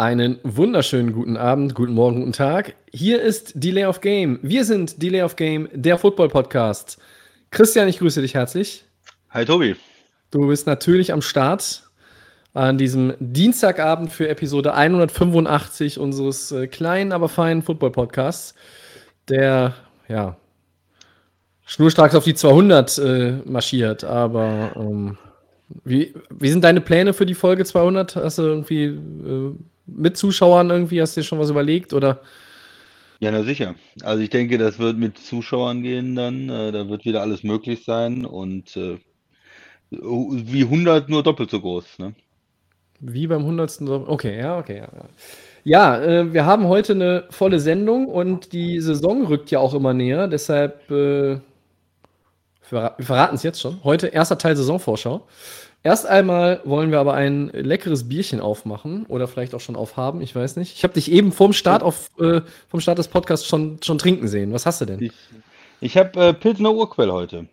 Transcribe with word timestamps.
Einen 0.00 0.38
wunderschönen 0.44 1.12
guten 1.12 1.36
Abend, 1.36 1.74
guten 1.74 1.92
Morgen, 1.92 2.20
guten 2.20 2.32
Tag. 2.32 2.74
Hier 2.90 3.20
ist 3.20 3.52
Delay 3.54 3.84
of 3.84 4.00
Game. 4.00 4.38
Wir 4.40 4.64
sind 4.64 5.02
Delay 5.02 5.20
of 5.20 5.36
Game, 5.36 5.68
der 5.74 5.98
Football-Podcast. 5.98 6.96
Christian, 7.50 7.86
ich 7.86 7.98
grüße 7.98 8.22
dich 8.22 8.32
herzlich. 8.32 8.86
Hi 9.28 9.44
Tobi. 9.44 9.76
Du 10.30 10.46
bist 10.46 10.66
natürlich 10.66 11.12
am 11.12 11.20
Start 11.20 11.82
an 12.54 12.78
diesem 12.78 13.12
Dienstagabend 13.20 14.10
für 14.10 14.30
Episode 14.30 14.72
185 14.72 15.98
unseres 15.98 16.50
äh, 16.50 16.66
kleinen, 16.66 17.12
aber 17.12 17.28
feinen 17.28 17.60
Football-Podcasts, 17.62 18.54
der, 19.28 19.74
ja, 20.08 20.38
schnurstracks 21.66 22.14
auf 22.14 22.24
die 22.24 22.32
200 22.32 22.96
äh, 22.96 23.32
marschiert. 23.44 24.04
Aber 24.04 24.72
ähm, 24.76 25.18
wie, 25.84 26.14
wie 26.30 26.48
sind 26.48 26.64
deine 26.64 26.80
Pläne 26.80 27.12
für 27.12 27.26
die 27.26 27.34
Folge 27.34 27.66
200? 27.66 28.16
Hast 28.16 28.38
du 28.38 28.44
irgendwie 28.44 28.84
äh, 28.84 29.54
mit 29.86 30.16
Zuschauern 30.16 30.70
irgendwie, 30.70 31.00
hast 31.02 31.16
du 31.16 31.20
dir 31.20 31.24
schon 31.26 31.38
was 31.38 31.50
überlegt 31.50 31.92
oder? 31.92 32.20
Ja, 33.20 33.30
na 33.30 33.42
sicher. 33.44 33.74
Also 34.02 34.22
ich 34.22 34.30
denke, 34.30 34.58
das 34.58 34.78
wird 34.78 34.96
mit 34.98 35.18
Zuschauern 35.18 35.82
gehen 35.82 36.14
dann. 36.16 36.48
Äh, 36.48 36.72
da 36.72 36.88
wird 36.88 37.04
wieder 37.04 37.20
alles 37.22 37.42
möglich 37.42 37.84
sein 37.84 38.24
und 38.24 38.76
äh, 38.76 38.98
wie 39.90 40.64
100 40.64 41.08
nur 41.08 41.22
doppelt 41.22 41.50
so 41.50 41.60
groß. 41.60 41.98
Ne? 42.00 42.14
Wie 43.00 43.26
beim 43.26 43.44
100. 43.44 43.86
Dom- 43.86 44.08
Okay, 44.08 44.38
ja, 44.38 44.58
okay. 44.58 44.78
Ja, 44.78 44.88
ja. 45.64 45.96
ja 45.96 46.02
äh, 46.02 46.32
wir 46.32 46.44
haben 46.46 46.66
heute 46.68 46.92
eine 46.92 47.24
volle 47.30 47.60
Sendung 47.60 48.06
und 48.08 48.52
die 48.52 48.80
Saison 48.80 49.26
rückt 49.26 49.50
ja 49.50 49.58
auch 49.60 49.74
immer 49.74 49.94
näher. 49.94 50.28
Deshalb, 50.28 50.90
äh, 50.90 51.40
wir 52.68 52.94
verraten 53.00 53.34
es 53.34 53.42
jetzt 53.42 53.60
schon. 53.60 53.82
Heute 53.84 54.08
erster 54.08 54.38
Teil 54.38 54.56
Saisonvorschau. 54.56 55.26
Erst 55.82 56.06
einmal 56.06 56.60
wollen 56.64 56.90
wir 56.90 57.00
aber 57.00 57.14
ein 57.14 57.48
leckeres 57.48 58.06
Bierchen 58.08 58.40
aufmachen 58.40 59.06
oder 59.06 59.26
vielleicht 59.26 59.54
auch 59.54 59.60
schon 59.60 59.76
aufhaben, 59.76 60.20
ich 60.20 60.34
weiß 60.34 60.56
nicht. 60.56 60.76
Ich 60.76 60.84
habe 60.84 60.92
dich 60.92 61.10
eben 61.10 61.32
vom 61.32 61.54
Start, 61.54 61.82
auf, 61.82 62.10
äh, 62.18 62.42
vom 62.68 62.80
Start 62.80 62.98
des 62.98 63.08
Podcasts 63.08 63.46
schon, 63.46 63.78
schon 63.82 63.96
trinken 63.96 64.28
sehen. 64.28 64.52
Was 64.52 64.66
hast 64.66 64.82
du 64.82 64.84
denn? 64.84 65.00
Ich, 65.00 65.12
ich 65.80 65.96
habe 65.96 66.20
äh, 66.20 66.34
Pilsner 66.34 66.74
Urquell 66.74 67.10
heute. 67.10 67.48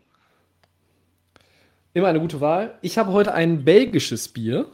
Immer 1.94 2.10
eine 2.10 2.20
gute 2.20 2.42
Wahl. 2.42 2.78
Ich 2.82 2.98
habe 2.98 3.14
heute 3.14 3.34
ein 3.34 3.64
belgisches 3.64 4.28
Bier. 4.28 4.66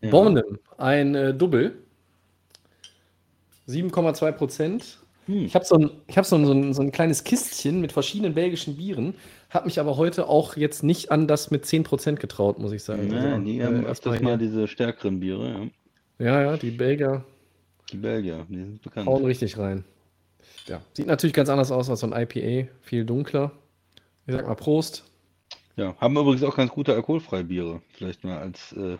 Ja. 0.00 0.10
Bornem, 0.10 0.58
ein 0.76 1.14
äh, 1.14 1.32
Double. 1.32 1.78
7,2 3.68 4.32
Prozent. 4.32 4.98
Hm. 5.26 5.44
Ich 5.44 5.54
habe 5.54 5.64
so, 5.64 5.76
ein, 5.76 5.90
ich 6.08 6.18
hab 6.18 6.26
so, 6.26 6.36
ein, 6.36 6.46
so, 6.46 6.52
ein, 6.52 6.74
so 6.74 6.82
ein 6.82 6.90
kleines 6.90 7.22
Kistchen 7.22 7.80
mit 7.80 7.92
verschiedenen 7.92 8.34
belgischen 8.34 8.76
Bieren, 8.76 9.14
habe 9.54 9.66
mich 9.66 9.78
aber 9.80 9.96
heute 9.96 10.28
auch 10.28 10.56
jetzt 10.56 10.82
nicht 10.82 11.10
an 11.10 11.26
das 11.28 11.50
mit 11.50 11.66
10 11.66 11.84
Prozent 11.84 12.20
getraut, 12.20 12.58
muss 12.58 12.72
ich 12.72 12.82
sagen. 12.84 13.10
Ja, 13.12 13.18
Also, 13.34 13.44
die 13.44 13.58
äh, 13.58 13.64
haben 13.64 13.84
öfters 13.86 14.20
mal 14.20 14.38
diese 14.38 14.66
stärkeren 14.68 15.20
Biere. 15.20 15.70
Ja. 16.18 16.26
ja, 16.26 16.42
ja, 16.42 16.56
die 16.56 16.70
Belgier 16.70 17.24
Die 17.90 17.96
Belgier, 17.98 18.46
die 18.48 18.56
sind 18.58 18.82
bekannt. 18.82 19.06
hauen 19.06 19.24
richtig 19.24 19.58
rein. 19.58 19.84
Ja, 20.66 20.80
sieht 20.92 21.06
natürlich 21.06 21.34
ganz 21.34 21.48
anders 21.48 21.70
aus 21.72 21.90
als 21.90 22.00
so 22.00 22.10
ein 22.10 22.12
IPA, 22.12 22.68
viel 22.82 23.04
dunkler. 23.04 23.52
Ich 24.26 24.34
sag 24.34 24.46
mal 24.46 24.54
Prost. 24.54 25.04
Ja, 25.76 25.96
haben 25.98 26.16
übrigens 26.16 26.42
auch 26.44 26.54
ganz 26.56 26.70
gute 26.70 26.94
alkoholfreie 26.94 27.44
Biere. 27.44 27.82
Vielleicht 27.94 28.24
mal 28.24 28.38
als 28.38 28.72
äh, 28.74 28.98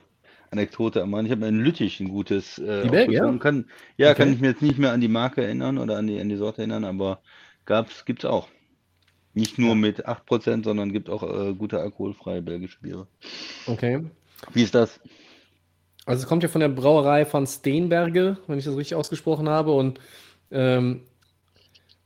Anekdote 0.51 1.03
am 1.03 1.15
Rand. 1.15 1.29
Ich 1.29 1.33
habe 1.33 1.47
in 1.47 1.61
Lüttich 1.61 2.01
ein 2.01 2.09
gutes 2.09 2.59
äh, 2.59 2.83
Die 2.83 2.89
Belgier? 2.89 3.21
aufgefunden. 3.21 3.39
Kann, 3.41 3.67
ja, 3.97 4.11
Okay. 4.11 4.23
kann 4.23 4.33
ich 4.33 4.41
mir 4.41 4.49
jetzt 4.51 4.63
nicht 4.63 4.79
mehr 4.79 4.93
an 4.93 5.01
die 5.01 5.09
Marke 5.09 5.43
erinnern 5.45 5.79
oder 5.79 5.97
an 5.99 6.07
die, 6.07 6.19
an 6.21 6.29
die 6.29 6.37
Sorte 6.37 6.59
erinnern, 6.63 6.85
aber 6.85 7.21
gab's, 7.67 8.05
gibt's 8.05 8.25
auch. 8.25 8.49
Nicht 9.35 9.59
nur 9.59 9.75
mit 9.75 10.07
8%, 10.07 10.65
sondern 10.65 10.93
gibt 10.93 11.09
auch 11.09 11.23
äh, 11.23 11.55
gute 11.55 11.81
alkoholfreie 11.81 12.43
belgische 12.43 12.79
Biere. 12.81 13.07
Okay. 13.67 14.05
Wie 14.53 14.63
ist 14.63 14.75
das? 14.75 15.01
Also 16.05 16.23
es 16.23 16.29
kommt 16.29 16.43
ja 16.43 16.49
von 16.49 16.61
der 16.61 16.69
Brauerei 16.69 17.25
von 17.25 17.47
Steenberge, 17.47 18.37
wenn 18.47 18.59
ich 18.59 18.65
das 18.65 18.77
richtig 18.77 18.97
ausgesprochen 18.97 19.49
habe. 19.49 19.73
Und 19.73 20.01
ähm, 20.51 21.03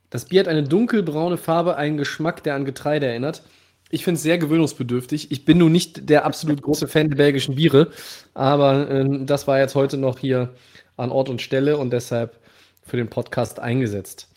das 0.09 0.25
Bier 0.25 0.41
hat 0.41 0.47
eine 0.47 0.63
dunkelbraune 0.63 1.37
Farbe, 1.37 1.75
einen 1.75 1.97
Geschmack, 1.97 2.43
der 2.43 2.55
an 2.55 2.65
Getreide 2.65 3.07
erinnert. 3.07 3.43
Ich 3.89 4.03
finde 4.03 4.17
es 4.17 4.23
sehr 4.23 4.37
gewöhnungsbedürftig. 4.37 5.31
Ich 5.31 5.45
bin 5.45 5.57
nun 5.57 5.71
nicht 5.71 6.09
der 6.09 6.25
absolut 6.25 6.61
große 6.61 6.87
Fan 6.87 7.09
der 7.09 7.15
belgischen 7.15 7.55
Biere, 7.55 7.91
aber 8.33 8.89
ähm, 8.89 9.25
das 9.25 9.47
war 9.47 9.59
jetzt 9.59 9.75
heute 9.75 9.97
noch 9.97 10.19
hier 10.19 10.53
an 10.97 11.09
Ort 11.09 11.29
und 11.29 11.41
Stelle 11.41 11.77
und 11.77 11.91
deshalb 11.91 12.39
für 12.83 12.97
den 12.97 13.09
Podcast 13.09 13.59
eingesetzt. 13.59 14.29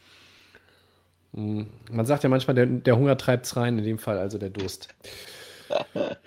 Hm, 1.35 1.67
Man 1.91 2.07
sagt 2.07 2.23
ja 2.25 2.29
manchmal, 2.29 2.55
der, 2.55 2.67
der 2.67 2.97
Hunger 2.97 3.17
treibt 3.17 3.47
es 3.47 3.57
rein, 3.57 3.79
in 3.79 3.85
dem 3.85 3.99
Fall 3.99 4.19
also 4.19 4.39
der 4.39 4.51
Durst. 4.51 4.89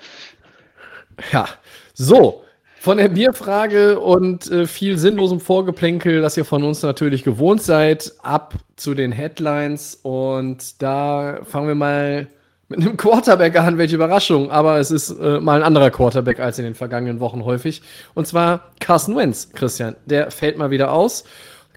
Ja, 1.32 1.48
so. 1.94 2.44
Von 2.80 2.98
der 2.98 3.08
Bierfrage 3.08 3.98
und 4.00 4.52
äh, 4.52 4.68
viel 4.68 4.98
sinnlosem 4.98 5.40
Vorgeplänkel, 5.40 6.22
das 6.22 6.36
ihr 6.36 6.44
von 6.44 6.64
uns 6.64 6.82
natürlich 6.82 7.24
gewohnt 7.24 7.62
seid, 7.62 8.12
ab 8.24 8.56
zu 8.76 8.94
den 8.94 9.14
Headlines. 9.14 9.96
Und 10.04 10.82
da 10.82 11.40
fangen 11.46 11.68
wir 11.70 11.76
mal 11.76 12.28
mit 12.68 12.82
einem 12.82 12.98
Quarterback 12.98 13.58
an, 13.58 13.78
welche 13.78 13.96
Überraschung. 13.96 14.52
Aber 14.52 14.80
es 14.80 14.92
ist 14.92 15.12
äh, 15.12 15.40
mal 15.40 15.58
ein 15.58 15.64
anderer 15.64 15.92
Quarterback 15.92 16.40
als 16.42 16.60
in 16.60 16.66
den 16.66 16.76
vergangenen 16.76 17.22
Wochen 17.22 17.46
häufig. 17.46 17.82
Und 18.16 18.28
zwar 18.28 18.72
Carson 18.82 19.16
Wentz, 19.16 19.50
Christian. 19.54 19.96
Der 20.06 20.30
fällt 20.32 20.58
mal 20.58 20.70
wieder 20.72 20.92
aus. 20.92 21.24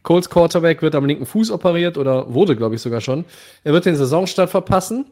Colts 0.06 0.30
Quarterback 0.30 0.82
wird 0.82 0.94
am 0.94 1.04
linken 1.04 1.26
Fuß 1.26 1.50
operiert 1.50 1.98
oder 1.98 2.32
wurde, 2.32 2.54
glaube 2.54 2.76
ich, 2.76 2.80
sogar 2.80 3.00
schon. 3.00 3.24
Er 3.64 3.72
wird 3.72 3.86
den 3.86 3.96
Saisonstart 3.96 4.48
verpassen. 4.48 5.06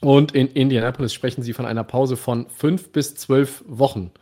Und 0.00 0.32
in 0.32 0.46
Indianapolis 0.46 1.12
sprechen 1.12 1.42
sie 1.42 1.52
von 1.52 1.66
einer 1.66 1.82
Pause 1.82 2.16
von 2.16 2.46
fünf 2.48 2.90
bis 2.90 3.16
zwölf 3.16 3.64
Wochen. 3.66 4.12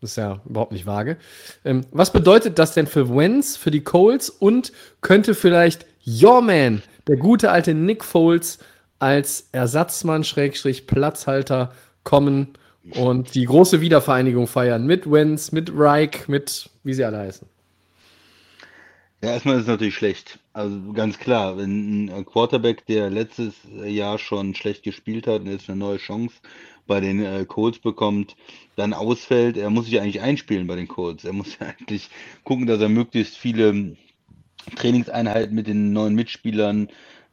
Das 0.00 0.12
ist 0.12 0.16
ja 0.16 0.40
überhaupt 0.48 0.72
nicht 0.72 0.86
vage. 0.86 1.18
Ähm, 1.62 1.82
was 1.92 2.10
bedeutet 2.10 2.58
das 2.58 2.72
denn 2.72 2.86
für 2.86 3.14
Wentz, 3.14 3.58
für 3.58 3.70
die 3.70 3.84
Colts 3.84 4.30
und 4.30 4.72
könnte 5.02 5.34
vielleicht 5.34 5.84
Your 6.06 6.40
Man, 6.40 6.82
der 7.06 7.16
gute 7.16 7.50
alte 7.50 7.74
Nick 7.74 8.02
Foles, 8.02 8.60
als 8.98 9.50
Ersatzmann, 9.52 10.24
Schrägstrich, 10.24 10.86
Platzhalter 10.86 11.72
kommen 12.02 12.54
und 12.94 13.34
die 13.34 13.44
große 13.44 13.82
Wiedervereinigung 13.82 14.46
feiern 14.46 14.86
mit 14.86 15.10
Wentz, 15.10 15.52
mit 15.52 15.70
Reich, 15.74 16.28
mit 16.28 16.70
wie 16.82 16.94
sie 16.94 17.04
alle 17.04 17.18
heißen? 17.18 17.46
Ja, 19.24 19.30
erstmal 19.30 19.54
ist 19.54 19.62
es 19.62 19.68
natürlich 19.68 19.94
schlecht. 19.94 20.38
Also 20.52 20.92
ganz 20.92 21.18
klar, 21.18 21.56
wenn 21.56 22.10
ein 22.10 22.26
Quarterback, 22.26 22.84
der 22.84 23.08
letztes 23.08 23.54
Jahr 23.86 24.18
schon 24.18 24.54
schlecht 24.54 24.82
gespielt 24.82 25.26
hat 25.26 25.40
und 25.40 25.50
jetzt 25.50 25.70
eine 25.70 25.78
neue 25.78 25.96
Chance 25.96 26.34
bei 26.86 27.00
den 27.00 27.24
äh, 27.24 27.46
Colts 27.46 27.78
bekommt, 27.78 28.36
dann 28.76 28.92
ausfällt, 28.92 29.56
er 29.56 29.70
muss 29.70 29.86
sich 29.86 29.98
eigentlich 29.98 30.20
einspielen 30.20 30.66
bei 30.66 30.76
den 30.76 30.88
Colts. 30.88 31.24
Er 31.24 31.32
muss 31.32 31.58
ja 31.58 31.68
eigentlich 31.68 32.10
gucken, 32.42 32.66
dass 32.66 32.82
er 32.82 32.90
möglichst 32.90 33.38
viele 33.38 33.96
Trainingseinheiten 34.76 35.54
mit 35.54 35.68
den 35.68 35.94
neuen 35.94 36.14
Mitspielern 36.14 36.88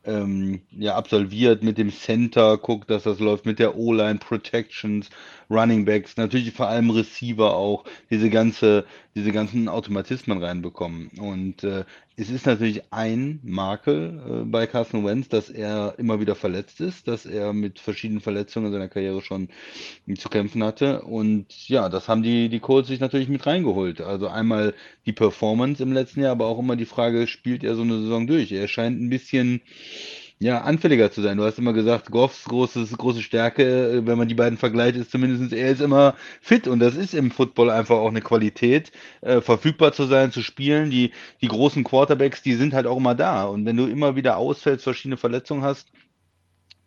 ähm, 0.05 0.61
ja, 0.71 0.95
absolviert, 0.95 1.61
mit 1.61 1.77
dem 1.77 1.91
Center, 1.91 2.57
guckt, 2.57 2.89
dass 2.89 3.03
das 3.03 3.19
läuft, 3.19 3.45
mit 3.45 3.59
der 3.59 3.75
O-Line, 3.75 4.19
Protections, 4.19 5.09
Running 5.51 5.85
Backs, 5.85 6.15
natürlich 6.15 6.51
vor 6.53 6.67
allem 6.67 6.89
Receiver 6.89 7.53
auch, 7.53 7.83
diese 8.09 8.29
ganze, 8.29 8.85
diese 9.15 9.31
ganzen 9.31 9.67
Automatismen 9.67 10.41
reinbekommen. 10.41 11.11
Und 11.19 11.63
äh, 11.63 11.83
es 12.15 12.29
ist 12.29 12.45
natürlich 12.45 12.83
ein 12.91 13.39
Makel 13.43 14.21
äh, 14.25 14.45
bei 14.45 14.65
Carson 14.67 15.05
Wentz, 15.05 15.27
dass 15.27 15.49
er 15.49 15.95
immer 15.97 16.19
wieder 16.21 16.35
verletzt 16.35 16.79
ist, 16.79 17.07
dass 17.07 17.25
er 17.25 17.51
mit 17.51 17.79
verschiedenen 17.79 18.21
Verletzungen 18.21 18.67
in 18.67 18.71
seiner 18.71 18.87
Karriere 18.87 19.21
schon 19.21 19.49
zu 20.17 20.29
kämpfen 20.29 20.63
hatte. 20.63 21.01
Und 21.01 21.67
ja, 21.67 21.89
das 21.89 22.07
haben 22.07 22.23
die, 22.23 22.47
die 22.47 22.59
Colts 22.59 22.87
sich 22.87 22.99
natürlich 22.99 23.27
mit 23.27 23.45
reingeholt. 23.45 24.01
Also 24.01 24.27
einmal 24.27 24.73
die 25.05 25.13
Performance 25.13 25.83
im 25.83 25.91
letzten 25.91 26.21
Jahr, 26.21 26.31
aber 26.31 26.45
auch 26.45 26.59
immer 26.59 26.75
die 26.75 26.85
Frage, 26.85 27.27
spielt 27.27 27.63
er 27.63 27.75
so 27.75 27.81
eine 27.81 27.99
Saison 27.99 28.27
durch? 28.27 28.51
Er 28.51 28.67
scheint 28.67 29.01
ein 29.01 29.09
bisschen 29.09 29.61
ja, 30.41 30.61
anfälliger 30.61 31.11
zu 31.11 31.21
sein. 31.21 31.37
Du 31.37 31.43
hast 31.43 31.59
immer 31.59 31.71
gesagt, 31.71 32.09
Goffs 32.09 32.45
großes, 32.45 32.97
große 32.97 33.21
Stärke, 33.21 33.63
äh, 33.91 34.07
wenn 34.07 34.17
man 34.17 34.27
die 34.27 34.33
beiden 34.33 34.57
vergleicht, 34.57 34.95
ist 34.97 35.11
zumindest, 35.11 35.53
er 35.53 35.69
ist 35.69 35.81
immer 35.81 36.15
fit 36.41 36.67
und 36.67 36.79
das 36.79 36.95
ist 36.95 37.13
im 37.13 37.29
Football 37.29 37.69
einfach 37.69 37.97
auch 37.97 38.09
eine 38.09 38.21
Qualität, 38.21 38.91
äh, 39.21 39.39
verfügbar 39.41 39.93
zu 39.93 40.05
sein, 40.05 40.31
zu 40.31 40.41
spielen. 40.41 40.89
Die, 40.89 41.11
die 41.41 41.47
großen 41.47 41.83
Quarterbacks, 41.83 42.41
die 42.41 42.55
sind 42.55 42.73
halt 42.73 42.87
auch 42.87 42.97
immer 42.97 43.13
da. 43.13 43.43
Und 43.45 43.65
wenn 43.65 43.77
du 43.77 43.85
immer 43.85 44.15
wieder 44.15 44.37
ausfällst, 44.37 44.83
verschiedene 44.83 45.17
Verletzungen 45.17 45.61
hast, 45.63 45.91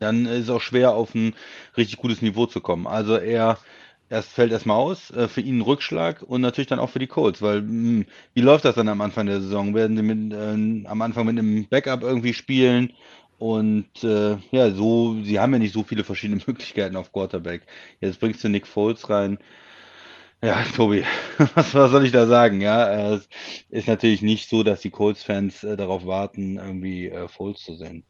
dann 0.01 0.27
ist 0.27 0.45
es 0.45 0.51
auch 0.51 0.61
schwer, 0.61 0.95
auf 0.95 1.15
ein 1.15 1.35
richtig 1.77 1.99
gutes 1.99 2.23
Niveau 2.23 2.47
zu 2.47 2.61
kommen. 2.61 2.87
Also 2.89 3.17
er 3.17 3.59
erst 4.11 4.33
fällt 4.33 4.53
erstmal 4.53 4.77
aus, 4.79 5.11
äh, 5.12 5.29
für 5.29 5.41
ihn 5.41 5.59
ein 5.59 5.62
Rückschlag 5.62 6.23
und 6.23 6.41
natürlich 6.41 6.69
dann 6.69 6.79
auch 6.79 6.91
für 6.91 6.99
die 6.99 7.06
Colts, 7.06 7.43
weil 7.43 7.62
mh, 7.62 7.69
hm, 7.69 8.06
wie 8.35 8.41
läuft 8.41 8.65
das 8.65 8.75
dann 8.77 8.89
am 8.89 9.01
Anfang 9.01 9.27
der 9.27 9.41
Saison? 9.41 9.75
Werden 9.75 9.97
sie 9.97 10.03
mit, 10.03 10.33
äh, 10.33 10.89
am 10.89 11.03
Anfang 11.03 11.27
mit 11.27 11.39
einem 11.39 11.67
Backup 11.69 12.03
irgendwie 12.03 12.35
spielen? 12.35 12.93
Und 13.39 14.05
äh, 14.05 14.37
ja, 14.51 14.71
so, 14.71 15.23
sie 15.23 15.41
haben 15.41 15.53
ja 15.53 15.59
nicht 15.59 15.75
so 15.75 15.83
viele 15.83 16.05
verschiedene 16.05 16.41
Möglichkeiten 16.47 16.97
auf 16.97 17.13
Quarterback. 17.13 17.63
Jetzt 18.01 18.21
bringst 18.21 18.43
du 18.45 18.49
Nick 18.49 18.67
Foles 18.67 19.09
rein. 19.11 19.39
Ja, 20.43 20.63
Tobi, 20.77 21.05
was, 21.55 21.75
was 21.75 21.91
soll 21.91 22.05
ich 22.05 22.13
da 22.13 22.27
sagen? 22.27 22.61
Ja, 22.61 23.15
es 23.15 23.29
ist 23.71 23.89
natürlich 23.89 24.21
nicht 24.21 24.51
so, 24.51 24.63
dass 24.63 24.81
die 24.81 24.91
Colts-Fans 24.91 25.65
äh, 25.65 25.77
darauf 25.77 26.07
warten, 26.07 26.59
irgendwie 26.59 27.09
äh, 27.09 27.29
Foles 27.29 27.61
zu 27.61 27.77
sehen. 27.77 28.05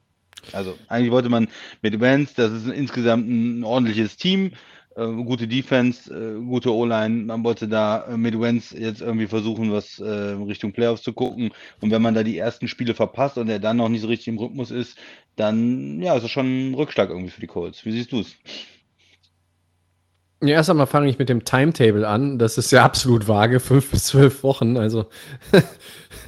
Also 0.53 0.76
eigentlich 0.88 1.12
wollte 1.12 1.29
man 1.29 1.49
mit 1.81 2.00
Vance, 2.00 2.35
das 2.37 2.53
ist 2.53 2.67
insgesamt 2.67 3.29
ein 3.29 3.65
ordentliches 3.65 4.17
Team, 4.17 4.53
äh, 4.96 5.06
gute 5.06 5.49
Defense, 5.49 6.12
äh, 6.12 6.41
gute 6.44 6.73
O-Line. 6.73 7.25
Man 7.25 7.44
wollte 7.44 7.69
da 7.69 8.06
äh, 8.06 8.17
mit 8.17 8.38
Wentz 8.41 8.73
jetzt 8.73 9.00
irgendwie 9.00 9.26
versuchen, 9.26 9.73
was 9.73 9.99
äh, 9.99 10.05
Richtung 10.06 10.73
Playoffs 10.73 11.02
zu 11.02 11.12
gucken. 11.12 11.52
Und 11.81 11.91
wenn 11.91 12.02
man 12.02 12.14
da 12.14 12.23
die 12.23 12.38
ersten 12.38 12.69
Spiele 12.69 12.94
verpasst 12.94 13.38
und 13.38 13.49
er 13.49 13.58
dann 13.58 13.76
noch 13.79 13.88
nicht 13.88 14.02
so 14.02 14.08
richtig 14.08 14.29
im 14.29 14.38
Rhythmus 14.38 14.70
ist, 14.70 14.96
dann 15.37 16.00
ja, 16.00 16.14
ist 16.14 16.23
das 16.23 16.31
schon 16.31 16.70
ein 16.70 16.75
Rückschlag 16.75 17.11
irgendwie 17.11 17.31
für 17.31 17.41
die 17.41 17.46
Colts. 17.46 17.85
Wie 17.85 17.93
siehst 17.93 18.12
du 18.12 18.20
es? 18.20 18.37
Ja, 20.43 20.56
erst 20.56 20.69
einmal 20.69 20.87
fange 20.87 21.08
ich 21.08 21.19
mit 21.19 21.31
dem 21.31 21.44
Timetable 21.44 22.06
an. 22.06 22.38
Das 22.38 22.58
ist 22.58 22.70
ja 22.70 22.85
absolut 22.85 23.29
vage, 23.29 23.61
fünf 23.61 23.91
bis 23.91 24.05
zwölf 24.05 24.43
Wochen. 24.43 24.76
Also 24.76 25.06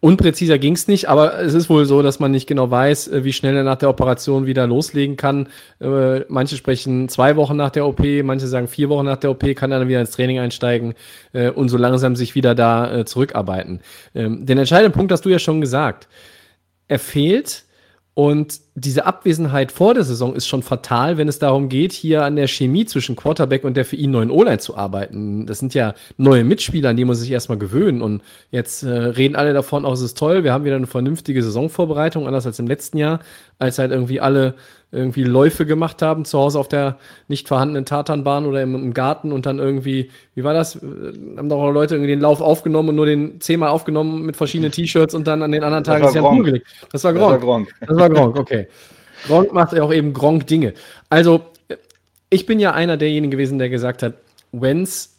Unpräziser 0.00 0.58
ging 0.58 0.74
es 0.74 0.88
nicht, 0.88 1.08
aber 1.10 1.38
es 1.40 1.52
ist 1.52 1.68
wohl 1.68 1.84
so, 1.84 2.00
dass 2.00 2.20
man 2.20 2.30
nicht 2.30 2.46
genau 2.46 2.70
weiß, 2.70 3.08
äh, 3.08 3.24
wie 3.24 3.34
schnell 3.34 3.54
er 3.54 3.64
nach 3.64 3.76
der 3.76 3.90
Operation 3.90 4.46
wieder 4.46 4.66
loslegen 4.66 5.16
kann. 5.16 5.48
Äh, 5.78 6.20
manche 6.28 6.56
sprechen 6.56 7.10
zwei 7.10 7.36
Wochen 7.36 7.56
nach 7.56 7.70
der 7.70 7.86
OP, 7.86 8.00
manche 8.24 8.46
sagen 8.46 8.66
vier 8.66 8.88
Wochen 8.88 9.04
nach 9.04 9.18
der 9.18 9.30
OP, 9.30 9.54
kann 9.54 9.72
er 9.72 9.78
dann 9.78 9.88
wieder 9.88 10.00
ins 10.00 10.12
Training 10.12 10.38
einsteigen 10.38 10.94
äh, 11.34 11.50
und 11.50 11.68
so 11.68 11.76
langsam 11.76 12.16
sich 12.16 12.34
wieder 12.34 12.54
da 12.54 13.04
zurückarbeiten. 13.04 13.80
Ähm, 14.14 14.46
den 14.46 14.58
entscheidenden 14.58 14.92
Punkt 14.92 15.12
hast 15.12 15.24
du 15.24 15.28
ja 15.28 15.38
schon 15.38 15.60
gesagt. 15.60 16.08
Er 16.88 16.98
fehlt 16.98 17.64
und 18.14 18.60
diese 18.74 19.04
Abwesenheit 19.04 19.72
vor 19.72 19.94
der 19.94 20.04
Saison 20.04 20.34
ist 20.34 20.46
schon 20.46 20.62
fatal, 20.62 21.18
wenn 21.18 21.28
es 21.28 21.38
darum 21.38 21.68
geht, 21.68 21.92
hier 21.92 22.24
an 22.24 22.36
der 22.36 22.46
Chemie 22.46 22.86
zwischen 22.86 23.16
Quarterback 23.16 23.64
und 23.64 23.76
der 23.76 23.84
für 23.84 23.96
ihn 23.96 24.12
neuen 24.12 24.30
O-Line 24.30 24.58
zu 24.58 24.76
arbeiten. 24.76 25.46
Das 25.46 25.58
sind 25.58 25.74
ja 25.74 25.94
neue 26.16 26.44
Mitspieler, 26.44 26.90
an 26.90 26.96
die 26.96 27.04
muss 27.04 27.20
sich 27.20 27.30
erstmal 27.30 27.58
gewöhnen. 27.58 28.00
Und 28.00 28.22
jetzt 28.50 28.82
äh, 28.84 28.88
reden 28.88 29.34
alle 29.34 29.52
davon, 29.52 29.84
auch 29.84 29.92
es 29.92 30.00
ist 30.00 30.16
toll, 30.16 30.44
wir 30.44 30.52
haben 30.52 30.64
wieder 30.64 30.76
eine 30.76 30.86
vernünftige 30.86 31.42
Saisonvorbereitung, 31.42 32.26
anders 32.26 32.46
als 32.46 32.58
im 32.60 32.68
letzten 32.68 32.98
Jahr, 32.98 33.20
als 33.58 33.78
halt 33.78 33.90
irgendwie 33.90 34.20
alle 34.20 34.54
irgendwie 34.92 35.22
Läufe 35.22 35.66
gemacht 35.66 36.02
haben, 36.02 36.24
zu 36.24 36.38
Hause 36.38 36.58
auf 36.58 36.66
der 36.66 36.96
nicht 37.28 37.46
vorhandenen 37.46 37.84
Tatanbahn 37.84 38.44
oder 38.44 38.62
im, 38.62 38.74
im 38.74 38.94
Garten 38.94 39.30
und 39.30 39.46
dann 39.46 39.58
irgendwie, 39.58 40.10
wie 40.34 40.42
war 40.42 40.52
das? 40.52 40.76
Äh, 40.76 40.80
haben 41.36 41.48
doch 41.48 41.62
auch 41.62 41.70
Leute 41.70 41.94
irgendwie 41.94 42.10
den 42.10 42.20
Lauf 42.20 42.40
aufgenommen 42.40 42.90
und 42.90 42.96
nur 42.96 43.06
den 43.06 43.40
zehnmal 43.40 43.68
aufgenommen 43.70 44.22
mit 44.22 44.36
verschiedenen 44.36 44.72
T-Shirts 44.72 45.14
und 45.14 45.26
dann 45.26 45.42
an 45.42 45.52
den 45.52 45.62
anderen 45.62 45.84
Tagen 45.84 46.02
das 46.02 46.14
war 46.14 46.22
Gronk. 46.22 46.62
Das 46.90 47.04
war 47.04 47.12
Gronk. 47.12 47.32
Das 47.32 47.40
war 47.40 47.40
Gronk. 47.40 47.74
Das 47.80 47.96
war 47.96 48.10
Gronk, 48.10 48.36
okay. 48.62 48.70
Gronk 49.26 49.52
macht 49.52 49.72
ja 49.72 49.82
auch 49.82 49.92
eben 49.92 50.12
Gronk 50.12 50.46
Dinge. 50.46 50.74
Also, 51.08 51.44
ich 52.30 52.46
bin 52.46 52.60
ja 52.60 52.72
einer 52.72 52.96
derjenigen 52.96 53.30
gewesen, 53.30 53.58
der 53.58 53.68
gesagt 53.68 54.02
hat, 54.02 54.14
Wenz 54.52 55.16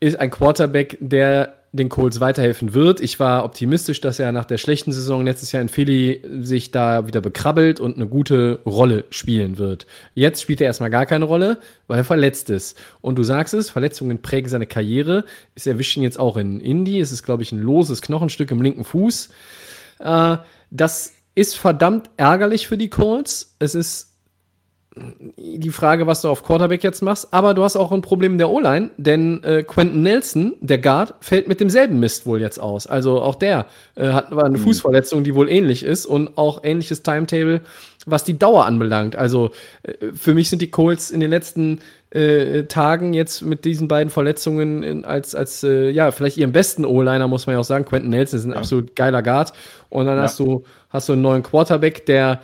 ist 0.00 0.18
ein 0.18 0.30
Quarterback, 0.30 0.96
der 1.00 1.54
den 1.74 1.88
Colts 1.88 2.20
weiterhelfen 2.20 2.74
wird. 2.74 3.00
Ich 3.00 3.18
war 3.18 3.44
optimistisch, 3.44 4.00
dass 4.02 4.18
er 4.18 4.30
nach 4.30 4.44
der 4.44 4.58
schlechten 4.58 4.92
Saison 4.92 5.24
letztes 5.24 5.52
Jahr 5.52 5.62
in 5.62 5.70
Philly 5.70 6.22
sich 6.42 6.70
da 6.70 7.06
wieder 7.06 7.22
bekrabbelt 7.22 7.80
und 7.80 7.96
eine 7.96 8.06
gute 8.06 8.60
Rolle 8.66 9.04
spielen 9.08 9.56
wird. 9.56 9.86
Jetzt 10.14 10.42
spielt 10.42 10.60
er 10.60 10.66
erstmal 10.66 10.90
gar 10.90 11.06
keine 11.06 11.24
Rolle, 11.24 11.58
weil 11.86 11.98
er 11.98 12.04
verletzt 12.04 12.50
ist. 12.50 12.78
Und 13.00 13.16
du 13.16 13.22
sagst 13.22 13.54
es, 13.54 13.70
Verletzungen 13.70 14.20
prägen 14.20 14.50
seine 14.50 14.66
Karriere. 14.66 15.24
Es 15.54 15.66
erwischt 15.66 15.96
ihn 15.96 16.02
jetzt 16.02 16.20
auch 16.20 16.36
in 16.36 16.60
Indy. 16.60 17.00
Es 17.00 17.10
ist, 17.10 17.22
glaube 17.22 17.42
ich, 17.42 17.52
ein 17.52 17.60
loses 17.60 18.02
Knochenstück 18.02 18.50
im 18.50 18.60
linken 18.60 18.84
Fuß. 18.84 19.30
Äh, 20.00 20.36
das 20.70 21.14
ist 21.34 21.56
verdammt 21.56 22.10
ärgerlich 22.16 22.68
für 22.68 22.78
die 22.78 22.90
Colts. 22.90 23.54
Es 23.58 23.74
ist 23.74 24.12
die 24.94 25.70
Frage, 25.70 26.06
was 26.06 26.20
du 26.20 26.28
auf 26.28 26.44
Quarterback 26.44 26.84
jetzt 26.84 27.02
machst, 27.02 27.32
aber 27.32 27.54
du 27.54 27.64
hast 27.64 27.76
auch 27.76 27.92
ein 27.92 28.02
Problem 28.02 28.36
der 28.36 28.50
O-Line, 28.50 28.90
denn 28.98 29.42
äh, 29.42 29.62
Quentin 29.62 30.02
Nelson, 30.02 30.54
der 30.60 30.78
Guard, 30.78 31.14
fällt 31.20 31.48
mit 31.48 31.60
demselben 31.60 31.98
Mist 31.98 32.26
wohl 32.26 32.40
jetzt 32.40 32.58
aus. 32.58 32.86
Also 32.86 33.22
auch 33.22 33.36
der 33.36 33.66
äh, 33.94 34.08
hat 34.08 34.32
eine 34.32 34.58
mhm. 34.58 34.62
Fußverletzung, 34.62 35.24
die 35.24 35.34
wohl 35.34 35.48
ähnlich 35.48 35.82
ist 35.82 36.04
und 36.04 36.36
auch 36.36 36.62
ähnliches 36.62 37.02
Timetable, 37.02 37.62
was 38.04 38.24
die 38.24 38.38
Dauer 38.38 38.66
anbelangt. 38.66 39.16
Also 39.16 39.52
äh, 39.82 40.12
für 40.14 40.34
mich 40.34 40.50
sind 40.50 40.60
die 40.60 40.70
Colts 40.70 41.10
in 41.10 41.20
den 41.20 41.30
letzten 41.30 41.80
äh, 42.14 42.64
Tagen 42.64 43.14
jetzt 43.14 43.42
mit 43.42 43.64
diesen 43.64 43.88
beiden 43.88 44.10
Verletzungen 44.10 44.82
in, 44.82 45.04
als, 45.04 45.34
als 45.34 45.62
äh, 45.62 45.90
ja, 45.90 46.10
vielleicht 46.10 46.36
ihren 46.36 46.52
besten 46.52 46.84
O-Liner, 46.84 47.28
muss 47.28 47.46
man 47.46 47.54
ja 47.54 47.60
auch 47.60 47.64
sagen. 47.64 47.84
Quentin 47.84 48.10
Nelson 48.10 48.38
ist 48.38 48.44
ein 48.44 48.52
ja. 48.52 48.58
absolut 48.58 48.94
geiler 48.96 49.22
Guard. 49.22 49.52
Und 49.88 50.06
dann 50.06 50.16
ja. 50.16 50.24
hast 50.24 50.38
du 50.38 50.64
hast 50.90 51.08
du 51.08 51.14
einen 51.14 51.22
neuen 51.22 51.42
Quarterback, 51.42 52.06
der 52.06 52.40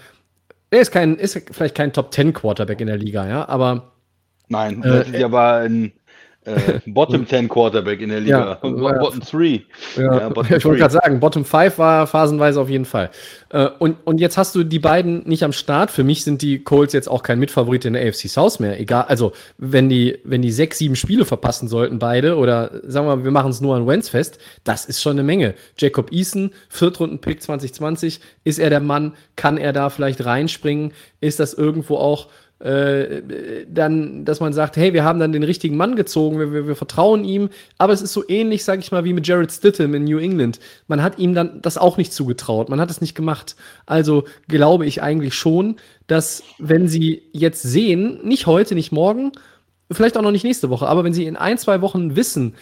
er 0.71 0.81
ist 0.81 0.91
kein, 0.91 1.17
ist 1.17 1.41
vielleicht 1.51 1.75
kein 1.75 1.93
Top 1.93 2.11
Ten 2.11 2.33
Quarterback 2.33 2.81
in 2.81 2.89
der 2.89 2.99
Liga, 2.99 3.27
ja, 3.27 3.49
aber. 3.49 3.93
Nein, 4.49 4.83
äh, 4.83 5.31
war 5.31 5.61
ein 5.61 5.93
äh, 6.49 6.81
Bottom 6.87 7.27
10 7.29 7.49
Quarterback 7.49 8.01
in 8.01 8.11
der 8.11 8.21
Liga. 8.21 8.59
Ja, 8.63 8.69
Bottom 8.69 9.21
3. 9.21 9.63
Ja, 9.97 10.19
ja, 10.19 10.57
ich 10.57 10.65
wollte 10.65 10.79
gerade 10.79 10.95
sagen, 10.95 11.21
Bottom 11.21 11.45
5 11.45 11.79
war 11.79 12.07
phasenweise 12.07 12.61
auf 12.61 12.69
jeden 12.69 12.85
Fall. 12.85 13.11
Äh, 13.51 13.69
und, 13.79 13.97
und 14.05 14.19
jetzt 14.21 14.37
hast 14.37 14.55
du 14.55 14.65
die 14.65 14.79
beiden 14.79 15.23
nicht 15.29 15.43
am 15.43 15.53
Start. 15.53 15.91
Für 15.91 16.05
mich 16.05 16.25
sind 16.25 16.43
die 16.43 16.59
Colts 16.63 16.93
jetzt 16.93 17.09
auch 17.09 17.23
kein 17.23 17.39
Mitfavorit 17.39 17.85
in 17.85 17.93
der 17.93 18.07
AFC 18.07 18.29
South 18.29 18.61
mehr. 18.61 18.81
Egal, 18.81 19.05
also 19.09 19.33
wenn 19.59 19.89
die, 19.89 20.19
wenn 20.25 20.43
die 20.43 20.53
sechs, 20.53 20.79
sieben 20.79 20.97
Spiele 20.97 21.25
verpassen 21.25 21.69
sollten, 21.69 21.99
beide, 21.99 22.37
oder 22.37 22.71
sagen 22.85 23.07
wir 23.07 23.17
mal, 23.17 23.25
wir 23.25 23.31
machen 23.31 23.51
es 23.51 23.61
nur 23.61 23.77
an 23.77 23.87
Wentz 23.87 24.09
fest, 24.09 24.39
das 24.65 24.85
ist 24.85 25.03
schon 25.03 25.13
eine 25.13 25.23
Menge. 25.23 25.55
Jacob 25.77 26.13
Eason, 26.13 26.51
Viertrunden-Pick 26.69 27.43
2020, 27.43 28.21
ist 28.45 28.59
er 28.59 28.71
der 28.71 28.81
Mann? 28.81 29.15
Kann 29.37 29.59
er 29.59 29.73
da 29.73 29.91
vielleicht 29.91 30.25
reinspringen? 30.25 30.93
Ist 31.21 31.41
das 31.41 31.55
irgendwo 31.55 31.97
auch 31.97 32.29
äh, 32.61 33.23
dann, 33.69 34.25
dass 34.25 34.41
man 34.41 34.53
sagt, 34.53 34.77
hey, 34.77 34.93
wir 34.93 35.05
haben 35.05 35.21
dann 35.21 35.33
den 35.33 35.45
richtigen 35.45 35.77
Mann 35.77 35.95
gezogen, 35.95 36.39
wir, 36.39 36.53
wir, 36.53 36.67
wir 36.67 36.77
vertrauen 36.77 37.25
ihm, 37.25 37.51
aber 37.79 37.93
es 37.93 38.03
ist 38.03 38.13
so 38.13 38.29
ähnlich, 38.29 38.65
sage 38.65 38.81
ich 38.81 38.91
mal, 38.91 39.05
wie 39.05 39.13
mit 39.13 39.27
Jared 39.27 39.53
Stidham 39.53 39.95
in 39.95 40.05
New 40.05 40.19
England. 40.19 40.59
Man 40.89 41.03
hat 41.03 41.19
ihm 41.19 41.35
dann 41.35 41.63
das 41.63 41.79
auch 41.79 41.97
nicht 41.97 42.13
zugetraut, 42.13 42.69
man 42.69 42.81
hat 42.81 42.91
es 42.91 43.01
nicht 43.01 43.15
gemacht. 43.15 43.55
Also 43.87 44.25
glaube 44.49 44.87
ich 44.87 45.03
eigentlich 45.03 45.35
schon, 45.35 45.77
dass 46.09 46.43
wenn 46.59 46.89
sie 46.89 47.23
jetzt 47.33 47.63
sehen, 47.63 48.21
nicht 48.25 48.47
heute, 48.47 48.75
nicht 48.75 48.91
morgen, 48.91 49.33
vielleicht 49.91 50.17
auch 50.17 50.23
noch 50.23 50.33
nicht 50.33 50.45
nächste 50.45 50.71
Woche, 50.71 50.89
aber 50.89 51.05
wenn 51.05 51.15
sie 51.15 51.27
in 51.27 51.37
ein, 51.37 51.59
zwei 51.59 51.81
Wochen 51.81 52.17
wissen, 52.17 52.55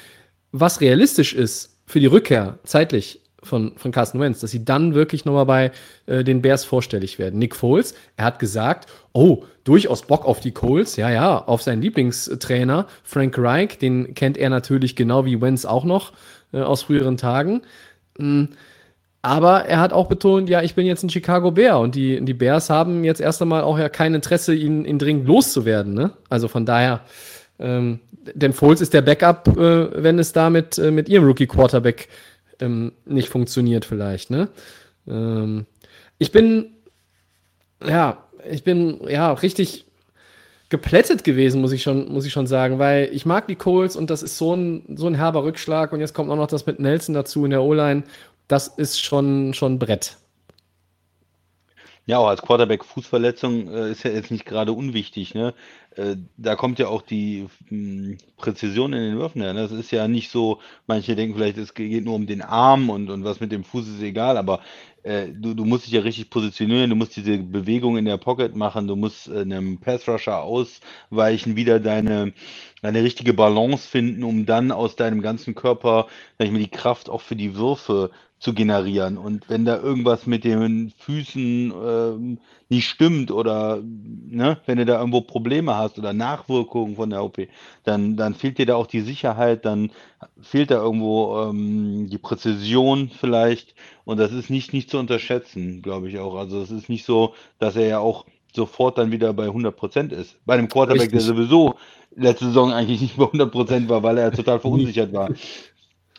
was 0.52 0.80
realistisch 0.80 1.34
ist 1.34 1.76
für 1.86 2.00
die 2.00 2.06
Rückkehr 2.06 2.58
zeitlich 2.64 3.20
von, 3.42 3.72
von 3.76 3.92
Carsten 3.92 4.20
Wentz, 4.20 4.40
dass 4.40 4.50
sie 4.50 4.64
dann 4.64 4.94
wirklich 4.94 5.24
nochmal 5.24 5.46
bei 5.46 5.72
äh, 6.06 6.24
den 6.24 6.42
Bears 6.42 6.64
vorstellig 6.64 7.18
werden. 7.18 7.38
Nick 7.38 7.54
Foles, 7.54 7.94
er 8.16 8.26
hat 8.26 8.38
gesagt, 8.38 8.90
oh, 9.16 9.44
durchaus 9.64 10.02
Bock 10.02 10.26
auf 10.26 10.40
die 10.40 10.52
Coles, 10.52 10.96
ja, 10.96 11.10
ja, 11.10 11.38
auf 11.38 11.62
seinen 11.62 11.80
Lieblingstrainer 11.80 12.86
Frank 13.02 13.36
Reich, 13.38 13.78
den 13.78 14.14
kennt 14.14 14.36
er 14.36 14.50
natürlich 14.50 14.94
genau 14.94 15.24
wie 15.24 15.40
Wentz 15.40 15.64
auch 15.64 15.84
noch 15.84 16.12
äh, 16.52 16.60
aus 16.60 16.82
früheren 16.82 17.16
Tagen. 17.16 17.62
Mhm. 18.18 18.50
Aber 19.22 19.64
er 19.64 19.80
hat 19.80 19.92
auch 19.92 20.06
betont, 20.06 20.48
ja, 20.48 20.62
ich 20.62 20.76
bin 20.76 20.86
jetzt 20.86 21.02
ein 21.02 21.10
Chicago 21.10 21.50
Bear 21.50 21.80
und 21.80 21.96
die, 21.96 22.24
die 22.24 22.34
Bears 22.34 22.70
haben 22.70 23.02
jetzt 23.02 23.20
erst 23.20 23.42
einmal 23.42 23.62
auch 23.62 23.78
ja 23.78 23.88
kein 23.88 24.14
Interesse, 24.14 24.54
ihn, 24.54 24.84
ihn 24.84 25.00
dringend 25.00 25.26
loszuwerden. 25.26 25.94
Ne? 25.94 26.12
Also 26.28 26.46
von 26.46 26.64
daher, 26.64 27.00
ähm, 27.58 27.98
denn 28.34 28.52
Foles 28.52 28.80
ist 28.80 28.94
der 28.94 29.02
Backup, 29.02 29.48
äh, 29.56 30.02
wenn 30.02 30.18
es 30.20 30.32
damit 30.32 30.78
äh, 30.78 30.92
mit 30.92 31.08
ihrem 31.08 31.24
Rookie-Quarterback 31.24 32.08
ähm, 32.60 32.92
nicht 33.04 33.28
funktioniert 33.28 33.84
vielleicht. 33.84 34.30
Ne? 34.30 34.48
Ähm, 35.08 35.66
ich 36.18 36.30
bin, 36.30 36.74
ja, 37.84 38.25
ich 38.50 38.64
bin 38.64 39.00
ja 39.08 39.32
richtig 39.32 39.86
geplättet 40.68 41.24
gewesen, 41.24 41.60
muss 41.60 41.72
ich 41.72 41.82
schon, 41.82 42.12
muss 42.12 42.26
ich 42.26 42.32
schon 42.32 42.46
sagen, 42.46 42.78
weil 42.78 43.08
ich 43.12 43.24
mag 43.24 43.46
die 43.46 43.54
Coles 43.54 43.96
und 43.96 44.10
das 44.10 44.22
ist 44.22 44.36
so 44.36 44.54
ein, 44.54 44.96
so 44.96 45.06
ein 45.06 45.14
herber 45.14 45.44
Rückschlag 45.44 45.92
und 45.92 46.00
jetzt 46.00 46.14
kommt 46.14 46.30
auch 46.30 46.36
noch 46.36 46.48
das 46.48 46.66
mit 46.66 46.80
Nelson 46.80 47.14
dazu 47.14 47.44
in 47.44 47.50
der 47.50 47.62
O-Line. 47.62 48.02
Das 48.48 48.68
ist 48.68 49.00
schon, 49.00 49.54
schon 49.54 49.78
Brett. 49.78 50.16
Ja, 52.08 52.18
auch 52.18 52.28
als 52.28 52.42
Quarterback 52.42 52.84
Fußverletzung 52.84 53.68
äh, 53.68 53.90
ist 53.90 54.04
ja 54.04 54.12
jetzt 54.12 54.30
nicht 54.30 54.46
gerade 54.46 54.72
unwichtig, 54.72 55.34
ne? 55.34 55.54
Äh, 55.96 56.16
da 56.36 56.54
kommt 56.54 56.78
ja 56.78 56.86
auch 56.86 57.02
die 57.02 57.48
mh, 57.68 57.70
hm, 57.70 58.18
Präzision 58.36 58.92
in 58.92 59.00
den 59.00 59.18
Würfen 59.18 59.42
her. 59.42 59.54
Ne? 59.54 59.62
Das 59.62 59.72
ist 59.72 59.90
ja 59.90 60.06
nicht 60.06 60.30
so, 60.30 60.60
manche 60.86 61.16
denken 61.16 61.34
vielleicht, 61.34 61.58
es 61.58 61.74
geht 61.74 62.04
nur 62.04 62.14
um 62.14 62.26
den 62.26 62.42
Arm 62.42 62.90
und, 62.90 63.10
und 63.10 63.24
was 63.24 63.40
mit 63.40 63.50
dem 63.50 63.64
Fuß 63.64 63.88
ist 63.88 64.02
egal, 64.02 64.36
aber 64.36 64.60
äh, 65.06 65.28
du, 65.32 65.54
du 65.54 65.64
musst 65.64 65.86
dich 65.86 65.92
ja 65.92 66.00
richtig 66.00 66.30
positionieren, 66.30 66.90
du 66.90 66.96
musst 66.96 67.16
diese 67.16 67.38
Bewegung 67.38 67.96
in 67.96 68.04
der 68.04 68.16
Pocket 68.16 68.56
machen, 68.56 68.88
du 68.88 68.96
musst 68.96 69.28
äh, 69.28 69.40
einem 69.40 69.78
Pass 69.78 70.08
Rusher 70.08 70.42
ausweichen, 70.42 71.56
wieder 71.56 71.78
deine 71.80 72.32
eine 72.82 73.02
richtige 73.02 73.32
Balance 73.34 73.88
finden, 73.88 74.22
um 74.22 74.46
dann 74.46 74.70
aus 74.70 74.96
deinem 74.96 75.22
ganzen 75.22 75.54
Körper, 75.54 76.06
sag 76.38 76.46
ich 76.46 76.52
mal, 76.52 76.58
die 76.58 76.68
Kraft 76.68 77.08
auch 77.08 77.20
für 77.20 77.36
die 77.36 77.56
Würfe 77.56 78.10
zu 78.38 78.52
generieren. 78.52 79.16
Und 79.16 79.48
wenn 79.48 79.64
da 79.64 79.80
irgendwas 79.80 80.26
mit 80.26 80.44
den 80.44 80.92
Füßen 80.98 81.72
ähm, 81.72 82.38
nicht 82.68 82.88
stimmt 82.88 83.30
oder 83.30 83.80
ne, 83.82 84.58
wenn 84.66 84.78
du 84.78 84.84
da 84.84 84.98
irgendwo 84.98 85.22
Probleme 85.22 85.76
hast 85.76 85.98
oder 85.98 86.12
Nachwirkungen 86.12 86.96
von 86.96 87.10
der 87.10 87.24
OP, 87.24 87.38
dann, 87.84 88.16
dann 88.16 88.34
fehlt 88.34 88.58
dir 88.58 88.66
da 88.66 88.74
auch 88.74 88.86
die 88.86 89.00
Sicherheit, 89.00 89.64
dann 89.64 89.90
fehlt 90.42 90.70
da 90.70 90.82
irgendwo 90.82 91.48
ähm, 91.48 92.08
die 92.10 92.18
Präzision 92.18 93.08
vielleicht. 93.08 93.74
Und 94.04 94.18
das 94.18 94.32
ist 94.32 94.50
nicht, 94.50 94.72
nicht 94.72 94.90
zu 94.90 94.98
unterschätzen, 94.98 95.80
glaube 95.80 96.08
ich 96.08 96.18
auch. 96.18 96.34
Also 96.34 96.60
es 96.60 96.70
ist 96.70 96.90
nicht 96.90 97.06
so, 97.06 97.34
dass 97.58 97.74
er 97.76 97.86
ja 97.86 97.98
auch 98.00 98.26
sofort 98.54 98.98
dann 98.98 99.12
wieder 99.12 99.32
bei 99.32 99.46
100% 99.46 100.12
ist. 100.12 100.36
Bei 100.44 100.54
einem 100.54 100.68
Quarterback, 100.68 101.12
Richtig. 101.12 101.18
der 101.18 101.34
sowieso 101.34 101.74
letzte 102.14 102.46
Saison 102.46 102.72
eigentlich 102.72 103.00
nicht 103.00 103.16
bei 103.16 103.24
100% 103.24 103.88
war, 103.88 104.02
weil 104.02 104.18
er 104.18 104.32
total 104.32 104.60
verunsichert 104.60 105.12
war. 105.12 105.30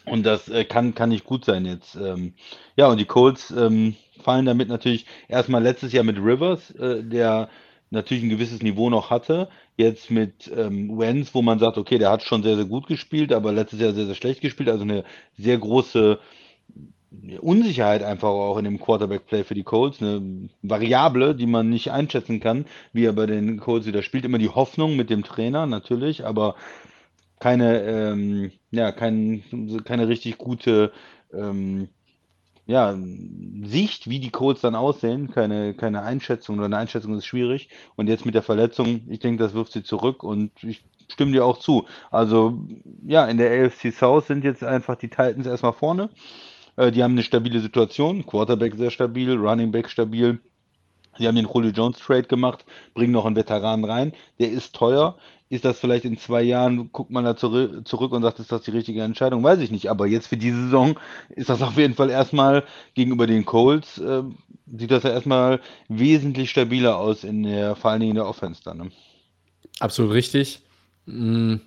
Und 0.10 0.26
das 0.26 0.50
äh, 0.50 0.64
kann, 0.64 0.96
kann 0.96 1.10
nicht 1.10 1.26
gut 1.26 1.46
sein 1.46 1.66
jetzt. 1.66 1.96
Ähm, 1.96 2.34
ja, 2.76 2.88
und 2.88 3.00
die 3.00 3.06
Colts 3.06 3.52
ähm, 3.52 3.96
fallen 4.22 4.46
damit 4.46 4.70
natürlich 4.70 5.06
erstmal 5.28 5.62
letztes 5.62 5.94
Jahr 5.94 6.04
mit 6.04 6.18
Rivers, 6.18 6.72
äh, 6.72 7.04
der 7.04 7.50
natürlich 7.90 8.24
ein 8.24 8.30
gewisses 8.30 8.62
Niveau 8.62 8.90
noch 8.90 9.10
hatte. 9.10 9.50
Jetzt 9.76 10.10
mit 10.10 10.52
ähm, 10.56 10.98
Wenz, 10.98 11.34
wo 11.34 11.42
man 11.42 11.60
sagt, 11.60 11.78
okay, 11.78 11.98
der 11.98 12.12
hat 12.12 12.24
schon 12.24 12.44
sehr, 12.44 12.56
sehr 12.56 12.66
gut 12.66 12.88
gespielt, 12.88 13.32
aber 13.32 13.52
letztes 13.52 13.80
Jahr 13.80 13.94
sehr, 13.94 14.06
sehr 14.06 14.16
schlecht 14.16 14.42
gespielt. 14.42 14.70
Also 14.70 14.84
eine 14.84 15.04
sehr 15.38 15.58
große 15.58 16.20
Unsicherheit 17.40 18.04
einfach 18.04 18.30
auch 18.30 18.58
in 18.58 18.66
dem 18.66 18.80
Quarterback-Play 18.80 19.44
für 19.44 19.54
die 19.54 19.64
Colts. 19.64 20.02
Eine 20.02 20.50
Variable, 20.62 21.36
die 21.36 21.46
man 21.46 21.70
nicht 21.70 21.92
einschätzen 21.92 22.40
kann, 22.40 22.66
wie 22.92 23.06
er 23.06 23.14
bei 23.14 23.26
den 23.26 23.60
Colts 23.60 23.86
wieder 23.86 24.04
spielt. 24.04 24.26
Immer 24.26 24.40
die 24.40 24.50
Hoffnung 24.50 24.96
mit 24.96 25.10
dem 25.10 25.24
Trainer 25.24 25.66
natürlich, 25.66 26.26
aber 26.26 26.56
keine, 27.40 27.82
ähm, 27.84 28.52
ja, 28.72 28.92
kein, 28.92 29.44
keine 29.86 30.08
richtig 30.08 30.38
gute 30.38 30.92
ähm, 31.34 31.90
ja, 32.68 32.98
Sicht, 33.64 34.10
wie 34.10 34.20
die 34.20 34.30
Codes 34.30 34.62
dann 34.62 34.76
aussehen, 34.76 35.32
keine, 35.32 35.74
keine 35.74 36.02
Einschätzung 36.02 36.58
oder 36.58 36.66
eine 36.66 36.78
Einschätzung 36.78 37.16
ist 37.18 37.26
schwierig. 37.26 37.70
Und 37.96 38.08
jetzt 38.08 38.26
mit 38.26 38.36
der 38.36 38.44
Verletzung, 38.44 39.02
ich 39.08 39.20
denke, 39.20 39.42
das 39.42 39.54
wirft 39.54 39.72
sie 39.72 39.84
zurück 39.84 40.22
und 40.22 40.52
ich 40.64 40.84
stimme 41.10 41.32
dir 41.32 41.46
auch 41.46 41.60
zu. 41.60 41.86
Also, 42.12 42.60
ja, 43.06 43.26
in 43.26 43.38
der 43.38 43.66
AFC 43.66 43.94
South 43.94 44.28
sind 44.28 44.44
jetzt 44.44 44.64
einfach 44.64 44.98
die 44.98 45.08
Titans 45.08 45.48
erstmal 45.48 45.74
vorne. 45.74 46.10
Äh, 46.76 46.92
die 46.92 47.04
haben 47.04 47.14
eine 47.14 47.24
stabile 47.24 47.62
Situation, 47.62 48.26
Quarterback 48.26 48.76
sehr 48.76 48.92
stabil, 48.92 49.34
Running 49.34 49.72
Back 49.72 49.90
stabil. 49.90 50.42
Sie 51.18 51.28
haben 51.28 51.36
den 51.36 51.48
Julio 51.52 51.72
Jones 51.72 51.98
Trade 51.98 52.24
gemacht, 52.24 52.66
bringen 52.94 53.14
noch 53.14 53.26
einen 53.26 53.36
Veteran 53.36 53.86
rein. 53.86 54.14
Der 54.40 54.52
ist 54.52 54.76
teuer. 54.76 55.18
Ist 55.50 55.64
das 55.64 55.80
vielleicht 55.80 56.04
in 56.04 56.18
zwei 56.18 56.42
Jahren, 56.42 56.92
guckt 56.92 57.10
man 57.10 57.24
da 57.24 57.38
zurück, 57.38 58.12
und 58.12 58.22
sagt, 58.22 58.40
ist 58.40 58.52
das 58.52 58.64
die 58.64 58.72
richtige 58.72 59.02
Entscheidung? 59.02 59.44
Weiß 59.44 59.60
ich 59.60 59.72
nicht. 59.72 59.90
Aber 59.90 60.06
jetzt 60.06 60.28
für 60.28 60.38
diese 60.38 60.64
Saison 60.64 61.00
ist 61.30 61.50
das 61.50 61.62
auf 61.62 61.78
jeden 61.78 61.94
Fall 61.94 62.10
erstmal 62.10 62.64
gegenüber 62.96 63.28
den 63.28 63.46
Colts, 63.46 63.98
äh, 63.98 64.24
sieht 64.78 64.92
das 64.92 65.04
ja 65.04 65.12
erstmal 65.12 65.62
wesentlich 65.88 66.50
stabiler 66.50 66.98
aus 66.98 67.24
in 67.24 67.44
der, 67.44 67.76
vor 67.76 67.92
allen 67.92 68.02
Dingen 68.02 68.12
in 68.12 68.18
der 68.18 68.28
Offense 68.28 68.62
dann. 68.64 68.78
Ne? 68.78 68.92
Absolut 69.80 70.14
richtig. 70.14 70.62
Hm. 71.06 71.62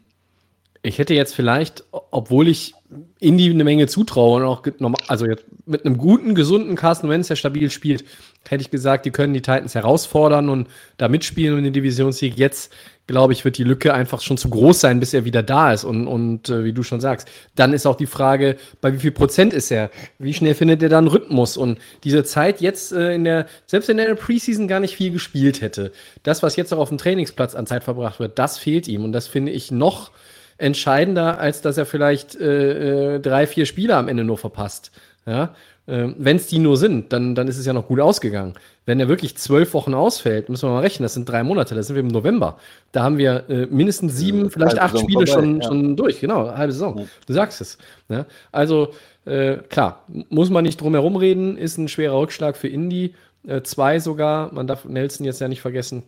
Ich 0.83 0.99
hätte 0.99 1.13
jetzt 1.13 1.35
vielleicht, 1.35 1.85
obwohl 1.91 2.49
ich 2.49 2.73
Indy 3.19 3.51
eine 3.51 3.65
Menge 3.65 3.87
zutraue 3.87 4.41
und 4.41 4.47
auch 4.47 4.63
also 5.09 5.27
jetzt 5.27 5.45
mit 5.67 5.85
einem 5.85 5.99
guten, 5.99 6.35
gesunden 6.35 6.75
Carsten 6.75 7.11
Wentz, 7.11 7.29
der 7.29 7.37
stabil 7.37 7.71
spielt, 7.71 8.05
hätte 8.49 8.63
ich 8.63 8.71
gesagt, 8.71 9.05
die 9.05 9.11
können 9.11 9.35
die 9.35 9.43
Titans 9.43 9.75
herausfordern 9.75 10.49
und 10.49 10.69
da 10.97 11.09
mitspielen 11.09 11.55
und 11.55 11.65
den 11.65 11.75
Divisionssieg. 11.75 12.39
Jetzt, 12.39 12.73
glaube 13.11 13.33
ich, 13.33 13.45
wird 13.45 13.59
die 13.59 13.65
Lücke 13.65 13.93
einfach 13.93 14.21
schon 14.21 14.37
zu 14.37 14.49
groß 14.49 14.81
sein, 14.81 15.01
bis 15.01 15.13
er 15.13 15.25
wieder 15.25 15.43
da 15.43 15.73
ist. 15.73 15.85
Und, 15.85 16.07
und 16.07 16.49
äh, 16.49 16.65
wie 16.65 16.73
du 16.73 16.83
schon 16.83 17.01
sagst, 17.01 17.29
dann 17.57 17.73
ist 17.73 17.87
auch 17.87 17.97
die 17.97 18.07
Frage, 18.07 18.57
bei 18.81 18.93
wie 18.93 18.99
viel 18.99 19.11
Prozent 19.11 19.53
ist 19.53 19.71
er? 19.71 19.91
Wie 20.19 20.33
schnell 20.33 20.55
findet 20.55 20.83
er 20.83 20.89
dann 20.89 21.09
Rhythmus? 21.09 21.57
Und 21.57 21.79
diese 22.05 22.23
Zeit 22.25 22.61
jetzt 22.61 22.93
äh, 22.93 23.15
in 23.15 23.25
der, 23.25 23.47
selbst 23.67 23.91
in 23.91 23.97
der 23.97 24.15
Preseason 24.15 24.69
gar 24.69 24.81
nicht 24.81 24.97
viel 24.97 25.11
gespielt 25.11 25.61
hätte, 25.61 25.93
das, 26.23 26.43
was 26.43 26.57
jetzt 26.57 26.73
auch 26.73 26.79
auf 26.79 26.89
dem 26.89 26.99
Trainingsplatz 26.99 27.55
an 27.55 27.67
Zeit 27.67 27.85
verbracht 27.85 28.21
wird, 28.21 28.39
das 28.39 28.59
fehlt 28.59 28.87
ihm. 28.87 29.05
Und 29.05 29.13
das 29.13 29.27
finde 29.27 29.53
ich 29.53 29.71
noch 29.71 30.13
entscheidender, 30.57 31.41
als 31.41 31.63
dass 31.63 31.79
er 31.79 31.87
vielleicht 31.87 32.37
äh, 32.37 33.17
äh, 33.17 33.21
drei, 33.21 33.47
vier 33.47 33.67
Spiele 33.67 33.97
am 33.97 34.09
Ende 34.09 34.25
nur 34.25 34.39
verpasst. 34.39 34.93
Ja? 35.27 35.55
Äh, 35.87 36.09
Wenn 36.17 36.37
es 36.37 36.47
die 36.47 36.59
nur 36.59 36.77
sind, 36.77 37.13
dann, 37.13 37.35
dann 37.35 37.49
ist 37.49 37.59
es 37.59 37.67
ja 37.67 37.73
noch 37.73 37.89
gut 37.89 37.99
ausgegangen. 37.99 38.55
Wenn 38.91 38.99
er 38.99 39.07
wirklich 39.07 39.37
zwölf 39.37 39.73
Wochen 39.73 39.95
ausfällt, 39.95 40.49
müssen 40.49 40.69
wir 40.69 40.73
mal 40.73 40.81
rechnen, 40.81 41.05
das 41.05 41.15
sind 41.15 41.29
drei 41.29 41.45
Monate, 41.45 41.77
da 41.77 41.83
sind 41.85 41.95
wir 41.95 42.01
im 42.01 42.09
November. 42.09 42.59
Da 42.91 43.05
haben 43.05 43.19
wir 43.19 43.49
äh, 43.49 43.67
mindestens 43.67 44.17
sieben, 44.17 44.51
vielleicht 44.51 44.81
acht 44.81 44.95
Saison 44.95 45.09
Spiele 45.09 45.27
vorbei, 45.29 45.43
schon, 45.43 45.61
ja. 45.61 45.69
schon 45.69 45.97
durch, 45.97 46.19
genau, 46.19 46.57
halbe 46.57 46.73
Saison. 46.73 46.99
Ja. 46.99 47.05
Du 47.25 47.33
sagst 47.33 47.61
es. 47.61 47.79
Ja? 48.09 48.27
Also 48.51 48.93
äh, 49.27 49.59
klar, 49.69 50.05
muss 50.29 50.51
man 50.51 50.65
nicht 50.65 50.81
drum 50.81 50.95
herum 50.95 51.15
reden, 51.15 51.57
ist 51.57 51.79
ein 51.79 51.87
schwerer 51.87 52.19
Rückschlag 52.19 52.57
für 52.57 52.67
Indy. 52.67 53.15
Äh, 53.47 53.63
zwei 53.63 54.01
sogar, 54.01 54.53
man 54.53 54.67
darf 54.67 54.85
Nelson 54.85 55.25
jetzt 55.25 55.41
ja 55.41 55.47
nicht 55.47 55.61
vergessen. 55.61 56.03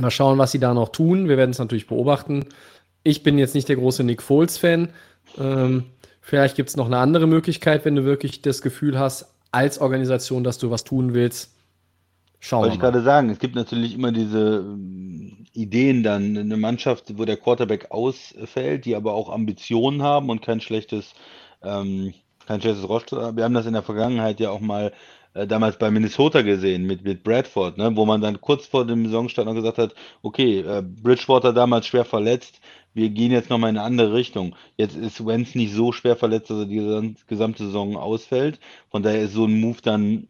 Mal 0.00 0.10
schauen, 0.10 0.38
was 0.38 0.50
sie 0.50 0.58
da 0.58 0.74
noch 0.74 0.88
tun. 0.88 1.28
Wir 1.28 1.36
werden 1.36 1.52
es 1.52 1.60
natürlich 1.60 1.86
beobachten. 1.86 2.46
Ich 3.04 3.22
bin 3.22 3.38
jetzt 3.38 3.54
nicht 3.54 3.68
der 3.68 3.76
große 3.76 4.02
Nick 4.02 4.22
Foles-Fan. 4.22 4.88
Ähm, 5.38 5.84
vielleicht 6.20 6.56
gibt 6.56 6.68
es 6.68 6.76
noch 6.76 6.86
eine 6.86 6.98
andere 6.98 7.28
Möglichkeit, 7.28 7.84
wenn 7.84 7.94
du 7.94 8.04
wirklich 8.04 8.42
das 8.42 8.60
Gefühl 8.60 8.98
hast, 8.98 9.28
als 9.52 9.80
Organisation, 9.80 10.42
dass 10.42 10.58
du 10.58 10.72
was 10.72 10.82
tun 10.82 11.14
willst. 11.14 11.52
Schauen 12.46 12.60
Wollte 12.60 12.74
ich 12.74 12.80
gerade 12.80 13.02
sagen, 13.02 13.28
es 13.30 13.40
gibt 13.40 13.56
natürlich 13.56 13.92
immer 13.92 14.12
diese 14.12 14.58
ähm, 14.58 15.46
Ideen 15.52 16.04
dann, 16.04 16.36
eine 16.36 16.56
Mannschaft, 16.56 17.18
wo 17.18 17.24
der 17.24 17.36
Quarterback 17.36 17.90
ausfällt, 17.90 18.84
die 18.84 18.94
aber 18.94 19.14
auch 19.14 19.30
Ambitionen 19.30 20.00
haben 20.04 20.30
und 20.30 20.42
kein 20.42 20.60
schlechtes, 20.60 21.14
ähm, 21.64 22.14
kein 22.46 22.60
schlechtes 22.60 22.88
Roster. 22.88 23.36
Wir 23.36 23.42
haben 23.42 23.54
das 23.54 23.66
in 23.66 23.72
der 23.72 23.82
Vergangenheit 23.82 24.38
ja 24.38 24.50
auch 24.50 24.60
mal 24.60 24.92
äh, 25.34 25.48
damals 25.48 25.76
bei 25.76 25.90
Minnesota 25.90 26.42
gesehen 26.42 26.84
mit, 26.84 27.02
mit 27.02 27.24
Bradford, 27.24 27.78
ne, 27.78 27.90
wo 27.96 28.06
man 28.06 28.20
dann 28.20 28.40
kurz 28.40 28.64
vor 28.64 28.86
dem 28.86 29.06
Saisonstart 29.06 29.48
noch 29.48 29.54
gesagt 29.54 29.78
hat, 29.78 29.96
okay, 30.22 30.60
äh, 30.60 30.82
Bridgewater 30.82 31.52
damals 31.52 31.88
schwer 31.88 32.04
verletzt, 32.04 32.60
wir 32.96 33.10
gehen 33.10 33.30
jetzt 33.30 33.50
nochmal 33.50 33.68
in 33.68 33.76
eine 33.76 33.86
andere 33.86 34.14
Richtung. 34.14 34.56
Jetzt 34.78 34.96
ist 34.96 35.24
Wenz 35.26 35.54
nicht 35.54 35.74
so 35.74 35.92
schwer 35.92 36.16
verletzt, 36.16 36.48
dass 36.48 36.60
er 36.60 36.64
die 36.64 37.14
gesamte 37.26 37.66
Saison 37.66 37.94
ausfällt. 37.94 38.58
Von 38.90 39.02
daher 39.02 39.20
ist 39.20 39.34
so 39.34 39.44
ein 39.44 39.60
Move 39.60 39.76
dann 39.82 40.28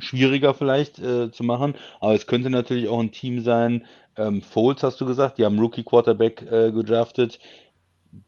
schwieriger 0.00 0.52
vielleicht 0.52 0.98
äh, 0.98 1.30
zu 1.30 1.44
machen. 1.44 1.74
Aber 2.00 2.14
es 2.14 2.26
könnte 2.26 2.50
natürlich 2.50 2.88
auch 2.88 2.98
ein 2.98 3.12
Team 3.12 3.42
sein. 3.42 3.86
Ähm, 4.16 4.42
Foles 4.42 4.82
hast 4.82 5.00
du 5.00 5.06
gesagt, 5.06 5.38
die 5.38 5.44
haben 5.44 5.60
Rookie 5.60 5.84
Quarterback 5.84 6.42
äh, 6.50 6.72
gedraftet. 6.72 7.38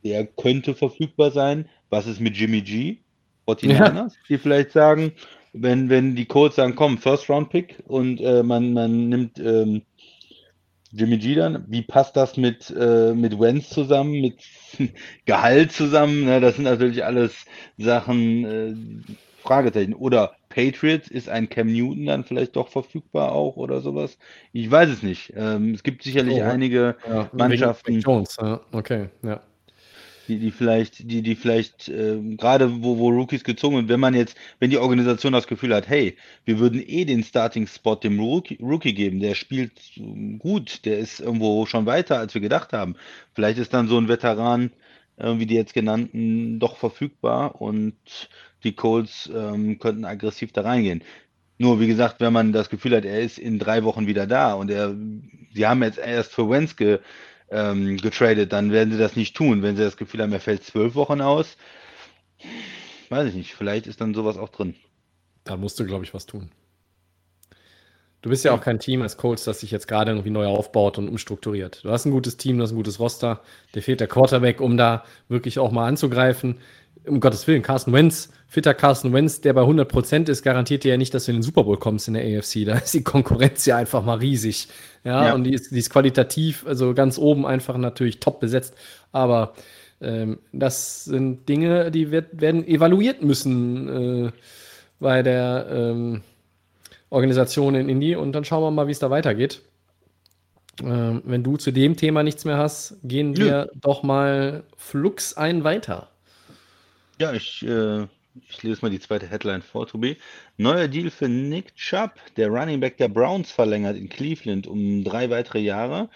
Der 0.04 0.26
könnte 0.26 0.74
verfügbar 0.74 1.32
sein. 1.32 1.68
Was 1.90 2.06
ist 2.06 2.20
mit 2.20 2.36
Jimmy 2.36 2.62
G? 2.62 2.98
49ers, 3.48 3.94
ja. 3.94 4.08
die 4.28 4.38
vielleicht 4.38 4.70
sagen, 4.70 5.12
wenn, 5.52 5.88
wenn 5.88 6.14
die 6.14 6.26
Colts 6.26 6.54
sagen, 6.54 6.76
komm, 6.76 6.98
First 6.98 7.28
Round 7.28 7.50
Pick 7.50 7.82
und 7.88 8.20
äh, 8.20 8.44
man, 8.44 8.72
man 8.72 9.08
nimmt 9.08 9.40
ähm, 9.40 9.82
Jimmy 10.92 11.18
G 11.18 11.34
dann, 11.34 11.64
wie 11.68 11.82
passt 11.82 12.16
das 12.16 12.36
mit, 12.36 12.70
äh, 12.78 13.14
mit 13.14 13.38
Wenz 13.40 13.70
zusammen, 13.70 14.20
mit 14.20 14.42
Gehalt 15.24 15.72
zusammen? 15.72 16.24
Ne? 16.24 16.40
Das 16.40 16.56
sind 16.56 16.64
natürlich 16.64 17.04
alles 17.04 17.46
Sachen, 17.78 18.44
äh, 18.44 18.74
Fragezeichen. 19.42 19.94
Oder 19.94 20.36
Patriots, 20.50 21.08
ist 21.08 21.28
ein 21.28 21.48
Cam 21.48 21.72
Newton 21.72 22.06
dann 22.06 22.24
vielleicht 22.24 22.54
doch 22.56 22.68
verfügbar 22.68 23.32
auch 23.32 23.56
oder 23.56 23.80
sowas? 23.80 24.18
Ich 24.52 24.70
weiß 24.70 24.90
es 24.90 25.02
nicht. 25.02 25.32
Ähm, 25.34 25.74
es 25.74 25.82
gibt 25.82 26.02
sicherlich 26.02 26.40
oh, 26.40 26.44
einige 26.44 26.96
ja, 27.08 27.28
Mannschaften. 27.32 28.00
Jones, 28.00 28.36
ja. 28.40 28.60
Okay, 28.72 29.08
ja 29.22 29.40
die, 30.32 30.38
die 30.38 30.50
vielleicht, 30.50 31.10
die, 31.10 31.22
die 31.22 31.34
vielleicht, 31.34 31.88
äh, 31.88 32.18
gerade 32.36 32.82
wo, 32.82 32.98
wo 32.98 33.10
Rookies 33.10 33.44
gezogen 33.44 33.76
sind, 33.76 33.88
wenn 33.88 34.00
man 34.00 34.14
jetzt, 34.14 34.36
wenn 34.58 34.70
die 34.70 34.78
Organisation 34.78 35.32
das 35.32 35.46
Gefühl 35.46 35.74
hat, 35.74 35.88
hey, 35.88 36.16
wir 36.44 36.58
würden 36.58 36.82
eh 36.86 37.04
den 37.04 37.22
Starting-Spot 37.22 37.96
dem 37.96 38.18
Rookie, 38.18 38.58
Rookie 38.62 38.94
geben, 38.94 39.20
der 39.20 39.34
spielt 39.34 39.72
gut, 40.38 40.84
der 40.84 40.98
ist 40.98 41.20
irgendwo 41.20 41.66
schon 41.66 41.86
weiter, 41.86 42.18
als 42.18 42.34
wir 42.34 42.40
gedacht 42.40 42.72
haben. 42.72 42.96
Vielleicht 43.34 43.58
ist 43.58 43.74
dann 43.74 43.88
so 43.88 43.98
ein 43.98 44.08
Veteran, 44.08 44.70
äh, 45.16 45.38
wie 45.38 45.46
die 45.46 45.54
jetzt 45.54 45.74
genannten, 45.74 46.58
doch 46.58 46.76
verfügbar 46.76 47.60
und 47.60 47.94
die 48.64 48.72
Colts 48.72 49.30
ähm, 49.34 49.78
könnten 49.78 50.04
aggressiv 50.04 50.52
da 50.52 50.62
reingehen. 50.62 51.02
Nur 51.58 51.80
wie 51.80 51.86
gesagt, 51.86 52.20
wenn 52.20 52.32
man 52.32 52.52
das 52.52 52.70
Gefühl 52.70 52.96
hat, 52.96 53.04
er 53.04 53.20
ist 53.20 53.38
in 53.38 53.58
drei 53.58 53.84
Wochen 53.84 54.06
wieder 54.06 54.26
da 54.26 54.54
und 54.54 54.70
er, 54.70 54.96
sie 55.54 55.66
haben 55.66 55.82
jetzt 55.82 55.98
erst 55.98 56.32
für 56.32 56.48
Wentz 56.48 56.76
ge, 56.76 57.00
ähm, 57.52 57.96
getradet, 57.98 58.52
dann 58.52 58.72
werden 58.72 58.92
sie 58.92 58.98
das 58.98 59.16
nicht 59.16 59.36
tun. 59.36 59.62
Wenn 59.62 59.76
sie 59.76 59.82
das 59.84 59.96
Gefühl 59.96 60.22
haben, 60.22 60.32
er 60.32 60.40
fällt 60.40 60.64
zwölf 60.64 60.94
Wochen 60.94 61.20
aus, 61.20 61.56
weiß 63.10 63.28
ich 63.28 63.34
nicht, 63.34 63.54
vielleicht 63.54 63.86
ist 63.86 64.00
dann 64.00 64.14
sowas 64.14 64.36
auch 64.36 64.48
drin. 64.48 64.74
Da 65.44 65.56
musst 65.56 65.78
du, 65.78 65.84
glaube 65.84 66.04
ich, 66.04 66.14
was 66.14 66.26
tun. 66.26 66.50
Du 68.22 68.30
bist 68.30 68.44
ja 68.44 68.52
auch 68.52 68.60
kein 68.60 68.78
Team 68.78 69.02
als 69.02 69.16
Coach, 69.16 69.44
das 69.44 69.60
sich 69.60 69.72
jetzt 69.72 69.88
gerade 69.88 70.12
irgendwie 70.12 70.30
neu 70.30 70.46
aufbaut 70.46 70.96
und 70.96 71.08
umstrukturiert. 71.08 71.82
Du 71.82 71.90
hast 71.90 72.04
ein 72.04 72.12
gutes 72.12 72.36
Team, 72.36 72.56
du 72.56 72.62
hast 72.62 72.70
ein 72.70 72.76
gutes 72.76 73.00
Roster. 73.00 73.42
Dir 73.74 73.82
fehlt 73.82 73.98
der 73.98 74.06
Quarterback, 74.06 74.60
um 74.60 74.76
da 74.76 75.04
wirklich 75.28 75.58
auch 75.58 75.72
mal 75.72 75.88
anzugreifen. 75.88 76.60
Um 77.06 77.20
Gottes 77.20 77.46
Willen, 77.46 77.62
Carsten 77.62 77.92
Wentz, 77.92 78.30
fitter 78.46 78.74
Carsten 78.74 79.12
Wentz, 79.12 79.40
der 79.40 79.52
bei 79.52 79.62
100% 79.62 80.28
ist, 80.28 80.42
garantiert 80.42 80.84
dir 80.84 80.90
ja 80.92 80.96
nicht, 80.96 81.14
dass 81.14 81.24
du 81.24 81.32
in 81.32 81.38
den 81.38 81.42
Super 81.42 81.64
Bowl 81.64 81.78
kommst 81.78 82.08
in 82.08 82.14
der 82.14 82.22
AFC. 82.22 82.64
Da 82.64 82.74
ist 82.78 82.94
die 82.94 83.02
Konkurrenz 83.02 83.66
ja 83.66 83.76
einfach 83.76 84.04
mal 84.04 84.18
riesig. 84.18 84.68
Ja, 85.04 85.28
ja. 85.28 85.34
und 85.34 85.44
die 85.44 85.54
ist, 85.54 85.70
die 85.70 85.78
ist 85.78 85.90
qualitativ, 85.90 86.64
also 86.66 86.94
ganz 86.94 87.18
oben 87.18 87.46
einfach 87.46 87.76
natürlich 87.76 88.20
top 88.20 88.40
besetzt. 88.40 88.74
Aber 89.10 89.54
ähm, 90.00 90.38
das 90.52 91.04
sind 91.04 91.48
Dinge, 91.48 91.90
die 91.90 92.10
wird, 92.10 92.40
werden 92.40 92.66
evaluiert 92.66 93.22
müssen 93.22 94.26
äh, 94.26 94.32
bei 95.00 95.22
der 95.22 95.66
ähm, 95.70 96.22
Organisation 97.10 97.74
in 97.74 97.88
Indie 97.88 98.16
und 98.16 98.32
dann 98.32 98.44
schauen 98.44 98.62
wir 98.62 98.70
mal, 98.70 98.86
wie 98.86 98.92
es 98.92 98.98
da 98.98 99.10
weitergeht. 99.10 99.62
Ähm, 100.82 101.22
wenn 101.24 101.42
du 101.42 101.56
zu 101.56 101.70
dem 101.70 101.96
Thema 101.96 102.22
nichts 102.22 102.44
mehr 102.44 102.56
hast, 102.56 102.96
gehen 103.02 103.36
wir 103.36 103.46
ja. 103.46 103.66
doch 103.74 104.02
mal 104.02 104.64
flux 104.76 105.36
ein 105.36 105.64
weiter. 105.64 106.08
Ja, 107.22 107.32
ich, 107.32 107.64
äh, 107.64 108.08
ich 108.48 108.64
lese 108.64 108.82
mal 108.82 108.90
die 108.90 108.98
zweite 108.98 109.28
Headline 109.28 109.62
vor, 109.62 109.86
Tobi. 109.86 110.16
Neuer 110.56 110.88
Deal 110.88 111.08
für 111.08 111.28
Nick 111.28 111.76
Chubb, 111.76 112.14
der 112.36 112.48
Running 112.48 112.80
Back 112.80 112.96
der 112.96 113.06
Browns 113.06 113.52
verlängert 113.52 113.96
in 113.96 114.08
Cleveland 114.08 114.66
um 114.66 115.04
drei 115.04 115.30
weitere 115.30 115.60
Jahre. 115.60 116.10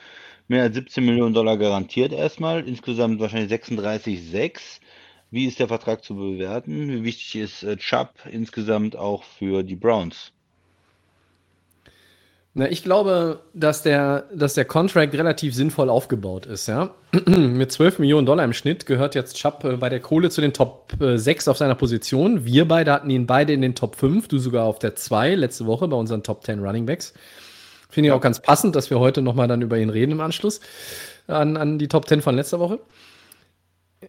Mehr 0.49 0.65
als 0.65 0.75
17 0.75 1.07
Millionen 1.07 1.33
Dollar 1.33 1.59
garantiert 1.59 2.13
erstmal, 2.13 2.67
insgesamt 2.67 3.21
wahrscheinlich 3.21 3.53
36,6. 3.53 4.81
Wie 5.31 5.47
ist 5.47 5.61
der 5.61 5.69
Vertrag 5.69 6.03
zu 6.03 6.17
bewerten? 6.17 6.89
Wie 6.89 7.05
wichtig 7.05 7.37
ist 7.37 7.63
äh, 7.63 7.77
Chubb 7.77 8.27
insgesamt 8.29 8.97
auch 8.97 9.23
für 9.23 9.63
die 9.63 9.77
Browns? 9.77 10.33
Na, 12.59 12.71
ich 12.71 12.83
glaube, 12.83 13.41
dass 13.53 13.83
der, 13.83 14.25
dass 14.35 14.55
der 14.55 14.65
Contract 14.65 15.13
relativ 15.13 15.55
sinnvoll 15.55 15.91
aufgebaut 15.91 16.47
ist, 16.47 16.69
ja. 16.69 16.95
Mit 17.27 17.71
12 17.71 17.99
Millionen 17.99 18.25
Dollar 18.25 18.47
im 18.47 18.55
Schnitt 18.55 18.87
gehört 18.87 19.15
jetzt 19.15 19.37
Chubb 19.37 19.63
äh, 19.65 19.77
bei 19.77 19.91
der 19.91 20.01
Kohle 20.01 20.31
zu 20.31 20.41
den 20.41 20.55
Top 20.55 20.95
äh, 20.99 21.19
6 21.19 21.49
auf 21.49 21.59
seiner 21.59 21.75
Position. 21.75 22.47
Wir 22.47 22.67
beide 22.67 22.93
hatten 22.93 23.11
ihn 23.11 23.27
beide 23.27 23.53
in 23.53 23.61
den 23.61 23.75
Top 23.75 23.97
5, 23.97 24.29
du 24.29 24.39
sogar 24.39 24.65
auf 24.65 24.79
der 24.79 24.95
2 24.97 25.35
letzte 25.35 25.67
Woche 25.67 25.87
bei 25.87 25.99
unseren 25.99 26.23
Top 26.23 26.45
10 26.45 26.61
Running 26.61 26.87
Backs. 26.87 27.13
Finde 27.91 28.09
ich 28.09 28.13
auch 28.15 28.23
ganz 28.23 28.41
passend, 28.41 28.75
dass 28.75 28.89
wir 28.89 29.01
heute 29.01 29.21
nochmal 29.21 29.49
dann 29.49 29.61
über 29.61 29.77
ihn 29.77 29.91
reden 29.91 30.13
im 30.13 30.23
Anschluss 30.23 30.61
an, 31.27 31.59
an 31.59 31.79
die 31.79 31.89
Top 31.89 32.09
10 32.09 32.23
von 32.23 32.37
letzter 32.37 32.59
Woche. 32.59 32.79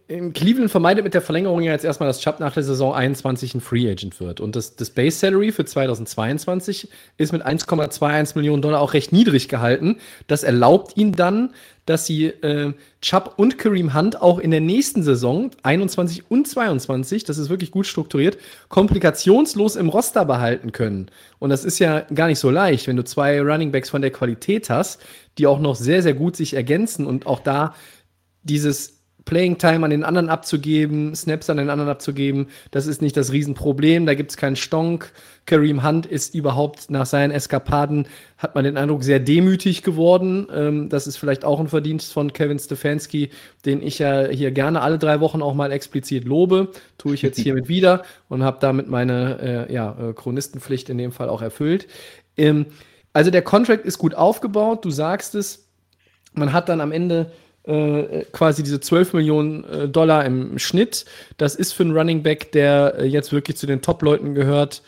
Cleveland 0.06 0.70
vermeidet 0.70 1.04
mit 1.04 1.14
der 1.14 1.22
Verlängerung 1.22 1.62
ja 1.62 1.72
jetzt 1.72 1.84
erstmal, 1.84 2.08
dass 2.08 2.20
Chubb 2.20 2.40
nach 2.40 2.54
der 2.54 2.62
Saison 2.62 2.94
21 2.94 3.54
ein 3.54 3.60
Free 3.60 3.90
Agent 3.90 4.20
wird. 4.20 4.40
Und 4.40 4.54
das, 4.56 4.76
das 4.76 4.90
Base 4.90 5.18
Salary 5.18 5.52
für 5.52 5.64
2022 5.64 6.88
ist 7.16 7.32
mit 7.32 7.44
1,21 7.44 8.36
Millionen 8.36 8.62
Dollar 8.62 8.80
auch 8.80 8.94
recht 8.94 9.12
niedrig 9.12 9.48
gehalten. 9.48 9.96
Das 10.26 10.42
erlaubt 10.42 10.96
ihnen 10.96 11.12
dann, 11.12 11.54
dass 11.86 12.04
sie 12.04 12.26
äh, 12.26 12.74
Chubb 13.00 13.34
und 13.36 13.56
Kareem 13.56 13.94
Hunt 13.94 14.20
auch 14.20 14.38
in 14.38 14.50
der 14.50 14.60
nächsten 14.60 15.02
Saison, 15.02 15.50
21 15.62 16.30
und 16.30 16.46
22, 16.46 17.24
das 17.24 17.38
ist 17.38 17.48
wirklich 17.48 17.70
gut 17.70 17.86
strukturiert, 17.86 18.36
komplikationslos 18.68 19.76
im 19.76 19.88
Roster 19.88 20.26
behalten 20.26 20.72
können. 20.72 21.10
Und 21.38 21.48
das 21.50 21.64
ist 21.64 21.78
ja 21.78 22.00
gar 22.14 22.26
nicht 22.26 22.40
so 22.40 22.50
leicht, 22.50 22.88
wenn 22.88 22.96
du 22.96 23.04
zwei 23.04 23.40
Running 23.40 23.72
Backs 23.72 23.88
von 23.88 24.02
der 24.02 24.10
Qualität 24.10 24.68
hast, 24.68 25.00
die 25.38 25.46
auch 25.46 25.60
noch 25.60 25.76
sehr, 25.76 26.02
sehr 26.02 26.14
gut 26.14 26.36
sich 26.36 26.54
ergänzen 26.54 27.06
und 27.06 27.26
auch 27.26 27.40
da 27.40 27.74
dieses 28.42 28.97
Playing 29.28 29.58
Time 29.58 29.84
an 29.84 29.90
den 29.90 30.04
anderen 30.04 30.30
abzugeben, 30.30 31.14
Snaps 31.14 31.50
an 31.50 31.58
den 31.58 31.68
anderen 31.68 31.90
abzugeben, 31.90 32.46
das 32.70 32.86
ist 32.86 33.02
nicht 33.02 33.14
das 33.14 33.30
Riesenproblem. 33.30 34.06
Da 34.06 34.14
gibt 34.14 34.30
es 34.30 34.38
keinen 34.38 34.56
Stonk. 34.56 35.12
Kareem 35.44 35.86
Hunt 35.86 36.06
ist 36.06 36.34
überhaupt 36.34 36.90
nach 36.90 37.04
seinen 37.04 37.30
Eskapaden, 37.30 38.08
hat 38.38 38.54
man 38.54 38.64
den 38.64 38.78
Eindruck, 38.78 39.04
sehr 39.04 39.20
demütig 39.20 39.82
geworden. 39.82 40.46
Ähm, 40.50 40.88
das 40.88 41.06
ist 41.06 41.18
vielleicht 41.18 41.44
auch 41.44 41.60
ein 41.60 41.68
Verdienst 41.68 42.10
von 42.10 42.32
Kevin 42.32 42.58
Stefanski, 42.58 43.28
den 43.66 43.82
ich 43.82 43.98
ja 43.98 44.28
hier 44.28 44.50
gerne 44.50 44.80
alle 44.80 44.96
drei 44.96 45.20
Wochen 45.20 45.42
auch 45.42 45.52
mal 45.52 45.72
explizit 45.72 46.24
lobe. 46.24 46.70
Tue 46.96 47.12
ich 47.12 47.20
jetzt 47.20 47.38
hiermit 47.38 47.68
wieder 47.68 48.04
und 48.30 48.42
habe 48.42 48.56
damit 48.60 48.88
meine 48.88 49.66
äh, 49.68 49.74
ja, 49.74 49.94
äh, 50.00 50.14
Chronistenpflicht 50.14 50.88
in 50.88 50.96
dem 50.96 51.12
Fall 51.12 51.28
auch 51.28 51.42
erfüllt. 51.42 51.86
Ähm, 52.38 52.64
also 53.12 53.30
der 53.30 53.42
Contract 53.42 53.84
ist 53.84 53.98
gut 53.98 54.14
aufgebaut, 54.14 54.86
du 54.86 54.90
sagst 54.90 55.34
es. 55.34 55.68
Man 56.32 56.54
hat 56.54 56.70
dann 56.70 56.80
am 56.80 56.92
Ende 56.92 57.30
äh, 57.68 58.24
quasi 58.32 58.62
diese 58.62 58.80
12 58.80 59.12
Millionen 59.12 59.64
äh, 59.64 59.88
Dollar 59.88 60.24
im 60.24 60.58
Schnitt. 60.58 61.04
Das 61.36 61.54
ist 61.54 61.72
für 61.72 61.82
einen 61.82 61.96
Running 61.96 62.22
Back, 62.22 62.52
der 62.52 62.94
äh, 62.98 63.04
jetzt 63.04 63.32
wirklich 63.32 63.56
zu 63.56 63.66
den 63.66 63.82
Top-Leuten 63.82 64.34
gehört, 64.34 64.82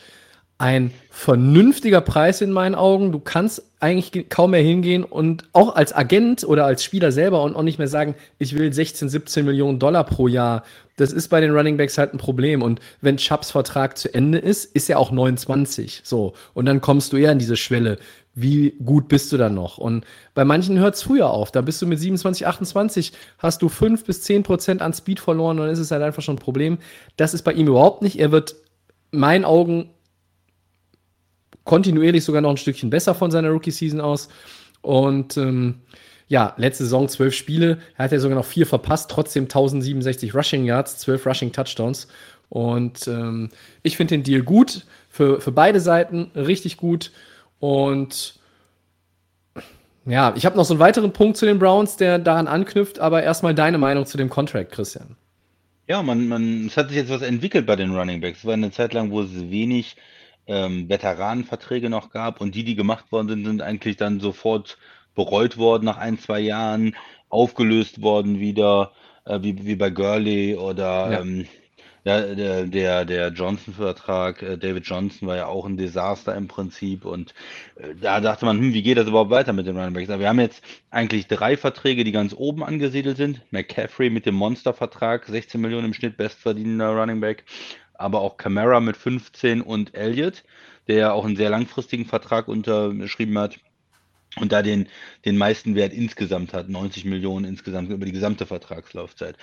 ein 0.61 0.93
vernünftiger 1.11 2.03
Preis 2.03 2.43
in 2.43 2.53
meinen 2.53 2.75
Augen. 2.75 3.13
Du 3.13 3.19
kannst 3.19 3.63
eigentlich 3.81 4.29
kaum 4.29 4.51
mehr 4.51 4.63
hingehen 4.63 5.05
und 5.05 5.45
auch 5.55 5.75
als 5.75 5.95
Agent 5.95 6.45
oder 6.45 6.67
als 6.67 6.85
Spieler 6.85 7.13
selber 7.13 7.43
und 7.43 7.57
auch 7.57 7.63
nicht 7.63 7.79
mehr 7.79 7.89
sagen, 7.89 8.15
ich 8.39 8.57
will 8.59 8.71
16, 8.71 9.09
17 9.09 9.47
Millionen 9.47 9.79
Dollar 9.79 10.05
pro 10.05 10.29
Jahr. 10.29 10.65
Das 10.97 11.13
ist 11.13 11.29
bei 11.29 11.41
den 11.41 11.53
Running 11.53 11.79
Backs 11.79 11.97
halt 11.97 12.13
ein 12.13 12.19
Problem. 12.19 12.61
Und 12.61 12.79
wenn 13.01 13.17
Chubbs 13.17 13.51
Vertrag 13.51 13.97
zu 13.97 14.13
Ende 14.13 14.37
ist, 14.37 14.67
ist 14.67 14.91
er 14.91 14.99
auch 14.99 15.11
29. 15.11 16.03
So. 16.05 16.35
Und 16.53 16.67
dann 16.67 16.83
kommst 16.83 17.15
du 17.15 17.17
eher 17.17 17.31
an 17.31 17.39
diese 17.39 17.57
Schwelle 17.57 17.97
wie 18.33 18.77
gut 18.85 19.09
bist 19.09 19.33
du 19.33 19.37
dann 19.37 19.55
noch? 19.55 19.77
Und 19.77 20.05
bei 20.35 20.45
manchen 20.45 20.79
hört 20.79 20.95
es 20.95 21.03
früher 21.03 21.31
auf. 21.31 21.51
Da 21.51 21.63
bist 21.63 21.83
du 21.83 21.87
mit 21.87 21.99
27, 21.99 22.47
28, 22.47 23.13
hast 23.39 23.61
du 23.61 23.69
5 23.69 24.05
bis 24.05 24.23
10 24.23 24.45
Prozent 24.45 24.83
an 24.83 24.95
Speed 24.95 25.19
verloren 25.19 25.59
und 25.59 25.67
dann 25.67 25.73
ist 25.73 25.81
es 25.81 25.91
halt 25.91 26.03
einfach 26.03 26.23
schon 26.23 26.37
ein 26.37 26.41
Problem. 26.41 26.79
Das 27.17 27.35
ist 27.35 27.43
bei 27.43 27.53
ihm 27.53 27.67
überhaupt 27.67 28.03
nicht. 28.03 28.21
Er 28.21 28.31
wird 28.31 28.55
in 29.11 29.19
meinen 29.19 29.45
Augen 29.45 29.91
kontinuierlich 31.65 32.25
sogar 32.25 32.41
noch 32.43 32.51
ein 32.51 32.57
Stückchen 32.57 32.91
besser 32.91 33.15
von 33.15 33.31
seiner 33.31 33.51
Rookie-Season 33.51 34.01
aus. 34.01 34.29
Und 34.83 35.37
ähm, 35.37 35.81
ja, 36.29 36.55
letzte 36.57 36.85
Saison 36.85 37.09
zwölf 37.09 37.35
Spiele, 37.35 37.79
er 37.97 38.05
hat 38.05 38.13
ja 38.13 38.21
sogar 38.21 38.39
noch 38.39 38.45
vier 38.45 38.67
verpasst, 38.67 39.11
trotzdem 39.11 39.45
1067 39.45 40.35
Rushing 40.35 40.65
Yards, 40.65 40.99
zwölf 40.99 41.27
Rushing 41.27 41.53
Touchdowns. 41.53 42.09
Und 42.49 43.07
ähm, 43.09 43.51
ich 43.83 43.97
finde 43.97 44.15
den 44.15 44.23
Deal 44.23 44.43
gut, 44.43 44.87
für, 45.09 45.41
für 45.41 45.53
beide 45.53 45.81
Seiten 45.81 46.31
richtig 46.35 46.77
gut. 46.77 47.13
Und 47.59 48.35
ja, 50.07 50.33
ich 50.37 50.47
habe 50.47 50.57
noch 50.57 50.65
so 50.65 50.75
einen 50.75 50.81
weiteren 50.81 51.13
Punkt 51.13 51.37
zu 51.37 51.47
den 51.47 51.59
Browns, 51.59 51.97
der 51.97 52.19
daran 52.19 52.49
anknüpft, 52.49 52.99
aber 52.99 53.23
erstmal 53.23 53.55
deine 53.55 53.79
Meinung 53.79 54.07
zu 54.07 54.17
dem 54.17 54.31
Contract, 54.31 54.73
Christian. 54.73 55.17
Ja, 55.89 56.03
man, 56.03 56.29
man, 56.29 56.67
es 56.67 56.77
hat 56.77 56.89
sich 56.89 56.97
jetzt 56.97 57.11
was 57.11 57.23
entwickelt 57.23 57.67
bei 57.67 57.77
den 57.77 57.95
Running 57.95 58.21
Backs. 58.21 58.39
Es 58.39 58.45
war 58.45 58.55
eine 58.55 58.71
Zeit 58.71 58.95
lang, 58.95 59.11
wo 59.11 59.21
es 59.23 59.51
wenig 59.51 59.97
ähm, 60.51 60.89
Veteranenverträge 60.89 61.89
noch 61.89 62.11
gab 62.11 62.41
und 62.41 62.55
die, 62.55 62.65
die 62.65 62.75
gemacht 62.75 63.13
worden 63.13 63.29
sind, 63.29 63.45
sind 63.45 63.63
eigentlich 63.63 63.97
dann 63.97 64.19
sofort 64.19 64.79
bereut 65.15 65.57
worden 65.57 65.85
nach 65.85 65.97
ein, 65.97 66.19
zwei 66.19 66.41
Jahren, 66.41 66.97
aufgelöst 67.29 68.03
worden 68.03 68.41
wieder, 68.41 68.93
äh, 69.25 69.39
wie, 69.43 69.65
wie 69.65 69.77
bei 69.77 69.91
Gurley 69.91 70.57
oder 70.57 71.13
ja. 71.13 71.21
ähm, 71.21 71.47
ja, 72.03 72.35
der, 72.35 72.65
der, 72.65 73.05
der 73.05 73.29
Johnson-Vertrag, 73.29 74.43
äh, 74.43 74.57
David 74.57 74.87
Johnson 74.87 75.29
war 75.29 75.37
ja 75.37 75.47
auch 75.47 75.67
ein 75.67 75.77
Desaster 75.77 76.35
im 76.35 76.49
Prinzip 76.49 77.05
und 77.05 77.35
äh, 77.77 77.95
da 78.01 78.21
dachte 78.21 78.47
man, 78.47 78.59
hm, 78.59 78.73
wie 78.73 78.83
geht 78.83 78.97
das 78.97 79.07
überhaupt 79.07 79.31
weiter 79.31 79.53
mit 79.53 79.67
den 79.67 79.77
Running 79.77 79.93
Backs? 79.93 80.11
Aber 80.11 80.21
wir 80.21 80.29
haben 80.29 80.41
jetzt 80.41 80.65
eigentlich 80.91 81.27
drei 81.27 81.57
Verträge, 81.57 82.03
die 82.03 82.13
ganz 82.13 82.35
oben 82.35 82.65
angesiedelt 82.65 83.19
sind. 83.19 83.43
McCaffrey 83.51 84.09
mit 84.09 84.25
dem 84.25 84.35
Monster-Vertrag, 84.35 85.27
16 85.27 85.61
Millionen 85.61 85.87
im 85.87 85.95
Schnitt, 85.95 86.17
bestverdienender 86.17 86.89
Running 86.89 87.21
Back, 87.21 87.45
aber 88.01 88.21
auch 88.21 88.37
Camara 88.37 88.81
mit 88.81 88.97
15 88.97 89.61
und 89.61 89.95
Elliott, 89.95 90.45
der 90.89 90.97
ja 90.97 91.13
auch 91.13 91.25
einen 91.25 91.37
sehr 91.37 91.51
langfristigen 91.51 92.07
Vertrag 92.07 92.49
unterschrieben 92.49 93.39
hat 93.39 93.59
und 94.37 94.53
da 94.53 94.63
den, 94.63 94.89
den 95.25 95.37
meisten 95.37 95.75
Wert 95.75 95.93
insgesamt 95.93 96.55
hat, 96.55 96.69
90 96.69 97.05
Millionen 97.05 97.45
insgesamt 97.45 97.91
über 97.91 98.07
die 98.07 98.13
gesamte 98.13 98.47
Vertragslaufzeit. 98.47 99.37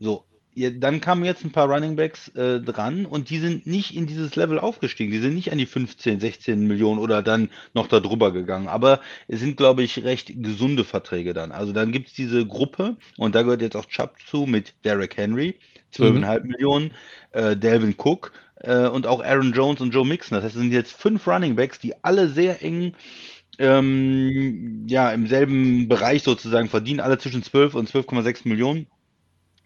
So, 0.00 0.24
dann 0.54 1.00
kamen 1.00 1.24
jetzt 1.24 1.44
ein 1.44 1.52
paar 1.52 1.70
Runningbacks 1.70 2.28
äh, 2.28 2.60
dran 2.60 3.06
und 3.06 3.30
die 3.30 3.38
sind 3.38 3.66
nicht 3.66 3.96
in 3.96 4.06
dieses 4.06 4.36
Level 4.36 4.58
aufgestiegen. 4.58 5.10
Die 5.10 5.20
sind 5.20 5.34
nicht 5.34 5.50
an 5.50 5.58
die 5.58 5.66
15, 5.66 6.20
16 6.20 6.66
Millionen 6.66 6.98
oder 6.98 7.22
dann 7.22 7.48
noch 7.72 7.86
darüber 7.86 8.32
gegangen. 8.32 8.68
Aber 8.68 9.00
es 9.28 9.40
sind, 9.40 9.56
glaube 9.56 9.82
ich, 9.82 10.04
recht 10.04 10.32
gesunde 10.42 10.84
Verträge 10.84 11.32
dann. 11.32 11.52
Also 11.52 11.72
dann 11.72 11.90
gibt 11.90 12.08
es 12.08 12.14
diese 12.14 12.46
Gruppe 12.46 12.96
und 13.16 13.34
da 13.34 13.42
gehört 13.42 13.62
jetzt 13.62 13.76
auch 13.76 13.86
Chubb 13.86 14.16
zu 14.26 14.44
mit 14.44 14.74
Derek 14.84 15.16
Henry, 15.16 15.54
12,5 15.94 16.40
mhm. 16.40 16.48
Millionen, 16.48 16.90
äh, 17.32 17.56
Delvin 17.56 17.94
Cook 17.96 18.32
äh, 18.60 18.86
und 18.86 19.06
auch 19.06 19.22
Aaron 19.22 19.52
Jones 19.52 19.80
und 19.80 19.92
Joe 19.92 20.06
Mixon. 20.06 20.36
Das 20.36 20.44
heißt, 20.44 20.56
es 20.56 20.60
sind 20.60 20.72
jetzt 20.72 20.92
fünf 20.92 21.26
Runningbacks, 21.26 21.78
die 21.78 21.94
alle 22.02 22.28
sehr 22.28 22.62
eng 22.62 22.94
ähm, 23.58 24.86
ja, 24.88 25.10
im 25.12 25.26
selben 25.26 25.88
Bereich 25.88 26.22
sozusagen 26.22 26.68
verdienen, 26.68 27.00
alle 27.00 27.18
zwischen 27.18 27.42
12 27.42 27.74
und 27.74 27.90
12,6 27.90 28.48
Millionen. 28.48 28.86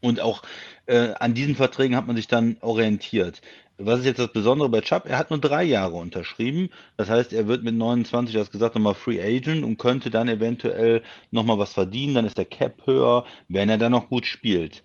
Und 0.01 0.21
auch 0.21 0.43
äh, 0.87 1.15
an 1.19 1.35
diesen 1.35 1.57
Verträgen 1.57 1.97
hat 1.97 2.07
man 2.07 2.17
sich 2.17 2.29
dann 2.29 2.59
orientiert. 2.61 3.41
Was 3.79 4.01
ist 4.01 4.07
jetzt 4.07 4.19
das 4.19 4.33
Besondere 4.33 4.69
bei 4.69 4.81
Chubb? 4.81 5.05
Er 5.07 5.19
hat 5.19 5.31
nur 5.31 5.41
drei 5.41 5.63
Jahre 5.63 5.97
unterschrieben. 5.97 6.71
Das 6.97 7.11
heißt, 7.11 7.33
er 7.33 7.47
wird 7.47 7.63
mit 7.63 7.75
29, 7.75 8.35
du 8.35 8.41
hast 8.41 8.53
gesagt, 8.53 8.75
nochmal 8.75 8.95
Free 8.95 9.21
Agent 9.21 9.65
und 9.65 9.79
könnte 9.79 10.11
dann 10.11 10.29
eventuell 10.29 11.03
nochmal 11.31 11.59
was 11.59 11.75
verdienen. 11.75 12.15
Dann 12.15 12.25
ist 12.25 12.39
der 12.39 12.47
Cap 12.47 12.87
höher, 12.87 13.25
wenn 13.49 13.69
er 13.69 13.79
dann 13.79 13.93
noch 13.93 14.09
gut 14.09 14.25
spielt. 14.27 14.83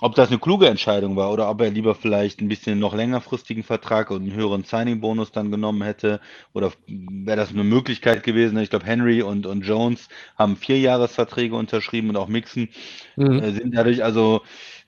Ob 0.00 0.14
das 0.14 0.28
eine 0.28 0.38
kluge 0.38 0.66
Entscheidung 0.66 1.16
war 1.16 1.32
oder 1.32 1.50
ob 1.50 1.60
er 1.60 1.70
lieber 1.70 1.94
vielleicht 1.94 2.40
ein 2.40 2.48
bisschen 2.48 2.78
noch 2.78 2.94
längerfristigen 2.94 3.62
Vertrag 3.62 4.10
und 4.10 4.22
einen 4.22 4.34
höheren 4.34 4.64
Signing-Bonus 4.64 5.32
dann 5.32 5.50
genommen 5.50 5.82
hätte 5.82 6.20
oder 6.52 6.72
wäre 6.86 7.36
das 7.36 7.50
eine 7.50 7.64
Möglichkeit 7.64 8.22
gewesen. 8.22 8.58
Ich 8.58 8.70
glaube, 8.70 8.86
Henry 8.86 9.22
und, 9.22 9.46
und 9.46 9.62
Jones 9.62 10.08
haben 10.36 10.56
Vierjahresverträge 10.56 11.54
unterschrieben 11.54 12.08
und 12.10 12.16
auch 12.16 12.28
Mixen 12.28 12.68
mhm. 13.16 13.40
äh, 13.40 13.52
sind 13.52 13.74
dadurch 13.74 14.02
also 14.02 14.42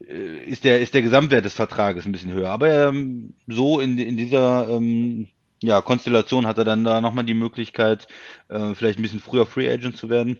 äh, 0.09 0.45
ist 0.45 0.65
der 0.65 0.81
ist 0.81 0.95
der 0.95 1.03
Gesamtwert 1.03 1.45
des 1.45 1.55
Vertrages 1.55 2.07
ein 2.07 2.13
bisschen 2.13 2.33
höher. 2.33 2.51
Aber 2.51 2.89
ähm, 2.89 3.35
so 3.47 3.81
in, 3.81 3.99
in 3.99 4.17
dieser 4.17 4.69
ähm, 4.69 5.29
ja, 5.63 5.81
Konstellation 5.81 6.47
hat 6.47 6.59
er 6.59 6.65
dann 6.65 6.85
da 6.85 7.01
nochmal 7.01 7.25
die 7.25 7.35
Möglichkeit, 7.35 8.09
äh, 8.49 8.75
vielleicht 8.75 8.99
ein 8.99 9.03
bisschen 9.03 9.21
früher 9.21 9.47
Free 9.47 9.71
Agent 9.71 9.97
zu 9.97 10.11
werden. 10.11 10.39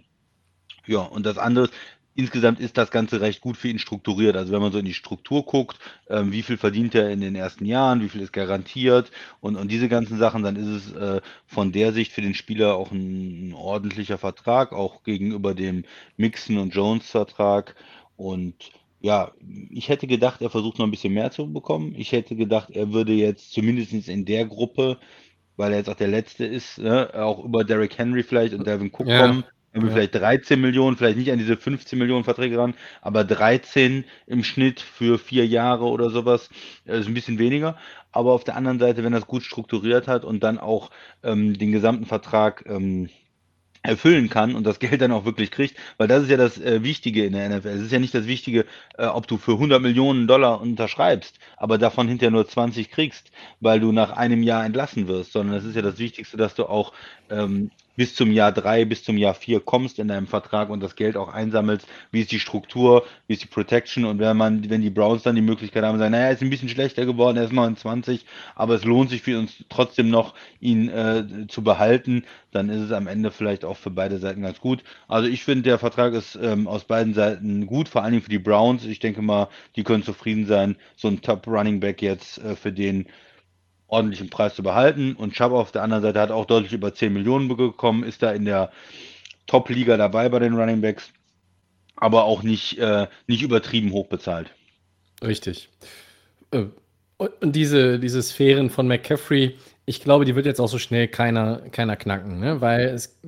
Ja, 0.87 1.01
und 1.01 1.27
das 1.27 1.39
andere, 1.39 1.71
insgesamt 2.15 2.61
ist 2.61 2.77
das 2.77 2.91
Ganze 2.91 3.21
recht 3.21 3.41
gut 3.41 3.57
für 3.57 3.69
ihn 3.69 3.79
strukturiert. 3.79 4.37
Also 4.37 4.53
wenn 4.53 4.61
man 4.61 4.73
so 4.73 4.79
in 4.79 4.85
die 4.85 4.95
Struktur 4.95 5.45
guckt, 5.45 5.79
ähm, 6.09 6.33
wie 6.33 6.43
viel 6.43 6.57
verdient 6.57 6.95
er 6.95 7.11
in 7.11 7.21
den 7.21 7.35
ersten 7.35 7.65
Jahren, 7.65 8.03
wie 8.03 8.09
viel 8.09 8.21
ist 8.21 8.33
garantiert 8.33 9.11
und, 9.41 9.57
und 9.57 9.71
diese 9.71 9.89
ganzen 9.89 10.19
Sachen, 10.19 10.43
dann 10.43 10.57
ist 10.57 10.67
es 10.67 10.93
äh, 10.93 11.21
von 11.47 11.73
der 11.73 11.93
Sicht 11.93 12.13
für 12.13 12.23
den 12.23 12.35
Spieler 12.35 12.77
auch 12.77 12.93
ein, 12.93 13.51
ein, 13.51 13.55
ordentlicher 13.55 14.19
Vertrag, 14.19 14.73
auch 14.73 15.03
gegenüber 15.05 15.55
dem 15.55 15.85
Mixon 16.17 16.59
und 16.59 16.75
Jones 16.75 17.09
Vertrag. 17.11 17.75
Und 18.17 18.71
ja, 19.01 19.33
ich 19.71 19.89
hätte 19.89 20.07
gedacht, 20.07 20.43
er 20.43 20.51
versucht 20.51 20.79
noch 20.79 20.87
ein 20.87 20.93
bisschen 20.93 21.15
mehr 21.15 21.31
zu 21.31 21.53
bekommen. 21.53 21.95
Ich 21.97 22.13
hätte 22.13 22.37
gedacht, 22.37 22.71
er 22.71 22.93
würde 22.93 23.13
jetzt 23.13 23.53
zumindest 23.53 23.93
in 24.09 24.25
der 24.25 24.45
Gruppe, 24.47 24.99
weil 25.57 25.73
er 25.73 25.79
jetzt 25.79 25.91
auch 25.91 25.97
der 25.97 26.09
Letzte 26.09 26.45
ist, 26.45 26.79
ne, 26.79 27.11
auch 27.15 27.45
über 27.45 27.65
Derrick 27.65 27.99
Henry 27.99 28.23
vielleicht 28.23 28.55
und 28.55 28.67
Devin 28.67 28.91
Cook 28.93 29.09
ja. 29.09 29.27
kommen 29.27 29.45
wir 29.81 29.89
ja. 29.89 29.95
vielleicht 29.95 30.15
13 30.15 30.61
Millionen, 30.61 30.97
vielleicht 30.97 31.17
nicht 31.17 31.33
an 31.33 31.39
diese 31.39 31.57
15 31.57 31.99
Millionen 31.99 32.25
Verträge 32.25 32.59
ran, 32.59 32.75
aber 33.01 33.25
13 33.25 34.05
im 34.27 34.45
Schnitt 34.45 34.81
für 34.81 35.19
vier 35.19 35.47
Jahre 35.47 35.85
oder 35.85 36.11
sowas, 36.11 36.51
das 36.85 37.01
ist 37.01 37.07
ein 37.07 37.15
bisschen 37.15 37.39
weniger. 37.39 37.77
Aber 38.13 38.33
auf 38.33 38.45
der 38.45 38.57
anderen 38.57 38.79
Seite, 38.79 39.03
wenn 39.03 39.15
es 39.15 39.27
gut 39.27 39.43
strukturiert 39.43 40.07
hat 40.07 40.25
und 40.25 40.43
dann 40.43 40.59
auch 40.59 40.91
ähm, 41.23 41.57
den 41.57 41.73
gesamten 41.73 42.05
Vertrag 42.05 42.65
ähm, 42.67 43.09
erfüllen 43.83 44.29
kann 44.29 44.55
und 44.55 44.65
das 44.65 44.79
Geld 44.79 45.01
dann 45.01 45.13
auch 45.13 45.25
wirklich 45.25 45.51
kriegt, 45.51 45.77
weil 45.99 46.09
das 46.09 46.25
ist 46.25 46.31
ja 46.31 46.37
das 46.37 46.59
äh, 46.61 46.83
Wichtige 46.83 47.25
in 47.25 47.33
der 47.33 47.49
NFL. 47.49 47.69
Es 47.69 47.83
ist 47.83 47.93
ja 47.93 47.99
nicht 47.99 48.15
das 48.15 48.27
Wichtige, 48.27 48.67
äh, 48.97 49.07
ob 49.07 49.27
du 49.27 49.39
für 49.39 49.53
100 49.53 49.81
Millionen 49.83 50.27
Dollar 50.27 50.61
unterschreibst, 50.61 51.39
aber 51.57 51.79
davon 51.79 52.09
hinterher 52.09 52.31
nur 52.31 52.47
20 52.47 52.91
kriegst, 52.91 53.33
weil 53.61 53.81
du 53.81 53.93
nach 53.93 54.13
einem 54.13 54.43
Jahr 54.43 54.65
entlassen 54.65 55.09
wirst, 55.09 55.33
sondern 55.33 55.57
es 55.57 55.65
ist 55.65 55.77
ja 55.77 55.83
das 55.83 55.99
Wichtigste, 55.99 56.37
dass 56.37 56.55
du 56.55 56.67
auch 56.67 56.93
ähm, 57.31 57.71
bis 57.97 58.15
zum 58.15 58.33
Jahr 58.33 58.53
drei, 58.53 58.85
bis 58.85 59.05
zum 59.05 59.19
Jahr 59.19 59.35
vier 59.35 59.61
kommst 59.61 59.99
in 59.99 60.09
deinem 60.09 60.27
Vertrag 60.27 60.71
und 60.71 60.81
das 60.81 60.97
Geld 60.97 61.17
auch 61.17 61.33
einsammelst, 61.33 61.87
wie 62.11 62.21
ist 62.21 62.33
die 62.33 62.41
Struktur, 62.41 63.05
wie 63.27 63.35
ist 63.35 63.43
die 63.43 63.49
Protection 63.49 64.05
und 64.05 64.19
wenn 64.19 64.37
man, 64.37 64.69
wenn 64.71 64.81
die 64.81 64.91
Browns 64.91 65.23
dann 65.23 65.35
die 65.35 65.43
Möglichkeit 65.43 65.85
haben, 65.85 65.99
sagen, 65.99 66.13
naja, 66.13 66.31
ist 66.31 66.43
ein 66.43 66.51
bisschen 66.51 66.69
schlechter 66.69 67.07
geworden, 67.07 67.37
er 67.37 67.45
ist 67.45 67.53
29, 67.53 68.25
aber 68.55 68.75
es 68.75 68.85
lohnt 68.85 69.11
sich 69.11 69.23
für 69.23 69.39
uns 69.39 69.65
trotzdem 69.69 70.11
noch, 70.11 70.35
ihn 70.61 70.89
äh, 70.89 71.25
zu 71.49 71.63
behalten, 71.63 72.25
dann 72.51 72.69
ist 72.69 72.81
es 72.81 72.93
am 72.93 73.07
Ende 73.07 73.31
vielleicht 73.31 73.65
auch 73.65 73.77
für 73.77 73.91
beide 73.91 74.19
Seiten 74.19 74.43
ganz 74.43 74.61
gut. 74.61 74.85
Also 75.09 75.29
ich 75.29 75.45
finde, 75.45 75.63
der 75.65 75.79
Vertrag 75.79 76.13
ist 76.13 76.39
ähm, 76.41 76.67
aus 76.67 76.85
beiden 76.85 77.15
Seiten 77.15 77.67
gut, 77.67 77.89
vor 77.89 78.03
allen 78.03 78.13
Dingen 78.13 78.23
für 78.23 78.31
die 78.31 78.39
Browns. 78.39 78.85
Ich 78.85 79.01
denke 79.01 79.23
mal, 79.23 79.49
die 79.77 79.85
können 79.85 80.03
zufrieden 80.03 80.47
sein, 80.47 80.77
so 80.97 81.09
ein 81.09 81.21
Top 81.23 81.47
Running 81.47 81.81
Back 81.81 82.03
jetzt 82.03 82.39
äh, 82.39 82.55
für 82.55 82.73
den 82.73 83.07
ordentlichen 83.93 84.31
Preis 84.31 84.55
zu 84.55 84.63
behalten. 84.63 85.15
Und 85.15 85.35
Chubb 85.35 85.53
auf 85.53 85.71
der 85.71 85.83
anderen 85.83 86.03
Seite 86.03 86.21
hat 86.21 86.31
auch 86.31 86.47
deutlich 86.47 86.73
über 86.73 86.95
10 86.95 87.13
Millionen 87.13 87.49
bekommen, 87.49 88.03
ist 88.03 88.23
da 88.23 88.33
in 88.33 88.47
der 88.47 88.73
Top-Liga 89.47 89.97
dabei 89.97 90.29
bei 90.29 90.39
den 90.39 90.55
Running 90.55 90.81
Backs, 90.81 91.13
aber 91.97 92.25
auch 92.25 92.43
nicht, 92.43 92.79
äh, 92.79 93.07
nicht 93.27 93.43
übertrieben 93.43 93.93
hoch 93.93 94.07
bezahlt. 94.07 94.51
Richtig. 95.23 95.69
Äh, 96.51 96.65
und 97.19 97.55
diese, 97.55 98.01
diese 98.01 98.23
Sphären 98.23 98.71
von 98.71 98.89
McCaffrey, 98.89 99.57
ich 99.85 100.01
glaube, 100.03 100.25
die 100.25 100.35
wird 100.35 100.47
jetzt 100.47 100.61
auch 100.61 100.69
so 100.69 100.79
schnell 100.79 101.07
keiner, 101.07 101.59
keiner 101.71 101.97
knacken, 101.97 102.41
ne? 102.41 102.61
weil 102.61 102.87
es, 102.87 103.21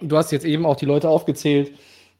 du 0.00 0.16
hast 0.16 0.32
jetzt 0.32 0.44
eben 0.44 0.64
auch 0.64 0.76
die 0.76 0.86
Leute 0.86 1.08
aufgezählt, 1.08 1.72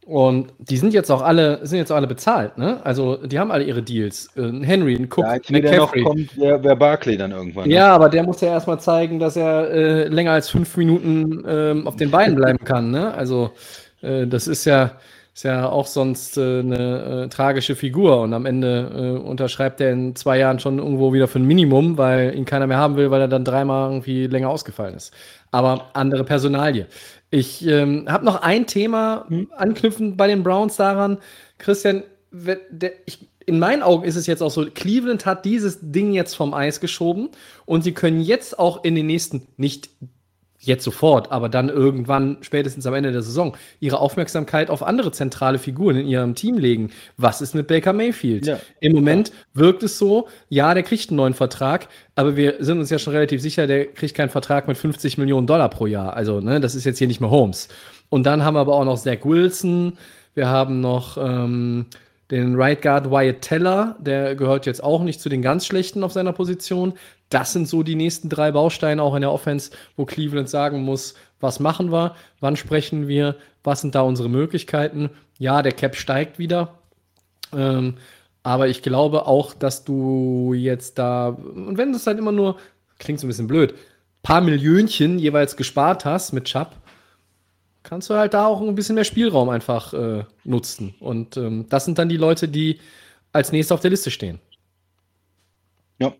und 0.08 0.54
die 0.58 0.78
sind 0.78 0.94
jetzt 0.94 1.10
auch 1.10 1.20
alle, 1.20 1.58
sind 1.66 1.76
jetzt 1.76 1.92
auch 1.92 1.96
alle 1.96 2.06
bezahlt, 2.06 2.56
ne? 2.56 2.80
Also 2.82 3.18
die 3.18 3.38
haben 3.38 3.50
alle 3.50 3.64
ihre 3.64 3.82
Deals. 3.82 4.30
Äh, 4.36 4.44
ein 4.44 4.62
Henry, 4.62 4.94
ein 4.94 5.04
Cook, 5.04 5.26
ja, 5.26 5.32
ein 5.32 5.76
noch 5.76 5.92
kommt 5.92 6.30
der, 6.40 6.58
der 6.58 6.76
Barkley 6.76 7.18
dann 7.18 7.30
irgendwann. 7.30 7.68
Ne? 7.68 7.74
Ja, 7.74 7.94
aber 7.94 8.08
der 8.08 8.22
muss 8.22 8.40
ja 8.40 8.48
erstmal 8.48 8.80
zeigen, 8.80 9.18
dass 9.18 9.36
er 9.36 9.70
äh, 9.70 10.08
länger 10.08 10.32
als 10.32 10.48
fünf 10.48 10.74
Minuten 10.78 11.44
äh, 11.44 11.86
auf 11.86 11.96
den 11.96 12.10
Beinen 12.10 12.36
bleiben 12.36 12.64
kann, 12.64 12.90
ne? 12.90 13.12
Also 13.12 13.50
äh, 14.00 14.26
das 14.26 14.48
ist 14.48 14.64
ja, 14.64 14.92
ist 15.34 15.42
ja 15.42 15.68
auch 15.68 15.86
sonst 15.86 16.38
äh, 16.38 16.60
eine 16.60 17.24
äh, 17.24 17.28
tragische 17.28 17.76
Figur 17.76 18.22
und 18.22 18.32
am 18.32 18.46
Ende 18.46 19.20
unterschreibt 19.20 19.78
er 19.82 19.92
in 19.92 20.16
zwei 20.16 20.38
Jahren 20.38 20.58
schon 20.58 20.78
irgendwo 20.78 21.12
wieder 21.12 21.28
für 21.28 21.38
ein 21.38 21.44
Minimum, 21.44 21.98
weil 21.98 22.34
ihn 22.34 22.46
keiner 22.46 22.66
mehr 22.66 22.78
haben 22.78 22.96
will, 22.96 23.10
weil 23.10 23.20
er 23.20 23.28
dann 23.28 23.44
dreimal 23.44 23.90
irgendwie 23.90 24.26
länger 24.26 24.48
ausgefallen 24.48 24.94
ist. 24.94 25.12
Aber 25.50 25.90
andere 25.92 26.24
Personalie. 26.24 26.86
Ich 27.30 27.66
ähm, 27.66 28.06
habe 28.08 28.24
noch 28.24 28.42
ein 28.42 28.66
Thema 28.66 29.26
hm, 29.28 29.50
anknüpfend 29.56 30.16
bei 30.16 30.26
den 30.26 30.42
Browns 30.42 30.76
daran. 30.76 31.18
Christian, 31.58 32.02
der, 32.32 32.92
ich, 33.06 33.28
in 33.44 33.58
meinen 33.58 33.82
Augen 33.82 34.04
ist 34.04 34.16
es 34.16 34.26
jetzt 34.26 34.42
auch 34.42 34.50
so, 34.50 34.66
Cleveland 34.66 35.26
hat 35.26 35.44
dieses 35.44 35.78
Ding 35.80 36.12
jetzt 36.12 36.34
vom 36.34 36.54
Eis 36.54 36.80
geschoben 36.80 37.30
und 37.64 37.82
sie 37.82 37.92
können 37.92 38.20
jetzt 38.20 38.58
auch 38.58 38.84
in 38.84 38.94
den 38.94 39.06
nächsten, 39.06 39.46
nicht 39.56 39.90
jetzt 40.68 40.84
sofort, 40.84 41.32
aber 41.32 41.48
dann 41.48 41.68
irgendwann, 41.68 42.38
spätestens 42.42 42.86
am 42.86 42.94
Ende 42.94 43.10
der 43.10 43.22
Saison, 43.22 43.56
ihre 43.80 43.98
Aufmerksamkeit 43.98 44.70
auf 44.70 44.82
andere 44.82 45.10
zentrale 45.10 45.58
Figuren 45.58 45.96
in 45.96 46.06
ihrem 46.06 46.34
Team 46.34 46.56
legen. 46.56 46.90
Was 47.16 47.40
ist 47.40 47.54
mit 47.54 47.66
Baker 47.66 47.92
Mayfield? 47.92 48.46
Ja. 48.46 48.60
Im 48.80 48.92
Moment 48.92 49.32
wirkt 49.54 49.82
es 49.82 49.98
so, 49.98 50.28
ja, 50.48 50.72
der 50.74 50.84
kriegt 50.84 51.10
einen 51.10 51.16
neuen 51.16 51.34
Vertrag, 51.34 51.88
aber 52.14 52.36
wir 52.36 52.56
sind 52.60 52.78
uns 52.78 52.90
ja 52.90 52.98
schon 52.98 53.14
relativ 53.14 53.42
sicher, 53.42 53.66
der 53.66 53.86
kriegt 53.86 54.14
keinen 54.14 54.30
Vertrag 54.30 54.68
mit 54.68 54.78
50 54.78 55.18
Millionen 55.18 55.46
Dollar 55.46 55.68
pro 55.68 55.86
Jahr. 55.86 56.14
Also, 56.14 56.40
ne, 56.40 56.60
das 56.60 56.74
ist 56.74 56.84
jetzt 56.84 56.98
hier 56.98 57.08
nicht 57.08 57.20
mehr 57.20 57.30
Holmes. 57.30 57.68
Und 58.08 58.24
dann 58.24 58.44
haben 58.44 58.54
wir 58.54 58.60
aber 58.60 58.74
auch 58.74 58.84
noch 58.84 58.98
Zach 58.98 59.24
Wilson, 59.24 59.94
wir 60.34 60.48
haben 60.48 60.80
noch 60.80 61.18
ähm, 61.18 61.86
den 62.30 62.56
Right 62.56 62.82
Guard 62.82 63.10
Wyatt 63.10 63.40
Teller, 63.40 63.96
der 64.00 64.34
gehört 64.34 64.66
jetzt 64.66 64.82
auch 64.82 65.02
nicht 65.02 65.20
zu 65.20 65.28
den 65.28 65.42
ganz 65.42 65.66
schlechten 65.66 66.04
auf 66.04 66.12
seiner 66.12 66.32
Position. 66.32 66.94
Das 67.30 67.52
sind 67.52 67.68
so 67.68 67.82
die 67.82 67.94
nächsten 67.94 68.28
drei 68.28 68.52
Bausteine 68.52 69.02
auch 69.02 69.14
in 69.14 69.22
der 69.22 69.32
Offense, 69.32 69.70
wo 69.96 70.04
Cleveland 70.04 70.48
sagen 70.48 70.82
muss, 70.82 71.14
was 71.40 71.60
machen 71.60 71.90
wir, 71.90 72.14
wann 72.40 72.56
sprechen 72.56 73.08
wir, 73.08 73.36
was 73.64 73.80
sind 73.80 73.94
da 73.94 74.02
unsere 74.02 74.28
Möglichkeiten. 74.28 75.10
Ja, 75.38 75.62
der 75.62 75.72
Cap 75.72 75.96
steigt 75.96 76.38
wieder. 76.38 76.74
Ähm, 77.56 77.94
aber 78.42 78.68
ich 78.68 78.82
glaube 78.82 79.26
auch, 79.26 79.54
dass 79.54 79.84
du 79.84 80.54
jetzt 80.54 80.98
da, 80.98 81.28
und 81.28 81.78
wenn 81.78 81.92
das 81.92 82.06
halt 82.06 82.18
immer 82.18 82.32
nur, 82.32 82.56
klingt 82.98 83.20
so 83.20 83.26
ein 83.26 83.28
bisschen 83.28 83.46
blöd, 83.46 83.74
paar 84.22 84.40
Millionchen 84.40 85.18
jeweils 85.18 85.56
gespart 85.56 86.04
hast 86.04 86.32
mit 86.32 86.44
Chubb, 86.44 86.72
kannst 87.88 88.10
du 88.10 88.14
halt 88.14 88.34
da 88.34 88.46
auch 88.46 88.60
ein 88.60 88.74
bisschen 88.74 88.94
mehr 88.96 89.04
Spielraum 89.04 89.48
einfach 89.48 89.94
äh, 89.94 90.24
nutzen. 90.44 90.94
Und 91.00 91.36
ähm, 91.36 91.66
das 91.68 91.86
sind 91.86 91.98
dann 91.98 92.08
die 92.08 92.18
Leute, 92.18 92.48
die 92.48 92.80
als 93.32 93.50
nächstes 93.50 93.72
auf 93.72 93.80
der 93.80 93.90
Liste 93.90 94.10
stehen. 94.10 94.40
Ja. 95.98 96.14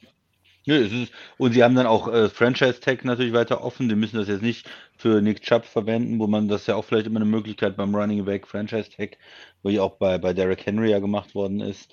und 1.39 1.53
sie 1.53 1.63
haben 1.63 1.75
dann 1.75 1.87
auch 1.87 2.13
äh, 2.13 2.29
Franchise-Tag 2.29 3.05
natürlich 3.05 3.33
weiter 3.33 3.63
offen. 3.63 3.89
Die 3.89 3.95
müssen 3.95 4.17
das 4.17 4.29
jetzt 4.29 4.43
nicht 4.43 4.69
für 4.97 5.23
Nick 5.23 5.43
Chubb 5.43 5.65
verwenden, 5.65 6.19
wo 6.19 6.27
man 6.27 6.49
das 6.49 6.67
ja 6.67 6.75
auch 6.75 6.85
vielleicht 6.85 7.07
immer 7.07 7.21
eine 7.21 7.29
Möglichkeit 7.29 7.77
beim 7.77 7.95
Running 7.95 8.25
Back 8.25 8.47
Franchise-Tag, 8.47 9.19
wo 9.63 9.69
ja 9.69 9.83
auch 9.83 9.97
bei, 9.97 10.19
bei 10.19 10.33
Derrick 10.33 10.67
Henry 10.67 10.91
ja 10.91 10.99
gemacht 10.99 11.35
worden 11.35 11.61
ist 11.61 11.93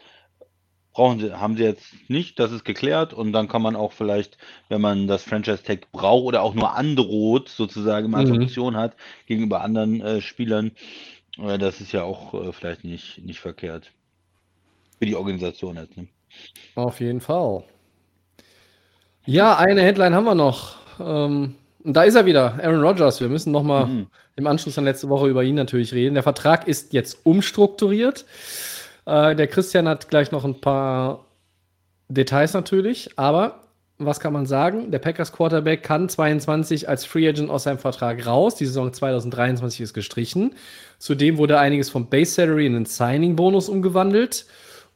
brauchen 0.96 1.20
sie, 1.20 1.34
haben 1.34 1.58
sie 1.58 1.64
jetzt 1.64 1.94
nicht, 2.08 2.40
das 2.40 2.54
ist 2.54 2.64
geklärt 2.64 3.14
und 3.14 3.34
dann 3.34 3.50
kann 3.50 3.62
man 3.62 3.76
auch 3.76 3.92
vielleicht, 3.92 4.38
wenn 4.70 4.80
man 4.80 5.08
das 5.08 5.24
Franchise 5.24 5.62
Tag 5.62 5.92
braucht 5.92 6.24
oder 6.24 6.42
auch 6.42 6.54
nur 6.54 6.74
androht, 6.74 7.50
sozusagen 7.50 8.16
als 8.16 8.30
mhm. 8.30 8.44
Option 8.44 8.78
hat 8.78 8.96
gegenüber 9.28 9.62
anderen 9.62 10.00
äh, 10.00 10.22
Spielern, 10.22 10.72
äh, 11.38 11.58
das 11.58 11.82
ist 11.82 11.92
ja 11.92 12.04
auch 12.04 12.34
äh, 12.34 12.54
vielleicht 12.54 12.86
nicht, 12.86 13.24
nicht 13.24 13.42
verkehrt. 13.42 13.92
Für 14.98 15.06
die 15.06 15.16
Organisation 15.16 15.76
jetzt. 15.76 15.98
Ne? 15.98 16.08
Auf 16.76 17.02
jeden 17.02 17.20
Fall. 17.20 17.66
Ja, 19.26 19.58
eine 19.58 19.82
Headline 19.82 20.16
haben 20.16 20.26
wir 20.26 20.36
noch. 20.36 20.78
Ähm, 20.98 21.56
da 21.84 22.04
ist 22.04 22.16
er 22.16 22.26
wieder, 22.26 22.58
Aaron 22.64 22.82
Rodgers. 22.82 23.20
Wir 23.20 23.28
müssen 23.28 23.52
nochmal 23.52 23.86
mhm. 23.86 24.08
im 24.38 24.48
Anschluss 24.48 24.78
an 24.78 24.86
letzte 24.86 25.10
Woche 25.10 25.28
über 25.28 25.44
ihn 25.44 25.56
natürlich 25.56 25.94
reden. 25.94 26.14
Der 26.14 26.24
Vertrag 26.24 26.70
ist 26.70 26.94
jetzt 26.94 27.26
umstrukturiert. 27.26 28.26
Äh, 29.06 29.36
der 29.36 29.48
Christian 29.48 29.88
hat 29.88 30.10
gleich 30.10 30.32
noch 30.32 30.46
ein 30.46 30.60
paar 30.62 31.26
Details 32.10 32.54
natürlich, 32.54 33.10
aber 33.18 33.62
was 33.98 34.20
kann 34.20 34.34
man 34.34 34.46
sagen? 34.46 34.92
Der 34.92 35.00
Packers 35.00 35.32
Quarterback 35.32 35.82
kann 35.84 36.10
22 36.10 36.90
als 36.90 37.06
Free 37.06 37.30
Agent 37.30 37.50
aus 37.50 37.64
seinem 37.64 37.80
Vertrag 37.80 38.26
raus. 38.26 38.56
Die 38.56 38.66
Saison 38.66 38.92
2023 38.92 39.82
ist 39.82 39.94
gestrichen. 39.94 40.54
Zudem 41.00 41.38
wurde 41.38 41.60
einiges 41.60 41.90
vom 41.90 42.10
Base 42.10 42.34
Salary 42.34 42.66
in 42.66 42.76
einen 42.76 42.86
Signing-Bonus 42.86 43.70
umgewandelt. 43.70 44.48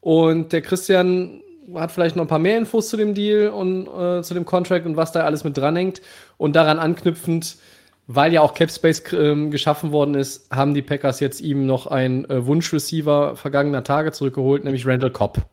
Und 0.01 0.51
der 0.51 0.61
Christian 0.61 1.41
hat 1.75 1.91
vielleicht 1.91 2.17
noch 2.17 2.25
ein 2.25 2.29
paar 2.29 2.39
mehr 2.39 2.57
Infos 2.57 2.89
zu 2.89 2.97
dem 2.97 3.13
Deal 3.13 3.49
und 3.49 3.87
äh, 3.87 4.21
zu 4.21 4.33
dem 4.33 4.43
Contract 4.43 4.85
und 4.85 4.97
was 4.97 5.13
da 5.13 5.21
alles 5.21 5.45
mit 5.45 5.57
dranhängt. 5.57 6.01
Und 6.37 6.57
daran 6.57 6.77
anknüpfend, 6.77 7.55
weil 8.11 8.33
ja 8.33 8.41
auch 8.41 8.55
Capspace 8.55 9.03
ähm, 9.13 9.51
geschaffen 9.51 9.91
worden 9.91 10.15
ist, 10.15 10.49
haben 10.49 10.73
die 10.73 10.81
Packers 10.81 11.19
jetzt 11.19 11.41
ihm 11.41 11.67
noch 11.67 11.85
einen 11.85 12.25
äh, 12.25 12.43
Wunschreceiver 12.43 13.35
vergangener 13.35 13.83
Tage 13.83 14.11
zurückgeholt, 14.11 14.63
nämlich 14.63 14.87
Randall 14.87 15.11
Cobb. 15.11 15.45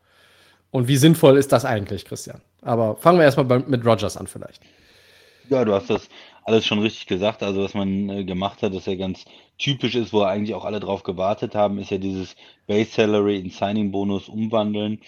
Und 0.71 0.89
wie 0.89 0.97
sinnvoll 0.97 1.37
ist 1.37 1.53
das 1.53 1.67
eigentlich, 1.67 2.07
Christian? 2.07 2.41
Aber 2.63 2.97
fangen 2.97 3.19
wir 3.19 3.25
erstmal 3.25 3.59
mit 3.61 3.85
Rogers 3.85 4.17
an 4.17 4.27
vielleicht. 4.27 4.63
Ja, 5.51 5.67
du 5.67 5.75
hast 5.75 5.91
das 5.91 6.09
alles 6.45 6.65
schon 6.65 6.79
richtig 6.79 7.07
gesagt. 7.07 7.43
Also, 7.43 7.63
was 7.63 7.75
man 7.75 8.09
äh, 8.09 8.25
gemacht 8.25 8.63
hat, 8.63 8.75
das 8.75 8.87
ja 8.87 8.95
ganz 8.95 9.27
typisch 9.59 9.95
ist, 9.95 10.15
wo 10.15 10.23
eigentlich 10.23 10.55
auch 10.55 10.65
alle 10.65 10.81
drauf 10.81 11.03
gewartet 11.03 11.55
haben, 11.55 11.79
ist 11.79 11.91
ja 11.91 11.99
dieses 11.99 12.37
Base 12.67 12.91
Salary 12.91 13.39
in 13.39 13.51
Signing 13.51 13.91
Bonus 13.91 14.31
umwandeln. 14.31 15.03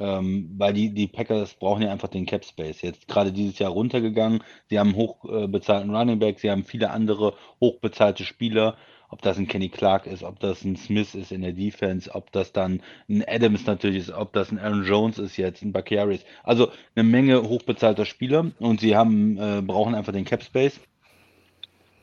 Ähm, 0.00 0.50
weil 0.56 0.72
die, 0.72 0.92
die 0.92 1.06
Packers 1.06 1.54
brauchen 1.54 1.82
ja 1.82 1.92
einfach 1.92 2.08
den 2.08 2.26
Cap 2.26 2.44
Space. 2.44 2.82
Jetzt 2.82 3.06
gerade 3.06 3.32
dieses 3.32 3.58
Jahr 3.58 3.70
runtergegangen. 3.70 4.42
Sie 4.68 4.78
haben 4.78 4.96
hochbezahlten 4.96 5.94
Running 5.94 6.18
Back, 6.18 6.40
sie 6.40 6.50
haben 6.50 6.64
viele 6.64 6.90
andere 6.90 7.34
hochbezahlte 7.60 8.24
Spieler 8.24 8.76
ob 9.10 9.22
das 9.22 9.38
ein 9.38 9.48
Kenny 9.48 9.68
Clark 9.68 10.06
ist, 10.06 10.22
ob 10.22 10.38
das 10.38 10.64
ein 10.64 10.76
Smith 10.76 11.14
ist 11.14 11.32
in 11.32 11.42
der 11.42 11.52
Defense, 11.52 12.10
ob 12.14 12.30
das 12.32 12.52
dann 12.52 12.80
ein 13.08 13.24
Adams 13.26 13.66
natürlich 13.66 14.08
ist, 14.08 14.12
ob 14.12 14.32
das 14.32 14.50
ein 14.50 14.58
Aaron 14.58 14.84
Jones 14.84 15.18
ist 15.18 15.36
jetzt, 15.36 15.62
ein 15.62 15.72
Bacchiaris. 15.72 16.24
Also 16.44 16.70
eine 16.94 17.04
Menge 17.04 17.42
hochbezahlter 17.42 18.06
Spieler 18.06 18.52
und 18.60 18.80
sie 18.80 18.96
haben, 18.96 19.36
äh, 19.36 19.62
brauchen 19.62 19.94
einfach 19.94 20.12
den 20.12 20.24
Cap 20.24 20.42
Space 20.42 20.80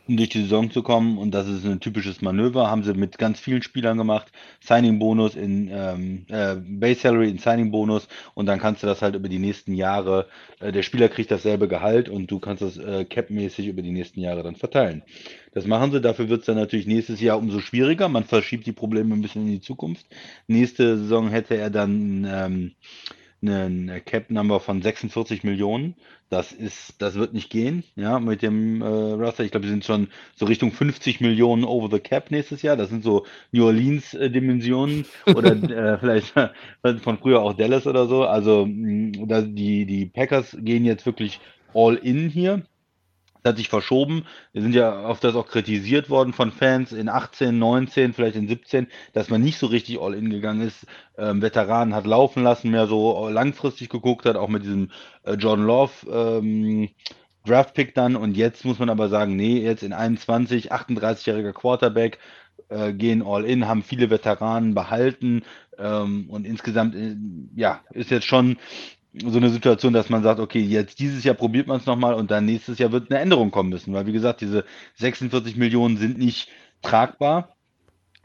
um 0.08 0.18
durch 0.18 0.30
die 0.30 0.42
Saison 0.42 0.72
zu 0.72 0.84
kommen. 0.84 1.18
Und 1.18 1.32
das 1.32 1.48
ist 1.48 1.66
ein 1.66 1.80
typisches 1.80 2.22
Manöver. 2.22 2.70
Haben 2.70 2.84
sie 2.84 2.94
mit 2.94 3.18
ganz 3.18 3.40
vielen 3.40 3.62
Spielern 3.62 3.98
gemacht. 3.98 4.32
Signing-Bonus 4.62 5.36
in 5.36 5.70
ähm, 5.72 6.26
äh, 6.30 6.56
Base 6.56 7.02
Salary 7.02 7.30
in 7.30 7.38
Signing-Bonus. 7.38 8.08
Und 8.34 8.46
dann 8.46 8.60
kannst 8.60 8.84
du 8.84 8.88
das 8.88 9.02
halt 9.02 9.16
über 9.16 9.30
die 9.30 9.40
nächsten 9.40 9.74
Jahre, 9.74 10.28
äh, 10.60 10.72
der 10.72 10.84
Spieler 10.84 11.10
kriegt 11.10 11.32
dasselbe 11.32 11.68
Gehalt 11.68 12.10
und 12.10 12.32
du 12.32 12.40
kannst 12.40 12.62
das 12.62 12.78
äh, 12.78 13.06
cap-mäßig 13.06 13.68
über 13.68 13.82
die 13.82 13.92
nächsten 13.92 14.20
Jahre 14.20 14.44
dann 14.44 14.56
verteilen. 14.56 15.04
Das 15.54 15.66
machen 15.66 15.92
sie. 15.92 16.02
Dafür 16.02 16.30
wird 16.30 16.42
es 16.42 16.46
dann 16.46 16.58
natürlich 16.58 16.88
nächstes 16.88 17.20
Jahr 17.20 17.38
umso 17.38 17.60
schwieriger. 17.60 18.10
Man 18.10 18.24
verschiebt 18.24 18.66
die 18.66 18.74
Probleme 18.74 19.16
ein 19.16 19.22
bisschen 19.22 19.48
in 19.48 19.54
die 19.54 19.62
Zukunft. 19.62 20.06
Nächste 20.48 20.98
Saison 20.98 21.30
hätte 21.30 21.58
er 21.58 21.70
dann 21.70 22.28
ähm, 22.30 22.72
eine 23.42 24.02
Cap-Number 24.02 24.60
von 24.60 24.82
46 24.82 25.44
Millionen. 25.44 25.96
Das 26.30 26.52
ist, 26.52 27.02
das 27.02 27.16
wird 27.16 27.34
nicht 27.34 27.50
gehen, 27.50 27.84
ja, 27.96 28.20
mit 28.20 28.42
dem 28.42 28.82
äh, 28.82 28.86
Russell. 28.86 29.46
Ich 29.46 29.52
glaube, 29.52 29.66
wir 29.66 29.72
sind 29.72 29.86
schon 29.86 30.10
so 30.36 30.46
Richtung 30.46 30.72
50 30.72 31.22
Millionen 31.22 31.64
over 31.64 31.90
the 31.90 32.02
cap 32.02 32.32
nächstes 32.32 32.62
Jahr. 32.62 32.76
Das 32.76 32.90
sind 32.90 33.04
so 33.04 33.26
New 33.52 33.66
Orleans-Dimensionen 33.66 35.06
oder 35.26 35.52
äh, 35.72 35.98
vielleicht 36.00 36.34
von 37.04 37.18
früher 37.20 37.42
auch 37.42 37.54
Dallas 37.54 37.88
oder 37.88 38.08
so. 38.08 38.24
Also 38.24 38.68
da, 38.68 39.42
die, 39.42 39.86
die 39.86 40.06
Packers 40.08 40.58
gehen 40.60 40.84
jetzt 40.84 41.06
wirklich 41.06 41.40
all 41.74 41.96
in 41.96 42.30
hier 42.30 42.64
hat 43.48 43.58
sich 43.58 43.70
verschoben. 43.70 44.26
Wir 44.54 44.62
sind 44.62 44.74
ja 44.76 45.06
auf 45.06 45.20
das 45.20 45.36
auch 45.36 45.48
kritisiert 45.48 46.10
worden 46.10 46.34
von 46.34 46.52
Fans 46.52 46.92
in 46.92 47.10
18, 47.10 47.58
19, 47.58 48.14
vielleicht 48.14 48.36
in 48.36 48.48
17, 48.48 48.88
dass 49.14 49.30
man 49.30 49.42
nicht 49.42 49.58
so 49.58 49.68
richtig 49.68 50.00
all 50.00 50.14
in 50.14 50.30
gegangen 50.30 50.62
ist. 50.62 50.86
Ähm, 51.18 51.42
Veteranen 51.42 51.96
hat 51.96 52.06
laufen 52.06 52.44
lassen, 52.44 52.72
mehr 52.72 52.88
so 52.88 53.30
langfristig 53.30 53.90
geguckt 53.90 54.26
hat, 54.26 54.36
auch 54.36 54.50
mit 54.50 54.64
diesem 54.64 54.92
äh, 55.24 55.34
John 55.34 55.64
Love 55.64 55.92
ähm, 56.12 56.90
Draftpick 57.46 57.96
dann. 57.96 58.16
Und 58.16 58.38
jetzt 58.38 58.66
muss 58.66 58.80
man 58.80 58.90
aber 58.90 59.10
sagen, 59.10 59.36
nee, 59.36 59.60
jetzt 59.60 59.84
in 59.84 59.94
21, 59.94 60.72
38-jähriger 60.72 61.54
Quarterback, 61.54 62.20
äh, 62.70 62.94
gehen 62.94 63.24
all 63.24 63.46
in, 63.46 63.68
haben 63.68 63.84
viele 63.84 64.10
Veteranen 64.10 64.74
behalten 64.74 65.44
ähm, 65.78 66.30
und 66.30 66.46
insgesamt, 66.46 66.96
äh, 66.96 67.16
ja, 67.56 67.82
ist 67.92 68.12
jetzt 68.12 68.26
schon 68.26 68.58
so 69.14 69.38
eine 69.38 69.50
Situation, 69.50 69.94
dass 69.94 70.10
man 70.10 70.24
sagt, 70.24 70.40
okay, 70.40 70.60
jetzt 70.60 71.00
dieses 71.00 71.24
Jahr 71.24 71.36
probiert 71.36 71.68
man 71.68 71.78
es 71.80 71.86
nochmal 71.86 72.14
und 72.14 72.32
dann 72.32 72.46
nächstes 72.46 72.78
Jahr 72.78 72.92
wird 72.92 73.10
eine 73.10 73.20
Änderung 73.20 73.52
kommen 73.52 73.70
müssen, 73.70 73.94
weil 73.94 74.06
wie 74.06 74.14
gesagt, 74.14 74.42
diese 74.42 74.66
46 74.96 75.56
Millionen 75.56 75.98
sind 75.98 76.18
nicht 76.18 76.50
tragbar. 76.82 77.56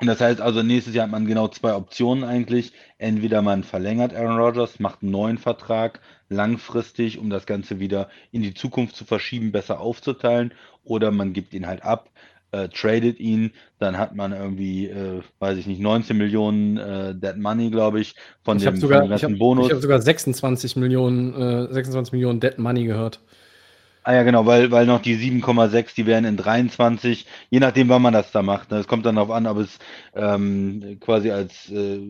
Und 0.00 0.08
das 0.08 0.20
heißt 0.20 0.40
also, 0.40 0.62
nächstes 0.62 0.94
Jahr 0.94 1.04
hat 1.04 1.12
man 1.12 1.26
genau 1.26 1.46
zwei 1.48 1.74
Optionen 1.74 2.24
eigentlich. 2.24 2.72
Entweder 2.98 3.40
man 3.40 3.62
verlängert 3.62 4.12
Aaron 4.14 4.36
Rodgers, 4.36 4.80
macht 4.80 5.02
einen 5.02 5.12
neuen 5.12 5.38
Vertrag 5.38 6.00
langfristig, 6.28 7.18
um 7.18 7.30
das 7.30 7.46
Ganze 7.46 7.78
wieder 7.78 8.08
in 8.32 8.42
die 8.42 8.54
Zukunft 8.54 8.96
zu 8.96 9.04
verschieben, 9.04 9.52
besser 9.52 9.78
aufzuteilen, 9.78 10.54
oder 10.82 11.12
man 11.12 11.32
gibt 11.32 11.54
ihn 11.54 11.68
halt 11.68 11.84
ab 11.84 12.10
äh, 12.52 12.68
tradet 12.68 13.18
ihn, 13.18 13.52
dann 13.78 13.98
hat 13.98 14.14
man 14.14 14.32
irgendwie, 14.32 14.86
äh, 14.86 15.22
weiß 15.38 15.58
ich 15.58 15.66
nicht, 15.66 15.80
19 15.80 16.16
Millionen 16.16 16.76
äh, 16.76 17.14
Dead 17.14 17.36
Money, 17.36 17.70
glaube 17.70 18.00
ich, 18.00 18.14
von 18.44 18.58
ich 18.58 18.64
dem, 18.64 18.76
sogar, 18.76 19.00
von 19.00 19.08
dem 19.08 19.16
ich 19.16 19.24
hab, 19.24 19.38
Bonus. 19.38 19.66
Ich 19.66 19.72
habe 19.72 19.82
sogar 19.82 20.00
26 20.00 20.76
Millionen, 20.76 21.34
äh, 21.34 21.72
26 21.72 22.12
Millionen 22.12 22.40
Dead 22.40 22.58
Money 22.58 22.84
gehört. 22.84 23.20
Ah 24.04 24.14
ja, 24.14 24.24
genau, 24.24 24.46
weil, 24.46 24.72
weil 24.72 24.84
noch 24.84 25.00
die 25.00 25.16
7,6, 25.16 25.94
die 25.94 26.06
wären 26.06 26.24
in 26.24 26.36
23, 26.36 27.24
je 27.50 27.60
nachdem, 27.60 27.88
wann 27.88 28.02
man 28.02 28.12
das 28.12 28.32
da 28.32 28.42
macht. 28.42 28.72
Ne? 28.72 28.78
Es 28.78 28.88
kommt 28.88 29.06
dann 29.06 29.14
darauf 29.14 29.30
an, 29.30 29.46
ob 29.46 29.58
es 29.58 29.78
ähm, 30.16 30.98
quasi 31.00 31.30
als 31.30 31.70
äh, 31.70 32.00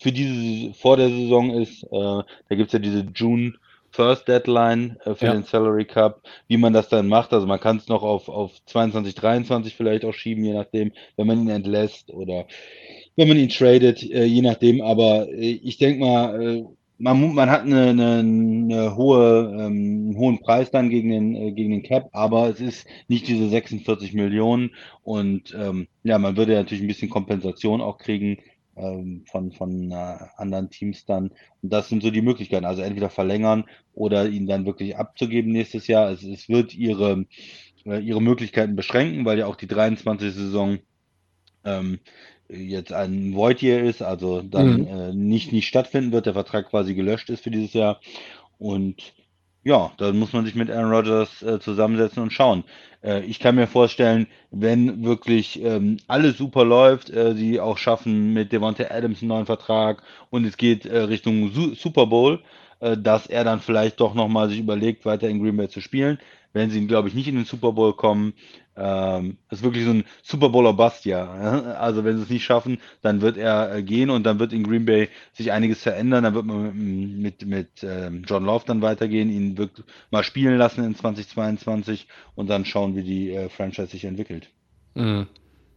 für 0.00 0.10
diese 0.10 0.74
vor 0.74 0.96
der 0.96 1.08
Saison 1.08 1.50
ist. 1.62 1.84
Äh, 1.84 1.88
da 1.92 2.56
gibt 2.56 2.66
es 2.68 2.72
ja 2.72 2.80
diese 2.80 3.06
June 3.14 3.52
First 3.92 4.26
Deadline 4.26 4.96
äh, 5.04 5.14
für 5.14 5.26
ja. 5.26 5.32
den 5.32 5.44
Salary 5.44 5.84
Cup, 5.84 6.22
wie 6.48 6.56
man 6.56 6.72
das 6.72 6.88
dann 6.88 7.08
macht. 7.08 7.32
Also 7.32 7.46
man 7.46 7.60
kann 7.60 7.76
es 7.76 7.88
noch 7.88 8.02
auf, 8.02 8.28
auf 8.28 8.52
22, 8.66 9.14
23 9.14 9.76
vielleicht 9.76 10.04
auch 10.04 10.14
schieben, 10.14 10.44
je 10.44 10.54
nachdem, 10.54 10.92
wenn 11.16 11.26
man 11.26 11.42
ihn 11.42 11.50
entlässt 11.50 12.10
oder 12.10 12.46
wenn 13.16 13.28
man 13.28 13.36
ihn 13.36 13.50
tradet, 13.50 14.02
äh, 14.02 14.24
je 14.24 14.42
nachdem. 14.42 14.80
Aber 14.80 15.28
äh, 15.28 15.60
ich 15.62 15.78
denke 15.78 16.00
mal, 16.00 16.66
man, 17.02 17.34
man 17.34 17.50
hat 17.50 17.62
eine, 17.62 17.88
eine, 17.90 18.18
eine 18.20 18.96
hohe, 18.96 19.50
ähm, 19.58 20.06
einen 20.06 20.16
hohen 20.16 20.38
Preis 20.40 20.70
dann 20.70 20.88
gegen 20.88 21.10
den, 21.10 21.34
äh, 21.34 21.52
gegen 21.52 21.70
den 21.70 21.82
Cap, 21.82 22.08
aber 22.12 22.48
es 22.48 22.60
ist 22.60 22.86
nicht 23.08 23.26
diese 23.26 23.48
46 23.48 24.14
Millionen 24.14 24.70
und 25.02 25.52
ähm, 25.58 25.88
ja, 26.04 26.18
man 26.18 26.36
würde 26.36 26.54
natürlich 26.54 26.82
ein 26.82 26.88
bisschen 26.88 27.10
Kompensation 27.10 27.80
auch 27.80 27.98
kriegen 27.98 28.38
von, 28.74 29.52
von 29.52 29.90
äh, 29.90 30.16
anderen 30.36 30.70
Teams 30.70 31.04
dann. 31.04 31.30
Und 31.62 31.72
das 31.72 31.88
sind 31.88 32.02
so 32.02 32.10
die 32.10 32.22
Möglichkeiten. 32.22 32.64
Also 32.64 32.82
entweder 32.82 33.10
verlängern 33.10 33.64
oder 33.94 34.28
ihn 34.28 34.46
dann 34.46 34.66
wirklich 34.66 34.96
abzugeben 34.96 35.52
nächstes 35.52 35.86
Jahr. 35.86 36.10
Es, 36.10 36.22
es 36.22 36.48
wird 36.48 36.74
ihre, 36.74 37.26
äh, 37.84 37.98
ihre 37.98 38.22
Möglichkeiten 38.22 38.76
beschränken, 38.76 39.24
weil 39.24 39.38
ja 39.38 39.46
auch 39.46 39.56
die 39.56 39.66
23. 39.66 40.32
Saison 40.32 40.78
ähm, 41.64 42.00
jetzt 42.48 42.92
ein 42.92 43.34
Void 43.34 43.62
Year 43.62 43.82
ist, 43.82 44.02
also 44.02 44.42
dann 44.42 44.82
mhm. 44.82 44.86
äh, 44.86 45.12
nicht, 45.14 45.52
nicht 45.52 45.68
stattfinden 45.68 46.12
wird, 46.12 46.26
der 46.26 46.34
Vertrag 46.34 46.68
quasi 46.68 46.94
gelöscht 46.94 47.30
ist 47.30 47.42
für 47.44 47.50
dieses 47.50 47.72
Jahr. 47.72 48.00
Und 48.58 49.14
ja, 49.64 49.92
da 49.96 50.12
muss 50.12 50.32
man 50.32 50.44
sich 50.44 50.54
mit 50.54 50.70
Aaron 50.70 50.92
Rodgers 50.92 51.42
äh, 51.42 51.60
zusammensetzen 51.60 52.22
und 52.22 52.32
schauen. 52.32 52.64
Äh, 53.02 53.24
ich 53.24 53.38
kann 53.38 53.54
mir 53.54 53.66
vorstellen, 53.66 54.26
wenn 54.50 55.04
wirklich 55.04 55.62
ähm, 55.62 55.98
alles 56.08 56.36
super 56.38 56.64
läuft, 56.64 57.10
äh, 57.10 57.34
sie 57.34 57.60
auch 57.60 57.78
schaffen 57.78 58.32
mit 58.32 58.52
Devontae 58.52 58.90
Adams 58.90 59.22
einen 59.22 59.28
neuen 59.28 59.46
Vertrag 59.46 60.02
und 60.30 60.44
es 60.44 60.56
geht 60.56 60.86
äh, 60.86 60.98
Richtung 60.98 61.52
Su 61.52 61.74
Super 61.74 62.06
Bowl, 62.06 62.40
äh, 62.80 62.96
dass 62.96 63.26
er 63.26 63.44
dann 63.44 63.60
vielleicht 63.60 64.00
doch 64.00 64.14
nochmal 64.14 64.48
sich 64.48 64.58
überlegt, 64.58 65.04
weiter 65.04 65.28
in 65.28 65.40
Green 65.40 65.56
Bay 65.56 65.68
zu 65.68 65.80
spielen. 65.80 66.18
Wenn 66.52 66.70
sie, 66.70 66.86
glaube 66.86 67.08
ich, 67.08 67.14
nicht 67.14 67.28
in 67.28 67.36
den 67.36 67.44
Super 67.46 67.72
Bowl 67.72 67.94
kommen, 67.94 68.34
ähm, 68.76 69.36
ist 69.50 69.62
wirklich 69.62 69.84
so 69.84 69.90
ein 69.90 70.04
Super 70.22 70.48
Bowler 70.48 70.72
Bust, 70.72 71.04
ja. 71.04 71.30
Also 71.74 72.04
wenn 72.04 72.16
sie 72.16 72.22
es 72.24 72.30
nicht 72.30 72.44
schaffen, 72.44 72.78
dann 73.02 73.20
wird 73.20 73.36
er 73.36 73.74
äh, 73.74 73.82
gehen 73.82 74.10
und 74.10 74.24
dann 74.24 74.38
wird 74.38 74.52
in 74.52 74.64
Green 74.64 74.84
Bay 74.84 75.08
sich 75.32 75.52
einiges 75.52 75.82
verändern. 75.82 76.24
Dann 76.24 76.34
wird 76.34 76.46
man 76.46 76.74
mit, 76.74 77.42
mit, 77.42 77.46
mit 77.46 77.68
ähm, 77.82 78.24
John 78.26 78.44
Love 78.44 78.64
dann 78.66 78.82
weitergehen, 78.82 79.30
ihn 79.30 79.58
wirklich 79.58 79.86
mal 80.10 80.24
spielen 80.24 80.56
lassen 80.56 80.84
in 80.84 80.94
2022 80.94 82.06
und 82.34 82.48
dann 82.48 82.64
schauen, 82.64 82.96
wie 82.96 83.02
die 83.02 83.32
äh, 83.32 83.48
Franchise 83.48 83.88
sich 83.88 84.04
entwickelt. 84.04 84.48
Mhm. 84.94 85.26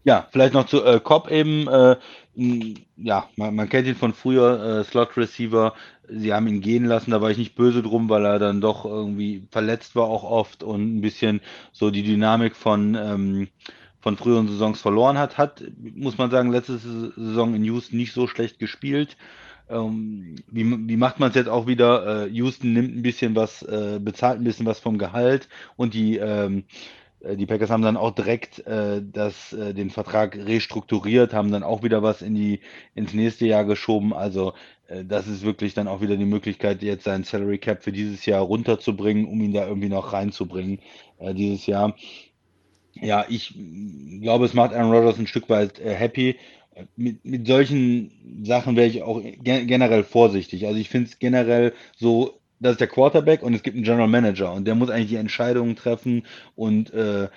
Ja, 0.06 0.28
vielleicht 0.32 0.54
noch 0.54 0.68
zu 0.68 0.86
äh, 0.86 1.00
Cobb 1.00 1.32
eben. 1.32 1.68
Äh, 1.68 1.96
ja, 2.96 3.28
man, 3.38 3.56
man, 3.56 3.68
kennt 3.70 3.88
ihn 3.88 3.96
von 3.96 4.14
früher, 4.14 4.80
äh, 4.80 4.84
Slot 4.84 5.18
Receiver. 5.18 5.74
Sie 6.08 6.32
haben 6.32 6.48
ihn 6.48 6.62
gehen 6.62 6.86
lassen, 6.86 7.10
da 7.10 7.22
war 7.22 7.32
ich 7.32 7.40
nicht 7.40 7.56
böse 7.56 7.82
drum, 7.82 8.08
weil 8.08 8.24
er 8.24 8.38
dann 8.38 8.62
doch 8.62 8.86
irgendwie 8.86 9.48
verletzt 9.50 9.96
war 9.96 10.04
auch 10.04 10.24
oft 10.24 10.62
und 10.62 10.98
ein 10.98 11.02
bisschen 11.02 11.42
so 11.72 11.90
die 11.90 12.04
Dynamik 12.04 12.56
von, 12.56 12.94
ähm, 12.94 13.48
von 14.00 14.16
früheren 14.16 14.48
Saisons 14.48 14.80
verloren 14.80 15.18
hat. 15.18 15.40
Hat, 15.40 15.64
muss 15.96 16.20
man 16.20 16.30
sagen, 16.30 16.52
letzte 16.52 16.78
Saison 16.78 17.56
in 17.56 17.64
Houston 17.64 17.98
nicht 17.98 18.14
so 18.14 18.28
schlecht 18.28 18.60
gespielt. 18.60 19.18
Ähm, 19.70 20.36
wie, 20.52 20.88
wie, 20.88 20.98
macht 20.98 21.20
man 21.20 21.30
es 21.30 21.36
jetzt 21.36 21.50
auch 21.50 21.66
wieder? 21.66 22.26
Äh, 22.28 22.30
Houston 22.30 22.74
nimmt 22.74 22.96
ein 22.96 23.02
bisschen 23.02 23.36
was, 23.36 23.64
äh, 23.64 24.00
bezahlt 24.00 24.40
ein 24.40 24.44
bisschen 24.44 24.68
was 24.68 24.80
vom 24.80 25.00
Gehalt 25.00 25.50
und 25.76 25.96
die 25.96 26.18
ähm, 26.18 26.60
äh, 26.60 26.66
die 27.34 27.46
Packers 27.46 27.70
haben 27.70 27.82
dann 27.82 27.98
auch 27.98 28.12
direkt 28.12 28.66
äh, 28.68 29.02
das, 29.04 29.54
äh, 29.54 29.74
den 29.74 29.90
Vertrag 29.90 30.36
restrukturiert, 30.36 31.34
haben 31.34 31.52
dann 31.52 31.64
auch 31.64 31.84
wieder 31.84 32.04
was 32.04 32.22
in 32.22 32.36
die, 32.36 32.60
ins 32.94 33.14
nächste 33.14 33.48
Jahr 33.48 33.66
geschoben. 33.66 34.14
Also 34.14 34.54
äh, 34.88 35.04
das 35.04 35.28
ist 35.28 35.44
wirklich 35.44 35.74
dann 35.74 35.88
auch 35.88 36.02
wieder 36.02 36.18
die 36.18 36.26
Möglichkeit, 36.26 36.84
jetzt 36.84 37.06
seinen 37.06 37.24
Salary 37.24 37.58
Cap 37.58 37.84
für 37.84 37.92
dieses 37.92 38.26
Jahr 38.26 38.42
runterzubringen, 38.42 39.26
um 39.26 39.42
ihn 39.42 39.54
da 39.54 39.68
irgendwie 39.68 39.90
noch 39.90 40.14
reinzubringen 40.14 40.80
äh, 41.20 41.34
dieses 41.34 41.66
Jahr. 41.66 41.96
Ja, 43.02 43.26
ich 43.28 43.54
glaube, 44.22 44.46
es 44.46 44.54
macht 44.54 44.74
Aaron 44.74 44.92
Rodgers 44.92 45.20
ein 45.20 45.28
Stück 45.28 45.50
weit 45.50 45.80
äh, 45.80 45.94
happy. 45.94 46.38
Mit, 46.96 47.24
mit 47.24 47.48
solchen 47.48 48.44
Sachen 48.44 48.76
wäre 48.76 48.88
ich 48.88 49.02
auch 49.02 49.22
generell 49.44 50.04
vorsichtig. 50.04 50.68
Also 50.68 50.78
ich 50.78 50.90
finde 50.90 51.10
es 51.10 51.20
generell 51.20 51.74
so 51.96 52.40
das 52.60 52.74
ist 52.74 52.82
der 52.82 52.88
Quarterback 52.88 53.44
und 53.44 53.54
es 53.54 53.64
gibt 53.64 53.76
einen 53.76 53.86
General 53.86 54.08
Manager 54.08 54.54
und 54.54 54.66
der 54.66 54.76
muss 54.76 54.90
eigentlich 54.90 55.10
die 55.10 55.16
Entscheidungen 55.16 55.76
treffen 55.76 56.26
und 56.56 56.94
äh, 56.94 57.28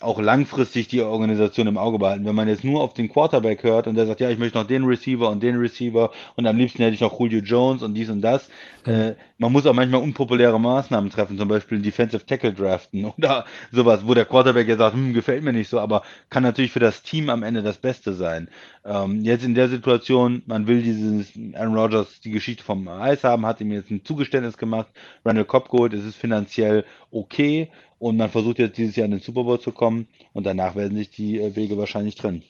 auch 0.00 0.20
langfristig 0.20 0.88
die 0.88 1.02
Organisation 1.02 1.66
im 1.66 1.78
Auge 1.78 1.98
behalten. 1.98 2.24
Wenn 2.24 2.34
man 2.34 2.48
jetzt 2.48 2.64
nur 2.64 2.82
auf 2.82 2.94
den 2.94 3.08
Quarterback 3.08 3.62
hört 3.62 3.86
und 3.86 3.96
der 3.96 4.06
sagt, 4.06 4.20
ja, 4.20 4.30
ich 4.30 4.38
möchte 4.38 4.58
noch 4.58 4.66
den 4.66 4.84
Receiver 4.84 5.28
und 5.30 5.42
den 5.42 5.56
Receiver 5.56 6.12
und 6.36 6.46
am 6.46 6.56
liebsten 6.56 6.82
hätte 6.82 6.94
ich 6.94 7.00
noch 7.00 7.18
Julio 7.18 7.40
Jones 7.40 7.82
und 7.82 7.94
dies 7.94 8.10
und 8.10 8.20
das. 8.20 8.48
Mhm. 8.86 8.92
Äh, 8.92 9.14
man 9.38 9.52
muss 9.52 9.66
auch 9.66 9.74
manchmal 9.74 10.02
unpopuläre 10.02 10.60
Maßnahmen 10.60 11.10
treffen, 11.10 11.38
zum 11.38 11.48
Beispiel 11.48 11.80
Defensive 11.80 12.24
Tackle 12.24 12.52
draften 12.52 13.04
oder 13.18 13.44
sowas, 13.72 14.06
wo 14.06 14.14
der 14.14 14.24
Quarterback 14.24 14.68
ja 14.68 14.76
sagt, 14.76 14.94
hm, 14.94 15.12
gefällt 15.12 15.42
mir 15.42 15.52
nicht 15.52 15.68
so, 15.68 15.80
aber 15.80 16.02
kann 16.30 16.42
natürlich 16.42 16.72
für 16.72 16.80
das 16.80 17.02
Team 17.02 17.30
am 17.30 17.42
Ende 17.42 17.62
das 17.62 17.78
Beste 17.78 18.14
sein. 18.14 18.48
Ähm, 18.84 19.22
jetzt 19.24 19.44
in 19.44 19.54
der 19.54 19.68
Situation, 19.68 20.42
man 20.46 20.66
will 20.66 20.82
dieses 20.82 21.32
Aaron 21.54 21.76
Rodgers 21.76 22.20
die 22.20 22.30
Geschichte 22.30 22.62
vom 22.62 22.86
Eis 22.88 23.24
haben, 23.24 23.46
hat 23.46 23.60
ihm 23.60 23.72
jetzt 23.72 23.90
ein 23.90 24.04
Zugeständnis 24.04 24.56
gemacht, 24.56 24.88
Randall 25.24 25.44
Cobb 25.44 25.68
geholt, 25.70 25.94
es 25.94 26.04
ist 26.04 26.16
finanziell 26.16 26.84
okay 27.10 27.70
und 27.98 28.16
man 28.16 28.30
versucht 28.30 28.58
jetzt 28.58 28.78
dieses 28.78 28.96
Jahr 28.96 29.06
in 29.06 29.12
den 29.12 29.20
Super 29.20 29.44
Bowl 29.44 29.60
zu 29.60 29.72
kommen 29.72 30.08
und 30.32 30.44
danach 30.44 30.76
werden 30.76 30.96
sich 30.96 31.10
die 31.10 31.40
äh, 31.40 31.56
Wege 31.56 31.76
wahrscheinlich 31.76 32.14
trennen. 32.14 32.42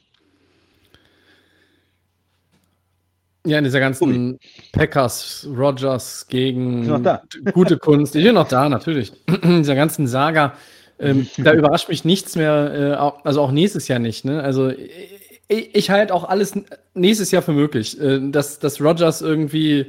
Ja, 3.46 3.58
in 3.58 3.64
dieser 3.64 3.80
ganzen. 3.80 4.38
Packers, 4.72 5.46
Rogers 5.54 6.26
gegen 6.28 7.04
gute 7.52 7.78
Kunst. 7.78 8.16
Ich 8.16 8.24
bin 8.24 8.34
noch 8.34 8.48
da, 8.48 8.68
natürlich. 8.68 9.12
in 9.42 9.58
dieser 9.58 9.74
ganzen 9.74 10.06
Saga. 10.06 10.54
Ähm, 10.98 11.28
da 11.36 11.52
überrascht 11.54 11.88
mich 11.88 12.04
nichts 12.04 12.36
mehr, 12.36 13.18
äh, 13.22 13.26
also 13.26 13.42
auch 13.42 13.50
nächstes 13.50 13.88
Jahr 13.88 13.98
nicht. 13.98 14.24
Ne? 14.24 14.42
Also 14.42 14.70
ich, 14.70 15.74
ich 15.74 15.90
halte 15.90 16.14
auch 16.14 16.24
alles 16.24 16.54
nächstes 16.94 17.30
Jahr 17.30 17.42
für 17.42 17.52
möglich, 17.52 18.00
äh, 18.00 18.20
dass, 18.30 18.60
dass 18.60 18.80
Rogers 18.80 19.20
irgendwie 19.20 19.86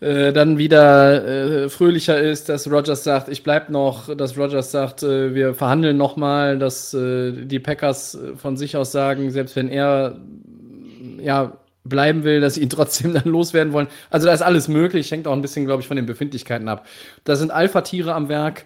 äh, 0.00 0.32
dann 0.32 0.58
wieder 0.58 1.64
äh, 1.64 1.68
fröhlicher 1.68 2.20
ist, 2.20 2.48
dass 2.48 2.70
Rogers 2.70 3.04
sagt, 3.04 3.28
ich 3.28 3.44
bleib 3.44 3.70
noch, 3.70 4.14
dass 4.16 4.36
Rogers 4.36 4.72
sagt, 4.72 5.04
äh, 5.04 5.34
wir 5.34 5.54
verhandeln 5.54 5.96
noch 5.96 6.16
mal, 6.16 6.58
dass 6.58 6.92
äh, 6.92 7.32
die 7.32 7.60
Packers 7.60 8.18
von 8.36 8.56
sich 8.56 8.76
aus 8.76 8.90
sagen, 8.90 9.30
selbst 9.30 9.54
wenn 9.54 9.68
er 9.68 10.16
ja 11.20 11.56
bleiben 11.84 12.24
will, 12.24 12.40
dass 12.40 12.54
sie 12.54 12.62
ihn 12.62 12.70
trotzdem 12.70 13.14
dann 13.14 13.24
loswerden 13.24 13.72
wollen. 13.72 13.88
Also 14.10 14.26
da 14.26 14.32
ist 14.32 14.42
alles 14.42 14.68
möglich, 14.68 15.10
hängt 15.10 15.26
auch 15.26 15.32
ein 15.32 15.42
bisschen, 15.42 15.66
glaube 15.66 15.82
ich, 15.82 15.88
von 15.88 15.96
den 15.96 16.06
Befindlichkeiten 16.06 16.68
ab. 16.68 16.86
Da 17.24 17.36
sind 17.36 17.50
Alpha-Tiere 17.50 18.14
am 18.14 18.28
Werk. 18.28 18.64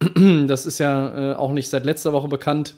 Das 0.46 0.64
ist 0.64 0.78
ja 0.78 1.36
auch 1.36 1.52
nicht 1.52 1.68
seit 1.68 1.84
letzter 1.84 2.14
Woche 2.14 2.28
bekannt. 2.28 2.74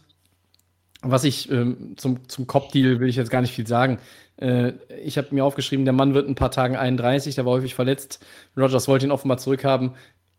Was 1.03 1.25
ich 1.25 1.51
ähm, 1.51 1.95
zum, 1.97 2.29
zum 2.29 2.47
Cop-Deal 2.47 3.01
will 3.01 3.09
ich 3.09 3.17
jetzt 3.17 3.31
gar 3.31 3.41
nicht 3.41 3.55
viel 3.55 3.67
sagen. 3.67 3.99
Äh, 4.37 4.73
ich 5.05 5.19
habe 5.19 5.29
mir 5.31 5.45
aufgeschrieben, 5.45 5.85
der 5.85 5.95
Mann 5.95 6.15
wird 6.15 6.29
ein 6.29 6.35
paar 6.35 6.51
Tagen 6.51 6.77
31, 6.77 7.35
der 7.35 7.45
war 7.45 7.53
häufig 7.53 7.75
verletzt. 7.75 8.25
Rogers 8.57 8.89
wollte 8.89 9.07
ihn 9.07 9.13
offenbar 9.13 9.39
zurückhaben. 9.39 9.93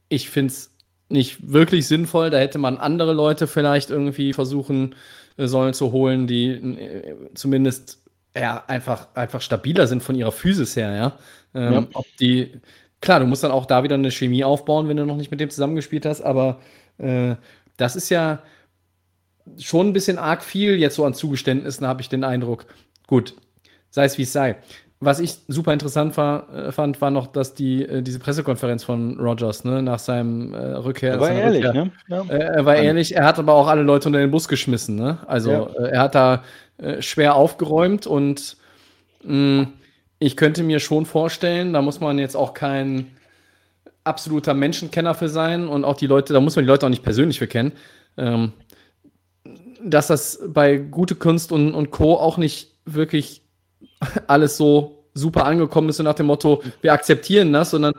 Ich 0.10 0.30
finde 0.30 0.54
es 0.54 0.76
nicht 1.10 1.52
wirklich 1.52 1.88
sinnvoll. 1.88 2.30
Da 2.30 2.38
hätte 2.38 2.58
man 2.58 2.78
andere 2.78 3.14
Leute 3.14 3.48
vielleicht 3.48 3.90
irgendwie 3.90 4.34
versuchen 4.34 4.96
äh, 5.38 5.48
sollen 5.48 5.74
zu 5.74 5.92
holen, 5.92 6.28
die 6.28 6.50
äh, 6.50 7.16
zumindest 7.34 8.03
ja, 8.36 8.64
einfach, 8.68 9.08
einfach 9.14 9.42
stabiler 9.42 9.88
sind 9.88 10.04
von 10.04 10.16
ihrer 10.16 10.32
Physis 10.32 10.76
her, 10.76 10.96
ja. 10.96 11.18
Ähm, 11.54 11.74
ja. 11.74 11.88
Ob 11.94 12.06
die, 12.20 12.60
klar, 13.02 13.20
du 13.20 13.28
musst 13.28 13.44
dann 13.44 13.52
auch 13.52 13.66
da 13.66 13.84
wieder 13.84 13.96
eine 13.96 14.12
Chemie 14.12 14.44
aufbauen, 14.44 14.88
wenn 14.88 14.98
du 14.98 15.06
noch 15.06 15.18
nicht 15.18 15.32
mit 15.32 15.40
dem 15.40 15.50
zusammengespielt 15.50 16.06
hast, 16.06 16.22
aber 16.22 16.60
äh, 16.98 17.36
das 17.78 17.96
ist 17.96 18.10
ja 18.10 18.42
schon 19.60 19.90
ein 19.90 19.94
bisschen 19.94 20.18
arg 20.18 20.44
viel 20.44 20.78
jetzt 20.78 20.96
so 20.96 21.06
an 21.06 21.14
Zugeständnissen, 21.14 21.86
habe 21.86 22.02
ich 22.02 22.10
den 22.10 22.24
Eindruck. 22.24 22.66
Gut, 23.08 23.36
sei 23.90 24.06
es 24.06 24.18
wie 24.18 24.24
es 24.24 24.34
sei. 24.34 24.58
Was 25.00 25.20
ich 25.20 25.36
super 25.50 25.74
interessant 25.74 26.16
war, 26.16 26.48
äh, 26.54 26.72
fand, 26.72 27.02
war 27.02 27.12
noch, 27.12 27.28
dass 27.28 27.54
die, 27.54 27.84
äh, 27.84 28.02
diese 28.02 28.20
Pressekonferenz 28.20 28.86
von 28.86 29.20
Rogers 29.20 29.66
ne, 29.66 29.82
nach 29.82 30.00
seinem 30.00 30.54
äh, 30.54 30.58
Rückkehr. 30.58 31.12
Er 31.14 31.20
war 31.20 31.30
ehrlich, 31.30 31.66
Rückkehr, 31.66 31.86
ne? 31.86 31.92
Ja. 32.08 32.22
Äh, 32.30 32.56
er 32.56 32.66
war 32.66 32.76
ehrlich, 32.78 33.14
er 33.14 33.26
hat 33.26 33.38
aber 33.38 33.54
auch 33.54 33.68
alle 33.68 33.82
Leute 33.84 34.08
unter 34.08 34.20
den 34.20 34.32
Bus 34.32 34.48
geschmissen. 34.48 34.96
Ne? 34.96 35.18
Also 35.28 35.52
ja. 35.52 35.66
Äh, 35.78 35.90
er 35.90 36.02
hat 36.02 36.16
da 36.16 36.44
äh, 36.78 37.02
schwer 37.02 37.36
aufgeräumt 37.36 38.08
und 38.08 38.58
mh, 39.24 39.62
mm, 39.62 39.74
ich 40.20 40.38
könnte 40.38 40.64
mir 40.64 40.80
schon 40.80 41.06
vorstellen, 41.06 41.74
da 41.74 41.82
muss 41.82 42.00
man 42.00 42.18
jetzt 42.18 42.36
auch 42.36 42.54
kein 42.54 43.12
absoluter 44.06 44.54
Menschenkenner 44.54 45.16
für 45.16 45.28
sein 45.28 45.68
und 45.68 45.84
auch 45.84 45.98
die 45.98 46.08
Leute, 46.08 46.34
da 46.34 46.40
muss 46.40 46.56
man 46.56 46.64
die 46.64 46.70
Leute 46.70 46.86
auch 46.86 46.90
nicht 46.90 47.04
persönlich 47.04 47.40
für 47.40 47.48
kennen, 47.48 47.74
ähm, 48.18 48.54
dass 49.84 50.08
das 50.08 50.40
bei 50.48 50.78
Gute 50.78 51.16
Kunst 51.16 51.52
und, 51.52 51.74
und 51.74 51.92
Co. 51.92 52.16
auch 52.16 52.38
nicht 52.38 52.72
wirklich 52.86 53.42
alles 54.28 54.56
so 54.56 55.04
super 55.14 55.46
angekommen 55.46 55.90
ist, 55.90 55.98
so 55.98 56.04
nach 56.04 56.16
dem 56.16 56.28
Motto, 56.28 56.64
wir 56.82 56.94
akzeptieren 56.94 57.54
das, 57.54 57.72
sondern 57.72 57.94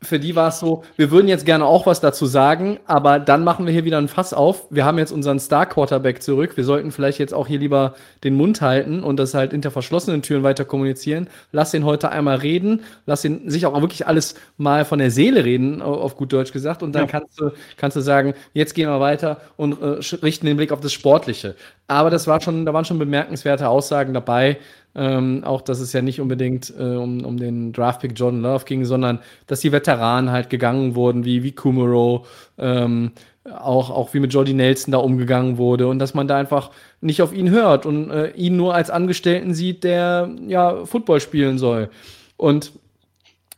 für 0.00 0.20
die 0.20 0.36
war 0.36 0.48
es 0.48 0.60
so, 0.60 0.84
wir 0.96 1.10
würden 1.10 1.26
jetzt 1.26 1.44
gerne 1.44 1.64
auch 1.64 1.86
was 1.86 2.00
dazu 2.00 2.26
sagen, 2.26 2.78
aber 2.86 3.18
dann 3.18 3.42
machen 3.42 3.66
wir 3.66 3.72
hier 3.72 3.84
wieder 3.84 3.98
ein 3.98 4.06
Fass 4.06 4.32
auf. 4.32 4.66
Wir 4.70 4.84
haben 4.84 4.96
jetzt 4.96 5.10
unseren 5.10 5.40
Star-Quarterback 5.40 6.22
zurück. 6.22 6.56
Wir 6.56 6.62
sollten 6.62 6.92
vielleicht 6.92 7.18
jetzt 7.18 7.34
auch 7.34 7.48
hier 7.48 7.58
lieber 7.58 7.94
den 8.22 8.36
Mund 8.36 8.60
halten 8.60 9.02
und 9.02 9.16
das 9.16 9.34
halt 9.34 9.50
hinter 9.50 9.72
verschlossenen 9.72 10.22
Türen 10.22 10.44
weiter 10.44 10.64
kommunizieren. 10.64 11.28
Lass 11.50 11.74
ihn 11.74 11.84
heute 11.84 12.10
einmal 12.10 12.36
reden. 12.36 12.82
Lass 13.06 13.24
ihn 13.24 13.50
sich 13.50 13.66
auch 13.66 13.80
wirklich 13.80 14.06
alles 14.06 14.36
mal 14.56 14.84
von 14.84 15.00
der 15.00 15.10
Seele 15.10 15.44
reden, 15.44 15.82
auf 15.82 16.16
gut 16.16 16.32
Deutsch 16.32 16.52
gesagt. 16.52 16.84
Und 16.84 16.92
dann 16.92 17.06
ja. 17.06 17.08
kannst, 17.08 17.40
du, 17.40 17.50
kannst 17.76 17.96
du 17.96 18.00
sagen, 18.00 18.34
jetzt 18.54 18.74
gehen 18.74 18.88
wir 18.88 19.00
weiter 19.00 19.40
und 19.56 19.82
äh, 19.82 20.16
richten 20.22 20.46
den 20.46 20.56
Blick 20.56 20.70
auf 20.70 20.80
das 20.80 20.92
Sportliche. 20.92 21.56
Aber 21.88 22.10
das 22.10 22.26
war 22.26 22.40
schon, 22.42 22.66
da 22.66 22.74
waren 22.74 22.84
schon 22.84 22.98
bemerkenswerte 22.98 23.68
Aussagen 23.68 24.12
dabei, 24.12 24.58
ähm, 24.94 25.42
auch, 25.44 25.62
dass 25.62 25.80
es 25.80 25.94
ja 25.94 26.02
nicht 26.02 26.20
unbedingt 26.20 26.72
äh, 26.78 26.82
um, 26.82 27.24
um 27.24 27.38
den 27.38 27.72
Draftpick 27.72 28.12
Jordan 28.14 28.42
Love 28.42 28.66
ging, 28.66 28.84
sondern 28.84 29.20
dass 29.46 29.60
die 29.60 29.72
Veteranen 29.72 30.30
halt 30.30 30.50
gegangen 30.50 30.94
wurden, 30.94 31.24
wie, 31.24 31.42
wie 31.42 31.52
Kumaro, 31.52 32.26
ähm, 32.58 33.12
auch, 33.44 33.88
auch 33.88 34.12
wie 34.12 34.20
mit 34.20 34.34
Jordi 34.34 34.52
Nelson 34.52 34.92
da 34.92 34.98
umgegangen 34.98 35.56
wurde 35.56 35.88
und 35.88 35.98
dass 35.98 36.12
man 36.12 36.28
da 36.28 36.36
einfach 36.36 36.70
nicht 37.00 37.22
auf 37.22 37.32
ihn 37.32 37.48
hört 37.48 37.86
und 37.86 38.10
äh, 38.10 38.32
ihn 38.32 38.56
nur 38.58 38.74
als 38.74 38.90
Angestellten 38.90 39.54
sieht, 39.54 39.82
der 39.82 40.30
ja 40.46 40.84
Football 40.84 41.20
spielen 41.20 41.56
soll. 41.56 41.88
Und 42.36 42.72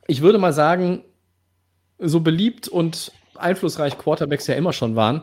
ich 0.07 0.23
würde 0.23 0.39
mal 0.39 0.53
sagen, 0.53 1.03
so 1.99 2.21
beliebt 2.21 2.69
und 2.69 3.11
einflussreich 3.37 3.99
Quarterbacks 3.99 4.47
ja 4.47 4.55
immer 4.55 4.73
schon 4.73 4.95
waren, 4.95 5.23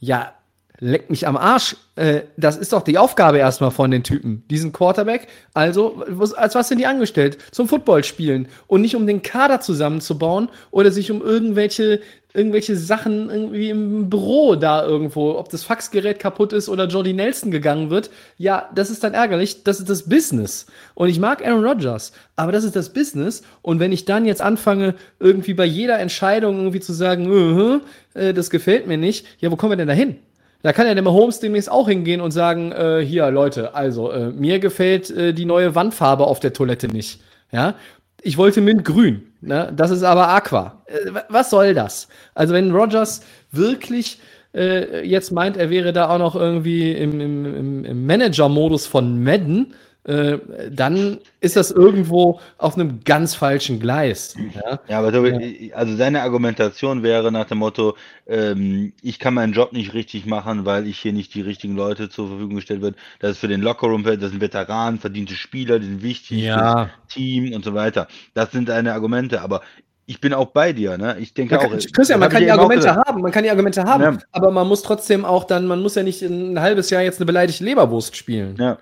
ja, 0.00 0.32
leck 0.80 1.10
mich 1.10 1.26
am 1.26 1.36
Arsch. 1.36 1.76
Äh, 1.96 2.22
das 2.36 2.56
ist 2.56 2.72
doch 2.72 2.82
die 2.82 2.98
Aufgabe 2.98 3.38
erstmal 3.38 3.70
von 3.70 3.90
den 3.90 4.04
Typen. 4.04 4.44
Diesen 4.50 4.72
Quarterback, 4.72 5.26
also, 5.54 6.04
als 6.36 6.54
was 6.54 6.68
sind 6.68 6.78
die 6.78 6.86
angestellt? 6.86 7.38
Zum 7.50 7.68
Football 7.68 8.04
spielen. 8.04 8.48
Und 8.66 8.82
nicht 8.82 8.96
um 8.96 9.06
den 9.06 9.22
Kader 9.22 9.60
zusammenzubauen 9.60 10.48
oder 10.70 10.92
sich 10.92 11.10
um 11.10 11.20
irgendwelche, 11.20 12.00
irgendwelche 12.32 12.76
Sachen 12.76 13.30
irgendwie 13.30 13.70
im 13.70 14.08
Büro 14.08 14.54
da 14.54 14.84
irgendwo, 14.84 15.36
ob 15.36 15.48
das 15.48 15.64
Faxgerät 15.64 16.20
kaputt 16.20 16.52
ist 16.52 16.68
oder 16.68 16.86
Jordi 16.86 17.12
Nelson 17.12 17.50
gegangen 17.50 17.90
wird. 17.90 18.10
Ja, 18.36 18.68
das 18.74 18.90
ist 18.90 19.02
dann 19.02 19.14
ärgerlich. 19.14 19.64
Das 19.64 19.80
ist 19.80 19.90
das 19.90 20.08
Business. 20.08 20.66
Und 20.94 21.08
ich 21.08 21.18
mag 21.18 21.44
Aaron 21.44 21.64
Rodgers, 21.64 22.12
aber 22.36 22.52
das 22.52 22.62
ist 22.62 22.76
das 22.76 22.92
Business. 22.92 23.42
Und 23.62 23.80
wenn 23.80 23.90
ich 23.90 24.04
dann 24.04 24.24
jetzt 24.24 24.42
anfange, 24.42 24.94
irgendwie 25.18 25.54
bei 25.54 25.64
jeder 25.64 25.98
Entscheidung 25.98 26.58
irgendwie 26.58 26.80
zu 26.80 26.92
sagen, 26.92 27.28
uh, 27.28 27.80
uh, 28.14 28.32
das 28.32 28.50
gefällt 28.50 28.86
mir 28.86 28.98
nicht, 28.98 29.26
ja, 29.40 29.50
wo 29.50 29.56
kommen 29.56 29.72
wir 29.72 29.76
denn 29.76 29.88
da 29.88 29.94
hin? 29.94 30.18
Da 30.62 30.72
kann 30.72 30.86
ja 30.86 30.94
der 30.94 31.04
Mahomes 31.04 31.38
demnächst 31.38 31.70
auch 31.70 31.88
hingehen 31.88 32.20
und 32.20 32.32
sagen, 32.32 32.72
äh, 32.72 33.00
hier, 33.04 33.30
Leute, 33.30 33.74
also, 33.74 34.10
äh, 34.10 34.30
mir 34.30 34.58
gefällt 34.58 35.10
äh, 35.10 35.32
die 35.32 35.44
neue 35.44 35.74
Wandfarbe 35.74 36.26
auf 36.26 36.40
der 36.40 36.52
Toilette 36.52 36.88
nicht. 36.88 37.20
Ja, 37.52 37.74
ich 38.22 38.36
wollte 38.36 38.60
Mintgrün, 38.60 39.22
ne? 39.40 39.72
das 39.74 39.90
ist 39.90 40.02
aber 40.02 40.28
Aqua. 40.28 40.82
Äh, 40.86 41.12
was 41.28 41.50
soll 41.50 41.74
das? 41.74 42.08
Also, 42.34 42.54
wenn 42.54 42.72
Rogers 42.72 43.22
wirklich 43.52 44.18
äh, 44.54 45.06
jetzt 45.06 45.30
meint, 45.30 45.56
er 45.56 45.70
wäre 45.70 45.92
da 45.92 46.10
auch 46.10 46.18
noch 46.18 46.34
irgendwie 46.34 46.92
im, 46.92 47.20
im, 47.20 47.84
im 47.84 48.06
Manager-Modus 48.06 48.86
von 48.86 49.22
Madden, 49.22 49.74
äh, 50.08 50.38
dann 50.70 51.18
ist 51.40 51.56
das 51.56 51.70
irgendwo 51.70 52.40
auf 52.56 52.76
einem 52.76 53.00
ganz 53.04 53.34
falschen 53.34 53.78
Gleis. 53.78 54.34
Ja, 54.54 54.80
ja 54.88 54.98
aber 55.00 55.12
Tobi, 55.12 55.70
also 55.74 55.96
seine 55.96 56.22
Argumentation 56.22 57.02
wäre 57.02 57.30
nach 57.30 57.44
dem 57.44 57.58
Motto, 57.58 57.94
ähm, 58.26 58.94
ich 59.02 59.18
kann 59.18 59.34
meinen 59.34 59.52
Job 59.52 59.74
nicht 59.74 59.92
richtig 59.92 60.24
machen, 60.24 60.64
weil 60.64 60.86
ich 60.86 60.98
hier 60.98 61.12
nicht 61.12 61.34
die 61.34 61.42
richtigen 61.42 61.76
Leute 61.76 62.08
zur 62.08 62.28
Verfügung 62.28 62.56
gestellt 62.56 62.80
wird. 62.80 62.96
Das 63.20 63.32
ist 63.32 63.38
für 63.38 63.48
den 63.48 63.60
Lockerroom, 63.60 64.02
das 64.02 64.30
sind 64.30 64.40
Veteranen, 64.40 64.98
verdiente 64.98 65.34
Spieler, 65.34 65.78
die 65.78 65.86
sind 65.86 66.02
wichtig 66.02 66.44
ja. 66.44 66.88
Team 67.10 67.52
und 67.52 67.62
so 67.62 67.74
weiter. 67.74 68.08
Das 68.32 68.50
sind 68.50 68.68
seine 68.68 68.94
Argumente, 68.94 69.42
aber 69.42 69.60
ich 70.06 70.22
bin 70.22 70.32
auch 70.32 70.46
bei 70.46 70.72
dir, 70.72 70.96
ne? 70.96 71.18
Ich 71.20 71.34
denke 71.34 71.56
man 71.56 71.66
auch. 71.66 71.78
Christian, 71.92 72.18
man 72.18 72.30
kann 72.30 72.42
die 72.42 72.50
Argumente 72.50 72.94
haben, 72.94 73.20
man 73.20 73.30
kann 73.30 73.44
die 73.44 73.50
Argumente 73.50 73.84
haben, 73.84 74.02
ja. 74.02 74.18
aber 74.32 74.50
man 74.50 74.66
muss 74.66 74.82
trotzdem 74.82 75.26
auch 75.26 75.44
dann, 75.44 75.66
man 75.66 75.82
muss 75.82 75.96
ja 75.96 76.02
nicht 76.02 76.22
ein 76.22 76.58
halbes 76.58 76.88
Jahr 76.88 77.02
jetzt 77.02 77.20
eine 77.20 77.26
beleidigte 77.26 77.62
Leberwurst 77.62 78.16
spielen. 78.16 78.56
Ja, 78.58 78.78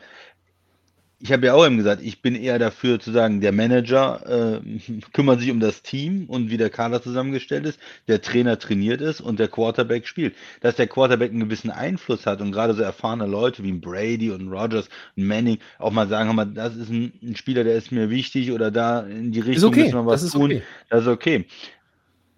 ich 1.19 1.33
habe 1.33 1.47
ja 1.47 1.55
auch 1.55 1.65
eben 1.65 1.79
gesagt, 1.79 2.03
ich 2.03 2.21
bin 2.21 2.35
eher 2.35 2.59
dafür 2.59 3.01
zu 3.01 3.11
sagen, 3.11 3.41
der 3.41 3.53
Manager 3.53 4.61
äh, 4.63 5.01
kümmert 5.15 5.41
sich 5.41 5.51
um 5.51 5.61
das 5.61 5.83
Team 5.83 6.27
und 6.27 6.51
wie 6.51 6.59
der 6.59 6.69
Kader 6.69 7.03
zusammengestellt 7.03 7.65
ist, 7.65 7.79
der 8.07 8.21
Trainer 8.21 8.59
trainiert 8.59 9.01
ist 9.01 9.23
und 9.23 9.41
der 9.41 9.49
Quarterback 9.49 10.07
spielt. 10.07 10.35
Dass 10.61 10.77
der 10.77 10.87
Quarterback 10.87 11.31
einen 11.31 11.41
gewissen 11.41 11.71
Einfluss 11.71 12.27
hat 12.27 12.43
und 12.43 12.53
gerade 12.53 12.75
so 12.75 12.83
erfahrene 12.83 13.27
Leute 13.27 13.63
wie 13.63 13.73
Brady 13.73 14.31
und 14.31 14.49
Rogers 14.49 14.89
und 15.17 15.27
Manning 15.27 15.59
auch 15.79 15.91
mal 15.91 16.07
sagen, 16.07 16.35
mal, 16.35 16.45
das 16.45 16.77
ist 16.77 16.91
ein, 16.91 17.13
ein, 17.23 17.37
Spieler, 17.37 17.65
der 17.65 17.77
ist 17.77 17.93
mir 17.93 18.11
wichtig 18.11 18.53
oder 18.53 18.71
da 18.71 19.01
in 19.01 19.33
die 19.33 19.41
Richtung 19.41 19.71
okay. 19.71 19.85
müssen 19.85 19.95
wir 19.95 20.07
was 20.07 20.23
das 20.23 20.33
tun. 20.33 20.45
Okay. 20.45 20.63
Das 20.91 21.03
ist 21.03 21.09
okay. 21.09 21.47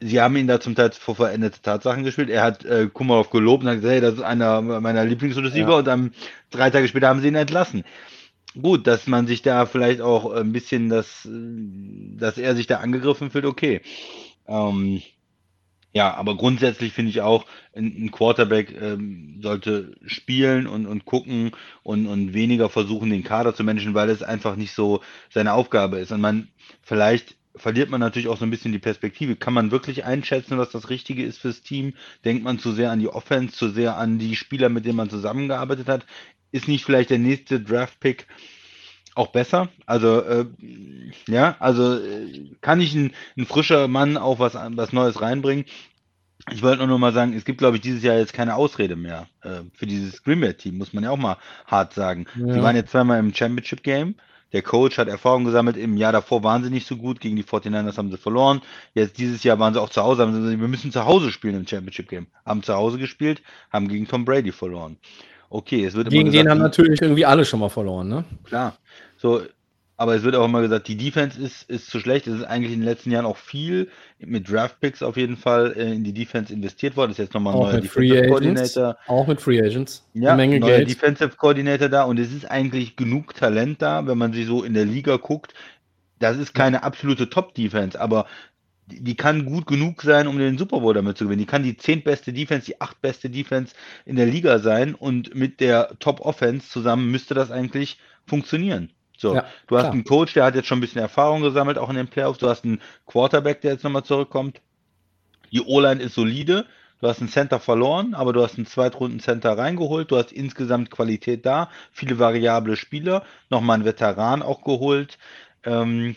sie 0.01 0.21
haben 0.21 0.37
ihn 0.37 0.47
da 0.47 0.61
zum 0.61 0.77
Teil 0.77 0.93
vor 0.93 1.17
veränderte 1.17 1.61
Tatsachen 1.63 2.05
gespielt. 2.05 2.31
Er 2.31 2.45
hat 2.45 2.65
äh, 2.65 2.89
Kumarov 2.93 3.31
gelobt 3.31 3.65
und 3.65 3.71
hat 3.71 3.77
gesagt, 3.77 3.93
hey, 3.93 4.01
das 4.01 4.15
ist 4.15 4.23
einer 4.23 4.63
meiner 4.63 5.05
Lieblingsreceiver 5.05 5.71
ja. 5.71 5.79
und 5.79 5.87
dann 5.87 6.13
drei 6.51 6.71
Tage 6.71 6.87
später 6.87 7.09
haben 7.09 7.21
sie 7.21 7.29
ihn 7.29 7.35
entlassen. 7.35 7.83
Gut, 8.55 8.87
dass 8.87 9.07
man 9.07 9.27
sich 9.27 9.43
da 9.43 9.67
vielleicht 9.67 10.01
auch 10.01 10.33
ein 10.33 10.53
bisschen 10.53 10.89
das, 10.89 11.29
dass 11.31 12.39
er 12.39 12.57
sich 12.57 12.67
da 12.67 12.79
angegriffen 12.79 13.31
fühlt, 13.31 13.45
okay. 13.45 13.83
Ähm, 14.47 15.03
ja, 15.95 16.15
aber 16.15 16.37
grundsätzlich 16.37 16.93
finde 16.93 17.11
ich 17.11 17.21
auch, 17.23 17.47
ein, 17.75 17.87
ein 18.07 18.11
Quarterback 18.11 18.75
ähm, 18.81 19.41
sollte 19.43 19.97
spielen 20.07 20.67
und, 20.67 20.87
und 20.87 21.05
gucken 21.07 21.53
und, 21.83 22.07
und 22.07 22.35
weniger 22.35 22.69
versuchen, 22.71 23.11
den 23.11 23.25
Kader 23.25 23.55
zu 23.55 23.65
managen, 23.65 23.95
weil 23.95 24.11
es 24.11 24.23
einfach 24.23 24.57
nicht 24.57 24.73
so 24.75 25.03
seine 25.31 25.55
Aufgabe 25.55 25.99
ist. 25.99 26.13
Und 26.13 26.21
man 26.21 26.49
vielleicht 26.83 27.37
verliert 27.57 27.91
man 27.91 28.01
natürlich 28.01 28.29
auch 28.29 28.39
so 28.39 28.45
ein 28.45 28.51
bisschen 28.51 28.73
die 28.73 28.79
Perspektive. 28.79 29.37
Kann 29.37 29.55
man 29.55 29.71
wirklich 29.73 30.05
einschätzen, 30.05 30.59
was 30.59 30.71
das 30.71 30.91
Richtige 30.91 31.25
ist 31.25 31.39
fürs 31.39 31.63
Team? 31.63 31.95
Denkt 32.25 32.45
man 32.45 32.59
zu 32.59 32.73
sehr 32.73 32.93
an 32.93 33.01
die 33.01 33.09
Offense, 33.09 33.55
zu 33.57 33.69
sehr 33.71 33.97
an 33.97 34.19
die 34.19 34.37
Spieler, 34.37 34.69
mit 34.69 34.85
denen 34.87 34.97
man 34.97 35.11
zusammengearbeitet 35.11 35.89
hat? 35.89 36.07
Ist 36.51 36.69
nicht 36.69 36.85
vielleicht 36.85 37.11
der 37.11 37.19
nächste 37.19 37.61
Draft-Pick 37.61 38.27
auch 39.15 39.29
besser? 39.29 39.69
Also, 39.87 40.23
äh, 40.23 40.47
ja, 41.27 41.57
also 41.59 41.99
äh, 41.99 42.51
kann 42.61 42.81
ich 42.81 42.95
ein, 42.95 43.13
ein, 43.37 43.47
frischer 43.47 43.89
Mann 43.89 44.17
auch 44.17 44.39
was, 44.39 44.55
was 44.55 44.93
Neues 44.93 45.21
reinbringen? 45.21 45.65
Ich 46.53 46.63
wollte 46.63 46.79
nur 46.79 46.87
noch 46.87 46.99
mal 46.99 47.13
sagen, 47.13 47.35
es 47.35 47.45
gibt, 47.45 47.59
glaube 47.59 47.77
ich, 47.77 47.83
dieses 47.83 48.03
Jahr 48.03 48.17
jetzt 48.17 48.33
keine 48.33 48.55
Ausrede 48.55 48.97
mehr 48.97 49.27
äh, 49.43 49.61
für 49.75 49.87
dieses 49.87 50.23
Green 50.23 50.41
Bay 50.41 50.55
Team, 50.55 50.79
muss 50.79 50.93
man 50.93 51.05
ja 51.05 51.11
auch 51.11 51.19
mal 51.19 51.37
hart 51.67 51.93
sagen. 51.93 52.27
Ja. 52.37 52.55
Sie 52.55 52.63
waren 52.63 52.77
jetzt 52.77 52.93
zweimal 52.93 53.19
im 53.19 53.35
Championship 53.35 53.83
Game. 53.83 54.15
Der 54.53 54.63
Coach 54.63 54.97
hat 54.97 55.09
Erfahrung 55.09 55.45
gesammelt. 55.45 55.77
Im 55.77 55.97
Jahr 55.97 56.13
davor 56.13 56.43
waren 56.43 56.65
sie 56.65 56.71
nicht 56.71 56.87
so 56.87 56.97
gut. 56.97 57.21
Gegen 57.21 57.37
die 57.37 57.45
49ers 57.45 57.99
haben 57.99 58.11
sie 58.11 58.17
verloren. 58.17 58.63
Jetzt 58.95 59.19
dieses 59.19 59.43
Jahr 59.43 59.59
waren 59.59 59.75
sie 59.75 59.81
auch 59.81 59.91
zu 59.91 60.03
Hause. 60.03 60.23
Haben 60.23 60.33
sie 60.33 60.41
gesagt, 60.41 60.61
wir 60.61 60.69
müssen 60.69 60.91
zu 60.91 61.05
Hause 61.05 61.33
spielen 61.33 61.55
im 61.55 61.67
Championship 61.67 62.09
Game. 62.09 62.29
Haben 62.47 62.63
zu 62.63 62.75
Hause 62.75 62.99
gespielt, 62.99 63.43
haben 63.71 63.89
gegen 63.89 64.09
Tom 64.09 64.25
Brady 64.25 64.53
verloren. 64.53 64.97
Okay, 65.51 65.85
es 65.85 65.95
wird 65.95 66.11
Gegen 66.11 66.27
gesagt, 66.27 66.45
den 66.45 66.51
haben 66.51 66.59
natürlich 66.59 67.01
irgendwie 67.01 67.25
alle 67.25 67.45
schon 67.45 67.61
mal 67.61 67.71
verloren, 67.71 68.09
ne? 68.09 68.25
Klar. 68.45 68.77
So, 69.17 69.43
aber 69.97 70.15
es 70.15 70.23
wird 70.23 70.37
auch 70.37 70.45
immer 70.45 70.61
gesagt, 70.61 70.87
die 70.87 70.97
Defense 70.97 71.41
ist, 71.41 71.69
ist 71.69 71.91
zu 71.91 71.99
schlecht. 71.99 72.29
Es 72.29 72.35
ist 72.35 72.45
eigentlich 72.45 72.73
in 72.73 72.81
den 72.81 72.89
letzten 72.89 73.11
Jahren 73.11 73.27
auch 73.27 73.37
viel 73.37 73.89
mit 74.21 74.49
Draftpicks 74.49 75.03
auf 75.03 75.17
jeden 75.17 75.37
Fall 75.37 75.75
äh, 75.77 75.93
in 75.93 76.05
die 76.05 76.13
Defense 76.13 76.53
investiert 76.53 76.97
worden. 76.97 77.11
Das 77.11 77.19
ist 77.19 77.25
jetzt 77.25 77.35
nochmal 77.35 77.55
ein 77.55 77.61
neuer 77.61 77.81
Defensive 77.81 78.29
Coordinator. 78.29 78.97
Auch 79.09 79.27
mit 79.27 79.41
Free 79.41 79.61
Agents. 79.61 80.07
Ja, 80.15 80.35
Eine 80.35 80.43
Menge 80.43 80.61
neuer 80.61 80.77
Geld. 80.77 80.91
Defensive 80.91 81.31
Coordinator 81.37 81.89
da 81.89 82.05
und 82.05 82.21
es 82.21 82.33
ist 82.33 82.49
eigentlich 82.49 82.95
genug 82.95 83.35
Talent 83.35 83.83
da, 83.83 84.07
wenn 84.07 84.19
man 84.19 84.33
sich 84.33 84.47
so 84.47 84.63
in 84.63 84.75
der 84.75 84.85
Liga 84.85 85.17
guckt. 85.17 85.53
Das 86.21 86.37
ist 86.37 86.55
keine 86.55 86.85
absolute 86.85 87.29
Top-Defense, 87.29 88.01
aber 88.01 88.27
die 88.91 89.17
kann 89.17 89.45
gut 89.45 89.67
genug 89.67 90.03
sein, 90.03 90.27
um 90.27 90.39
den 90.39 90.59
Super 90.59 90.81
Bowl 90.81 90.95
damit 90.95 91.19
zu 91.19 91.25
gewinnen. 91.25 91.41
Die 91.41 91.47
kann 91.47 91.63
die 91.63 91.77
zehntbeste 91.77 92.33
Defense, 92.33 92.67
die 92.67 92.81
achtbeste 92.81 93.31
Defense 93.31 93.75
in 94.05 94.17
der 94.17 94.27
Liga 94.27 94.59
sein 94.59 94.95
und 94.95 95.35
mit 95.35 95.61
der 95.61 95.99
Top 95.99 96.21
Offense 96.21 96.69
zusammen 96.69 97.11
müsste 97.11 97.35
das 97.35 97.51
eigentlich 97.51 97.99
funktionieren. 98.27 98.91
So, 99.17 99.35
ja, 99.35 99.45
du 99.67 99.77
hast 99.77 99.85
klar. 99.85 99.93
einen 99.93 100.05
Coach, 100.05 100.35
der 100.35 100.45
hat 100.45 100.55
jetzt 100.55 100.69
schon 100.69 100.79
ein 100.79 100.81
bisschen 100.81 101.01
Erfahrung 101.01 101.43
gesammelt, 101.43 101.77
auch 101.77 101.91
in 101.91 101.97
den 101.97 102.09
Playoffs. 102.09 102.39
Du 102.39 102.49
hast 102.49 102.65
einen 102.65 102.81
Quarterback, 103.07 103.61
der 103.61 103.73
jetzt 103.73 103.85
nochmal 103.85 104.05
zurückkommt. 104.05 104.61
Die 105.51 105.61
O-Line 105.61 106.01
ist 106.01 106.15
solide. 106.15 106.67
Du 107.01 107.09
hast 107.09 107.21
einen 107.21 107.29
Center 107.29 107.61
verloren, 107.61 108.15
aber 108.15 108.33
du 108.33 108.43
hast 108.43 108.57
einen 108.57 108.67
Zweitrunden-Center 108.67 109.57
reingeholt. 109.57 110.11
Du 110.11 110.17
hast 110.17 110.33
insgesamt 110.33 110.91
Qualität 110.91 111.47
da, 111.47 111.71
viele 111.93 112.19
variable 112.19 112.77
Spieler, 112.77 113.25
nochmal 113.51 113.75
einen 113.75 113.85
Veteran 113.85 114.43
auch 114.43 114.63
geholt, 114.63 115.19
ähm, 115.65 116.17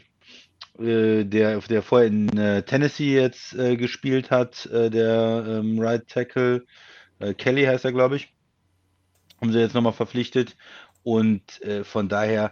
äh, 0.82 1.24
der, 1.24 1.60
der 1.60 1.84
vorher 1.84 2.08
in 2.08 2.38
äh, 2.38 2.64
Tennessee 2.64 3.16
jetzt 3.16 3.54
äh, 3.54 3.76
gespielt 3.78 4.32
hat, 4.32 4.66
äh, 4.68 4.90
der 4.90 5.46
ähm, 5.48 5.80
Right 5.80 6.08
Tackle, 6.08 6.66
äh, 7.20 7.34
Kelly 7.34 7.64
heißt 7.66 7.86
er, 7.86 7.92
glaube 7.92 8.18
ich. 8.18 8.34
Haben 9.40 9.52
sie 9.52 9.60
jetzt 9.60 9.74
nochmal 9.74 9.94
verpflichtet. 9.94 10.56
Und 11.04 11.42
von 11.84 12.10
daher 12.10 12.52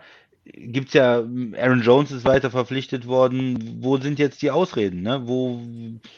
gibt 0.54 0.90
es 0.90 0.94
ja, 0.94 1.18
Aaron 1.18 1.82
Jones 1.82 2.12
ist 2.12 2.26
weiter 2.26 2.52
verpflichtet 2.52 3.08
worden. 3.08 3.78
Wo 3.82 3.98
sind 3.98 4.20
jetzt 4.20 4.42
die 4.42 4.52
Ausreden? 4.52 5.02
Ne? 5.02 5.22
Wo, 5.26 5.62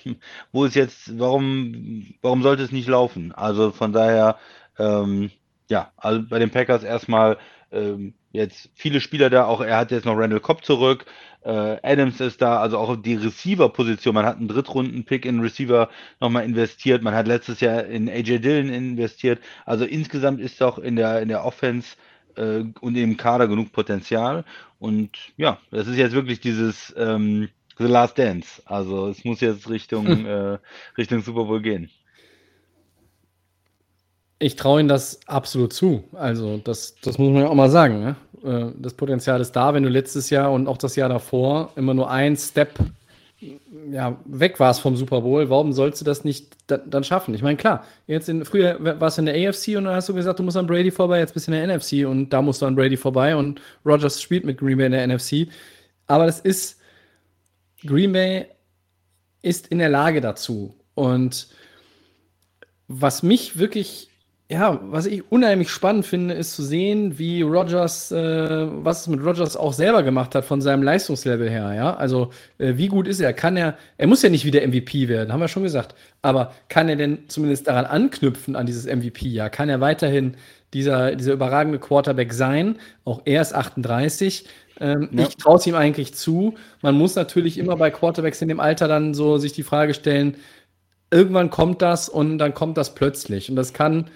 wo 0.52 0.66
ist 0.66 0.76
jetzt, 0.76 1.18
warum, 1.20 2.14
warum 2.22 2.42
sollte 2.44 2.64
es 2.64 2.72
nicht 2.72 2.88
laufen? 2.88 3.32
Also 3.32 3.72
von 3.72 3.94
daher, 3.94 4.38
ähm, 4.78 5.32
ja, 5.70 5.92
also 5.98 6.24
bei 6.28 6.40
den 6.40 6.52
Packers 6.52 6.84
erstmal 6.84 7.38
ähm, 7.72 8.14
jetzt 8.32 8.70
viele 8.76 9.02
Spieler 9.02 9.30
da, 9.30 9.46
auch 9.46 9.62
er 9.62 9.78
hat 9.78 9.92
jetzt 9.92 10.06
noch 10.06 10.18
Randall 10.18 10.40
Cobb 10.40 10.64
zurück. 10.66 11.06
Äh, 11.44 11.78
Adams 11.82 12.20
ist 12.20 12.42
da, 12.42 12.60
also 12.60 12.78
auch 12.78 12.96
die 12.96 13.16
Receiver-Position. 13.16 14.14
Man 14.14 14.26
hat 14.26 14.38
einen 14.38 14.48
Drittrunden-Pick 14.48 15.26
in 15.26 15.40
Receiver 15.40 15.90
nochmal 16.20 16.46
investiert. 16.46 17.02
Man 17.02 17.16
hat 17.16 17.28
letztes 17.28 17.62
Jahr 17.62 17.86
in 17.86 18.10
AJ 18.10 18.40
Dillon 18.40 18.70
investiert. 18.70 19.40
Also 19.66 19.86
insgesamt 19.86 20.40
ist 20.40 20.62
doch 20.62 20.78
in 20.78 20.96
der, 20.96 21.22
in 21.22 21.30
der 21.30 21.44
Offense 21.44 21.96
äh, 22.36 22.64
und 22.80 22.96
im 22.96 23.18
Kader 23.18 23.48
genug 23.48 23.72
Potenzial. 23.72 24.46
Und 24.80 25.10
ja, 25.38 25.58
das 25.72 25.88
ist 25.88 25.98
jetzt 25.98 26.14
wirklich 26.14 26.42
dieses 26.42 26.94
ähm, 26.96 27.50
The 27.78 27.86
Last 27.86 28.20
Dance. 28.20 28.62
Also 28.66 29.08
es 29.08 29.26
muss 29.26 29.42
jetzt 29.42 29.68
Richtung, 29.70 30.06
äh, 30.26 30.60
Richtung 30.98 31.22
Super 31.22 31.46
Bowl 31.46 31.62
gehen. 31.62 31.90
Ich 34.38 34.56
traue 34.56 34.80
Ihnen 34.80 34.90
das 34.90 35.20
absolut 35.28 35.72
zu. 35.72 36.04
Also, 36.14 36.58
das, 36.58 36.96
das 36.96 37.20
muss 37.20 37.32
man 37.32 37.44
ja 37.44 37.48
auch 37.48 37.54
mal 37.54 37.70
sagen. 37.70 38.00
Ne? 38.00 38.16
Äh, 38.44 38.72
das 38.78 38.94
Potenzial 38.94 39.42
ist 39.42 39.54
da, 39.54 39.74
wenn 39.74 39.84
du 39.84 39.90
letztes 39.90 40.30
Jahr 40.30 40.52
und 40.52 40.68
auch 40.68 40.78
das 40.78 40.96
Jahr 40.96 41.10
davor 41.10 41.72
immer 41.76 41.94
nur 41.94 42.10
ein 42.10 42.36
Step 42.36 42.80
ja, 43.92 44.20
weg 44.26 44.60
warst 44.60 44.82
vom 44.82 44.96
Super 44.96 45.22
Bowl, 45.22 45.50
warum 45.50 45.74
sollst 45.74 46.00
du 46.00 46.06
das 46.06 46.24
nicht 46.24 46.56
da, 46.68 46.78
dann 46.78 47.04
schaffen? 47.04 47.34
Ich 47.34 47.42
meine, 47.42 47.58
klar, 47.58 47.86
jetzt 48.06 48.30
in, 48.30 48.46
früher 48.46 48.78
warst 49.00 49.18
du 49.18 49.24
in 49.24 49.26
der 49.26 49.50
AFC 49.50 49.70
und 49.70 49.86
dann 49.86 49.96
hast 49.96 50.10
du 50.10 50.14
gesagt, 50.14 50.38
du 50.38 50.44
musst 50.44 50.58
an 50.58 50.68
Brady 50.68 50.92
vorbei, 50.92 51.20
jetzt 51.20 51.34
bist 51.34 51.48
du 51.48 51.52
in 51.52 51.68
der 51.68 51.78
NFC 51.78 52.06
und 52.06 52.30
da 52.30 52.42
musst 52.42 52.62
du 52.62 52.68
an 52.68 52.76
Brady 52.76 52.98
vorbei 52.98 53.36
und 53.36 53.60
Rogers 53.84 54.22
spielt 54.22 54.46
mit 54.46 54.60
Green 54.60 54.78
Bay 54.78 54.86
in 54.86 54.92
der 54.92 55.08
NFC. 55.08 55.48
Aber 56.06 56.28
das 56.28 56.40
ist, 56.40 56.80
Green 57.84 58.12
Bay 58.12 58.46
ist 59.42 59.68
in 59.68 59.80
der 59.80 59.90
Lage 59.90 60.22
dazu. 60.22 60.76
Und 60.94 61.48
was 62.88 63.24
mich 63.24 63.58
wirklich 63.58 64.11
ja, 64.52 64.82
was 64.84 65.06
ich 65.06 65.32
unheimlich 65.32 65.70
spannend 65.70 66.06
finde, 66.06 66.34
ist 66.34 66.54
zu 66.56 66.62
sehen, 66.62 67.18
wie 67.18 67.42
Rogers, 67.42 68.12
äh, 68.12 68.68
was 68.84 69.02
es 69.02 69.08
mit 69.08 69.24
Rogers 69.24 69.56
auch 69.56 69.72
selber 69.72 70.04
gemacht 70.04 70.36
hat 70.36 70.44
von 70.44 70.60
seinem 70.60 70.84
Leistungslevel 70.84 71.50
her, 71.50 71.74
ja. 71.74 71.96
Also, 71.96 72.32
äh, 72.58 72.74
wie 72.76 72.90
gut 72.90 73.08
ist 73.08 73.22
er? 73.22 73.32
Kann 73.32 73.56
er, 73.56 73.78
er 73.98 74.08
muss 74.08 74.22
ja 74.24 74.30
nicht 74.30 74.44
wieder 74.44 74.68
MVP 74.68 75.08
werden, 75.08 75.32
haben 75.32 75.40
wir 75.40 75.48
schon 75.48 75.64
gesagt. 75.64 75.96
Aber 76.22 76.54
kann 76.68 76.90
er 76.90 76.98
denn 76.98 77.30
zumindest 77.30 77.66
daran 77.68 77.86
anknüpfen, 77.86 78.58
an 78.58 78.66
dieses 78.66 78.86
MVP-Jahr? 78.88 79.50
Kann 79.50 79.70
er 79.70 79.80
weiterhin 79.80 80.36
dieser, 80.74 81.16
dieser 81.16 81.32
überragende 81.32 81.80
Quarterback 81.80 82.34
sein? 82.34 82.78
Auch 83.06 83.22
er 83.24 83.42
ist 83.42 83.56
38. 83.56 84.50
Ähm, 84.82 85.08
ja. 85.14 85.28
Ich 85.28 85.38
traue 85.38 85.60
es 85.60 85.68
ihm 85.68 85.76
eigentlich 85.76 86.14
zu. 86.14 86.56
Man 86.82 86.96
muss 86.96 87.16
natürlich 87.16 87.58
immer 87.58 87.78
bei 87.78 87.90
Quarterbacks 87.90 88.42
in 88.42 88.50
dem 88.50 88.60
Alter 88.60 88.90
dann 88.90 89.14
so 89.14 89.38
sich 89.38 89.54
die 89.54 89.64
Frage 89.64 89.94
stellen, 89.94 90.36
irgendwann 91.10 91.50
kommt 91.50 91.82
das 91.82 92.10
und 92.10 92.38
dann 92.38 92.54
kommt 92.54 92.78
das 92.78 92.96
plötzlich. 92.96 93.50
Und 93.50 93.56
das 93.56 93.72
kann 93.72 94.10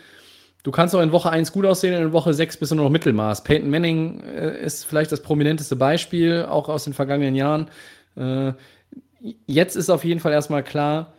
Du 0.66 0.72
kannst 0.72 0.96
auch 0.96 1.02
in 1.02 1.12
Woche 1.12 1.30
1 1.30 1.52
gut 1.52 1.64
aussehen, 1.64 1.94
in 1.94 2.12
Woche 2.12 2.34
6 2.34 2.58
bist 2.58 2.72
du 2.72 2.76
nur 2.76 2.86
noch 2.86 2.92
Mittelmaß. 2.92 3.44
Peyton 3.44 3.70
Manning 3.70 4.22
äh, 4.22 4.66
ist 4.66 4.84
vielleicht 4.84 5.12
das 5.12 5.22
prominenteste 5.22 5.76
Beispiel, 5.76 6.44
auch 6.50 6.70
aus 6.70 6.86
den 6.86 6.94
vergangenen 6.94 7.36
Jahren. 7.36 7.70
Äh, 8.18 8.54
jetzt 9.46 9.76
ist 9.76 9.92
auf 9.92 10.04
jeden 10.04 10.20
Fall 10.20 10.32
erstmal 10.32 10.64
klar, 10.64 11.14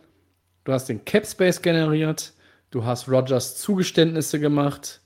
du 0.65 0.73
hast 0.73 0.89
den 0.89 1.05
Cap 1.05 1.25
Space 1.25 1.61
generiert, 1.61 2.33
du 2.71 2.83
hast 2.83 3.07
Rogers 3.07 3.55
Zugeständnisse 3.55 4.41
gemacht, 4.41 4.99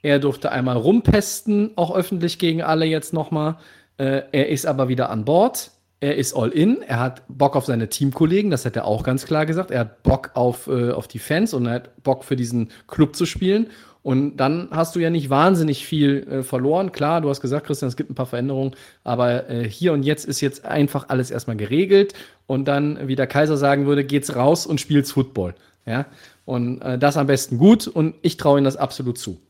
er 0.00 0.20
durfte 0.20 0.52
einmal 0.52 0.78
rumpesten, 0.78 1.72
auch 1.76 1.94
öffentlich 1.94 2.38
gegen 2.38 2.62
alle 2.62 2.86
jetzt 2.86 3.12
nochmal. 3.12 3.58
Äh, 3.98 4.22
er 4.32 4.48
ist 4.48 4.64
aber 4.64 4.88
wieder 4.88 5.10
an 5.10 5.26
Bord. 5.26 5.70
Er 6.02 6.16
ist 6.16 6.34
all 6.34 6.48
in, 6.48 6.82
er 6.82 6.98
hat 6.98 7.22
Bock 7.28 7.54
auf 7.54 7.64
seine 7.64 7.88
Teamkollegen, 7.88 8.50
das 8.50 8.66
hat 8.66 8.74
er 8.74 8.86
auch 8.86 9.04
ganz 9.04 9.24
klar 9.24 9.46
gesagt. 9.46 9.70
Er 9.70 9.78
hat 9.78 10.02
Bock 10.02 10.32
auf, 10.34 10.66
äh, 10.66 10.90
auf 10.90 11.06
die 11.06 11.20
Fans 11.20 11.54
und 11.54 11.66
er 11.66 11.74
hat 11.74 12.02
Bock 12.02 12.24
für 12.24 12.34
diesen 12.34 12.70
Club 12.88 13.14
zu 13.14 13.24
spielen. 13.24 13.68
Und 14.02 14.38
dann 14.38 14.66
hast 14.72 14.96
du 14.96 14.98
ja 14.98 15.10
nicht 15.10 15.30
wahnsinnig 15.30 15.86
viel 15.86 16.26
äh, 16.28 16.42
verloren. 16.42 16.90
Klar, 16.90 17.20
du 17.20 17.28
hast 17.28 17.40
gesagt, 17.40 17.68
Christian, 17.68 17.88
es 17.88 17.94
gibt 17.94 18.10
ein 18.10 18.16
paar 18.16 18.26
Veränderungen, 18.26 18.74
aber 19.04 19.48
äh, 19.48 19.62
hier 19.68 19.92
und 19.92 20.02
jetzt 20.02 20.24
ist 20.24 20.40
jetzt 20.40 20.64
einfach 20.64 21.08
alles 21.08 21.30
erstmal 21.30 21.54
geregelt. 21.54 22.14
Und 22.48 22.66
dann, 22.66 23.06
wie 23.06 23.14
der 23.14 23.28
Kaiser 23.28 23.56
sagen 23.56 23.86
würde, 23.86 24.02
geht's 24.02 24.34
raus 24.34 24.66
und 24.66 24.80
spielt's 24.80 25.12
Football. 25.12 25.54
Ja? 25.86 26.06
Und 26.44 26.82
äh, 26.82 26.98
das 26.98 27.16
am 27.16 27.28
besten 27.28 27.58
gut 27.58 27.86
und 27.86 28.16
ich 28.22 28.38
traue 28.38 28.58
ihnen 28.58 28.64
das 28.64 28.76
absolut 28.76 29.18
zu. 29.18 29.40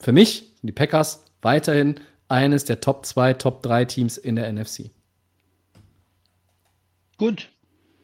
Für 0.00 0.10
mich 0.10 0.50
sind 0.60 0.66
die 0.66 0.72
Packers 0.72 1.22
weiterhin 1.40 2.00
eines 2.26 2.64
der 2.64 2.80
Top 2.80 3.06
2, 3.06 3.34
Top 3.34 3.62
3 3.62 3.84
Teams 3.84 4.18
in 4.18 4.34
der 4.34 4.52
NFC. 4.52 4.90
Gut, 7.18 7.48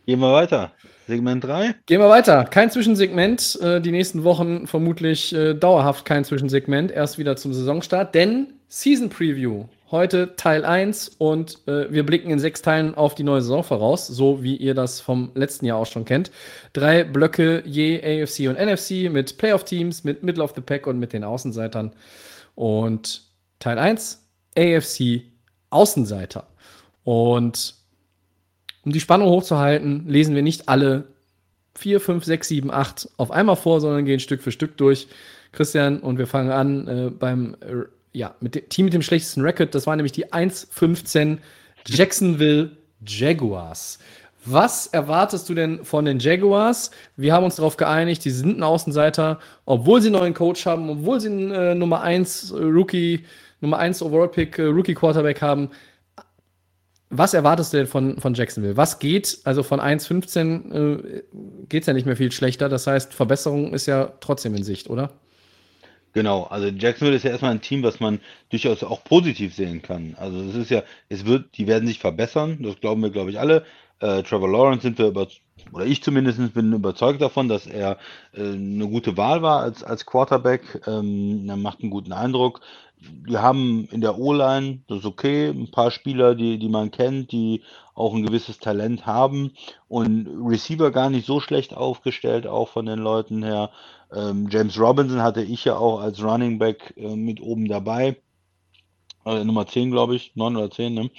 gehen 0.07 0.21
wir 0.21 0.33
weiter. 0.33 0.73
Segment 1.07 1.43
3. 1.43 1.75
Gehen 1.87 2.01
wir 2.01 2.09
weiter. 2.09 2.45
Kein 2.45 2.71
Zwischensegment. 2.71 3.59
Äh, 3.61 3.81
die 3.81 3.91
nächsten 3.91 4.23
Wochen 4.23 4.69
vermutlich 4.69 5.35
äh, 5.35 5.55
dauerhaft 5.55 6.05
kein 6.05 6.25
Zwischensegment. 6.25 6.93
Erst 6.93 7.19
wieder 7.19 7.37
zum 7.37 7.53
Saisonstart. 7.53 8.15
Denn 8.15 8.53
Season 8.69 9.09
Preview 9.09 9.67
Heute 9.91 10.37
Teil 10.37 10.65
1 10.65 11.17
und 11.19 11.67
äh, 11.67 11.93
wir 11.93 12.07
blicken 12.07 12.31
in 12.31 12.39
sechs 12.39 12.63
Teilen 12.63 12.95
auf 12.95 13.17
die 13.17 13.25
neue 13.25 13.43
Saison 13.43 13.65
voraus, 13.65 14.07
so 14.07 14.41
wie 14.41 14.55
ihr 14.55 14.75
das 14.75 15.01
vom 15.01 15.33
letzten 15.35 15.67
Jahr 15.67 15.79
auch 15.79 15.87
schon 15.87 16.05
kennt. 16.05 16.31
Drei 16.73 17.03
Blöcke 17.03 17.65
je 17.67 17.99
AFC 17.99 18.49
und 18.49 18.57
NFC 18.57 19.11
mit 19.11 19.37
Playoff-Teams, 19.37 20.05
mit 20.05 20.23
Middle 20.23 20.45
of 20.45 20.53
the 20.55 20.61
Pack 20.61 20.87
und 20.87 21.01
mit 21.01 21.13
den 21.13 21.25
Außenseitern. 21.25 21.93
Und 22.55 23.23
Teil 23.59 23.81
1, 23.81 24.25
AFC 24.57 25.23
Außenseiter. 25.71 26.47
Und 27.03 27.75
um 28.85 28.93
die 28.93 29.01
Spannung 29.01 29.29
hochzuhalten, 29.29 30.09
lesen 30.09 30.35
wir 30.35 30.43
nicht 30.43 30.69
alle 30.69 31.05
4, 31.77 32.01
5, 32.01 32.25
6, 32.25 32.49
7, 32.49 32.71
8 32.71 33.09
auf 33.17 33.31
einmal 33.31 33.57
vor, 33.57 33.81
sondern 33.81 34.05
gehen 34.05 34.21
Stück 34.21 34.43
für 34.43 34.53
Stück 34.53 34.77
durch. 34.77 35.09
Christian, 35.53 35.99
und 36.01 36.19
wir 36.19 36.27
fangen 36.27 36.51
an 36.51 36.89
äh, 36.89 37.11
beim 37.11 37.57
äh, 37.61 37.85
ja, 38.13 38.35
mit 38.41 38.55
dem 38.55 38.69
Team 38.69 38.87
mit 38.87 38.95
dem 38.95 39.03
schlechtesten 39.03 39.43
Record. 39.43 39.75
Das 39.75 39.87
war 39.87 39.97
nämlich 39.97 40.13
die 40.13 40.27
1-15 40.27 41.39
Jacksonville 41.87 42.73
Jaguars. 43.07 43.99
Was 44.45 44.87
erwartest 44.87 45.49
du 45.49 45.55
denn 45.55 45.85
von 45.85 46.07
den 46.07 46.19
Jaguars? 46.19 46.91
Wir 47.17 47.35
haben 47.35 47.45
uns 47.45 47.57
darauf 47.57 47.77
geeinigt, 47.77 48.25
die 48.25 48.31
sind 48.31 48.59
ein 48.59 48.63
Außenseiter, 48.63 49.39
obwohl 49.67 50.01
sie 50.01 50.09
einen 50.09 50.17
neuen 50.17 50.35
Coach 50.35 50.65
haben, 50.65 50.89
obwohl 50.89 51.21
sie 51.21 51.29
einen 51.29 51.51
äh, 51.51 51.75
Nummer 51.75 52.01
1 52.01 52.51
äh, 52.51 52.57
Rookie, 52.57 53.25
Nummer 53.61 53.79
1 53.79 54.03
Overall 54.03 54.29
Pick 54.29 54.59
äh, 54.59 54.63
Rookie 54.63 54.95
Quarterback 54.95 55.43
haben. 55.43 55.69
Was 57.13 57.35
erwartest 57.35 57.73
du 57.73 57.79
denn 57.79 57.87
von, 57.89 58.19
von 58.19 58.35
Jacksonville? 58.35 58.77
Was 58.77 59.01
geht? 59.01 59.41
Also 59.43 59.65
von 59.65 59.81
1,15 59.81 60.73
äh, 60.73 61.23
geht 61.69 61.83
es 61.83 61.87
ja 61.87 61.93
nicht 61.93 62.07
mehr 62.07 62.17
viel 62.17 62.31
schlechter. 62.31 62.69
Das 62.69 62.87
heißt, 62.87 63.13
Verbesserung 63.13 63.75
ist 63.75 63.87
ja 63.87 64.13
trotzdem 64.21 64.55
in 64.55 64.63
Sicht, 64.63 64.89
oder? 64.89 65.11
Genau, 66.13 66.45
also 66.45 66.69
Jacksonville 66.69 67.17
ist 67.17 67.25
ja 67.25 67.31
erstmal 67.31 67.53
ein 67.53 67.61
Team, 67.61 67.83
was 67.83 68.01
man 68.01 68.21
durchaus 68.49 68.83
auch 68.83 69.05
positiv 69.05 69.55
sehen 69.55 69.83
kann. 69.83 70.17
Also 70.19 70.41
es 70.41 70.55
ist 70.55 70.71
ja, 70.71 70.83
es 71.09 71.25
wird, 71.25 71.57
die 71.57 71.67
werden 71.67 71.87
sich 71.87 72.01
verbessern, 72.01 72.59
das 72.63 72.81
glauben 72.81 73.03
wir, 73.03 73.11
glaube 73.11 73.31
ich, 73.31 73.39
alle. 73.39 73.65
Äh, 74.01 74.23
Trevor 74.23 74.51
Lawrence 74.51 74.83
sind 74.83 74.99
wir 74.99 75.09
über, 75.09 75.27
oder 75.73 75.87
ich 75.87 76.03
zumindest 76.03 76.55
bin 76.55 76.73
überzeugt 76.73 77.21
davon, 77.21 77.49
dass 77.49 77.67
er 77.67 77.99
äh, 78.33 78.41
eine 78.43 78.89
gute 78.89 79.17
Wahl 79.17 79.43
war 79.43 79.61
als, 79.61 79.85
als 79.85 80.07
Quarterback. 80.07 80.83
Ähm, 80.87 81.47
er 81.49 81.57
macht 81.57 81.81
einen 81.81 81.91
guten 81.91 82.13
Eindruck. 82.13 82.61
Wir 82.99 83.41
haben 83.41 83.89
in 83.91 84.01
der 84.01 84.19
O-Line, 84.19 84.81
das 84.89 84.99
ist 84.99 85.05
okay, 85.07 85.49
ein 85.49 85.71
paar 85.71 85.91
Spieler, 85.91 86.35
die, 86.35 86.59
die 86.59 86.69
man 86.69 86.91
kennt, 86.91 87.33
die 87.33 87.63
auch 87.95 88.15
ein 88.15 88.27
gewisses 88.27 88.59
Talent 88.59 89.07
haben 89.07 89.53
und 89.89 90.29
Receiver 90.45 90.91
gar 90.91 91.11
nicht 91.11 91.27
so 91.27 91.41
schlecht 91.41 91.75
aufgestellt, 91.75 92.47
auch 92.47 92.69
von 92.69 92.87
den 92.87 92.99
Leuten 92.99 93.43
her. 93.43 93.71
Ähm, 94.13 94.49
James 94.51 94.79
Robinson 94.79 95.23
hatte 95.23 95.43
ich 95.43 95.65
ja 95.65 95.77
auch 95.77 96.01
als 96.01 96.23
Running 96.23 96.59
Back 96.59 96.95
äh, 96.97 97.17
mit 97.17 97.41
oben 97.41 97.69
dabei. 97.69 98.17
Äh, 99.25 99.45
Nummer 99.45 99.67
10, 99.67 99.91
glaube 99.91 100.17
ich, 100.17 100.33
9 100.35 100.57
oder 100.57 100.71
10, 100.71 100.95
ne? 100.95 101.11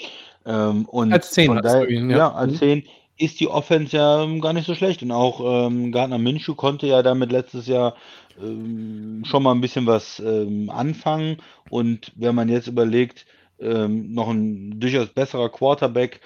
Ähm, 0.45 0.85
und 0.85 1.13
als 1.13 1.31
10 1.31 1.47
von 1.47 1.61
daher, 1.61 1.89
ihn, 1.89 2.09
ja. 2.09 2.17
ja. 2.17 2.31
als 2.31 2.57
10 2.59 2.83
ist 3.17 3.39
die 3.39 3.47
Offense 3.47 3.95
ja 3.95 4.23
ähm, 4.23 4.41
gar 4.41 4.53
nicht 4.53 4.65
so 4.65 4.75
schlecht. 4.75 5.03
Und 5.03 5.11
auch 5.11 5.67
ähm, 5.67 5.91
Gardner 5.91 6.17
Minshew 6.17 6.55
konnte 6.55 6.87
ja 6.87 7.03
damit 7.03 7.31
letztes 7.31 7.67
Jahr 7.67 7.95
ähm, 8.41 9.23
schon 9.25 9.43
mal 9.43 9.51
ein 9.51 9.61
bisschen 9.61 9.85
was 9.85 10.19
ähm, 10.19 10.69
anfangen. 10.69 11.37
Und 11.69 12.11
wenn 12.15 12.35
man 12.35 12.49
jetzt 12.49 12.67
überlegt, 12.67 13.25
ähm, 13.59 14.13
noch 14.13 14.29
ein 14.29 14.79
durchaus 14.79 15.09
besserer 15.09 15.49
Quarterback, 15.49 16.21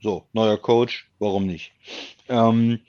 so, 0.00 0.24
neuer 0.32 0.58
Coach, 0.58 1.08
warum 1.18 1.46
nicht? 1.46 1.72
Ähm, 2.28 2.80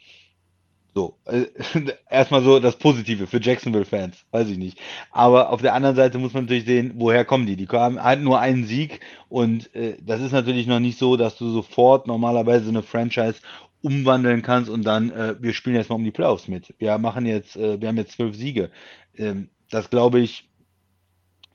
so, 0.97 1.15
äh, 1.25 1.45
erstmal 2.09 2.41
so 2.41 2.59
das 2.59 2.75
Positive 2.75 3.27
für 3.27 3.39
Jacksonville-Fans, 3.39 4.25
weiß 4.31 4.49
ich 4.49 4.57
nicht. 4.57 4.79
Aber 5.11 5.51
auf 5.51 5.61
der 5.61 5.75
anderen 5.75 5.95
Seite 5.95 6.17
muss 6.17 6.33
man 6.33 6.45
natürlich 6.45 6.65
sehen, 6.65 6.93
woher 6.95 7.23
kommen 7.23 7.45
die? 7.45 7.55
Die 7.55 7.67
halt 7.67 8.21
nur 8.21 8.39
einen 8.39 8.65
Sieg 8.65 9.01
und 9.29 9.73
äh, 9.75 9.95
das 10.01 10.21
ist 10.21 10.31
natürlich 10.31 10.65
noch 10.65 10.79
nicht 10.79 10.97
so, 10.97 11.15
dass 11.15 11.37
du 11.37 11.51
sofort 11.51 12.07
normalerweise 12.07 12.69
eine 12.69 12.81
Franchise 12.81 13.41
umwandeln 13.83 14.41
kannst 14.41 14.71
und 14.71 14.83
dann, 14.83 15.11
äh, 15.11 15.35
wir 15.39 15.53
spielen 15.53 15.75
jetzt 15.75 15.89
mal 15.91 15.97
um 15.97 16.03
die 16.03 16.09
Playoffs 16.09 16.47
mit. 16.47 16.73
Wir 16.79 16.97
machen 16.97 17.27
jetzt, 17.27 17.55
äh, 17.57 17.79
wir 17.79 17.89
haben 17.89 17.97
jetzt 17.97 18.13
zwölf 18.13 18.35
Siege. 18.35 18.71
Ähm, 19.15 19.49
das 19.69 19.91
glaube 19.91 20.19
ich, 20.19 20.46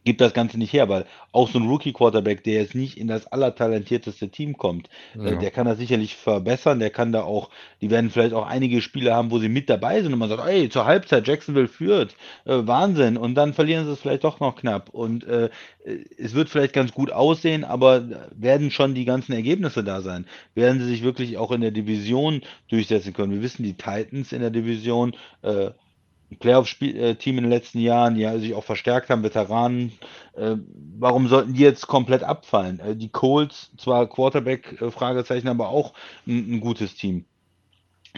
gibt 0.05 0.21
das 0.21 0.35
Ganze 0.35 0.59
nicht 0.59 0.73
her, 0.73 0.89
weil 0.89 1.07
auch 1.31 1.49
so 1.49 1.59
ein 1.59 1.69
Rookie-Quarterback, 1.69 2.43
der 2.45 2.55
jetzt 2.55 2.75
nicht 2.75 2.99
in 2.99 3.07
das 3.09 3.27
allertalentierteste 3.27 4.29
Team 4.31 4.57
kommt, 4.57 4.89
äh, 5.15 5.33
Ja. 5.33 5.37
der 5.37 5.51
kann 5.51 5.67
das 5.67 5.79
sicherlich 5.79 6.17
verbessern, 6.17 6.79
der 6.81 6.91
kann 6.91 7.13
da 7.13 7.23
auch, 7.23 7.51
die 7.81 7.91
werden 7.91 8.11
vielleicht 8.11 8.35
auch 8.35 8.47
einige 8.47 8.83
Spiele 8.83 9.15
haben, 9.15 9.31
wo 9.31 9.39
sie 9.39 9.49
mit 9.49 9.71
dabei 9.71 10.03
sind 10.03 10.13
und 10.13 10.19
man 10.19 10.29
sagt, 10.29 10.47
ey, 10.49 10.69
zur 10.69 10.87
Halbzeit 10.87 11.27
Jacksonville 11.29 11.69
führt, 11.69 12.17
äh, 12.45 12.67
Wahnsinn, 12.67 13.17
und 13.17 13.35
dann 13.35 13.55
verlieren 13.55 13.87
sie 13.87 13.93
es 13.93 14.01
vielleicht 14.01 14.25
doch 14.25 14.41
noch 14.41 14.57
knapp 14.57 14.89
und 14.91 15.25
äh, 15.25 15.51
äh, 15.85 15.99
es 16.19 16.35
wird 16.35 16.49
vielleicht 16.49 16.73
ganz 16.73 16.93
gut 16.93 17.13
aussehen, 17.13 17.65
aber 17.65 18.29
werden 18.35 18.71
schon 18.71 18.95
die 18.95 19.05
ganzen 19.05 19.33
Ergebnisse 19.33 19.85
da 19.85 20.01
sein? 20.01 20.27
Werden 20.55 20.81
sie 20.81 20.87
sich 20.87 21.03
wirklich 21.03 21.39
auch 21.39 21.53
in 21.53 21.61
der 21.61 21.71
Division 21.71 22.43
durchsetzen 22.69 23.13
können? 23.13 23.33
Wir 23.33 23.43
wissen, 23.43 23.63
die 23.63 23.75
Titans 23.75 24.33
in 24.33 24.41
der 24.41 24.51
Division, 24.51 25.15
äh, 25.43 25.71
Playoff-Team 26.39 27.39
in 27.39 27.45
den 27.45 27.51
letzten 27.51 27.79
Jahren, 27.81 28.15
die 28.15 28.27
sich 28.39 28.55
auch 28.55 28.65
verstärkt 28.65 29.11
haben, 29.11 29.23
Veteranen. 29.23 29.93
Äh, 30.35 30.57
warum 30.99 31.29
sollten 31.29 31.55
die 31.55 31.63
jetzt 31.63 31.87
komplett 31.87 32.23
abfallen? 32.23 32.81
Äh, 32.81 32.97
die 32.97 33.09
Colts, 33.09 33.71
zwar 33.77 34.09
Quarterback, 34.09 34.81
äh, 34.81 34.91
aber 35.49 35.69
auch 35.69 35.95
ein, 36.27 36.55
ein 36.57 36.61
gutes 36.61 36.95
Team. 36.95 37.25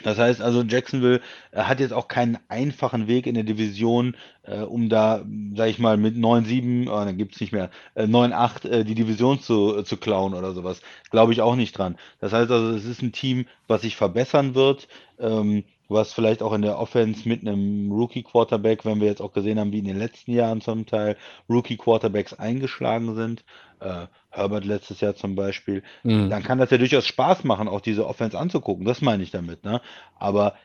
Das 0.03 0.19
heißt 0.19 0.43
also, 0.43 0.63
Jacksonville 0.63 1.21
äh, 1.53 1.63
hat 1.63 1.81
jetzt 1.81 1.93
auch 1.93 2.09
keinen 2.09 2.39
einfachen 2.49 3.07
Weg 3.07 3.27
in 3.27 3.35
der 3.35 3.45
Division, 3.45 4.17
äh, 4.43 4.61
um 4.61 4.89
da, 4.89 5.25
sag 5.55 5.69
ich 5.69 5.79
mal, 5.79 5.97
mit 5.97 6.17
9-7, 6.17 6.89
oh, 6.89 7.05
dann 7.05 7.17
gibt 7.17 7.35
es 7.35 7.41
nicht 7.41 7.53
mehr, 7.53 7.71
äh, 7.95 8.05
9-8 8.05 8.69
äh, 8.69 8.85
die 8.85 8.95
Division 8.95 9.41
zu, 9.41 9.79
äh, 9.79 9.85
zu 9.85 9.97
klauen 9.97 10.35
oder 10.35 10.53
sowas. 10.53 10.81
Glaube 11.11 11.33
ich 11.33 11.41
auch 11.43 11.55
nicht 11.55 11.79
dran. 11.79 11.97
Das 12.21 12.33
heißt 12.33 12.51
also, 12.51 12.71
es 12.77 12.85
ist 12.85 13.03
ein 13.03 13.13
Team, 13.13 13.47
was 13.69 13.83
sich 13.83 13.97
verbessern 13.97 14.55
wird, 14.55 14.89
ähm, 15.19 15.65
was 15.89 16.13
vielleicht 16.13 16.43
auch 16.43 16.53
in 16.55 16.63
der 16.63 16.79
Offense 16.79 17.29
mit 17.29 17.43
einem 17.43 17.93
Rookie-Quarterback, 17.93 18.85
wenn 18.85 19.01
wir 19.01 19.09
jetzt 19.09 19.21
auch 19.21 19.33
gesehen 19.33 19.61
haben, 19.61 19.73
wie 19.73 19.79
in 19.79 19.85
den 19.85 19.99
letzten 19.99 20.33
Jahren 20.33 20.61
zum 20.61 20.87
Teil 20.87 21.17
Rookie-Quarterbacks 21.49 22.35
eingeschlagen 22.35 23.15
sind, 23.15 23.45
äh, 23.85 24.09
Herbert 24.31 24.65
letztes 24.65 25.01
Jahr 25.01 25.15
zum 25.15 25.37
Beispiel, 25.37 25.83
Mhm. 26.03 26.31
dann 26.31 26.43
kann 26.43 26.59
das 26.59 26.71
ja 26.71 26.79
durchaus 26.79 27.07
Spaß 27.07 27.45
machen, 27.45 27.69
auch 27.69 27.81
diese 27.81 28.07
Offense 28.07 28.39
anzugucken. 28.39 28.85
Das 28.85 29.01
meine 29.03 29.23
ich 29.23 29.31
damit, 29.31 29.65
ne? 29.65 29.81
Aber 30.17 30.57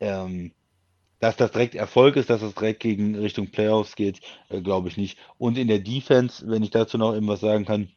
ähm, 0.00 0.52
dass 1.20 1.36
das 1.36 1.52
direkt 1.52 1.74
Erfolg 1.76 2.16
ist, 2.16 2.30
dass 2.30 2.40
das 2.40 2.54
direkt 2.54 2.80
gegen 2.80 3.14
Richtung 3.16 3.50
Playoffs 3.50 3.96
geht, 3.96 4.20
äh, 4.50 4.60
glaube 4.60 4.88
ich 4.88 4.96
nicht. 4.96 5.18
Und 5.38 5.58
in 5.58 5.68
der 5.68 5.78
Defense, 5.80 6.46
wenn 6.48 6.62
ich 6.64 6.70
dazu 6.70 6.98
noch 6.98 7.12
irgendwas 7.14 7.40
sagen 7.40 7.64
kann, 7.64 7.90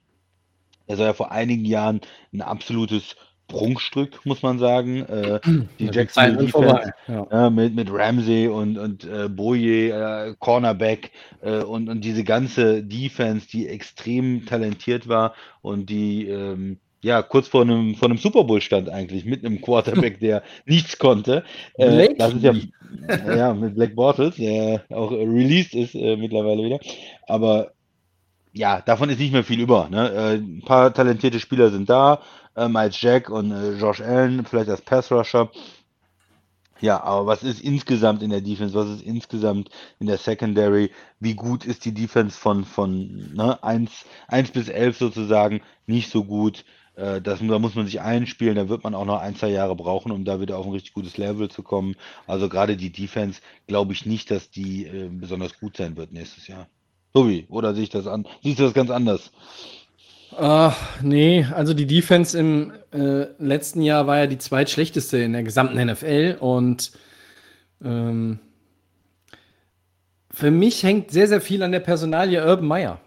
er 0.87 0.97
war 0.99 1.05
ja 1.07 1.13
vor 1.13 1.31
einigen 1.31 1.65
Jahren 1.65 2.01
ein 2.33 2.41
absolutes 2.41 3.15
Prunkstück, 3.47 4.25
muss 4.25 4.41
man 4.41 4.59
sagen. 4.59 5.01
Äh, 5.05 5.39
die 5.79 5.85
Ja, 5.85 5.91
Jacksonville 5.91 6.45
Defense. 6.45 6.93
Ja. 7.07 7.27
ja, 7.31 7.49
mit, 7.49 7.75
mit 7.75 7.89
Ramsey 7.91 8.47
und, 8.47 8.77
und 8.77 9.03
äh, 9.05 9.29
Boye, 9.29 9.89
äh, 9.89 10.35
Cornerback 10.39 11.11
äh, 11.41 11.59
und, 11.59 11.89
und 11.89 12.01
diese 12.01 12.23
ganze 12.23 12.83
Defense, 12.83 13.47
die 13.47 13.67
extrem 13.67 14.45
talentiert 14.45 15.07
war 15.07 15.33
und 15.61 15.89
die 15.89 16.27
ähm, 16.27 16.79
ja 17.05 17.21
kurz 17.21 17.47
vor 17.47 17.61
einem, 17.61 17.95
vor 17.95 18.09
einem 18.09 18.17
Super 18.17 18.43
Bowl 18.43 18.61
stand 18.61 18.89
eigentlich, 18.89 19.25
mit 19.25 19.45
einem 19.45 19.61
Quarterback, 19.61 20.19
der 20.19 20.43
nichts 20.65 20.97
konnte. 20.97 21.43
Äh, 21.75 22.15
das 22.15 22.33
ist 22.33 22.43
ja, 22.43 22.53
ja 23.35 23.53
mit 23.53 23.75
Black 23.75 23.95
Bortles, 23.95 24.35
der 24.35 24.83
auch 24.89 25.11
äh, 25.11 25.23
released 25.23 25.75
ist 25.75 25.93
äh, 25.93 26.17
mittlerweile 26.17 26.63
wieder. 26.63 26.79
Aber 27.27 27.71
ja, 28.55 28.81
davon 28.81 29.09
ist 29.09 29.19
nicht 29.19 29.33
mehr 29.33 29.43
viel 29.43 29.59
über. 29.59 29.89
Ne? 29.89 30.09
Äh, 30.11 30.35
ein 30.35 30.63
paar 30.65 30.93
talentierte 30.93 31.39
Spieler 31.39 31.71
sind 31.71 31.89
da, 31.89 32.21
äh, 32.55 32.69
Miles 32.69 33.01
Jack 33.01 33.29
und 33.29 33.51
äh, 33.51 33.73
Josh 33.73 34.01
Allen, 34.01 34.45
vielleicht 34.45 34.69
als 34.69 34.81
Pass 34.81 35.11
Rusher. 35.11 35.51
Ja, 36.79 37.03
aber 37.03 37.25
was 37.27 37.43
ist 37.43 37.61
insgesamt 37.61 38.21
in 38.23 38.29
der 38.29 38.41
Defense? 38.41 38.73
Was 38.73 38.89
ist 38.89 39.01
insgesamt 39.01 39.69
in 39.99 40.07
der 40.07 40.17
Secondary? 40.17 40.91
Wie 41.19 41.35
gut 41.35 41.65
ist 41.65 41.83
die 41.85 41.93
Defense 41.93 42.37
von, 42.37 42.63
von 42.65 43.33
ne, 43.33 43.61
1, 43.63 44.05
1 44.27 44.51
bis 44.51 44.69
11 44.69 44.97
sozusagen? 44.97 45.61
Nicht 45.85 46.09
so 46.09 46.23
gut. 46.23 46.63
Äh, 46.95 47.21
das, 47.21 47.39
da 47.39 47.59
muss 47.59 47.75
man 47.75 47.85
sich 47.85 48.01
einspielen. 48.01 48.55
Da 48.55 48.69
wird 48.69 48.83
man 48.85 48.95
auch 48.95 49.05
noch 49.05 49.19
ein, 49.19 49.35
zwei 49.35 49.49
Jahre 49.49 49.75
brauchen, 49.75 50.11
um 50.11 50.23
da 50.25 50.39
wieder 50.39 50.57
auf 50.57 50.65
ein 50.65 50.71
richtig 50.71 50.93
gutes 50.93 51.17
Level 51.17 51.49
zu 51.49 51.61
kommen. 51.63 51.95
Also 52.27 52.47
gerade 52.49 52.77
die 52.77 52.91
Defense 52.91 53.41
glaube 53.67 53.93
ich 53.93 54.05
nicht, 54.05 54.31
dass 54.31 54.49
die 54.49 54.85
äh, 54.85 55.09
besonders 55.09 55.59
gut 55.59 55.77
sein 55.77 55.97
wird 55.97 56.13
nächstes 56.13 56.47
Jahr. 56.47 56.67
Tobi, 57.15 57.47
oder 57.49 57.73
sehe 57.73 57.83
ich 57.83 57.89
das 57.89 58.07
an? 58.07 58.27
Siehst 58.43 58.59
du 58.59 58.63
das 58.63 58.73
ganz 58.73 58.91
anders? 58.91 59.31
Ah, 60.37 60.73
nee, 61.01 61.45
also 61.49 61.73
die 61.73 61.85
Defense 61.85 62.37
im 62.37 62.73
äh, 62.91 63.27
letzten 63.39 63.81
Jahr 63.81 64.05
war 64.05 64.17
ja 64.17 64.27
die 64.27 64.37
zweitschlechteste 64.37 65.19
in 65.19 65.31
der 65.31 65.43
gesamten 65.43 65.81
NFL 65.81 66.35
und 66.41 66.91
ähm, 67.81 68.39
für 70.29 70.51
mich 70.51 70.83
hängt 70.83 71.11
sehr, 71.11 71.29
sehr 71.29 71.39
viel 71.39 71.63
an 71.63 71.71
der 71.71 71.79
Personalie 71.79 72.45
Urban 72.45 72.67
Meyer, 72.67 72.99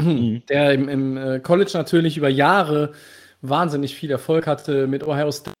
der 0.00 0.72
im, 0.74 0.90
im 0.90 1.16
äh, 1.16 1.40
College 1.40 1.70
natürlich 1.72 2.18
über 2.18 2.28
Jahre 2.28 2.92
wahnsinnig 3.40 3.94
viel 3.94 4.10
Erfolg 4.10 4.46
hatte 4.46 4.86
mit 4.86 5.02
Ohio 5.02 5.32
State. 5.32 5.56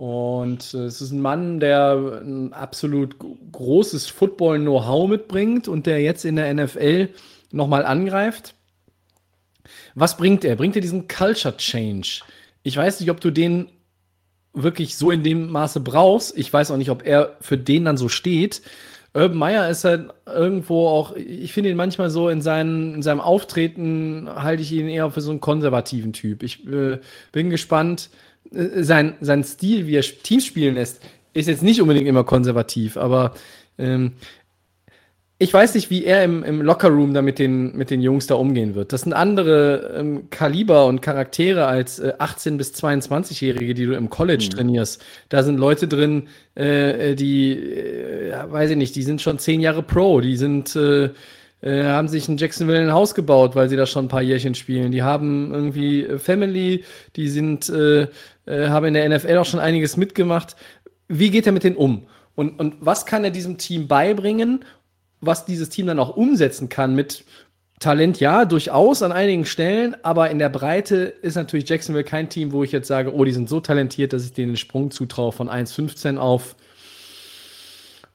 Und 0.00 0.72
äh, 0.72 0.84
es 0.84 1.02
ist 1.02 1.10
ein 1.10 1.20
Mann, 1.20 1.60
der 1.60 2.22
ein 2.24 2.54
absolut 2.54 3.16
großes 3.52 4.06
Football-Know-how 4.06 5.10
mitbringt 5.10 5.68
und 5.68 5.84
der 5.84 6.00
jetzt 6.00 6.24
in 6.24 6.36
der 6.36 6.54
NFL 6.54 7.10
nochmal 7.50 7.84
angreift. 7.84 8.54
Was 9.94 10.16
bringt 10.16 10.42
er? 10.42 10.56
Bringt 10.56 10.74
er 10.74 10.80
diesen 10.80 11.06
Culture 11.06 11.54
Change? 11.54 12.22
Ich 12.62 12.74
weiß 12.78 13.00
nicht, 13.00 13.10
ob 13.10 13.20
du 13.20 13.30
den 13.30 13.68
wirklich 14.54 14.96
so 14.96 15.10
in 15.10 15.22
dem 15.22 15.50
Maße 15.50 15.80
brauchst. 15.80 16.34
Ich 16.34 16.50
weiß 16.50 16.70
auch 16.70 16.78
nicht, 16.78 16.90
ob 16.90 17.04
er 17.04 17.36
für 17.42 17.58
den 17.58 17.84
dann 17.84 17.98
so 17.98 18.08
steht. 18.08 18.62
Urban 19.12 19.36
Meyer 19.36 19.68
ist 19.68 19.84
halt 19.84 20.08
irgendwo 20.24 20.88
auch, 20.88 21.14
ich 21.14 21.52
finde 21.52 21.68
ihn 21.68 21.76
manchmal 21.76 22.08
so 22.08 22.30
in, 22.30 22.40
seinen, 22.40 22.94
in 22.94 23.02
seinem 23.02 23.20
Auftreten, 23.20 24.30
halte 24.34 24.62
ich 24.62 24.72
ihn 24.72 24.88
eher 24.88 25.10
für 25.10 25.20
so 25.20 25.30
einen 25.30 25.42
konservativen 25.42 26.14
Typ. 26.14 26.42
Ich 26.42 26.66
äh, 26.66 27.00
bin 27.32 27.50
gespannt. 27.50 28.08
Äh, 28.54 28.82
sein, 28.82 29.14
sein 29.20 29.44
Stil, 29.44 29.86
wie 29.86 29.96
er 29.96 30.02
Teams 30.02 30.44
spielen 30.44 30.74
lässt, 30.74 31.00
ist 31.32 31.48
jetzt 31.48 31.62
nicht 31.62 31.80
unbedingt 31.80 32.08
immer 32.08 32.24
konservativ, 32.24 32.96
aber 32.96 33.34
ähm, 33.78 34.12
ich 35.42 35.54
weiß 35.54 35.74
nicht, 35.74 35.88
wie 35.88 36.04
er 36.04 36.22
im, 36.22 36.44
im 36.44 36.60
Lockerroom 36.60 37.14
da 37.14 37.22
mit 37.22 37.38
den, 37.38 37.74
mit 37.74 37.88
den 37.88 38.02
Jungs 38.02 38.26
da 38.26 38.34
umgehen 38.34 38.74
wird. 38.74 38.92
Das 38.92 39.02
sind 39.02 39.14
andere 39.14 39.94
ähm, 39.96 40.28
Kaliber 40.28 40.84
und 40.84 41.00
Charaktere 41.00 41.64
als 41.64 41.98
äh, 41.98 42.12
18- 42.18 42.58
bis 42.58 42.74
22-Jährige, 42.74 43.72
die 43.72 43.86
du 43.86 43.94
im 43.94 44.10
College 44.10 44.44
mhm. 44.44 44.50
trainierst. 44.50 45.02
Da 45.30 45.42
sind 45.42 45.58
Leute 45.58 45.88
drin, 45.88 46.28
äh, 46.56 47.14
die, 47.14 47.52
äh, 47.52 48.34
weiß 48.50 48.72
ich 48.72 48.76
nicht, 48.76 48.94
die 48.94 49.02
sind 49.02 49.22
schon 49.22 49.38
zehn 49.38 49.62
Jahre 49.62 49.82
Pro, 49.82 50.20
die 50.20 50.36
sind, 50.36 50.76
äh, 51.62 51.84
haben 51.84 52.08
sich 52.08 52.28
in 52.28 52.36
Jacksonville 52.36 52.80
ein 52.80 52.92
Haus 52.92 53.14
gebaut, 53.14 53.54
weil 53.54 53.68
sie 53.68 53.76
da 53.76 53.86
schon 53.86 54.06
ein 54.06 54.08
paar 54.08 54.22
Jährchen 54.22 54.54
spielen. 54.54 54.92
Die 54.92 55.02
haben 55.02 55.52
irgendwie 55.52 56.04
äh, 56.04 56.18
Family, 56.18 56.84
die 57.16 57.28
sind, 57.28 57.68
äh, 57.68 58.08
äh, 58.46 58.68
haben 58.68 58.86
in 58.86 58.94
der 58.94 59.08
NFL 59.08 59.36
auch 59.38 59.46
schon 59.46 59.60
einiges 59.60 59.96
mitgemacht. 59.96 60.56
Wie 61.08 61.30
geht 61.30 61.46
er 61.46 61.52
mit 61.52 61.64
denen 61.64 61.76
um? 61.76 62.06
Und, 62.34 62.58
und 62.58 62.76
was 62.80 63.06
kann 63.06 63.24
er 63.24 63.30
diesem 63.30 63.58
Team 63.58 63.88
beibringen 63.88 64.64
was 65.20 65.44
dieses 65.44 65.68
Team 65.68 65.86
dann 65.86 65.98
auch 65.98 66.16
umsetzen 66.16 66.68
kann 66.68 66.94
mit 66.94 67.24
Talent, 67.78 68.20
ja, 68.20 68.44
durchaus 68.44 69.02
an 69.02 69.10
einigen 69.10 69.46
Stellen, 69.46 69.96
aber 70.02 70.30
in 70.30 70.38
der 70.38 70.50
Breite 70.50 70.96
ist 70.96 71.36
natürlich 71.36 71.66
Jacksonville 71.68 72.04
kein 72.04 72.28
Team, 72.28 72.52
wo 72.52 72.62
ich 72.62 72.72
jetzt 72.72 72.88
sage, 72.88 73.14
oh, 73.14 73.24
die 73.24 73.32
sind 73.32 73.48
so 73.48 73.60
talentiert, 73.60 74.12
dass 74.12 74.24
ich 74.24 74.34
denen 74.34 74.52
den 74.52 74.56
Sprung 74.58 74.90
zutraue 74.90 75.32
von 75.32 75.48
1,15 75.48 76.18
auf 76.18 76.56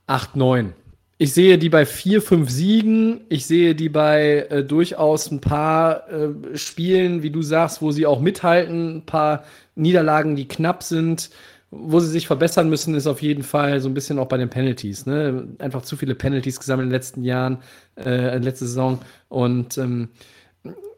8, 0.05 0.35
9. 0.35 0.73
Ich 1.17 1.33
sehe 1.33 1.57
die 1.57 1.69
bei 1.69 1.85
4, 1.85 2.21
5 2.21 2.49
Siegen. 2.49 3.21
Ich 3.29 3.45
sehe 3.45 3.73
die 3.73 3.87
bei 3.87 4.47
äh, 4.49 4.63
durchaus 4.63 5.31
ein 5.31 5.39
paar 5.39 6.09
äh, 6.09 6.57
Spielen, 6.57 7.23
wie 7.23 7.29
du 7.29 7.41
sagst, 7.41 7.81
wo 7.81 7.91
sie 7.91 8.05
auch 8.05 8.19
mithalten, 8.19 8.97
ein 8.97 9.05
paar 9.05 9.45
Niederlagen, 9.75 10.35
die 10.35 10.47
knapp 10.47 10.83
sind. 10.83 11.29
Wo 11.71 11.99
sie 11.99 12.09
sich 12.09 12.27
verbessern 12.27 12.69
müssen, 12.69 12.95
ist 12.95 13.07
auf 13.07 13.21
jeden 13.21 13.43
Fall 13.43 13.79
so 13.79 13.89
ein 13.89 13.93
bisschen 13.93 14.19
auch 14.19 14.27
bei 14.27 14.37
den 14.37 14.49
Penalties. 14.49 15.05
Ne? 15.05 15.47
Einfach 15.59 15.83
zu 15.83 15.95
viele 15.95 16.15
Penalties 16.15 16.59
gesammelt 16.59 16.85
in 16.85 16.89
den 16.89 16.95
letzten 16.95 17.23
Jahren, 17.23 17.59
äh, 17.97 18.37
letzte 18.37 18.65
Saison. 18.65 18.99
Und 19.29 19.77
ähm, 19.77 20.09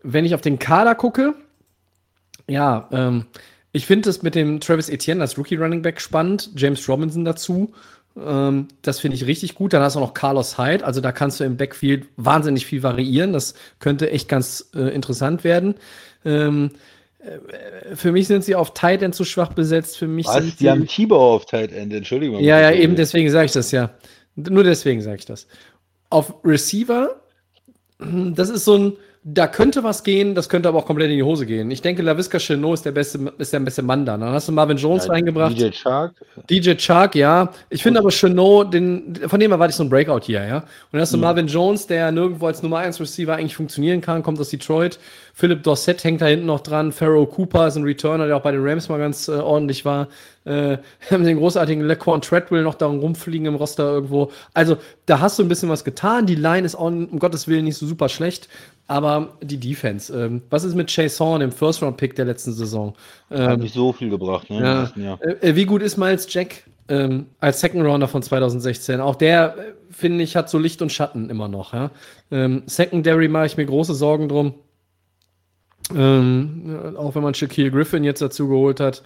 wenn 0.03 0.25
ich 0.25 0.33
auf 0.33 0.41
den 0.41 0.59
Kader 0.59 0.95
gucke, 0.95 1.35
ja, 2.47 2.89
ähm, 2.91 3.25
ich 3.71 3.85
finde 3.85 4.09
es 4.09 4.23
mit 4.23 4.33
dem 4.33 4.59
Travis 4.59 4.89
Etienne 4.89 5.21
als 5.21 5.37
Rookie 5.37 5.55
Running 5.55 5.81
Back 5.83 6.01
spannend, 6.01 6.49
James 6.55 6.87
Robinson 6.89 7.25
dazu. 7.25 7.73
Ähm, 8.25 8.67
das 8.81 8.99
finde 8.99 9.15
ich 9.15 9.25
richtig 9.25 9.55
gut. 9.55 9.73
Dann 9.73 9.81
hast 9.81 9.95
du 9.95 9.99
auch 9.99 10.07
noch 10.07 10.13
Carlos 10.13 10.57
Hyde. 10.57 10.85
Also 10.85 11.01
da 11.01 11.11
kannst 11.11 11.39
du 11.39 11.43
im 11.43 11.57
Backfield 11.57 12.07
wahnsinnig 12.15 12.65
viel 12.65 12.83
variieren. 12.83 13.33
Das 13.33 13.53
könnte 13.79 14.11
echt 14.11 14.29
ganz 14.29 14.69
äh, 14.75 14.93
interessant 14.93 15.43
werden. 15.43 15.75
Ähm, 16.25 16.71
äh, 17.19 17.95
für 17.95 18.11
mich 18.11 18.27
sind 18.27 18.43
sie 18.43 18.55
auf 18.55 18.73
Tight 18.73 19.01
End 19.01 19.15
zu 19.15 19.23
schwach 19.23 19.53
besetzt. 19.53 19.97
Für 19.97 20.07
mich 20.07 20.27
Was? 20.27 20.35
sind 20.35 20.59
die 20.59 20.63
sie, 20.63 20.69
haben 20.69 20.87
Tibor 20.87 21.19
auf 21.19 21.45
Tight 21.45 21.71
End, 21.71 21.93
Entschuldigung. 21.93 22.39
Ja, 22.41 22.59
ja, 22.59 22.71
eben 22.71 22.95
deswegen 22.95 23.29
sage 23.29 23.45
ich 23.45 23.51
das 23.51 23.71
ja. 23.71 23.91
Nur 24.35 24.63
deswegen 24.63 25.01
sage 25.01 25.17
ich 25.17 25.25
das. 25.25 25.47
Auf 26.09 26.35
Receiver, 26.43 27.21
das 27.99 28.49
ist 28.49 28.65
so 28.65 28.75
ein, 28.75 28.93
da 29.29 29.45
könnte 29.45 29.83
was 29.83 30.03
gehen, 30.03 30.35
das 30.35 30.47
könnte 30.47 30.69
aber 30.69 30.77
auch 30.77 30.85
komplett 30.85 31.09
in 31.09 31.17
die 31.17 31.23
Hose 31.23 31.45
gehen. 31.45 31.69
Ich 31.69 31.81
denke, 31.81 32.01
LaVisca 32.01 32.37
Chenot 32.39 32.75
ist 32.75 32.85
der 32.85 32.93
beste, 32.93 33.33
ist 33.37 33.51
der 33.51 33.59
beste 33.59 33.81
Mann 33.81 34.05
da. 34.05 34.15
Dann 34.15 34.31
hast 34.31 34.47
du 34.47 34.53
Marvin 34.53 34.77
Jones 34.77 35.05
ja, 35.05 35.11
reingebracht. 35.11 35.59
DJ 35.59 35.69
Chark. 35.71 36.13
DJ 36.49 36.75
Chark, 36.75 37.13
ja. 37.13 37.51
Ich 37.69 37.83
finde 37.83 37.99
aber 37.99 38.09
Chenot, 38.09 38.73
den, 38.73 39.19
von 39.27 39.37
dem 39.37 39.51
erwarte 39.51 39.71
ich 39.71 39.75
so 39.75 39.83
ein 39.83 39.89
Breakout 39.89 40.21
hier, 40.23 40.45
ja. 40.45 40.57
Und 40.59 40.65
dann 40.93 41.01
hast 41.01 41.11
du 41.11 41.17
mhm. 41.17 41.23
Marvin 41.23 41.47
Jones, 41.47 41.87
der 41.87 42.09
nirgendwo 42.13 42.47
als 42.47 42.63
Nummer 42.63 42.77
1 42.77 43.01
Receiver 43.01 43.35
eigentlich 43.35 43.57
funktionieren 43.57 43.99
kann, 43.99 44.23
kommt 44.23 44.39
aus 44.39 44.49
Detroit. 44.49 44.97
Philip 45.33 45.61
Dorsett 45.61 46.05
hängt 46.05 46.21
da 46.21 46.27
hinten 46.27 46.45
noch 46.45 46.61
dran. 46.61 46.93
Pharaoh 46.93 47.25
Cooper 47.25 47.67
ist 47.67 47.75
ein 47.75 47.83
Returner, 47.83 48.27
der 48.27 48.37
auch 48.37 48.41
bei 48.41 48.53
den 48.53 48.65
Rams 48.65 48.87
mal 48.87 48.97
ganz 48.97 49.27
äh, 49.27 49.33
ordentlich 49.33 49.83
war. 49.83 50.07
Äh, 50.45 50.77
haben 51.11 51.25
den 51.25 51.37
großartigen 51.37 51.83
Laquan 51.83 52.21
Treadwell 52.21 52.63
noch 52.63 52.75
darum 52.75 52.99
rumfliegen 52.99 53.45
im 53.45 53.55
Roster 53.55 53.83
irgendwo. 53.83 54.31
Also, 54.53 54.77
da 55.05 55.19
hast 55.19 55.37
du 55.37 55.43
ein 55.43 55.49
bisschen 55.49 55.67
was 55.67 55.83
getan. 55.83 56.25
Die 56.25 56.35
Line 56.35 56.65
ist 56.65 56.75
auch 56.75 56.85
um 56.85 57.19
Gottes 57.19 57.49
Willen 57.49 57.65
nicht 57.65 57.77
so 57.77 57.85
super 57.85 58.07
schlecht. 58.07 58.47
Aber 58.87 59.33
die 59.41 59.59
Defense, 59.59 60.17
ähm, 60.17 60.41
was 60.49 60.63
ist 60.63 60.73
mit 60.73 60.89
Chason, 60.89 61.41
dem 61.41 61.51
First-Round-Pick 61.51 62.15
der 62.15 62.25
letzten 62.25 62.53
Saison? 62.53 62.95
Ähm, 63.29 63.47
Hat 63.49 63.59
nicht 63.59 63.73
so 63.73 63.91
viel 63.91 64.09
gebracht, 64.09 64.49
ne? 64.49 64.91
Ja. 64.95 65.19
Äh, 65.41 65.55
wie 65.55 65.65
gut 65.65 65.81
ist 65.81 65.97
Miles 65.97 66.31
Jack 66.33 66.63
ähm, 66.87 67.25
als 67.41 67.59
Second-Rounder 67.59 68.07
von 68.07 68.23
2016? 68.23 69.01
Auch 69.01 69.15
der, 69.15 69.57
äh, 69.57 69.61
finde 69.91 70.23
ich, 70.23 70.37
hat 70.37 70.49
so 70.49 70.57
Licht 70.57 70.81
und 70.81 70.91
Schatten 70.91 71.29
immer 71.29 71.49
noch. 71.49 71.73
Ja? 71.73 71.91
Ähm, 72.31 72.63
Secondary 72.65 73.27
mache 73.27 73.47
ich 73.47 73.57
mir 73.57 73.65
große 73.65 73.93
Sorgen 73.93 74.29
drum. 74.29 74.53
Ähm, 75.93 76.95
auch 76.97 77.15
wenn 77.15 77.23
man 77.23 77.33
Shaquille 77.33 77.71
Griffin 77.71 78.03
jetzt 78.03 78.21
dazu 78.21 78.47
geholt 78.47 78.79
hat. 78.79 79.03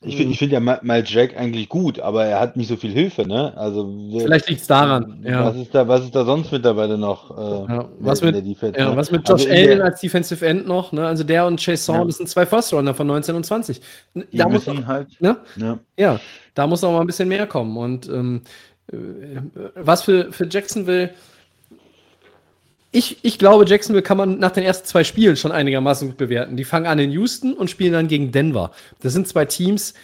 Ich 0.00 0.16
finde 0.16 0.32
ich 0.32 0.38
find 0.38 0.52
ja 0.52 0.60
Miles 0.60 1.12
Jack 1.12 1.36
eigentlich 1.36 1.68
gut, 1.68 1.98
aber 1.98 2.24
er 2.24 2.38
hat 2.38 2.56
nicht 2.56 2.68
so 2.68 2.76
viel 2.76 2.92
Hilfe, 2.92 3.26
ne? 3.26 3.52
Also 3.56 3.92
Vielleicht 4.12 4.48
liegt 4.48 4.60
es 4.60 4.68
daran, 4.68 5.24
ja. 5.26 5.44
Was 5.44 5.56
ist, 5.56 5.74
da, 5.74 5.88
was 5.88 6.04
ist 6.04 6.14
da 6.14 6.24
sonst 6.24 6.52
mittlerweile 6.52 6.96
noch? 6.96 7.36
Äh, 7.36 7.72
ja, 7.72 7.88
was, 7.98 8.22
mit, 8.22 8.36
Defense, 8.36 8.78
ja, 8.78 8.90
ne? 8.90 8.96
was 8.96 9.10
mit 9.10 9.28
Josh 9.28 9.46
also 9.46 9.52
Allen 9.52 9.82
als 9.82 10.00
Defensive 10.00 10.46
End 10.46 10.68
noch, 10.68 10.92
ne? 10.92 11.04
Also 11.04 11.24
der 11.24 11.46
und 11.46 11.60
Chase 11.60 11.92
ja. 11.92 12.04
das 12.04 12.18
sind 12.18 12.28
zwei 12.28 12.46
First-Runner 12.46 12.94
von 12.94 13.08
19 13.08 13.34
und 13.34 13.44
20. 13.44 13.80
Da 14.32 14.48
muss 14.48 14.68
auch, 14.68 14.86
halt, 14.86 15.20
ne? 15.20 15.36
ja. 15.56 15.78
ja, 15.96 16.20
da 16.54 16.68
muss 16.68 16.82
noch 16.82 16.92
mal 16.92 17.00
ein 17.00 17.06
bisschen 17.08 17.28
mehr 17.28 17.48
kommen. 17.48 17.76
Und 17.76 18.08
ähm, 18.08 18.42
äh, 18.92 18.96
was 19.74 20.02
für, 20.02 20.32
für 20.32 20.46
Jacksonville 20.48 21.10
ich, 22.90 23.18
ich 23.22 23.38
glaube, 23.38 23.66
Jacksonville 23.66 24.02
kann 24.02 24.16
man 24.16 24.38
nach 24.38 24.50
den 24.50 24.64
ersten 24.64 24.86
zwei 24.86 25.04
Spielen 25.04 25.36
schon 25.36 25.52
einigermaßen 25.52 26.08
gut 26.08 26.16
bewerten. 26.16 26.56
Die 26.56 26.64
fangen 26.64 26.86
an 26.86 26.98
in 26.98 27.10
Houston 27.10 27.52
und 27.52 27.70
spielen 27.70 27.92
dann 27.92 28.08
gegen 28.08 28.32
Denver. 28.32 28.70
Das 29.00 29.12
sind 29.12 29.28
zwei 29.28 29.44
Teams, 29.44 29.94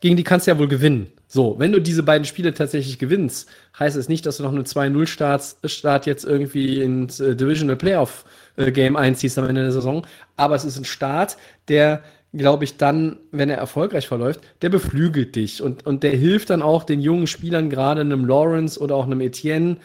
gegen 0.00 0.16
die 0.16 0.24
kannst 0.24 0.46
du 0.46 0.50
ja 0.50 0.58
wohl 0.58 0.68
gewinnen. 0.68 1.12
So, 1.28 1.58
wenn 1.58 1.72
du 1.72 1.80
diese 1.80 2.02
beiden 2.02 2.24
Spiele 2.24 2.54
tatsächlich 2.54 2.98
gewinnst, 2.98 3.48
heißt 3.78 3.96
es 3.96 4.08
nicht, 4.08 4.26
dass 4.26 4.36
du 4.36 4.42
noch 4.42 4.52
eine 4.52 4.62
2-0-Start 4.62 5.56
Start 5.64 6.06
jetzt 6.06 6.24
irgendwie 6.24 6.80
ins 6.80 7.20
äh, 7.20 7.34
Divisional 7.34 7.76
Playoff 7.76 8.24
äh, 8.56 8.70
Game 8.70 8.96
einziehst 8.96 9.38
am 9.38 9.48
Ende 9.48 9.62
der 9.62 9.72
Saison. 9.72 10.06
Aber 10.36 10.54
es 10.54 10.64
ist 10.64 10.78
ein 10.78 10.84
Start, 10.84 11.36
der, 11.68 12.02
glaube 12.32 12.64
ich, 12.64 12.76
dann, 12.76 13.18
wenn 13.32 13.50
er 13.50 13.58
erfolgreich 13.58 14.06
verläuft, 14.06 14.40
der 14.62 14.68
beflügelt 14.68 15.34
dich 15.34 15.62
und, 15.62 15.84
und 15.84 16.04
der 16.04 16.12
hilft 16.12 16.50
dann 16.50 16.62
auch 16.62 16.84
den 16.84 17.00
jungen 17.00 17.26
Spielern, 17.26 17.70
gerade 17.70 18.02
einem 18.02 18.24
Lawrence 18.24 18.78
oder 18.78 18.94
auch 18.94 19.04
einem 19.04 19.20
Etienne 19.20 19.78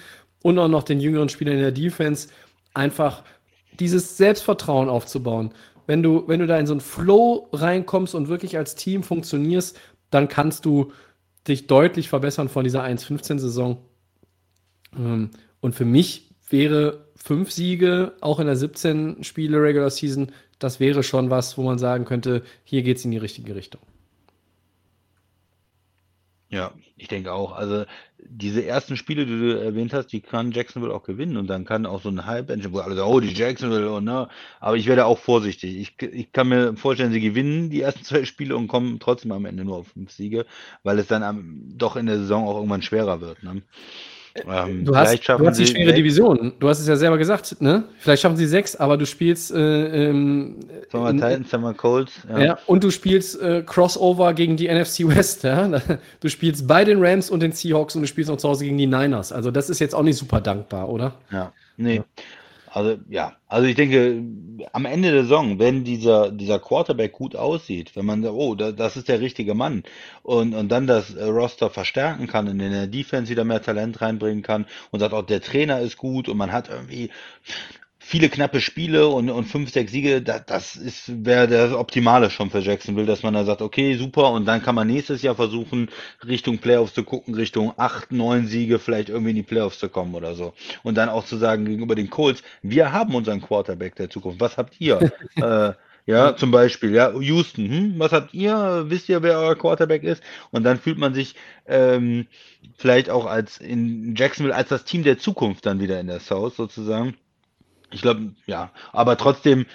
und 0.44 0.58
auch 0.60 0.68
noch 0.68 0.84
den 0.84 1.00
jüngeren 1.00 1.30
Spielern 1.30 1.56
in 1.56 1.62
der 1.62 1.72
Defense 1.72 2.30
einfach 2.74 3.24
dieses 3.80 4.18
Selbstvertrauen 4.18 4.90
aufzubauen. 4.90 5.54
Wenn 5.88 6.04
du, 6.04 6.28
wenn 6.28 6.40
du 6.40 6.48
da 6.48 6.58
in 6.58 6.68
so 6.68 6.74
einen 6.74 6.82
Flow 6.82 7.50
reinkommst 7.54 8.16
und 8.16 8.28
wirklich 8.28 8.58
als 8.58 8.76
Team 8.76 9.04
funktionierst, 9.04 9.80
dann 10.10 10.28
kannst 10.28 10.66
du 10.66 10.92
dich 11.48 11.68
deutlich 11.68 12.10
verbessern 12.10 12.50
von 12.50 12.64
dieser 12.64 12.84
1-15-Saison. 12.84 13.78
Ähm, 14.96 15.32
und 15.60 15.74
für 15.76 15.86
mich 15.86 16.30
wäre 16.50 17.06
fünf 17.16 17.52
Siege, 17.52 18.14
auch 18.22 18.40
in 18.40 18.48
der 18.48 18.56
17 18.56 19.24
Spiele 19.24 19.62
Regular 19.62 19.90
Season, 19.90 20.32
das 20.60 20.80
wäre 20.80 21.02
schon 21.02 21.30
was, 21.30 21.58
wo 21.58 21.64
man 21.64 21.80
sagen 21.80 22.06
könnte, 22.06 22.44
hier 22.64 22.84
geht 22.84 22.98
es 22.98 23.06
in 23.06 23.12
die 23.12 23.18
richtige 23.18 23.56
Richtung. 23.56 23.82
Ja, 26.50 26.74
ich 26.98 27.08
denke 27.08 27.32
auch. 27.32 27.54
Also 27.54 27.86
diese 28.28 28.66
ersten 28.66 28.98
Spiele, 28.98 29.26
die 29.26 29.38
du 29.38 29.60
erwähnt 29.60 29.94
hast, 29.94 30.08
die 30.08 30.22
kann 30.22 30.52
Jacksonville 30.52 30.94
auch 30.94 31.04
gewinnen 31.04 31.38
und 31.38 31.48
dann 31.48 31.66
kann 31.66 31.86
auch 31.86 32.02
so 32.02 32.10
ein 32.10 32.26
Hype-Engine, 32.26 32.74
wo 32.74 32.80
alle 32.80 32.96
sagen, 32.96 33.10
oh, 33.10 33.20
die 33.20 33.34
Jacksonville, 33.34 33.92
und 33.92 34.06
ne, 34.06 34.28
aber 34.60 34.78
ich 34.78 34.88
werde 34.88 35.06
auch 35.06 35.20
vorsichtig. 35.20 35.78
Ich, 35.78 36.02
ich 36.02 36.32
kann 36.32 36.50
mir 36.50 36.76
vorstellen, 36.76 37.12
sie 37.12 37.22
gewinnen 37.22 37.70
die 37.70 37.82
ersten 37.82 38.04
zwei 38.04 38.26
Spiele 38.26 38.56
und 38.56 38.68
kommen 38.68 39.00
trotzdem 39.00 39.32
am 39.32 39.46
Ende 39.46 39.66
nur 39.66 39.78
auf 39.78 39.88
fünf 39.90 40.12
Siege, 40.12 40.46
weil 40.84 41.00
es 41.00 41.08
dann 41.08 41.24
am, 41.24 41.64
doch 41.76 41.96
in 41.96 42.06
der 42.06 42.18
Saison 42.18 42.48
auch 42.48 42.56
irgendwann 42.56 42.82
schwerer 42.82 43.22
wird. 43.22 43.44
Ne? 43.44 43.62
Ähm, 44.36 44.86
du, 44.86 44.96
hast, 44.96 45.28
du 45.28 45.48
hast 45.48 45.60
die 45.60 45.68
schwere 45.68 45.94
Division. 45.94 46.54
Du 46.60 46.70
hast 46.70 46.80
es 46.80 46.88
ja 46.88 46.96
selber 46.96 47.18
gesagt, 47.18 47.62
ne? 47.62 47.84
Vielleicht 48.00 48.22
schaffen 48.22 48.38
sie 48.38 48.48
sechs, 48.48 48.76
aber 48.76 48.98
du 48.98 49.06
spielst 49.06 49.52
äh, 49.52 50.10
ähm, 50.10 50.56
Summer 50.90 51.12
Titans, 51.12 51.50
Summer 51.50 51.74
Colts. 51.74 52.14
Ja. 52.30 52.40
ja. 52.40 52.58
und 52.66 52.84
du 52.84 52.92
spielst 52.92 53.42
äh, 53.42 53.64
Crossover 53.66 54.34
gegen 54.34 54.58
die 54.58 54.68
NFC 54.68 55.08
West. 55.08 55.44
Ja? 55.44 55.70
Du 56.20 56.30
spielst 56.30 56.68
bei 56.68 56.86
den 56.86 57.04
Rams 57.04 57.30
und 57.30 57.42
den 57.42 57.52
Seahawks 57.52 57.96
und 57.96 58.02
du 58.02 58.08
spielst 58.08 58.30
noch 58.30 58.38
zu 58.38 58.48
Hause 58.48 58.66
gegen 58.66 58.78
die 58.78 58.88
Niners. 58.88 59.32
Also 59.32 59.52
das 59.52 59.70
ist 59.70 59.80
jetzt 59.80 59.96
auch 59.96 60.04
nicht 60.04 60.18
super 60.18 60.40
dankbar, 60.40 60.90
oder? 60.90 61.14
Ja, 61.32 61.52
nee. 61.78 61.96
Ja. 61.98 62.04
Also 62.74 62.98
ja, 63.10 63.36
also 63.50 63.68
ich 63.68 63.76
denke, 63.76 64.24
am 64.72 64.86
Ende 64.86 65.12
der 65.12 65.24
Saison, 65.24 65.60
wenn 65.60 65.84
dieser, 65.84 66.32
dieser 66.32 66.58
Quarterback 66.58 67.12
gut 67.12 67.36
aussieht, 67.36 67.98
wenn 67.98 68.06
man 68.06 68.24
sagt, 68.24 68.34
oh, 68.34 68.56
da, 68.56 68.72
das 68.72 68.96
ist 68.96 69.10
der 69.10 69.20
richtige 69.20 69.54
Mann 69.56 69.84
und, 70.24 70.54
und 70.54 70.70
dann 70.70 70.88
das 70.88 71.14
äh, 71.14 71.26
Roster 71.26 71.70
verstärken 71.70 72.28
kann 72.28 72.48
und 72.48 72.62
in 72.62 72.72
der 72.72 72.88
Defense 72.88 73.30
wieder 73.30 73.44
mehr 73.44 73.62
Talent 73.62 74.00
reinbringen 74.00 74.42
kann 74.42 74.68
und 74.90 75.02
sagt 75.02 75.14
auch, 75.14 75.26
der 75.26 75.42
Trainer 75.42 75.82
ist 75.82 75.98
gut 75.98 76.30
und 76.30 76.38
man 76.38 76.54
hat 76.54 76.70
irgendwie 76.70 77.10
viele 78.04 78.30
knappe 78.30 78.62
Spiele 78.62 79.08
und, 79.08 79.30
und 79.30 79.46
fünf, 79.46 79.72
sechs 79.72 79.92
Siege, 79.92 80.24
da, 80.24 80.40
das 80.40 80.76
ist 80.76 81.24
wäre 81.24 81.48
das 81.48 81.72
Optimale 81.72 82.32
schon 82.32 82.50
für 82.50 82.60
Jacksonville, 82.60 83.06
dass 83.06 83.22
man 83.22 83.36
da 83.36 83.46
sagt, 83.46 83.62
okay, 83.62 83.96
super, 83.96 84.32
und 84.32 84.46
dann 84.46 84.64
kann 84.64 84.74
man 84.74 84.88
nächstes 84.88 85.22
Jahr 85.22 85.36
versuchen, 85.36 85.88
Richtung 86.28 86.58
Playoffs 86.58 86.96
zu 86.96 87.04
gucken, 87.04 87.36
Richtung 87.36 87.74
acht, 87.78 88.12
neun 88.12 88.48
Siege 88.48 88.80
vielleicht 88.80 89.10
irgendwie 89.10 89.30
in 89.30 89.36
die 89.36 89.44
Playoffs 89.44 89.78
zu 89.78 89.88
kommen 89.88 90.16
oder 90.16 90.34
so. 90.34 90.54
Und 90.82 90.96
dann 90.98 91.10
auch 91.10 91.26
zu 91.26 91.38
sagen 91.38 91.64
gegenüber 91.66 91.94
den 91.94 92.10
Colts, 92.10 92.42
wir 92.64 92.92
haben 92.92 93.14
unseren 93.14 93.40
Quarterback 93.40 93.96
der 93.96 94.10
Zukunft. 94.10 94.40
Was 94.40 94.58
habt 94.58 94.82
ihr? 94.82 95.12
äh, 95.36 95.74
ja, 96.08 96.36
zum 96.36 96.50
Beispiel, 96.50 96.96
ja, 96.96 97.14
Houston, 97.14 97.70
hm, 97.70 97.94
was 98.00 98.12
habt 98.12 98.34
ihr? 98.34 98.86
Wisst 98.88 99.10
ihr, 99.10 99.22
wer 99.22 99.38
euer 99.38 99.56
Quarterback 99.56 100.04
ist? 100.04 100.24
Und 100.50 100.64
dann 100.64 100.80
fühlt 100.80 100.98
man 100.98 101.14
sich 101.14 101.36
ähm, 101.68 102.26
vielleicht 102.78 103.12
auch 103.12 103.28
als 103.28 103.60
in 103.60 104.16
Jacksonville 104.16 104.56
als 104.56 104.70
das 104.70 104.86
Team 104.86 105.04
der 105.04 105.20
Zukunft 105.20 105.68
dann 105.68 105.80
wieder 105.80 106.00
in 106.00 106.08
der 106.08 106.20
South 106.20 106.56
sozusagen. 106.56 107.16
Ich 107.94 108.02
glaube, 108.02 108.34
ja, 108.46 108.72
aber 108.94 109.18
trotzdem, 109.18 109.62
äh, 109.62 109.66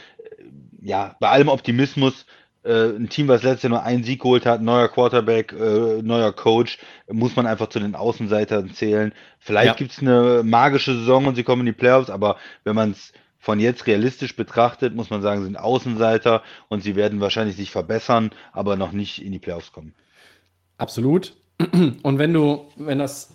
ja, 0.83 1.17
bei 1.21 1.29
allem 1.29 1.49
Optimismus, 1.49 2.27
äh, 2.64 2.91
ein 2.97 3.09
Team, 3.09 3.29
was 3.29 3.43
letztes 3.43 3.64
Jahr 3.64 3.71
nur 3.71 3.83
einen 3.83 4.05
Sieg 4.05 4.23
geholt 4.23 4.47
hat, 4.47 4.61
neuer 4.62 4.89
Quarterback, 4.89 5.53
äh, 5.53 6.03
neuer 6.03 6.33
Coach, 6.33 6.79
muss 7.11 7.37
man 7.37 7.47
einfach 7.47 7.69
zu 7.69 7.79
den 7.79 7.95
Außenseitern 7.95 8.73
zählen. 8.73 9.12
Vielleicht 9.39 9.67
Ja. 9.67 9.75
gibt 9.75 9.93
es 9.93 10.01
eine 10.01 10.43
magische 10.45 10.95
Saison 10.95 11.27
und 11.27 11.37
sie 11.37 11.45
kommen 11.45 11.61
in 11.61 11.67
die 11.67 11.73
Playoffs, 11.73 12.11
aber 12.11 12.37
wenn 12.64 12.75
man 12.75 12.91
es 12.93 13.12
von 13.39 13.61
jetzt 13.61 13.87
realistisch 13.87 14.35
betrachtet, 14.35 14.97
muss 14.97 15.11
man 15.11 15.23
sagen, 15.23 15.45
sind 15.45 15.57
Außenseiter 15.57 16.43
und 16.69 16.83
sie 16.83 16.97
werden 16.97 17.21
wahrscheinlich 17.21 17.55
sich 17.55 17.71
verbessern, 17.71 18.31
aber 18.53 18.75
noch 18.75 18.91
nicht 18.91 19.25
in 19.25 19.31
die 19.31 19.39
Playoffs 19.39 19.71
kommen. 19.73 19.95
Absolut. 20.79 21.35
Und 22.03 22.19
wenn 22.19 22.33
du, 22.35 22.67
wenn 22.77 22.99
das 22.99 23.31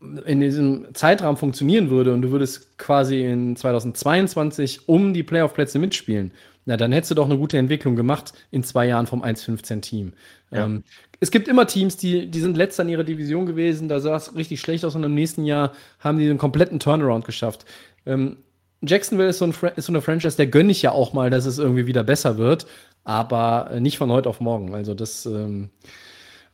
in 0.00 0.40
diesem 0.40 0.94
Zeitraum 0.94 1.36
funktionieren 1.36 1.90
würde 1.90 2.12
und 2.12 2.22
du 2.22 2.30
würdest 2.30 2.78
quasi 2.78 3.24
in 3.24 3.56
2022 3.56 4.88
um 4.88 5.14
die 5.14 5.22
Playoff-Plätze 5.22 5.78
mitspielen, 5.78 6.32
na, 6.66 6.76
dann 6.76 6.92
hättest 6.92 7.12
du 7.12 7.14
doch 7.14 7.26
eine 7.26 7.38
gute 7.38 7.58
Entwicklung 7.58 7.94
gemacht 7.94 8.32
in 8.50 8.64
zwei 8.64 8.86
Jahren 8.86 9.06
vom 9.06 9.22
1-15-Team. 9.22 10.12
Ja. 10.50 10.64
Ähm, 10.64 10.82
es 11.20 11.30
gibt 11.30 11.48
immer 11.48 11.66
Teams, 11.66 11.96
die, 11.96 12.28
die 12.28 12.40
sind 12.40 12.56
letzter 12.56 12.82
in 12.82 12.88
ihrer 12.90 13.04
Division 13.04 13.46
gewesen, 13.46 13.88
da 13.88 14.00
sah 14.00 14.16
es 14.16 14.34
richtig 14.34 14.60
schlecht 14.60 14.84
aus 14.84 14.96
und 14.96 15.04
im 15.04 15.14
nächsten 15.14 15.44
Jahr 15.44 15.72
haben 16.00 16.18
die 16.18 16.28
einen 16.28 16.38
kompletten 16.38 16.80
Turnaround 16.80 17.24
geschafft. 17.24 17.64
Ähm, 18.04 18.38
Jacksonville 18.82 19.30
ist 19.30 19.38
so, 19.38 19.46
ein, 19.46 19.54
ist 19.76 19.86
so 19.86 19.92
eine 19.92 20.02
Franchise, 20.02 20.36
der 20.36 20.48
gönne 20.48 20.72
ich 20.72 20.82
ja 20.82 20.90
auch 20.92 21.12
mal, 21.12 21.30
dass 21.30 21.46
es 21.46 21.58
irgendwie 21.58 21.86
wieder 21.86 22.04
besser 22.04 22.36
wird, 22.36 22.66
aber 23.04 23.70
äh, 23.72 23.80
nicht 23.80 23.96
von 23.96 24.10
heute 24.10 24.28
auf 24.28 24.40
morgen. 24.40 24.74
Also 24.74 24.92
das 24.92 25.24
ähm, 25.24 25.70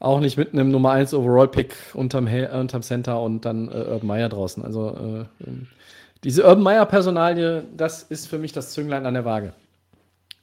auch 0.03 0.21
nicht 0.21 0.37
mit 0.37 0.53
einem 0.53 0.71
Nummer 0.71 0.93
1 0.93 1.15
Overall-Pick 1.15 1.75
unterm, 1.95 2.27
äh, 2.27 2.49
unterm 2.49 2.83
Center 2.83 3.21
und 3.21 3.45
dann 3.45 3.69
äh, 3.69 3.75
Urban 3.75 4.07
Meyer 4.07 4.29
draußen. 4.29 4.65
Also 4.65 4.89
äh, 4.89 5.47
ähm, 5.47 5.69
diese 6.25 6.45
Urban 6.45 6.63
Meyer-Personalie, 6.63 7.65
das 7.77 8.03
ist 8.03 8.27
für 8.27 8.39
mich 8.39 8.53
das 8.53 8.73
Zünglein 8.73 9.07
an 9.07 9.15
der 9.15 9.25
Waage. 9.25 9.53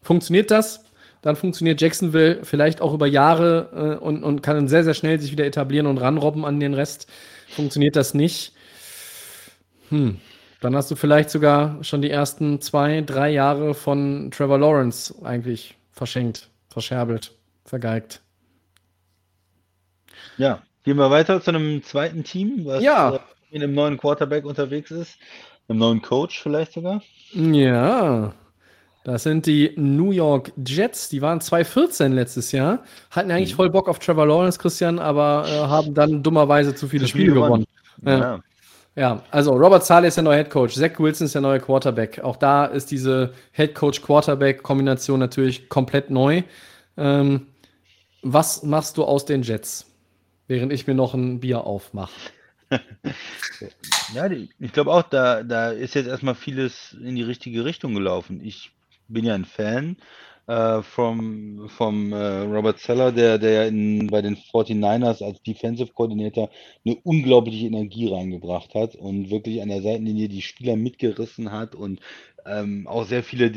Funktioniert 0.01 0.49
das? 0.49 0.86
Dann 1.22 1.36
funktioniert 1.36 1.82
Jacksonville 1.82 2.39
vielleicht 2.43 2.80
auch 2.82 2.93
über 2.93 3.05
Jahre 3.05 3.97
äh, 3.99 4.03
und, 4.03 4.24
und 4.24 4.41
kann 4.41 4.70
sehr, 4.70 4.86
sehr 4.86 4.93
schnell 4.93 5.20
sich 5.20 5.32
wieder 5.34 5.45
etablieren 5.45 5.88
und 5.88 5.97
ranrobben 5.97 6.45
an 6.45 6.60
den 6.62 6.74
Rest. 6.74 7.07
Funktioniert 7.49 7.97
das 7.97 8.14
nicht? 8.14 8.53
Hm. 9.89 10.20
Dann 10.62 10.76
hast 10.76 10.91
du 10.91 10.95
vielleicht 10.95 11.30
sogar 11.30 11.84
schon 11.84 12.01
die 12.01 12.10
ersten 12.10 12.62
zwei, 12.62 13.01
drei 13.01 13.30
Jahre 13.30 13.74
von 13.74 14.30
Trevor 14.32 14.60
Lawrence 14.60 15.16
eigentlich 15.24 15.76
verschenkt, 15.91 16.49
verscherbelt, 16.70 17.34
vergeigt. 17.66 18.22
Ja, 20.40 20.62
gehen 20.84 20.98
wir 20.98 21.12
weiter 21.12 21.40
zu 21.42 21.52
einem 21.52 21.84
zweiten 21.84 22.24
Team, 22.24 22.62
was 22.66 22.82
Ja. 22.82 23.16
äh, 23.16 23.20
in 23.52 23.62
einem 23.62 23.74
neuen 23.76 23.98
Quarterback 23.98 24.46
unterwegs 24.46 24.90
ist, 24.90 25.18
einem 25.68 25.80
neuen 25.80 26.02
Coach 26.02 26.42
vielleicht 26.42 26.74
sogar. 26.74 27.02
Ja, 27.34 28.34
das 29.04 29.24
sind 29.24 29.46
die 29.46 29.74
New 29.76 30.12
York 30.12 30.52
Jets. 30.66 31.10
Die 31.10 31.22
waren 31.22 31.42
2014 31.42 32.14
letztes 32.14 32.52
Jahr, 32.52 32.84
hatten 33.12 33.32
eigentlich 33.32 33.56
voll 33.56 33.70
Bock 33.70 33.88
auf 33.88 34.00
Trevor 34.00 34.26
Lawrence, 34.28 34.58
Christian, 34.60 34.98
aber 35.00 35.46
äh, 35.48 35.52
haben 35.68 35.94
dann 35.94 36.24
dummerweise 36.24 36.74
zu 36.74 36.88
viele 36.88 37.08
Spiele 37.08 37.34
gewonnen. 37.34 37.66
gewonnen. 38.02 38.22
Ja. 38.22 38.40
Ja, 38.96 39.22
also 39.32 39.54
Robert 39.54 39.86
Saleh 39.86 40.08
ist 40.10 40.16
der 40.18 40.24
neue 40.26 40.38
Head 40.38 40.50
Coach, 40.50 40.74
Zach 40.76 41.00
Wilson 41.00 41.26
ist 41.26 41.34
der 41.36 41.42
neue 41.42 41.60
Quarterback. 41.60 42.20
Auch 42.22 42.36
da 42.36 42.66
ist 42.66 42.92
diese 42.92 43.32
Head 43.54 43.74
Coach-Quarterback-Kombination 43.76 45.20
natürlich 45.20 45.70
komplett 45.70 46.10
neu. 46.10 46.42
Ähm, 46.98 47.48
was 48.22 48.64
machst 48.64 48.98
du 48.98 49.06
aus 49.06 49.24
den 49.26 49.42
Jets, 49.44 49.86
während 50.50 50.74
ich 50.74 50.88
mir 50.88 50.95
noch 50.95 51.14
ein 51.14 51.39
Bier 51.39 51.64
aufmache? 51.64 52.12
Ja, 54.14 54.30
ich 54.32 54.72
glaube 54.72 54.91
auch, 54.91 55.04
da, 55.04 55.43
da 55.43 55.72
ist 55.72 55.93
jetzt 55.93 56.08
erstmal 56.08 56.34
vieles 56.34 56.93
in 56.93 57.16
die 57.16 57.24
richtige 57.24 57.66
Richtung 57.66 57.93
gelaufen. 57.93 58.41
Ich 58.43 58.72
bin 59.08 59.26
ja 59.26 59.36
ein 59.36 59.45
Fan 59.45 59.97
äh, 60.50 60.82
vom, 60.82 61.70
vom 61.70 62.12
äh, 62.12 62.39
Robert 62.41 62.80
Seller, 62.80 63.12
der, 63.12 63.38
der 63.38 63.52
ja 63.52 63.64
in, 63.66 64.08
bei 64.08 64.22
den 64.24 64.36
49ers 64.36 65.24
als 65.24 65.41
Defensive 65.43 65.93
Coordinator 65.93 66.50
eine 66.86 66.95
unglaubliche 67.04 67.68
Energie 67.68 68.12
reingebracht 68.12 68.74
hat 68.74 68.95
und 68.95 69.30
wirklich 69.30 69.62
an 69.62 69.70
der 69.70 69.84
Seitenlinie 69.84 70.28
die 70.28 70.41
Spieler 70.41 70.76
mitgerissen 70.76 71.52
hat 71.52 71.76
und 71.76 72.00
ähm, 72.45 72.88
auch 72.88 73.06
sehr 73.06 73.22
viele, 73.24 73.52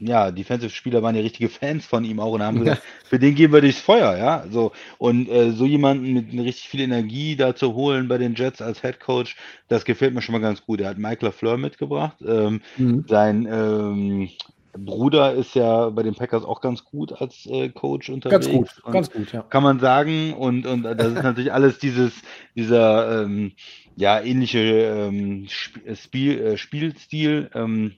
ja, 0.00 0.30
Defensive-Spieler 0.30 1.02
waren 1.02 1.14
ja 1.14 1.20
richtige 1.20 1.50
Fans 1.50 1.84
von 1.84 2.04
ihm 2.04 2.20
auch 2.20 2.32
und 2.32 2.42
haben 2.42 2.58
gesagt, 2.58 2.82
für 3.04 3.18
den 3.18 3.34
gehen 3.34 3.52
wir 3.52 3.60
durchs 3.60 3.80
Feuer, 3.80 4.16
ja, 4.16 4.46
so. 4.50 4.72
Und 4.98 5.28
äh, 5.28 5.50
so 5.52 5.66
jemanden 5.66 6.12
mit 6.14 6.32
richtig 6.32 6.68
viel 6.68 6.80
Energie 6.80 7.36
da 7.36 7.54
zu 7.54 7.74
holen 7.74 8.08
bei 8.08 8.16
den 8.16 8.34
Jets 8.34 8.62
als 8.62 8.80
Head 8.80 9.00
Coach, 9.00 9.36
das 9.68 9.84
gefällt 9.84 10.14
mir 10.14 10.22
schon 10.22 10.32
mal 10.32 10.40
ganz 10.40 10.62
gut. 10.64 10.80
Er 10.80 10.88
hat 10.88 10.98
Mike 10.98 11.24
LaFleur 11.24 11.58
mitgebracht. 11.58 12.16
Ähm, 12.26 12.62
Mhm. 12.76 13.04
sein 13.06 13.46
ähm, 13.50 14.30
Bruder 14.76 15.32
ist 15.32 15.54
ja 15.54 15.90
bei 15.90 16.02
den 16.02 16.14
Packers 16.14 16.44
auch 16.44 16.60
ganz 16.60 16.84
gut 16.84 17.12
als 17.20 17.46
äh, 17.46 17.68
Coach 17.68 18.10
unterwegs. 18.10 18.46
Ganz 18.46 18.82
gut, 18.82 18.92
ganz 18.92 19.10
gut, 19.10 19.32
ja. 19.32 19.42
kann 19.42 19.62
man 19.62 19.80
sagen. 19.80 20.34
Und, 20.34 20.66
und 20.66 20.82
das 20.82 21.08
ist 21.12 21.14
natürlich 21.22 21.52
alles 21.52 21.78
dieses, 21.78 22.12
dieser 22.54 23.22
ähm, 23.22 23.52
ja, 23.96 24.20
ähnliche 24.20 24.58
ähm, 24.58 25.46
äh, 25.84 25.94
Spiel, 25.94 26.40
äh, 26.40 26.56
Spielstil. 26.56 27.50
Ähm, 27.54 27.92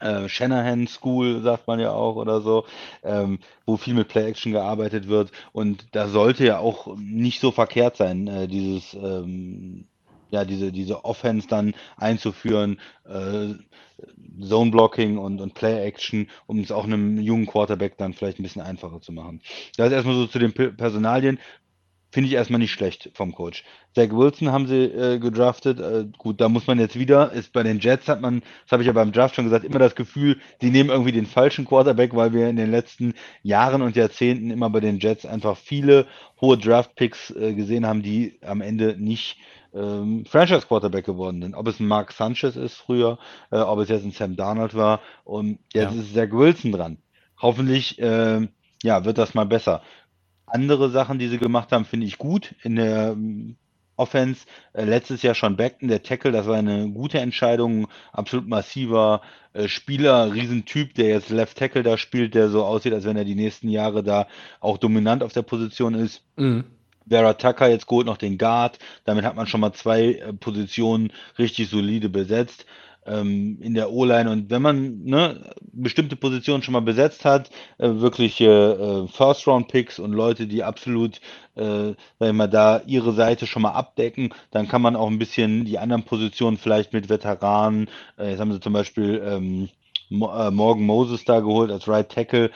äh, 0.00 0.28
Shanahan 0.28 0.86
School, 0.86 1.42
sagt 1.42 1.66
man 1.66 1.80
ja 1.80 1.90
auch 1.90 2.16
oder 2.16 2.40
so, 2.40 2.64
ähm, 3.02 3.40
wo 3.66 3.76
viel 3.76 3.94
mit 3.94 4.06
Play-Action 4.06 4.52
gearbeitet 4.52 5.08
wird. 5.08 5.32
Und 5.52 5.86
da 5.92 6.08
sollte 6.08 6.44
ja 6.44 6.58
auch 6.58 6.96
nicht 6.96 7.40
so 7.40 7.50
verkehrt 7.50 7.96
sein, 7.96 8.28
äh, 8.28 8.46
dieses, 8.46 8.94
ähm, 8.94 9.86
ja, 10.30 10.44
diese, 10.44 10.70
diese 10.70 11.04
Offense 11.04 11.48
dann 11.48 11.74
einzuführen, 11.96 12.78
äh, 13.08 13.54
Zone-Blocking 14.40 15.18
und, 15.18 15.40
und 15.40 15.54
Play-Action, 15.54 16.28
um 16.46 16.60
es 16.60 16.70
auch 16.70 16.84
einem 16.84 17.20
jungen 17.20 17.46
Quarterback 17.46 17.96
dann 17.98 18.14
vielleicht 18.14 18.38
ein 18.38 18.44
bisschen 18.44 18.62
einfacher 18.62 19.00
zu 19.00 19.12
machen. 19.12 19.40
Das 19.76 19.88
ist 19.88 19.92
erstmal 19.92 20.16
so 20.16 20.26
zu 20.26 20.38
den 20.38 20.52
Personalien. 20.52 21.38
Finde 22.10 22.28
ich 22.28 22.34
erstmal 22.34 22.58
nicht 22.58 22.72
schlecht 22.72 23.10
vom 23.12 23.34
Coach. 23.34 23.64
Zach 23.94 24.08
Wilson 24.10 24.50
haben 24.50 24.66
sie 24.66 24.84
äh, 24.84 25.18
gedraftet. 25.18 25.78
Äh, 25.78 26.06
gut, 26.16 26.40
da 26.40 26.48
muss 26.48 26.66
man 26.66 26.78
jetzt 26.78 26.98
wieder, 26.98 27.32
ist 27.32 27.52
bei 27.52 27.62
den 27.62 27.80
Jets 27.80 28.08
hat 28.08 28.22
man, 28.22 28.40
das 28.40 28.72
habe 28.72 28.82
ich 28.82 28.86
ja 28.86 28.94
beim 28.94 29.12
Draft 29.12 29.34
schon 29.34 29.44
gesagt, 29.44 29.66
immer 29.66 29.78
das 29.78 29.94
Gefühl, 29.94 30.40
sie 30.58 30.70
nehmen 30.70 30.88
irgendwie 30.88 31.12
den 31.12 31.26
falschen 31.26 31.66
Quarterback, 31.66 32.16
weil 32.16 32.32
wir 32.32 32.48
in 32.48 32.56
den 32.56 32.70
letzten 32.70 33.12
Jahren 33.42 33.82
und 33.82 33.94
Jahrzehnten 33.94 34.50
immer 34.50 34.70
bei 34.70 34.80
den 34.80 35.00
Jets 35.00 35.26
einfach 35.26 35.58
viele 35.58 36.06
hohe 36.40 36.56
Draft-Picks 36.56 37.32
äh, 37.32 37.52
gesehen 37.52 37.86
haben, 37.86 38.02
die 38.02 38.38
am 38.40 38.62
Ende 38.62 38.96
nicht 38.98 39.36
ähm, 39.74 40.24
Franchise-Quarterback 40.26 41.04
geworden 41.06 41.42
sind. 41.42 41.54
Ob 41.54 41.66
es 41.68 41.80
ein 41.80 41.86
Mark 41.86 42.12
Sanchez 42.12 42.56
ist 42.56 42.76
früher, 42.76 43.18
äh, 43.50 43.58
ob 43.58 43.78
es 43.80 43.88
jetzt 43.88 44.04
ein 44.04 44.12
Sam 44.12 44.36
Darnold 44.36 44.74
war 44.74 45.00
und 45.24 45.58
jetzt 45.72 45.94
Ja. 45.94 46.00
ist 46.00 46.14
Zach 46.14 46.30
Wilson 46.30 46.72
dran. 46.72 46.98
Hoffentlich 47.40 47.96
ähm, 47.98 48.48
ja, 48.82 49.04
wird 49.04 49.18
das 49.18 49.34
mal 49.34 49.46
besser. 49.46 49.82
Andere 50.46 50.90
Sachen, 50.90 51.18
die 51.18 51.28
sie 51.28 51.38
gemacht 51.38 51.72
haben, 51.72 51.84
finde 51.84 52.06
ich 52.06 52.18
gut. 52.18 52.54
In 52.62 52.76
der 52.76 53.12
ähm, 53.12 53.56
Offense 53.96 54.46
äh, 54.72 54.84
letztes 54.84 55.22
Jahr 55.22 55.34
schon 55.34 55.56
Beckton, 55.56 55.88
der 55.88 56.02
Tackle, 56.02 56.32
das 56.32 56.46
war 56.46 56.56
eine 56.56 56.88
gute 56.90 57.18
Entscheidung. 57.18 57.88
Absolut 58.12 58.48
massiver 58.48 59.20
äh, 59.52 59.68
Spieler, 59.68 60.32
Riesentyp, 60.32 60.94
der 60.94 61.08
jetzt 61.08 61.30
Left 61.30 61.58
Tackle 61.58 61.82
da 61.82 61.98
spielt, 61.98 62.34
der 62.34 62.48
so 62.48 62.64
aussieht, 62.64 62.92
als 62.94 63.04
wenn 63.04 63.16
er 63.16 63.24
die 63.24 63.34
nächsten 63.34 63.68
Jahre 63.68 64.02
da 64.02 64.26
auch 64.60 64.78
dominant 64.78 65.22
auf 65.22 65.32
der 65.32 65.42
Position 65.42 65.94
ist. 65.94 66.22
Mhm. 66.36 66.64
Vera 67.08 67.34
Tucker 67.34 67.68
jetzt 67.68 67.86
geholt 67.86 68.06
noch 68.06 68.16
den 68.16 68.38
Guard. 68.38 68.78
Damit 69.04 69.24
hat 69.24 69.36
man 69.36 69.46
schon 69.46 69.60
mal 69.60 69.72
zwei 69.72 70.14
äh, 70.14 70.32
Positionen 70.32 71.12
richtig 71.38 71.68
solide 71.68 72.08
besetzt 72.08 72.66
ähm, 73.08 73.58
in 73.60 73.74
der 73.74 73.90
O-Line. 73.90 74.30
Und 74.30 74.50
wenn 74.50 74.62
man 74.62 75.04
ne, 75.04 75.50
bestimmte 75.72 76.16
Positionen 76.16 76.62
schon 76.62 76.72
mal 76.72 76.80
besetzt 76.80 77.24
hat, 77.24 77.50
äh, 77.78 77.88
wirkliche 77.88 79.06
äh, 79.06 79.12
First-Round-Picks 79.12 79.98
und 79.98 80.12
Leute, 80.12 80.46
die 80.46 80.62
absolut, 80.62 81.20
äh, 81.56 81.90
ich 81.90 82.32
mal, 82.32 82.48
da 82.48 82.82
ihre 82.86 83.12
Seite 83.12 83.46
schon 83.46 83.62
mal 83.62 83.72
abdecken, 83.72 84.34
dann 84.50 84.68
kann 84.68 84.82
man 84.82 84.96
auch 84.96 85.08
ein 85.08 85.18
bisschen 85.18 85.64
die 85.64 85.78
anderen 85.78 86.04
Positionen 86.04 86.58
vielleicht 86.58 86.92
mit 86.92 87.08
Veteranen, 87.08 87.88
äh, 88.18 88.30
jetzt 88.30 88.40
haben 88.40 88.52
sie 88.52 88.60
zum 88.60 88.72
Beispiel 88.72 89.22
ähm, 89.24 89.68
äh, 90.10 90.50
Morgan 90.50 90.84
Moses 90.84 91.24
da 91.24 91.40
geholt 91.40 91.70
als 91.70 91.86
Right 91.88 92.08
Tackle, 92.08 92.50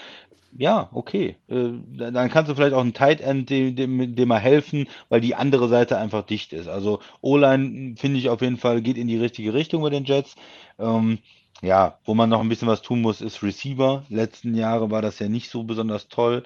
Ja, 0.56 0.90
okay. 0.92 1.36
Äh, 1.48 1.70
dann 1.96 2.28
kannst 2.30 2.50
du 2.50 2.54
vielleicht 2.54 2.74
auch 2.74 2.80
einen 2.80 2.92
Tight 2.92 3.20
End 3.20 3.48
dem 3.48 3.74
dem 3.74 4.14
dem 4.14 4.28
mal 4.28 4.38
helfen, 4.38 4.86
weil 5.08 5.20
die 5.20 5.34
andere 5.34 5.68
Seite 5.68 5.96
einfach 5.96 6.26
dicht 6.26 6.52
ist. 6.52 6.68
Also, 6.68 7.00
O-Line, 7.22 7.94
finde 7.96 8.18
ich 8.18 8.28
auf 8.28 8.42
jeden 8.42 8.58
Fall, 8.58 8.82
geht 8.82 8.98
in 8.98 9.08
die 9.08 9.16
richtige 9.18 9.54
Richtung 9.54 9.82
bei 9.82 9.90
den 9.90 10.04
Jets. 10.04 10.34
Ähm, 10.78 11.18
ja, 11.62 11.98
wo 12.04 12.14
man 12.14 12.28
noch 12.28 12.40
ein 12.40 12.48
bisschen 12.48 12.68
was 12.68 12.82
tun 12.82 13.00
muss, 13.00 13.20
ist 13.20 13.42
Receiver. 13.42 14.04
Letzten 14.08 14.54
Jahre 14.54 14.90
war 14.90 15.00
das 15.00 15.18
ja 15.20 15.28
nicht 15.28 15.48
so 15.48 15.62
besonders 15.62 16.08
toll. 16.08 16.42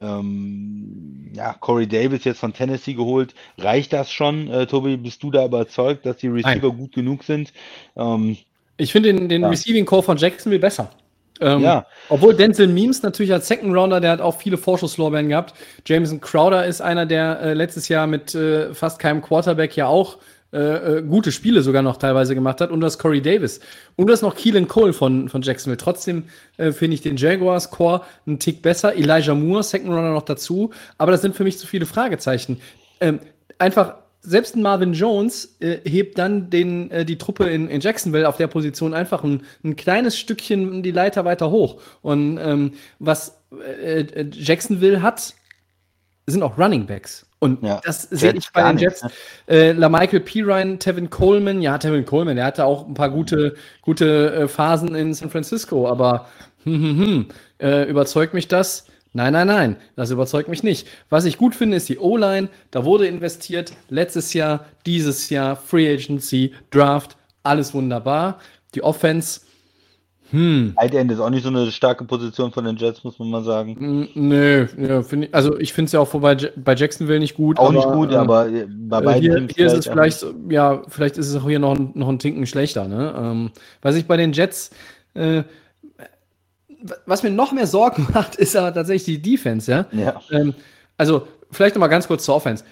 Ähm, 0.00 1.32
ja, 1.34 1.54
Corey 1.54 1.86
Davis 1.86 2.24
jetzt 2.24 2.40
von 2.40 2.52
Tennessee 2.52 2.94
geholt. 2.94 3.34
Reicht 3.58 3.92
das 3.92 4.12
schon? 4.12 4.48
Äh, 4.48 4.66
Tobi, 4.66 4.96
bist 4.96 5.22
du 5.22 5.30
da 5.30 5.44
überzeugt, 5.44 6.06
dass 6.06 6.18
die 6.18 6.28
Receiver 6.28 6.68
Nein. 6.68 6.76
gut 6.76 6.92
genug 6.92 7.24
sind? 7.24 7.52
Ähm, 7.96 8.36
Ich 8.76 8.92
finde 8.92 9.12
den, 9.12 9.28
den 9.28 9.42
Ja. 9.42 9.48
Receiving 9.48 9.84
Core 9.84 10.02
von 10.02 10.16
Jacksonville 10.16 10.60
besser. 10.60 10.90
Ähm, 11.40 11.62
Ja. 11.62 11.86
Obwohl 12.08 12.34
Denzel 12.34 12.68
Memes 12.68 13.02
natürlich 13.02 13.32
als 13.32 13.48
Second 13.48 13.74
Rounder, 13.74 14.00
der 14.00 14.12
hat 14.12 14.20
auch 14.20 14.38
viele 14.38 14.56
Vorschusslorbeeren 14.56 15.28
gehabt. 15.28 15.54
Jameson 15.86 16.20
Crowder 16.20 16.66
ist 16.66 16.80
einer, 16.80 17.06
der 17.06 17.40
äh, 17.40 17.54
letztes 17.54 17.88
Jahr 17.88 18.06
mit 18.06 18.34
äh, 18.34 18.72
fast 18.74 18.98
keinem 18.98 19.20
Quarterback 19.22 19.76
ja 19.76 19.86
auch 19.86 20.18
äh, 20.52 20.98
äh, 20.98 21.02
gute 21.02 21.32
Spiele 21.32 21.62
sogar 21.62 21.82
noch 21.82 21.96
teilweise 21.96 22.36
gemacht 22.36 22.60
hat. 22.60 22.70
Und 22.70 22.80
das 22.80 22.98
Corey 22.98 23.20
Davis. 23.20 23.58
Und 23.96 24.08
das 24.08 24.22
noch 24.22 24.36
Keelan 24.36 24.68
Cole 24.68 24.92
von, 24.92 25.28
von 25.28 25.42
Jacksonville. 25.42 25.78
Trotzdem 25.78 26.24
äh, 26.58 26.70
finde 26.70 26.94
ich 26.94 27.02
den 27.02 27.16
Jaguars 27.16 27.70
Core 27.72 28.02
einen 28.24 28.38
Tick 28.38 28.62
besser. 28.62 28.94
Elijah 28.94 29.34
Moore, 29.34 29.64
Second 29.64 29.90
Runner 29.90 30.12
noch 30.12 30.22
dazu. 30.22 30.70
Aber 30.96 31.10
das 31.10 31.22
sind 31.22 31.34
für 31.34 31.42
mich 31.42 31.58
zu 31.58 31.66
viele 31.66 31.86
Fragezeichen. 31.86 32.60
Ähm, 33.00 33.18
einfach 33.58 33.94
selbst 34.24 34.56
ein 34.56 34.62
Marvin 34.62 34.94
Jones 34.94 35.56
äh, 35.60 35.78
hebt 35.88 36.18
dann 36.18 36.50
den, 36.50 36.90
äh, 36.90 37.04
die 37.04 37.18
Truppe 37.18 37.44
in, 37.44 37.68
in 37.68 37.80
Jacksonville 37.80 38.28
auf 38.28 38.38
der 38.38 38.46
Position 38.46 38.94
einfach 38.94 39.22
ein, 39.22 39.42
ein 39.62 39.76
kleines 39.76 40.18
Stückchen 40.18 40.82
die 40.82 40.90
Leiter 40.90 41.24
weiter 41.24 41.50
hoch. 41.50 41.80
Und 42.02 42.38
ähm, 42.38 42.72
was 42.98 43.38
äh, 43.52 44.00
äh, 44.00 44.30
Jacksonville 44.32 45.02
hat, 45.02 45.34
sind 46.26 46.42
auch 46.42 46.58
Running 46.58 46.86
Backs. 46.86 47.26
Und 47.38 47.62
Ja, 47.62 47.80
das 47.84 48.04
sehe 48.04 48.32
Jets 48.32 48.46
ich 48.46 48.52
bei 48.52 48.62
den 48.62 48.76
nicht, 48.76 48.82
Jets. 48.82 49.04
Äh, 49.46 49.72
LaMichael 49.72 50.20
Pirine, 50.20 50.78
Tevin 50.78 51.10
Coleman, 51.10 51.60
ja, 51.60 51.76
Tevin 51.76 52.06
Coleman, 52.06 52.36
der 52.36 52.46
hatte 52.46 52.64
auch 52.64 52.88
ein 52.88 52.94
paar 52.94 53.10
gute, 53.10 53.54
gute 53.82 54.34
äh, 54.34 54.48
Phasen 54.48 54.94
in 54.94 55.12
San 55.12 55.28
Francisco, 55.28 55.86
aber 55.86 56.26
hm, 56.64 56.80
hm, 56.80 56.98
hm, 56.98 57.28
äh, 57.58 57.84
überzeugt 57.84 58.32
mich 58.32 58.48
das? 58.48 58.86
Nein, 59.16 59.32
nein, 59.32 59.46
nein, 59.46 59.76
das 59.94 60.10
überzeugt 60.10 60.48
mich 60.48 60.62
nicht. 60.64 60.88
Was 61.08 61.24
ich 61.24 61.38
gut 61.38 61.54
finde, 61.54 61.76
ist 61.76 61.88
die 61.88 61.98
O-Line. 61.98 62.48
Da 62.72 62.84
wurde 62.84 63.06
investiert. 63.06 63.72
Letztes 63.88 64.34
Jahr, 64.34 64.66
dieses 64.86 65.30
Jahr, 65.30 65.54
Free 65.56 65.92
Agency, 65.94 66.52
Draft, 66.70 67.16
alles 67.44 67.72
wunderbar. 67.74 68.38
Die 68.74 68.82
Offense, 68.82 69.40
Tight 70.32 70.94
End 70.94 71.12
ist 71.12 71.20
auch 71.20 71.30
nicht 71.30 71.44
so 71.44 71.48
eine 71.48 71.70
starke 71.70 72.04
Position 72.04 72.50
von 72.50 72.64
den 72.64 72.76
Jets, 72.76 73.04
muss 73.04 73.20
man 73.20 73.30
mal 73.30 73.44
sagen. 73.44 74.08
nö, 74.14 74.66
ja, 74.78 75.02
find 75.04 75.26
ich, 75.26 75.34
also 75.34 75.56
ich 75.60 75.72
finde 75.72 75.86
es 75.86 75.92
ja 75.92 76.00
auch 76.00 76.10
bei, 76.12 76.34
bei 76.56 76.74
Jacksonville 76.74 77.20
nicht 77.20 77.36
gut. 77.36 77.56
Auch 77.60 77.70
nicht 77.70 77.86
gut, 77.86 78.10
äh, 78.10 78.16
aber 78.16 78.46
bei 78.46 78.98
Äh, 78.98 79.02
beiden 79.04 79.22
hier, 79.22 79.36
Teams 79.36 79.54
hier 79.54 79.66
ist 79.66 79.72
es 79.74 79.86
aber- 79.86 80.02
vielleicht, 80.02 80.26
ja, 80.48 80.82
vielleicht 80.88 81.18
ist 81.18 81.28
es 81.28 81.36
auch 81.40 81.46
hier 81.48 81.60
noch, 81.60 81.76
ein- 81.78 81.92
noch 81.94 82.08
ein 82.08 82.18
Tinken 82.18 82.46
schlechter. 82.46 82.88
Ne? 82.88 83.14
Ähm, 83.16 83.50
was 83.80 83.94
ich 83.94 84.06
bei 84.06 84.16
den 84.16 84.32
Jets, 84.32 84.70
äh, 85.14 85.44
was 87.06 87.22
mir 87.22 87.30
noch 87.30 87.52
mehr 87.52 87.66
Sorgen 87.66 88.06
macht, 88.14 88.36
ist 88.36 88.56
aber 88.56 88.72
tatsächlich 88.72 89.22
die 89.22 89.30
Defense. 89.32 89.70
Ja? 89.70 89.86
Ja. 89.92 90.20
Ähm, 90.30 90.54
also, 90.96 91.26
vielleicht 91.50 91.74
noch 91.74 91.80
mal 91.80 91.88
ganz 91.88 92.06
kurz 92.06 92.24
zur 92.24 92.36
Offense. 92.36 92.64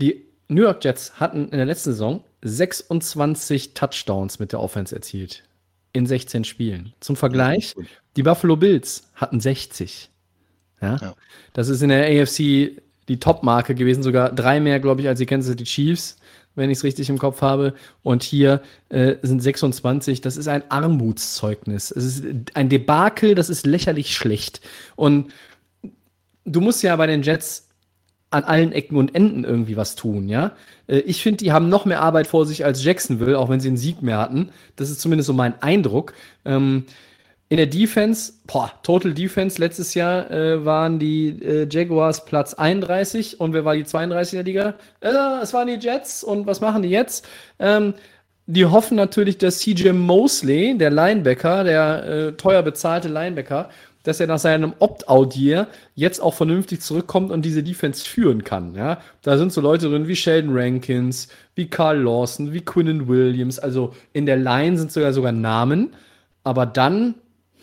Die 0.00 0.26
New 0.48 0.62
York 0.62 0.84
Jets 0.84 1.20
hatten 1.20 1.44
in 1.44 1.56
der 1.56 1.66
letzten 1.66 1.90
Saison 1.90 2.24
26 2.42 3.74
Touchdowns 3.74 4.38
mit 4.38 4.52
der 4.52 4.60
Offense 4.60 4.94
erzielt. 4.94 5.44
In 5.92 6.06
16 6.06 6.44
Spielen. 6.44 6.94
Zum 7.00 7.16
Vergleich, 7.16 7.74
die 8.16 8.22
Buffalo 8.22 8.56
Bills 8.56 9.10
hatten 9.14 9.40
60. 9.40 10.08
Ja? 10.80 10.96
Ja. 11.00 11.14
Das 11.52 11.68
ist 11.68 11.82
in 11.82 11.88
der 11.88 12.22
AFC 12.22 12.80
die 13.08 13.18
Top-Marke 13.18 13.74
gewesen, 13.74 14.02
sogar 14.02 14.32
drei 14.32 14.60
mehr, 14.60 14.78
glaube 14.78 15.00
ich, 15.00 15.08
als 15.08 15.18
die 15.18 15.26
Kansas 15.26 15.50
City 15.50 15.64
Chiefs, 15.64 16.16
wenn 16.54 16.70
ich 16.70 16.78
es 16.78 16.84
richtig 16.84 17.08
im 17.08 17.18
Kopf 17.18 17.42
habe. 17.42 17.74
Und 18.02 18.22
hier 18.22 18.62
äh, 18.88 19.16
sind 19.22 19.40
26. 19.40 20.20
Das 20.20 20.36
ist 20.36 20.48
ein 20.48 20.62
Armutszeugnis. 20.70 21.90
Es 21.90 22.04
ist 22.04 22.24
ein 22.54 22.68
Debakel, 22.68 23.34
das 23.34 23.50
ist 23.50 23.66
lächerlich 23.66 24.14
schlecht. 24.14 24.60
Und 24.96 25.32
du 26.44 26.60
musst 26.60 26.82
ja 26.82 26.94
bei 26.96 27.06
den 27.06 27.22
Jets 27.22 27.68
an 28.30 28.44
allen 28.44 28.72
Ecken 28.72 28.96
und 28.96 29.14
Enden 29.14 29.44
irgendwie 29.44 29.76
was 29.76 29.96
tun, 29.96 30.28
ja. 30.28 30.52
Äh, 30.86 30.98
Ich 31.00 31.22
finde, 31.22 31.38
die 31.38 31.52
haben 31.52 31.68
noch 31.68 31.84
mehr 31.84 32.00
Arbeit 32.00 32.26
vor 32.28 32.46
sich 32.46 32.64
als 32.64 32.84
Jacksonville, 32.84 33.38
auch 33.38 33.48
wenn 33.48 33.60
sie 33.60 33.68
einen 33.68 33.76
Sieg 33.76 34.02
mehr 34.02 34.18
hatten. 34.18 34.50
Das 34.76 34.90
ist 34.90 35.00
zumindest 35.00 35.26
so 35.26 35.32
mein 35.32 35.60
Eindruck. 35.62 36.12
Ähm, 36.44 36.84
in 37.50 37.56
der 37.56 37.66
Defense, 37.66 38.32
boah, 38.46 38.72
Total 38.84 39.12
Defense 39.12 39.60
letztes 39.60 39.94
Jahr 39.94 40.30
äh, 40.30 40.64
waren 40.64 41.00
die 41.00 41.30
äh, 41.42 41.66
Jaguars 41.68 42.24
Platz 42.24 42.54
31 42.54 43.40
und 43.40 43.52
wer 43.52 43.64
war 43.64 43.74
die 43.74 43.84
32 43.84 44.32
in 44.32 44.36
der 44.38 44.44
Liga? 44.44 44.74
Äh, 45.00 45.42
es 45.42 45.52
waren 45.52 45.66
die 45.66 45.74
Jets 45.74 46.22
und 46.22 46.46
was 46.46 46.60
machen 46.60 46.82
die 46.82 46.90
jetzt? 46.90 47.28
Ähm, 47.58 47.94
die 48.46 48.66
hoffen 48.66 48.96
natürlich, 48.96 49.36
dass 49.36 49.58
CJ 49.58 49.90
Mosley, 49.90 50.78
der 50.78 50.90
Linebacker, 50.90 51.64
der 51.64 52.04
äh, 52.04 52.32
teuer 52.32 52.62
bezahlte 52.62 53.08
Linebacker, 53.08 53.68
dass 54.04 54.20
er 54.20 54.28
nach 54.28 54.38
seinem 54.38 54.72
Opt-out-Year 54.78 55.66
jetzt 55.96 56.20
auch 56.20 56.34
vernünftig 56.34 56.82
zurückkommt 56.82 57.32
und 57.32 57.44
diese 57.44 57.64
Defense 57.64 58.08
führen 58.08 58.44
kann. 58.44 58.76
Ja? 58.76 59.00
Da 59.22 59.36
sind 59.36 59.52
so 59.52 59.60
Leute 59.60 59.88
drin 59.90 60.06
wie 60.06 60.16
Sheldon 60.16 60.56
Rankins, 60.56 61.26
wie 61.56 61.68
Carl 61.68 62.00
Lawson, 62.00 62.52
wie 62.52 62.60
Quinnen 62.60 63.08
Williams. 63.08 63.58
Also 63.58 63.92
in 64.12 64.24
der 64.24 64.36
Line 64.36 64.78
sind 64.78 64.92
sogar 64.92 65.12
sogar 65.12 65.32
Namen. 65.32 65.94
Aber 66.44 66.64
dann, 66.64 67.16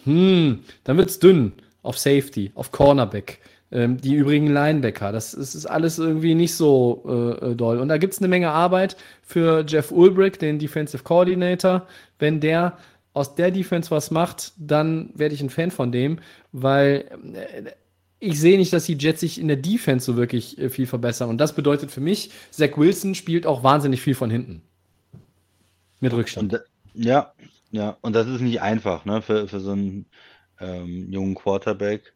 hm, 0.07 0.59
dann 0.83 0.97
wird's 0.97 1.19
dünn 1.19 1.53
auf 1.83 1.97
Safety, 1.97 2.51
auf 2.55 2.71
Cornerback. 2.71 3.39
Ähm, 3.69 3.97
die 3.99 4.15
übrigen 4.15 4.47
Linebacker, 4.47 5.11
das 5.11 5.33
ist, 5.33 5.53
ist 5.53 5.65
alles 5.65 5.99
irgendwie 5.99 6.35
nicht 6.35 6.55
so 6.55 7.03
äh, 7.41 7.51
äh, 7.51 7.55
doll. 7.55 7.79
Und 7.79 7.89
da 7.89 7.97
gibt's 7.97 8.19
eine 8.19 8.29
Menge 8.29 8.49
Arbeit 8.51 8.95
für 9.21 9.65
Jeff 9.67 9.91
Ulbrich, 9.91 10.37
den 10.37 10.57
Defensive 10.59 11.03
Coordinator. 11.03 11.85
Wenn 12.17 12.39
der 12.39 12.77
aus 13.13 13.35
der 13.35 13.51
Defense 13.51 13.91
was 13.91 14.09
macht, 14.11 14.53
dann 14.57 15.09
werde 15.15 15.35
ich 15.35 15.41
ein 15.41 15.49
Fan 15.49 15.71
von 15.71 15.91
dem, 15.91 16.19
weil 16.53 17.05
äh, 17.33 17.71
ich 18.19 18.39
sehe 18.39 18.57
nicht, 18.57 18.73
dass 18.73 18.85
die 18.85 18.97
Jets 18.97 19.19
sich 19.19 19.39
in 19.39 19.47
der 19.47 19.57
Defense 19.57 20.05
so 20.05 20.15
wirklich 20.17 20.57
äh, 20.59 20.69
viel 20.69 20.87
verbessern. 20.87 21.29
Und 21.29 21.37
das 21.39 21.53
bedeutet 21.53 21.91
für 21.91 22.01
mich, 22.01 22.31
Zach 22.51 22.77
Wilson 22.77 23.15
spielt 23.15 23.45
auch 23.45 23.63
wahnsinnig 23.63 24.01
viel 24.01 24.15
von 24.15 24.29
hinten. 24.31 24.61
Mit 25.99 26.13
Rückstand. 26.13 26.53
Und, 26.53 26.53
da- 26.53 26.59
ja, 26.93 27.33
ja, 27.77 27.97
und 28.01 28.15
das 28.15 28.27
ist 28.27 28.41
nicht 28.41 28.61
einfach, 28.61 29.05
ne, 29.05 29.21
für, 29.21 29.47
für 29.47 29.59
so 29.59 29.71
einen 29.71 30.07
ähm, 30.59 31.11
jungen 31.11 31.35
Quarterback. 31.35 32.13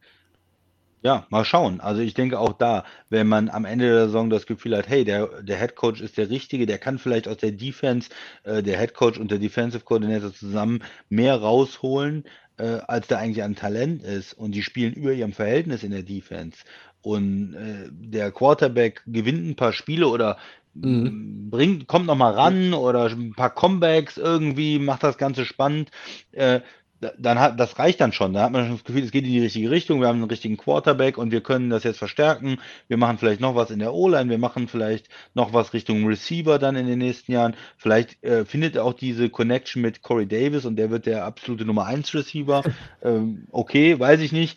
Ja, 1.02 1.26
mal 1.30 1.44
schauen. 1.44 1.80
Also 1.80 2.00
ich 2.00 2.14
denke 2.14 2.38
auch 2.40 2.52
da, 2.52 2.84
wenn 3.10 3.28
man 3.28 3.48
am 3.48 3.64
Ende 3.64 3.86
der 3.86 4.06
Saison 4.06 4.28
das 4.28 4.46
Gefühl 4.46 4.76
hat, 4.76 4.88
hey, 4.88 5.04
der, 5.04 5.42
der 5.42 5.58
Head 5.58 5.76
Coach 5.76 6.00
ist 6.00 6.16
der 6.16 6.30
Richtige, 6.30 6.66
der 6.66 6.78
kann 6.78 6.98
vielleicht 6.98 7.28
aus 7.28 7.36
der 7.36 7.52
Defense, 7.52 8.10
äh, 8.42 8.62
der 8.62 8.78
Head 8.78 8.94
Coach 8.94 9.18
und 9.18 9.30
der 9.30 9.38
Defensive 9.38 9.84
Coordinator 9.84 10.32
zusammen 10.32 10.82
mehr 11.08 11.36
rausholen, 11.36 12.24
äh, 12.56 12.78
als 12.88 13.06
da 13.06 13.18
eigentlich 13.18 13.44
an 13.44 13.54
Talent 13.54 14.02
ist. 14.02 14.32
Und 14.34 14.52
die 14.52 14.62
spielen 14.62 14.94
über 14.94 15.12
ihrem 15.12 15.32
Verhältnis 15.32 15.84
in 15.84 15.92
der 15.92 16.02
Defense. 16.02 16.58
Und 17.02 17.54
äh, 17.54 17.88
der 17.90 18.32
Quarterback 18.32 19.02
gewinnt 19.06 19.48
ein 19.48 19.56
paar 19.56 19.72
Spiele 19.72 20.08
oder 20.08 20.38
Mhm. 20.74 21.50
bringt, 21.50 21.86
kommt 21.86 22.06
noch 22.06 22.16
mal 22.16 22.32
ran 22.32 22.72
oder 22.74 23.06
ein 23.10 23.34
paar 23.34 23.50
Comebacks 23.54 24.16
irgendwie, 24.16 24.78
macht 24.78 25.02
das 25.02 25.18
Ganze 25.18 25.44
spannend. 25.44 25.90
Äh, 26.32 26.60
da- 27.00 27.12
dann 27.18 27.38
hat, 27.40 27.58
das 27.58 27.78
reicht 27.78 28.00
dann 28.00 28.12
schon. 28.12 28.32
Da 28.32 28.44
hat 28.44 28.52
man 28.52 28.64
schon 28.66 28.76
das 28.76 28.84
Gefühl, 28.84 29.02
es 29.02 29.10
geht 29.10 29.24
in 29.24 29.32
die 29.32 29.40
richtige 29.40 29.70
Richtung. 29.70 30.00
Wir 30.00 30.08
haben 30.08 30.18
einen 30.20 30.30
richtigen 30.30 30.56
Quarterback 30.56 31.18
und 31.18 31.32
wir 31.32 31.40
können 31.42 31.68
das 31.68 31.82
jetzt 31.84 31.98
verstärken. 31.98 32.58
Wir 32.88 32.96
machen 32.96 33.18
vielleicht 33.18 33.40
noch 33.40 33.54
was 33.56 33.70
in 33.70 33.80
der 33.80 33.92
O-Line. 33.92 34.30
Wir 34.30 34.38
machen 34.38 34.68
vielleicht 34.68 35.08
noch 35.34 35.52
was 35.52 35.72
Richtung 35.74 36.06
Receiver 36.06 36.58
dann 36.58 36.76
in 36.76 36.86
den 36.86 37.00
nächsten 37.00 37.32
Jahren. 37.32 37.54
Vielleicht 37.76 38.22
äh, 38.22 38.44
findet 38.44 38.78
auch 38.78 38.94
diese 38.94 39.28
Connection 39.30 39.82
mit 39.82 40.02
Corey 40.02 40.26
Davis 40.28 40.64
und 40.64 40.76
der 40.76 40.90
wird 40.90 41.06
der 41.06 41.24
absolute 41.24 41.64
Nummer 41.64 41.86
1 41.86 42.14
Receiver. 42.14 42.62
ähm, 43.02 43.46
okay, 43.50 43.98
weiß 43.98 44.20
ich 44.20 44.30
nicht. 44.32 44.56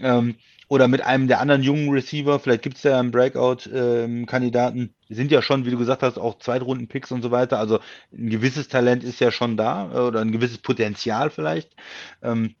Ähm, 0.00 0.36
oder 0.68 0.88
mit 0.88 1.02
einem 1.02 1.28
der 1.28 1.40
anderen 1.40 1.62
jungen 1.62 1.90
Receiver, 1.90 2.38
vielleicht 2.40 2.62
gibt 2.62 2.78
es 2.78 2.82
ja 2.84 2.98
einen 2.98 3.10
Breakout-Kandidaten. 3.10 4.94
Die 5.01 5.01
sind 5.14 5.30
ja 5.32 5.42
schon, 5.42 5.64
wie 5.66 5.70
du 5.70 5.78
gesagt 5.78 6.02
hast, 6.02 6.18
auch 6.18 6.38
Zweitrunden-Picks 6.38 7.12
und 7.12 7.22
so 7.22 7.30
weiter. 7.30 7.58
Also 7.58 7.80
ein 8.12 8.30
gewisses 8.30 8.68
Talent 8.68 9.04
ist 9.04 9.20
ja 9.20 9.30
schon 9.30 9.56
da 9.56 9.90
äh, 9.92 9.98
oder 10.00 10.20
ein 10.20 10.32
gewisses 10.32 10.58
Potenzial 10.58 11.30
vielleicht. 11.30 11.70
Ähm, 12.22 12.54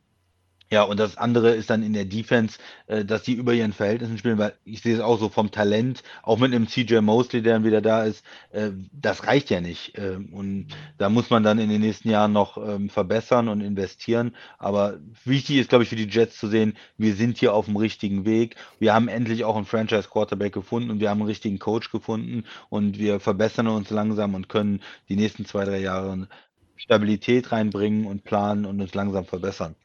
ja, 0.72 0.84
und 0.84 0.98
das 0.98 1.18
andere 1.18 1.50
ist 1.50 1.68
dann 1.68 1.82
in 1.82 1.92
der 1.92 2.06
Defense, 2.06 2.58
äh, 2.86 3.04
dass 3.04 3.22
die 3.22 3.34
über 3.34 3.52
ihren 3.52 3.74
Verhältnissen 3.74 4.16
spielen, 4.16 4.38
weil 4.38 4.54
ich 4.64 4.80
sehe 4.80 4.94
es 4.94 5.00
auch 5.00 5.18
so 5.18 5.28
vom 5.28 5.50
Talent, 5.50 6.02
auch 6.22 6.38
mit 6.38 6.54
einem 6.54 6.66
CJ 6.66 7.00
Mosley, 7.02 7.42
der 7.42 7.52
dann 7.52 7.64
wieder 7.64 7.82
da 7.82 8.04
ist, 8.04 8.24
äh, 8.52 8.70
das 8.90 9.26
reicht 9.26 9.50
ja 9.50 9.60
nicht. 9.60 9.92
Ähm, 9.98 10.32
und 10.32 10.68
da 10.96 11.10
muss 11.10 11.28
man 11.28 11.42
dann 11.42 11.58
in 11.58 11.68
den 11.68 11.82
nächsten 11.82 12.08
Jahren 12.08 12.32
noch 12.32 12.56
ähm, 12.56 12.88
verbessern 12.88 13.48
und 13.48 13.60
investieren. 13.60 14.34
Aber 14.56 14.98
wichtig 15.26 15.58
ist, 15.58 15.68
glaube 15.68 15.84
ich, 15.84 15.90
für 15.90 15.96
die 15.96 16.08
Jets 16.08 16.38
zu 16.38 16.48
sehen, 16.48 16.78
wir 16.96 17.16
sind 17.16 17.36
hier 17.36 17.52
auf 17.52 17.66
dem 17.66 17.76
richtigen 17.76 18.24
Weg. 18.24 18.56
Wir 18.78 18.94
haben 18.94 19.08
endlich 19.08 19.44
auch 19.44 19.56
einen 19.56 19.66
Franchise-Quarterback 19.66 20.54
gefunden 20.54 20.90
und 20.90 21.00
wir 21.00 21.10
haben 21.10 21.20
einen 21.20 21.28
richtigen 21.28 21.58
Coach 21.58 21.90
gefunden 21.90 22.44
und 22.70 22.98
wir 22.98 23.20
verbessern 23.20 23.66
uns 23.66 23.90
langsam 23.90 24.34
und 24.34 24.48
können 24.48 24.80
die 25.10 25.16
nächsten 25.16 25.44
zwei, 25.44 25.66
drei 25.66 25.80
Jahre 25.80 26.28
Stabilität 26.76 27.52
reinbringen 27.52 28.06
und 28.06 28.24
planen 28.24 28.64
und 28.64 28.80
uns 28.80 28.94
langsam 28.94 29.26
verbessern. 29.26 29.76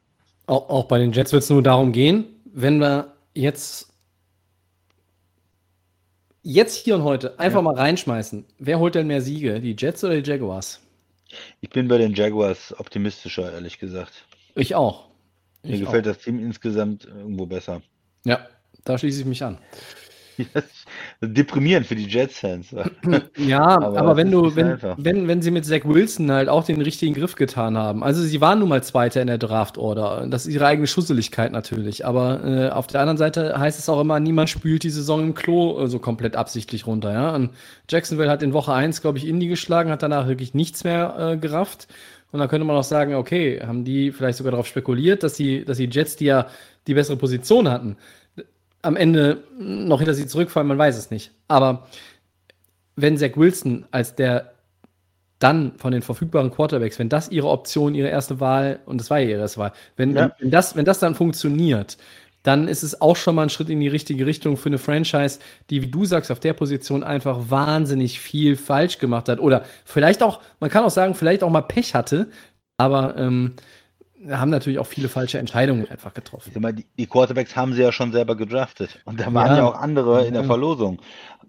Auch, 0.48 0.70
auch 0.70 0.84
bei 0.86 0.98
den 0.98 1.12
Jets 1.12 1.32
wird 1.32 1.42
es 1.42 1.50
nur 1.50 1.62
darum 1.62 1.92
gehen, 1.92 2.24
wenn 2.46 2.78
wir 2.78 3.12
jetzt 3.34 3.92
jetzt 6.42 6.76
hier 6.76 6.94
und 6.94 7.04
heute 7.04 7.38
einfach 7.38 7.60
mal 7.60 7.74
reinschmeißen. 7.74 8.46
Wer 8.58 8.78
holt 8.78 8.94
denn 8.94 9.08
mehr 9.08 9.20
Siege? 9.20 9.60
Die 9.60 9.76
Jets 9.78 10.02
oder 10.02 10.18
die 10.20 10.28
Jaguars? 10.28 10.80
Ich 11.60 11.68
bin 11.68 11.86
bei 11.86 11.98
den 11.98 12.14
Jaguars 12.14 12.74
optimistischer, 12.78 13.52
ehrlich 13.52 13.78
gesagt. 13.78 14.24
Ich 14.54 14.74
auch. 14.74 15.08
Mir 15.62 15.74
Ich 15.74 15.80
gefällt 15.80 16.08
auch. 16.08 16.14
das 16.14 16.22
Team 16.24 16.38
insgesamt 16.38 17.04
irgendwo 17.04 17.44
besser. 17.44 17.82
Ja, 18.24 18.48
da 18.84 18.96
schließe 18.96 19.20
ich 19.20 19.26
mich 19.26 19.44
an. 19.44 19.58
Deprimierend 21.20 21.86
für 21.86 21.94
die 21.94 22.06
Jets-Fans. 22.06 22.74
Ja, 23.36 23.80
Aber 23.80 23.98
aber, 23.98 24.16
wenn 24.16 24.30
du, 24.30 24.54
wenn, 24.56 24.72
einfach. 24.72 24.96
wenn, 24.98 25.28
wenn 25.28 25.42
sie 25.42 25.50
mit 25.50 25.64
Zach 25.64 25.84
Wilson 25.84 26.30
halt 26.30 26.48
auch 26.48 26.64
den 26.64 26.80
richtigen 26.80 27.14
Griff 27.14 27.34
getan 27.36 27.76
haben. 27.76 28.02
Also 28.02 28.22
sie 28.22 28.40
waren 28.40 28.58
nun 28.58 28.68
mal 28.68 28.82
Zweiter 28.82 29.20
in 29.20 29.26
der 29.26 29.38
Draft-Order. 29.38 30.26
Das 30.28 30.46
ist 30.46 30.54
ihre 30.54 30.66
eigene 30.66 30.86
Schusseligkeit 30.86 31.52
natürlich. 31.52 32.04
Aber 32.04 32.44
äh, 32.44 32.70
auf 32.70 32.86
der 32.86 33.00
anderen 33.00 33.18
Seite 33.18 33.58
heißt 33.58 33.78
es 33.78 33.88
auch 33.88 34.00
immer, 34.00 34.20
niemand 34.20 34.50
spült 34.50 34.82
die 34.82 34.90
Saison 34.90 35.20
im 35.22 35.34
Klo 35.34 35.80
äh, 35.80 35.88
so 35.88 35.98
komplett 35.98 36.36
absichtlich 36.36 36.86
runter. 36.86 37.12
Ja? 37.12 37.34
Und 37.34 37.50
Jacksonville 37.88 38.30
hat 38.30 38.42
in 38.42 38.52
Woche 38.52 38.72
1, 38.72 39.00
glaube 39.00 39.18
ich, 39.18 39.26
Indy 39.26 39.48
geschlagen, 39.48 39.90
hat 39.90 40.02
danach 40.02 40.28
wirklich 40.28 40.54
nichts 40.54 40.84
mehr 40.84 41.16
äh, 41.18 41.36
gerafft. 41.36 41.88
Und 42.30 42.40
dann 42.40 42.48
könnte 42.48 42.66
man 42.66 42.76
auch 42.76 42.84
sagen, 42.84 43.14
okay, 43.14 43.60
haben 43.66 43.84
die 43.84 44.12
vielleicht 44.12 44.38
sogar 44.38 44.50
darauf 44.50 44.66
spekuliert, 44.66 45.22
dass 45.22 45.34
die, 45.34 45.64
dass 45.64 45.78
die 45.78 45.88
Jets, 45.90 46.16
die 46.16 46.26
ja 46.26 46.46
die 46.86 46.94
bessere 46.94 47.16
Position 47.16 47.68
hatten, 47.70 47.96
am 48.82 48.96
Ende 48.96 49.42
noch 49.58 49.98
hinter 49.98 50.14
sie 50.14 50.26
zurückfallen, 50.26 50.68
man 50.68 50.78
weiß 50.78 50.96
es 50.96 51.10
nicht. 51.10 51.32
Aber 51.48 51.88
wenn 52.96 53.16
Zach 53.16 53.36
Wilson 53.36 53.86
als 53.90 54.14
der 54.14 54.52
dann 55.38 55.72
von 55.78 55.92
den 55.92 56.02
verfügbaren 56.02 56.50
Quarterbacks, 56.50 56.98
wenn 56.98 57.08
das 57.08 57.28
ihre 57.30 57.48
Option, 57.48 57.94
ihre 57.94 58.08
erste 58.08 58.40
Wahl, 58.40 58.80
und 58.86 59.00
das 59.00 59.08
war 59.08 59.20
ja 59.20 59.28
ihre 59.28 59.40
erste 59.40 59.60
Wahl, 59.60 59.72
wenn, 59.96 60.16
Ja. 60.16 60.32
wenn, 60.40 60.50
das, 60.50 60.74
wenn 60.74 60.84
das 60.84 60.98
dann 60.98 61.14
funktioniert, 61.14 61.96
dann 62.42 62.66
ist 62.66 62.82
es 62.82 63.00
auch 63.00 63.14
schon 63.16 63.34
mal 63.34 63.42
ein 63.44 63.50
Schritt 63.50 63.68
in 63.68 63.78
die 63.80 63.88
richtige 63.88 64.26
Richtung 64.26 64.56
für 64.56 64.68
eine 64.68 64.78
Franchise, 64.78 65.38
die, 65.70 65.82
wie 65.82 65.88
du 65.88 66.04
sagst, 66.04 66.30
auf 66.30 66.40
der 66.40 66.54
Position 66.54 67.04
einfach 67.04 67.50
wahnsinnig 67.50 68.20
viel 68.20 68.56
falsch 68.56 68.98
gemacht 68.98 69.28
hat. 69.28 69.38
Oder 69.38 69.64
vielleicht 69.84 70.22
auch, 70.22 70.40
man 70.58 70.70
kann 70.70 70.84
auch 70.84 70.90
sagen, 70.90 71.14
vielleicht 71.14 71.42
auch 71.42 71.50
mal 71.50 71.62
Pech 71.62 71.94
hatte, 71.94 72.28
aber 72.76 73.16
ähm, 73.16 73.54
haben 74.30 74.50
natürlich 74.50 74.78
auch 74.78 74.86
viele 74.86 75.08
falsche 75.08 75.38
Entscheidungen 75.38 75.88
einfach 75.88 76.14
getroffen. 76.14 76.52
Mal, 76.60 76.72
die, 76.72 76.86
die 76.96 77.06
Quarterbacks 77.06 77.54
haben 77.56 77.72
sie 77.72 77.82
ja 77.82 77.92
schon 77.92 78.12
selber 78.12 78.36
gedraftet. 78.36 79.00
Und 79.04 79.20
da 79.20 79.32
waren 79.32 79.48
Ja. 79.48 79.56
ja, 79.58 79.64
auch 79.68 79.74
andere 79.74 80.26
in 80.26 80.34
der. 80.34 80.44
Verlosung. 80.44 81.00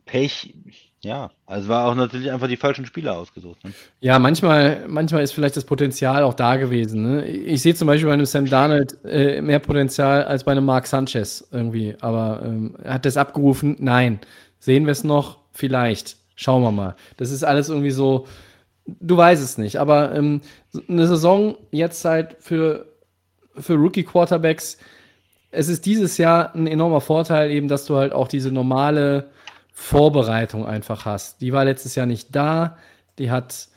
Pech, 0.06 0.54
ja. 1.02 1.32
Also 1.46 1.70
war 1.70 1.88
auch 1.90 1.96
natürlich 1.96 2.32
einfach 2.32 2.48
die 2.48 2.58
falschen 2.58 2.86
Spieler 2.86 3.18
ausgesucht. 3.18 3.64
Ne? 3.64 3.72
Ja, 4.02 4.20
manchmal, 4.20 4.86
manchmal 4.88 5.24
ist 5.24 5.32
vielleicht 5.32 5.56
das 5.56 5.64
Potenzial 5.66 6.24
auch 6.24 6.34
da 6.34 6.58
gewesen. 6.58 7.04
Ne? 7.04 7.26
Ich 7.26 7.62
sehe 7.62 7.76
zum 7.76 7.88
Beispiel 7.88 8.08
bei 8.08 8.14
einem 8.14 8.26
Sam 8.26 8.46
Darnold 8.46 8.98
äh, 9.06 9.42
mehr 9.42 9.60
Potenzial 9.60 10.24
als 10.24 10.44
bei 10.44 10.52
einem 10.52 10.66
Mark 10.66 10.88
Sanchez 10.88 11.48
irgendwie. 11.52 11.96
Aber 12.02 12.42
ähm, 12.44 12.76
hat 12.84 13.06
das 13.06 13.18
abgerufen? 13.18 13.78
Nein. 13.80 14.20
Sehen 14.60 14.86
wir 14.86 14.92
es 14.92 15.04
noch? 15.04 15.40
Vielleicht. 15.54 16.18
Schauen 16.36 16.62
wir 16.64 16.72
mal. 16.72 16.96
Das 17.18 17.32
ist 17.32 17.44
alles 17.44 17.70
irgendwie 17.70 17.92
so, 17.92 18.28
du 19.00 19.18
weißt 19.18 19.44
es 19.44 19.58
nicht. 19.58 19.78
Aber 19.78 20.14
ähm, 20.16 20.42
eine 20.88 21.08
Saison 21.08 21.56
jetzt 21.72 22.04
halt 22.06 22.36
für, 22.40 22.88
für 23.56 23.76
Rookie-Quarterbacks, 23.76 24.78
es 25.52 25.68
ist 25.68 25.86
dieses 25.86 26.18
Jahr 26.18 26.54
ein 26.56 26.68
enormer 26.68 27.02
Vorteil 27.02 27.52
eben, 27.52 27.68
dass 27.68 27.86
du 27.86 27.96
halt 27.96 28.14
auch 28.14 28.28
diese 28.28 28.52
normale 28.52 29.30
Vorbereitung 29.74 30.66
einfach 30.66 31.06
hast. 31.06 31.42
Die 31.42 31.54
war 31.54 31.66
letztes 31.66 31.96
Jahr 31.96 32.06
nicht 32.06 32.36
da. 32.36 32.78
Die 33.18 33.32
hat 33.32 33.70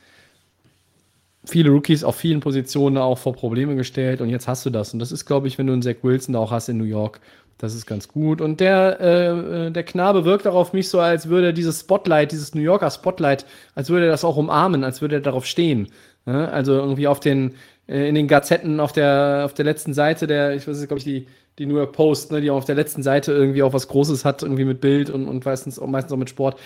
viele 1.45 1.69
Rookies 1.71 2.03
auf 2.03 2.15
vielen 2.15 2.39
Positionen 2.39 2.97
auch 2.97 3.17
vor 3.17 3.33
Probleme 3.33 3.75
gestellt 3.75 4.21
und 4.21 4.29
jetzt 4.29 4.47
hast 4.47 4.65
du 4.65 4.69
das. 4.69 4.93
Und 4.93 4.99
das 4.99 5.11
ist, 5.11 5.25
glaube 5.25 5.47
ich, 5.47 5.57
wenn 5.57 5.67
du 5.67 5.73
einen 5.73 5.81
Zach 5.81 5.95
Wilson 6.01 6.33
da 6.33 6.39
auch 6.39 6.51
hast 6.51 6.69
in 6.69 6.77
New 6.77 6.83
York, 6.83 7.19
das 7.57 7.75
ist 7.75 7.85
ganz 7.85 8.07
gut. 8.07 8.41
Und 8.41 8.59
der, 8.59 8.99
äh, 8.99 9.67
äh, 9.67 9.71
der 9.71 9.83
Knabe 9.83 10.25
wirkt 10.25 10.47
auch 10.47 10.55
auf 10.55 10.73
mich 10.73 10.89
so, 10.89 10.99
als 10.99 11.29
würde 11.29 11.53
dieses 11.53 11.81
Spotlight, 11.81 12.31
dieses 12.31 12.53
New 12.55 12.61
Yorker 12.61 12.91
Spotlight, 12.91 13.45
als 13.75 13.89
würde 13.89 14.05
er 14.05 14.11
das 14.11 14.25
auch 14.25 14.37
umarmen, 14.37 14.83
als 14.83 15.01
würde 15.01 15.15
er 15.15 15.21
darauf 15.21 15.45
stehen. 15.45 15.89
Ja, 16.25 16.45
also 16.45 16.73
irgendwie 16.73 17.07
auf 17.07 17.19
den, 17.19 17.55
äh, 17.87 18.07
in 18.07 18.15
den 18.15 18.27
Gazetten 18.27 18.79
auf 18.79 18.91
der, 18.91 19.43
auf 19.45 19.53
der 19.53 19.65
letzten 19.65 19.93
Seite 19.93 20.27
der, 20.27 20.55
ich 20.55 20.67
weiß 20.67 20.77
nicht, 20.77 20.87
glaube 20.87 20.99
ich, 20.99 21.03
die, 21.03 21.27
die 21.59 21.65
New 21.65 21.77
York 21.77 21.93
Post, 21.93 22.31
ne, 22.31 22.41
die 22.41 22.49
auf 22.49 22.65
der 22.65 22.75
letzten 22.75 23.03
Seite 23.03 23.31
irgendwie 23.31 23.63
auch 23.63 23.73
was 23.73 23.87
Großes 23.87 24.25
hat, 24.25 24.41
irgendwie 24.43 24.65
mit 24.65 24.81
Bild 24.81 25.09
und, 25.09 25.27
und 25.27 25.45
meistens, 25.45 25.79
auch, 25.79 25.87
meistens 25.87 26.13
auch 26.13 26.17
mit 26.17 26.29
Sport. 26.29 26.59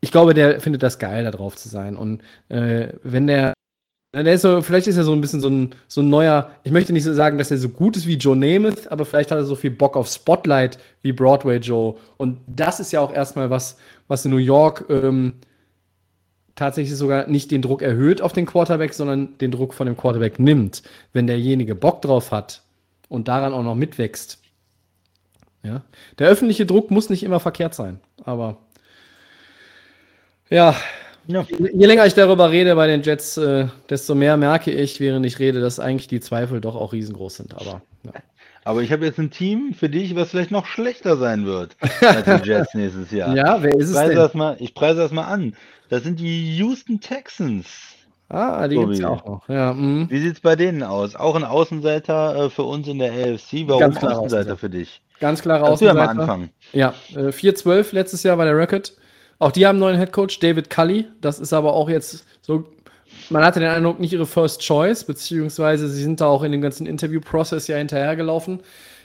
Ich 0.00 0.10
glaube, 0.10 0.34
der 0.34 0.60
findet 0.60 0.82
das 0.82 0.98
geil, 0.98 1.24
da 1.24 1.30
drauf 1.30 1.56
zu 1.56 1.68
sein. 1.68 1.96
Und 1.96 2.22
äh, 2.48 2.88
wenn 3.02 3.26
der 3.26 3.55
Der 4.22 4.32
ist 4.32 4.42
so, 4.42 4.62
vielleicht 4.62 4.86
ist 4.86 4.96
er 4.96 5.04
so 5.04 5.12
ein 5.12 5.20
bisschen 5.20 5.40
so 5.40 5.48
ein, 5.48 5.74
so 5.88 6.00
ein 6.00 6.08
neuer, 6.08 6.50
ich 6.64 6.72
möchte 6.72 6.94
nicht 6.94 7.04
so 7.04 7.12
sagen, 7.12 7.36
dass 7.36 7.50
er 7.50 7.58
so 7.58 7.68
gut 7.68 7.96
ist 7.98 8.06
wie 8.06 8.14
Joe 8.14 8.36
Namath, 8.36 8.90
aber 8.90 9.04
vielleicht 9.04 9.30
hat 9.30 9.38
er 9.38 9.44
so 9.44 9.54
viel 9.54 9.70
Bock 9.70 9.94
auf 9.94 10.08
Spotlight 10.08 10.78
wie 11.02 11.12
Broadway 11.12 11.58
Joe. 11.58 11.96
Und 12.16 12.38
das 12.46 12.80
ist 12.80 12.92
ja 12.92 13.00
auch 13.00 13.12
erstmal 13.12 13.50
was, 13.50 13.76
was 14.08 14.24
in 14.24 14.30
New 14.30 14.38
York 14.38 14.86
ähm, 14.88 15.34
tatsächlich 16.54 16.96
sogar 16.96 17.26
nicht 17.26 17.50
den 17.50 17.60
Druck 17.60 17.82
erhöht 17.82 18.22
auf 18.22 18.32
den 18.32 18.46
Quarterback, 18.46 18.94
sondern 18.94 19.36
den 19.38 19.50
Druck 19.50 19.74
von 19.74 19.86
dem 19.86 19.96
Quarterback 19.96 20.38
nimmt. 20.38 20.82
Wenn 21.12 21.26
derjenige 21.26 21.74
Bock 21.74 22.00
drauf 22.00 22.32
hat 22.32 22.62
und 23.08 23.28
daran 23.28 23.52
auch 23.52 23.62
noch 23.62 23.74
mitwächst. 23.74 24.40
Ja. 25.62 25.82
Der 26.18 26.28
öffentliche 26.28 26.64
Druck 26.64 26.90
muss 26.90 27.10
nicht 27.10 27.22
immer 27.22 27.40
verkehrt 27.40 27.74
sein, 27.74 28.00
aber 28.24 28.56
ja, 30.48 30.76
Ja. 31.28 31.44
Je 31.48 31.86
länger 31.86 32.06
ich 32.06 32.14
darüber 32.14 32.50
rede 32.50 32.74
bei 32.76 32.86
den 32.86 33.02
Jets, 33.02 33.36
äh, 33.36 33.66
desto 33.90 34.14
mehr 34.14 34.36
merke 34.36 34.70
ich, 34.70 35.00
während 35.00 35.26
ich 35.26 35.38
rede, 35.38 35.60
dass 35.60 35.80
eigentlich 35.80 36.08
die 36.08 36.20
Zweifel 36.20 36.60
doch 36.60 36.76
auch 36.76 36.92
riesengroß 36.92 37.36
sind. 37.36 37.54
Aber 37.54 37.82
ja. 38.04 38.12
Aber 38.64 38.82
ich 38.82 38.90
habe 38.90 39.04
jetzt 39.04 39.20
ein 39.20 39.30
Team 39.30 39.74
für 39.74 39.88
dich, 39.88 40.16
was 40.16 40.30
vielleicht 40.30 40.50
noch 40.50 40.66
schlechter 40.66 41.16
sein 41.16 41.46
wird 41.46 41.76
als 42.00 42.24
die 42.42 42.48
Jets 42.50 42.74
nächstes 42.74 43.12
Jahr. 43.12 43.36
ja, 43.36 43.62
wer 43.62 43.70
ist 43.76 43.76
ich, 43.76 43.90
es 43.90 43.92
preise 43.92 44.08
denn? 44.08 44.18
das 44.18 44.34
mal, 44.34 44.56
ich 44.58 44.74
preise 44.74 44.98
das 44.98 45.12
mal 45.12 45.26
an. 45.26 45.54
Das 45.88 46.02
sind 46.02 46.18
die 46.18 46.56
Houston 46.56 47.00
Texans. 47.00 47.68
Ah, 48.28 48.66
die 48.66 48.76
gibt 48.76 48.94
es 48.94 48.98
ja 48.98 49.10
auch 49.10 49.24
noch. 49.24 49.48
Ja, 49.48 49.72
mhm. 49.72 50.10
Wie 50.10 50.18
sieht's 50.18 50.40
bei 50.40 50.56
denen 50.56 50.82
aus? 50.82 51.14
Auch 51.14 51.36
ein 51.36 51.44
Außenseiter 51.44 52.46
äh, 52.46 52.50
für 52.50 52.64
uns 52.64 52.88
in 52.88 52.98
der 52.98 53.12
AFC. 53.12 53.68
Warum 53.68 53.78
Ganz 53.82 53.98
klar 53.98 54.18
Außenseiter 54.18 54.54
Außenseiter. 54.54 54.56
für 54.56 54.70
dich? 54.70 55.00
Ganz 55.20 55.42
klare 55.42 55.64
Kannst 55.64 55.82
du 55.82 55.86
ja 55.86 55.94
mal 55.94 56.06
Außenseiter. 56.06 56.22
anfangen. 56.22 56.50
Ja, 56.72 56.92
äh, 57.14 57.28
4-12 57.30 57.94
letztes 57.94 58.24
Jahr 58.24 58.36
war 58.36 58.46
der 58.46 58.58
Record. 58.58 58.94
Auch 59.38 59.52
die 59.52 59.66
haben 59.66 59.76
einen 59.76 59.80
neuen 59.80 59.98
Headcoach, 59.98 60.38
David 60.40 60.70
Cully. 60.70 61.06
Das 61.20 61.38
ist 61.38 61.52
aber 61.52 61.74
auch 61.74 61.88
jetzt 61.88 62.24
so, 62.40 62.64
man 63.30 63.44
hatte 63.44 63.60
den 63.60 63.68
Eindruck, 63.68 64.00
nicht 64.00 64.12
ihre 64.12 64.26
First 64.26 64.62
Choice, 64.62 65.04
beziehungsweise 65.04 65.88
sie 65.88 66.02
sind 66.02 66.20
da 66.20 66.26
auch 66.26 66.42
in 66.42 66.52
dem 66.52 66.60
ganzen 66.60 66.86
Interview-Prozess 66.86 67.66
ja 67.66 67.76
hinterhergelaufen. 67.76 68.60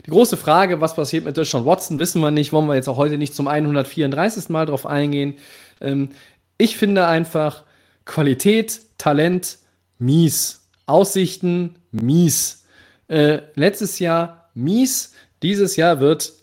Die 0.05 0.11
große 0.11 0.37
Frage, 0.37 0.81
was 0.81 0.95
passiert 0.95 1.25
mit 1.25 1.37
Deshaun 1.37 1.65
Watson, 1.65 1.99
wissen 1.99 2.21
wir 2.21 2.31
nicht, 2.31 2.53
wollen 2.53 2.67
wir 2.67 2.75
jetzt 2.75 2.87
auch 2.89 2.97
heute 2.97 3.17
nicht 3.17 3.35
zum 3.35 3.47
134. 3.47 4.49
Mal 4.49 4.65
drauf 4.65 4.85
eingehen. 4.85 5.35
Ähm, 5.79 6.09
ich 6.57 6.77
finde 6.77 7.07
einfach 7.07 7.63
Qualität, 8.05 8.81
Talent, 8.97 9.57
mies. 9.99 10.61
Aussichten, 10.85 11.75
mies. 11.91 12.65
Äh, 13.07 13.41
letztes 13.55 13.99
Jahr 13.99 14.49
mies. 14.53 15.13
Dieses 15.43 15.75
Jahr 15.75 15.99
wird 15.99 16.33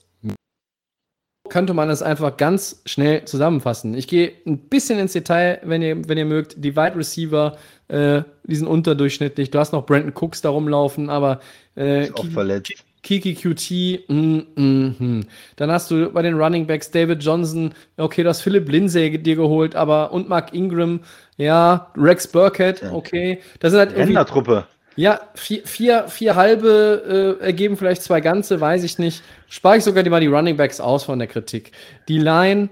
könnte 1.48 1.74
man 1.74 1.88
das 1.88 2.02
einfach 2.02 2.36
ganz 2.36 2.82
schnell 2.86 3.24
zusammenfassen. 3.24 3.94
Ich 3.94 4.08
gehe 4.08 4.32
ein 4.46 4.58
bisschen 4.58 4.98
ins 4.98 5.12
Detail, 5.12 5.60
wenn 5.64 5.82
ihr, 5.82 6.08
wenn 6.08 6.18
ihr 6.18 6.24
mögt. 6.24 6.62
Die 6.62 6.76
Wide 6.76 6.96
Receiver, 6.96 7.56
äh, 7.88 8.22
die 8.44 8.56
sind 8.56 8.66
unterdurchschnittlich. 8.66 9.50
Du 9.50 9.58
hast 9.58 9.72
noch 9.72 9.86
Brandon 9.86 10.12
Cooks 10.14 10.40
da 10.42 10.50
rumlaufen, 10.50 11.10
aber 11.10 11.40
äh, 11.76 12.04
Ist 12.04 12.16
auch 12.16 12.26
verletzt. 12.26 12.84
Kiki 13.02 13.34
QT, 13.34 14.08
mm, 14.08 14.40
mm, 14.56 14.96
mm. 14.98 15.26
dann 15.56 15.70
hast 15.70 15.90
du 15.90 16.10
bei 16.10 16.20
den 16.20 16.34
Running 16.34 16.66
Backs 16.66 16.90
David 16.90 17.22
Johnson, 17.22 17.72
okay, 17.96 18.22
du 18.22 18.28
hast 18.28 18.42
Philipp 18.42 18.68
Lindsay 18.68 19.16
dir 19.16 19.36
geholt, 19.36 19.76
aber 19.76 20.12
und 20.12 20.28
Mark 20.28 20.52
Ingram, 20.52 21.00
ja, 21.36 21.90
Rex 21.96 22.26
Burkhead, 22.26 22.82
okay. 22.92 23.40
Das 23.60 23.70
sind 23.70 23.78
halt 23.78 23.96
Rentnertruppe. 23.96 24.66
Ja, 24.98 25.20
vier, 25.34 25.64
vier, 25.64 26.08
vier 26.08 26.34
halbe 26.34 27.38
äh, 27.40 27.44
ergeben 27.44 27.76
vielleicht 27.76 28.02
zwei 28.02 28.20
ganze, 28.20 28.60
weiß 28.60 28.82
ich 28.82 28.98
nicht. 28.98 29.22
Spare 29.48 29.76
ich 29.76 29.84
sogar 29.84 30.02
die 30.02 30.10
mal 30.10 30.18
die 30.20 30.26
Running 30.26 30.56
Backs 30.56 30.80
aus 30.80 31.04
von 31.04 31.20
der 31.20 31.28
Kritik. 31.28 31.70
Die 32.08 32.18
Line, 32.18 32.68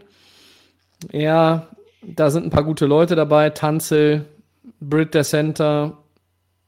ja, 1.13 1.69
da 2.03 2.31
sind 2.31 2.45
ein 2.45 2.51
paar 2.51 2.65
gute 2.65 2.85
Leute 2.85 3.15
dabei. 3.15 3.51
Tanzel, 3.51 4.25
Britt 4.81 5.15
der 5.15 5.23
Center. 5.23 5.99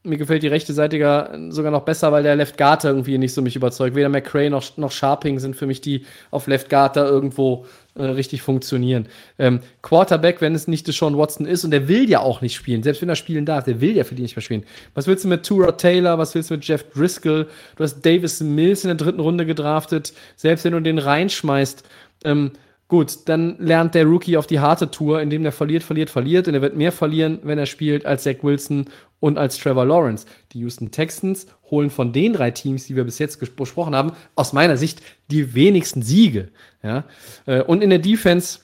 Mir 0.03 0.17
gefällt 0.17 0.43
die 0.43 0.47
rechte 0.47 0.71
Seite 0.71 0.97
gar- 0.97 1.51
sogar 1.51 1.71
noch 1.71 1.83
besser, 1.83 2.11
weil 2.13 2.23
der 2.23 2.37
Left 2.37 2.57
Guard 2.57 2.85
irgendwie 2.85 3.17
nicht 3.17 3.33
so 3.33 3.41
mich 3.41 3.57
überzeugt. 3.57 3.97
Weder 3.97 4.07
McCray 4.07 4.49
noch, 4.49 4.77
noch 4.77 4.93
Sharping 4.93 5.39
sind 5.39 5.57
für 5.57 5.67
mich 5.67 5.81
die 5.81 6.05
auf 6.31 6.47
Left 6.47 6.69
Guard 6.69 6.95
da 6.95 7.05
irgendwo 7.05 7.65
äh, 7.95 8.03
richtig 8.03 8.41
funktionieren. 8.41 9.07
Ähm, 9.37 9.59
Quarterback, 9.81 10.39
wenn 10.39 10.55
es 10.55 10.69
nicht 10.69 10.87
Deshaun 10.87 11.17
Watson 11.17 11.45
ist, 11.45 11.65
und 11.65 11.71
der 11.71 11.89
will 11.89 12.09
ja 12.09 12.21
auch 12.21 12.39
nicht 12.39 12.55
spielen, 12.55 12.81
selbst 12.81 13.01
wenn 13.01 13.09
er 13.09 13.17
spielen 13.17 13.45
darf, 13.45 13.65
der 13.65 13.81
will 13.81 13.93
ja 13.93 14.05
für 14.05 14.15
die 14.15 14.21
nicht 14.21 14.37
mehr 14.37 14.43
spielen. 14.43 14.63
Was 14.93 15.05
willst 15.05 15.25
du 15.25 15.27
mit 15.27 15.45
Tura 15.45 15.73
Taylor, 15.73 16.17
was 16.17 16.33
willst 16.33 16.49
du 16.49 16.53
mit 16.53 16.65
Jeff 16.65 16.85
Driscoll? 16.91 17.49
Du 17.75 17.83
hast 17.83 18.01
Davis 18.01 18.39
Mills 18.39 18.85
in 18.85 18.87
der 18.87 18.95
dritten 18.95 19.19
Runde 19.19 19.45
gedraftet, 19.45 20.13
selbst 20.37 20.63
wenn 20.63 20.71
du 20.71 20.79
den 20.79 20.97
reinschmeißt, 20.97 21.83
ähm, 22.23 22.51
Gut, 22.89 23.17
dann 23.25 23.55
lernt 23.59 23.93
der 23.93 24.05
Rookie 24.05 24.35
auf 24.35 24.47
die 24.47 24.59
harte 24.59 24.89
Tour, 24.89 25.21
indem 25.21 25.45
er 25.45 25.51
verliert, 25.51 25.83
verliert, 25.83 26.09
verliert. 26.09 26.47
Und 26.47 26.55
er 26.55 26.63
wird 26.63 26.75
mehr 26.75 26.91
verlieren, 26.91 27.37
wenn 27.43 27.59
er 27.59 27.67
spielt, 27.67 28.03
als 28.07 28.23
Zach 28.23 28.37
Wilson 28.41 28.85
und 29.19 29.37
als 29.37 29.57
Trevor 29.57 29.85
Lawrence. 29.85 30.25
Die 30.51 30.59
Houston 30.59 30.91
Texans 30.91 31.47
holen 31.69 31.89
von 31.89 32.13
den 32.13 32.33
drei 32.33 32.51
Teams, 32.51 32.85
die 32.85 32.95
wir 32.95 33.03
bis 33.03 33.19
jetzt 33.19 33.39
besprochen 33.55 33.95
haben, 33.95 34.13
aus 34.35 34.53
meiner 34.53 34.77
Sicht 34.77 35.01
die 35.29 35.53
wenigsten 35.53 36.01
Siege. 36.01 36.49
Ja? 36.83 37.03
Äh, 37.45 37.61
und 37.61 37.83
in 37.83 37.89
der 37.89 37.99
Defense, 37.99 38.59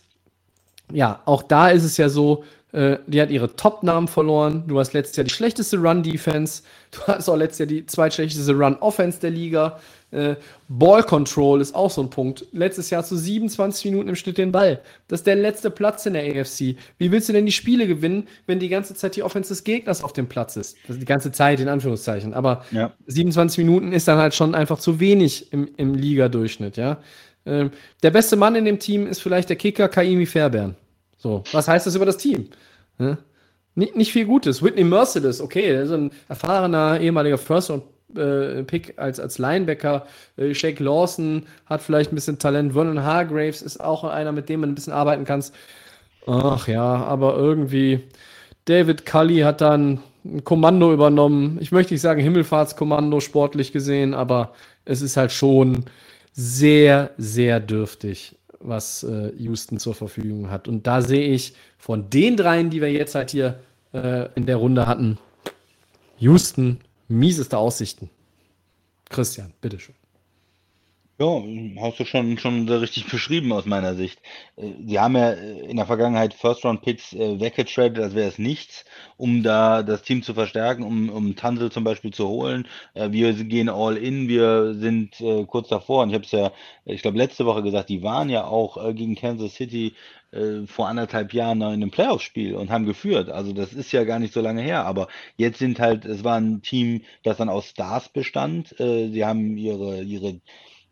ja, 0.91 1.22
auch 1.26 1.43
da 1.43 1.70
ist 1.70 1.84
es 1.84 1.97
ja 1.97 2.10
so, 2.10 2.43
äh, 2.72 2.97
die 3.08 3.22
hat 3.22 3.30
ihre 3.30 3.56
Top-Namen 3.56 4.08
verloren. 4.08 4.64
Du 4.68 4.80
hast 4.80 4.93
letztes 4.93 5.16
Jahr 5.16 5.24
die 5.24 5.34
schlechteste 5.34 5.78
Run-Defense. 5.78 6.64
Du 6.91 6.99
hast 7.08 7.30
auch 7.30 7.38
letztes 7.38 7.60
Jahr 7.60 7.68
die 7.68 7.86
zweitschlechteste 7.86 8.53
Run-Offense 8.53 9.20
der 9.20 9.32
Liga. 9.32 9.80
Äh, 10.16 10.38
Ball 10.70 11.03
Control 11.03 11.59
ist 11.59 11.76
auch 11.76 11.91
so 11.91 12.01
ein 12.01 12.09
Punkt. 12.09 12.45
Letztes 12.53 12.89
Jahr 12.89 13.03
zu 13.03 13.18
27 13.18 13.91
Minuten 13.91 14.07
im 14.07 14.16
Schnitt 14.16 14.38
den 14.38 14.51
Ball. 14.51 14.82
Das 15.07 15.20
ist 15.20 15.28
der 15.28 15.36
letzte 15.36 15.70
Platz 15.70 16.05
in 16.05 16.13
der 16.13 16.24
AFC. 16.24 16.78
Wie 16.97 17.11
willst 17.11 17.28
du 17.28 17.34
denn 17.34 17.45
die 17.45 17.51
Spiele 17.51 17.86
gewinnen, 17.86 18.28
wenn 18.47 18.59
die 18.59 18.70
ganze 18.70 18.95
Zeit 18.95 19.16
die 19.16 19.24
Offense 19.24 19.49
des 19.49 19.66
Gegners 19.66 20.03
auf 20.03 20.13
dem 20.13 20.28
Platz 20.28 20.55
ist? 20.55 20.78
Das 20.88 20.95
ist 20.95 21.01
die 21.01 21.05
ganze 21.05 21.32
Zeit, 21.34 21.59
in 21.59 21.68
Anführungszeichen. 21.68 22.34
Aber 22.34 22.63
ja. 22.72 22.93
27 23.07 23.57
Minuten 23.57 23.91
ist 23.91 24.07
dann 24.07 24.18
halt 24.18 24.34
schon 24.34 24.55
einfach 24.55 24.80
zu 24.80 24.99
wenig 25.01 25.51
im, 25.51 25.70
im 25.76 25.93
Liga-Durchschnitt, 25.93 26.78
ja. 26.78 26.99
Ähm, 27.45 27.72
der 28.01 28.09
beste 28.09 28.38
Mann 28.38 28.55
in 28.55 28.66
dem 28.66 28.80
Team 28.80 29.05
ist 29.05 29.22
vielleicht 29.22 29.49
der 29.49 29.55
Kicker 29.55 29.88
Kaimi 29.88 30.26
Fairbairn. 30.26 30.76
So, 31.18 31.43
was 31.51 31.68
heißt 31.68 31.86
das 31.86 31.95
über 31.95 32.05
das 32.05 32.18
Team? 32.18 32.49
Ja? 32.97 33.18
Nicht, 33.76 33.95
nicht 33.95 34.11
viel 34.13 34.26
Gutes. 34.26 34.63
Whitney 34.63 34.84
Merciless, 34.84 35.41
okay, 35.41 35.68
der 35.68 35.84
ist 35.84 35.91
ein 35.91 36.11
erfahrener 36.30 36.99
ehemaliger 36.99 37.38
First- 37.38 37.70
und 37.70 37.84
äh, 38.18 38.63
Pick 38.63 38.93
als, 38.97 39.20
als 39.20 39.38
Linebacker. 39.38 40.05
Äh, 40.38 40.53
Shake 40.53 40.80
Lawson 40.80 41.43
hat 41.66 41.82
vielleicht 41.82 42.11
ein 42.11 42.16
bisschen 42.16 42.39
Talent. 42.39 42.74
Vernon 42.74 43.03
Hargraves 43.03 43.61
ist 43.61 43.80
auch 43.80 44.03
einer, 44.03 44.32
mit 44.32 44.49
dem 44.49 44.61
man 44.61 44.72
ein 44.72 44.76
bisschen 44.76 44.93
arbeiten 44.93 45.26
kann. 45.26 45.43
Ach 46.28 46.68
ja, 46.68 46.82
aber 46.82 47.36
irgendwie 47.36 48.01
David 48.66 49.05
Cully 49.05 49.39
hat 49.41 49.61
dann 49.61 49.99
ein 50.24 50.43
Kommando 50.43 50.91
übernommen. 50.91 51.57
Ich 51.61 51.72
möchte 51.72 51.93
nicht 51.93 52.01
sagen 52.01 52.22
Himmelfahrtskommando 52.22 53.20
sportlich 53.20 53.72
gesehen, 53.72 54.13
aber 54.13 54.53
es 54.86 55.01
ist 55.01 55.18
halt 55.18 55.32
schon 55.32 55.86
sehr, 56.34 57.11
sehr 57.18 57.59
dürftig, 57.59 58.36
was 58.59 59.03
äh, 59.03 59.32
Houston 59.38 59.78
zur 59.78 59.93
Verfügung 59.93 60.49
hat. 60.49 60.68
Und 60.68 60.88
da 60.88 61.01
sehe 61.01 61.28
ich 61.28 61.53
von 61.78 62.09
den 62.09 62.38
dreien, 62.38 62.72
die 62.72 62.82
wir 62.82 62.91
jetzt 62.91 63.13
halt 63.13 63.30
hier 63.30 63.59
äh, 63.93 64.28
in 64.36 64.47
der 64.47 64.57
Runde 64.57 64.88
hatten, 64.88 65.20
Houston 66.18 66.80
mieseste 67.08 67.58
Aussichten. 67.58 68.10
Christian, 69.10 69.53
bitteschön. 69.62 69.95
Ja, 71.18 71.41
hast 71.80 72.01
du 72.01 72.03
schon, 72.03 72.38
schon 72.38 72.68
sehr 72.68 72.82
richtig 72.82 73.10
beschrieben 73.10 73.53
aus 73.53 73.66
meiner 73.66 73.95
Sicht. 73.95 74.20
Äh, 74.58 74.72
sie 74.86 74.99
haben 74.99 75.16
ja 75.16 75.32
äh, 75.32 75.60
in 75.62 75.78
der 75.78 75.86
Vergangenheit 75.86 76.34
First-Round-Picks 76.34 77.14
äh, 77.14 77.39
weggetradet, 77.39 78.03
als 78.03 78.16
wäre 78.16 78.28
es 78.28 78.38
nichts, 78.38 78.84
um 79.16 79.41
da 79.41 79.82
das 79.82 80.01
Team 80.01 80.24
zu 80.24 80.34
verstärken, 80.34 80.84
um, 80.84 81.10
um 81.10 81.38
Tansel 81.38 81.72
zum 81.72 81.86
Beispiel 81.86 82.12
zu 82.12 82.28
holen. 82.28 82.68
Wir 82.95 83.34
gehen 83.34 83.70
all 83.70 83.95
in, 83.95 84.28
wir 84.28 84.74
sind 84.74 85.16
kurz 85.47 85.70
davor. 85.70 86.03
Und 86.03 86.10
ich 86.10 86.16
habe 86.16 86.26
es 86.26 86.32
ja, 86.32 86.51
ich 86.84 87.01
glaube, 87.01 87.18
letzte 87.18 87.45
Woche 87.45 87.64
gesagt, 87.64 87.88
die 87.89 88.03
waren 88.03 88.30
ja 88.30 88.43
auch 88.45 88.93
gegen 88.93 89.16
Kansas 89.16 89.56
City 89.56 89.95
vor 90.68 90.88
anderthalb 90.88 91.34
Jahren 91.34 91.60
noch 91.60 91.70
in 91.70 91.82
einem 91.82 91.92
Playoff-Spiel 91.92 92.56
und 92.56 92.70
haben 92.70 92.86
geführt. 92.86 93.30
Also 93.30 93.54
das 93.54 93.74
ist 93.74 93.92
ja 93.92 94.04
gar 94.04 94.20
nicht 94.20 94.34
so 94.34 94.42
lange 94.42 94.62
her. 94.62 94.86
Aber 94.86 95.08
jetzt 95.38 95.60
sind 95.60 95.80
halt, 95.80 96.06
es 96.06 96.24
war 96.24 96.40
ein 96.40 96.62
Team, 96.62 97.02
das 97.24 97.38
dann 97.38 97.50
aus 97.50 97.70
Stars 97.70 98.10
bestand. 98.10 98.76
Sie 98.78 99.26
haben 99.26 99.58
ihre, 99.58 100.02
ihre 100.02 100.42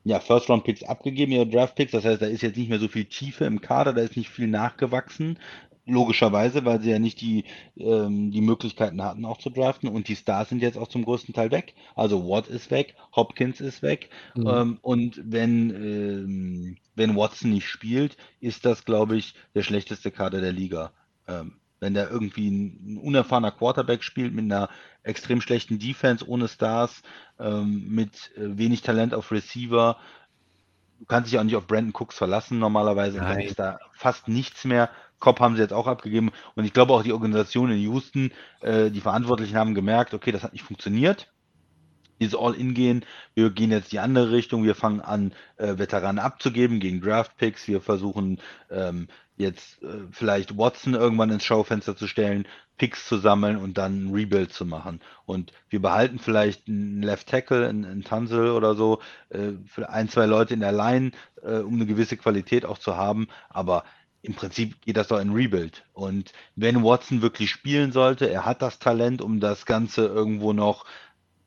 ja, 0.05 0.19
First-Round-Picks 0.19 0.83
abgegeben, 0.83 1.31
ihre 1.31 1.47
Draft-Picks. 1.47 1.91
Das 1.91 2.05
heißt, 2.05 2.21
da 2.21 2.25
ist 2.25 2.41
jetzt 2.41 2.57
nicht 2.57 2.69
mehr 2.69 2.79
so 2.79 2.87
viel 2.87 3.05
Tiefe 3.05 3.45
im 3.45 3.61
Kader, 3.61 3.93
da 3.93 4.01
ist 4.01 4.17
nicht 4.17 4.29
viel 4.29 4.47
nachgewachsen. 4.47 5.39
Logischerweise, 5.85 6.63
weil 6.63 6.81
sie 6.81 6.91
ja 6.91 6.99
nicht 6.99 7.19
die, 7.19 7.43
ähm, 7.75 8.31
die 8.31 8.41
Möglichkeiten 8.41 9.03
hatten, 9.03 9.25
auch 9.25 9.37
zu 9.37 9.49
draften. 9.49 9.89
Und 9.89 10.07
die 10.07 10.15
Stars 10.15 10.49
sind 10.49 10.61
jetzt 10.61 10.77
auch 10.77 10.87
zum 10.87 11.03
größten 11.03 11.33
Teil 11.33 11.51
weg. 11.51 11.75
Also 11.95 12.29
Watt 12.29 12.47
ist 12.47 12.71
weg, 12.71 12.95
Hopkins 13.13 13.59
ist 13.59 13.81
weg. 13.81 14.09
Mhm. 14.35 14.47
Ähm, 14.47 14.79
und 14.81 15.21
wenn, 15.25 15.69
ähm, 15.71 16.77
wenn 16.95 17.17
Watson 17.17 17.51
nicht 17.51 17.67
spielt, 17.67 18.15
ist 18.39 18.65
das, 18.65 18.85
glaube 18.85 19.17
ich, 19.17 19.35
der 19.55 19.63
schlechteste 19.63 20.09
Kader 20.09 20.39
der 20.39 20.53
Liga. 20.53 20.93
Ähm, 21.27 21.57
wenn 21.83 21.93
da 21.93 22.09
irgendwie 22.09 22.49
ein, 22.49 22.93
ein, 22.93 22.97
unerfahrener 22.97 23.51
Quarterback 23.51 24.05
spielt 24.05 24.33
mit 24.33 24.45
einer 24.45 24.69
extrem 25.03 25.41
schlechten 25.41 25.79
Defense 25.79 26.25
ohne 26.25 26.47
Stars, 26.47 27.03
ähm, 27.39 27.89
mit 27.89 28.31
äh, 28.37 28.57
wenig 28.57 28.83
Talent 28.83 29.13
auf 29.13 29.33
Receiver. 29.33 29.97
Du 30.99 31.05
kannst 31.05 31.29
dich 31.29 31.37
auch 31.37 31.43
nicht 31.43 31.57
auf 31.57 31.67
Brandon 31.67 31.91
Cooks 31.93 32.17
verlassen 32.17 32.57
normalerweise. 32.57 33.17
Da 33.17 33.33
ist 33.33 33.59
da 33.59 33.79
fast 33.91 34.29
nichts 34.29 34.63
mehr. 34.63 34.89
Cobb 35.23 35.39
haben 35.39 35.55
sie 35.55 35.61
jetzt 35.61 35.71
auch 35.71 35.87
abgegeben. 35.87 36.31
Und 36.55 36.65
ich 36.65 36.73
glaube 36.73 36.91
auch 36.91 37.01
die 37.01 37.13
Organisation 37.13 37.71
in 37.71 37.79
Houston, 37.79 38.31
äh, 38.59 38.91
die 38.91 38.99
Verantwortlichen 38.99 39.55
haben 39.55 39.73
gemerkt, 39.73 40.13
okay, 40.13 40.33
das 40.33 40.43
hat 40.43 40.51
nicht 40.51 40.65
funktioniert 40.65 41.29
dieses 42.19 42.35
All-In 42.35 42.73
gehen. 42.73 43.05
Wir 43.33 43.49
gehen 43.49 43.71
jetzt 43.71 43.91
die 43.91 43.99
andere 43.99 44.31
Richtung. 44.31 44.63
Wir 44.63 44.75
fangen 44.75 45.01
an, 45.01 45.33
äh, 45.57 45.77
Veteranen 45.77 46.19
abzugeben 46.19 46.79
gegen 46.79 47.01
Draft-Picks. 47.01 47.67
Wir 47.67 47.81
versuchen 47.81 48.39
ähm, 48.69 49.07
jetzt 49.35 49.81
äh, 49.81 49.87
vielleicht 50.11 50.57
Watson 50.57 50.93
irgendwann 50.93 51.31
ins 51.31 51.43
Schaufenster 51.43 51.97
zu 51.97 52.07
stellen, 52.07 52.47
Picks 52.77 53.07
zu 53.07 53.17
sammeln 53.17 53.57
und 53.57 53.77
dann 53.77 54.05
ein 54.05 54.13
Rebuild 54.13 54.53
zu 54.53 54.65
machen. 54.65 55.01
Und 55.25 55.51
wir 55.69 55.81
behalten 55.81 56.19
vielleicht 56.19 56.67
einen 56.67 57.01
Left 57.01 57.27
Tackle, 57.27 57.67
einen, 57.67 57.85
einen 57.85 58.03
Tansel 58.03 58.51
oder 58.51 58.75
so, 58.75 58.99
äh, 59.29 59.53
ein, 59.87 60.07
zwei 60.07 60.25
Leute 60.25 60.53
in 60.53 60.59
der 60.59 60.71
Line, 60.71 61.11
äh, 61.41 61.57
um 61.57 61.75
eine 61.75 61.85
gewisse 61.85 62.17
Qualität 62.17 62.65
auch 62.65 62.77
zu 62.77 62.95
haben. 62.95 63.27
Aber 63.49 63.83
im 64.23 64.33
Prinzip 64.33 64.81
geht 64.81 64.97
das 64.97 65.09
doch 65.09 65.19
in 65.19 65.33
Rebuild. 65.33 65.85
Und 65.91 66.31
wenn 66.55 66.81
Watson 66.83 67.21
wirklich 67.21 67.51
spielen 67.51 67.91
sollte, 67.91 68.29
er 68.29 68.45
hat 68.45 68.61
das 68.61 68.79
Talent, 68.79 69.21
um 69.21 69.39
das 69.41 69.65
Ganze 69.65 70.05
irgendwo 70.05 70.53
noch 70.53 70.85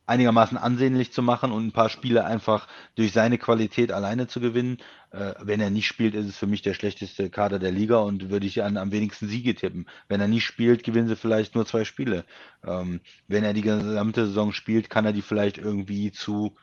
einigermaßen 0.04 0.56
ansehnlich 0.58 1.10
zu 1.10 1.22
machen 1.22 1.50
und 1.50 1.66
ein 1.66 1.72
paar 1.72 1.88
Spiele 1.88 2.24
einfach 2.24 2.68
durch 2.94 3.12
seine 3.12 3.38
Qualität 3.38 3.90
alleine 3.90 4.28
zu 4.28 4.40
gewinnen. 4.40 4.78
Äh, 5.10 5.34
wenn 5.40 5.60
er 5.60 5.70
nicht 5.70 5.86
spielt, 5.86 6.14
ist 6.14 6.26
es 6.26 6.36
für 6.36 6.46
mich 6.46 6.62
der 6.62 6.74
schlechteste 6.74 7.30
Kader 7.30 7.58
der 7.58 7.72
Liga 7.72 7.96
und 7.98 8.30
würde 8.30 8.46
ich 8.46 8.62
an 8.62 8.76
am 8.76 8.92
wenigsten 8.92 9.26
Siege 9.26 9.54
tippen. 9.54 9.86
Wenn 10.06 10.20
er 10.20 10.28
nicht 10.28 10.44
spielt, 10.44 10.84
gewinnen 10.84 11.08
sie 11.08 11.16
vielleicht 11.16 11.54
nur 11.54 11.66
zwei 11.66 11.84
Spiele. 11.84 12.24
Ähm, 12.64 13.00
wenn 13.26 13.42
er 13.42 13.54
die 13.54 13.62
gesamte 13.62 14.26
Saison 14.26 14.52
spielt, 14.52 14.90
kann 14.90 15.06
er 15.06 15.12
die 15.12 15.22
vielleicht 15.22 15.58
irgendwie 15.58 16.12
zu 16.12 16.56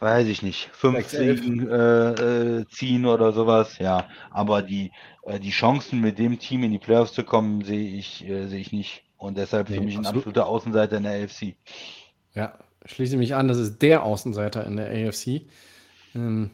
weiß 0.00 0.26
ich 0.26 0.42
nicht, 0.42 0.68
fünf 0.72 1.06
Siegen 1.08 1.68
äh, 1.68 2.10
äh, 2.10 2.66
ziehen 2.68 3.06
oder 3.06 3.32
sowas, 3.32 3.78
ja. 3.78 4.08
Aber 4.30 4.62
die, 4.62 4.90
äh, 5.22 5.38
die 5.38 5.50
Chancen 5.50 6.00
mit 6.00 6.18
dem 6.18 6.38
Team 6.38 6.64
in 6.64 6.72
die 6.72 6.78
Playoffs 6.78 7.12
zu 7.12 7.22
kommen, 7.22 7.62
sehe 7.62 7.96
ich, 7.96 8.26
äh, 8.28 8.48
sehe 8.48 8.60
ich 8.60 8.72
nicht. 8.72 9.04
Und 9.16 9.38
deshalb 9.38 9.70
nee, 9.70 9.76
für 9.76 9.82
mich 9.82 9.96
ein 9.96 10.06
absoluter 10.06 10.46
Außenseiter 10.46 10.96
in 10.96 11.04
der 11.04 11.24
AFC. 11.24 11.54
Ja, 12.34 12.58
schließe 12.84 13.16
mich 13.16 13.34
an, 13.36 13.46
das 13.46 13.58
ist 13.58 13.80
der 13.80 14.02
Außenseiter 14.02 14.66
in 14.66 14.76
der 14.76 14.88
AFC. 14.90 15.46
Ähm, 16.14 16.50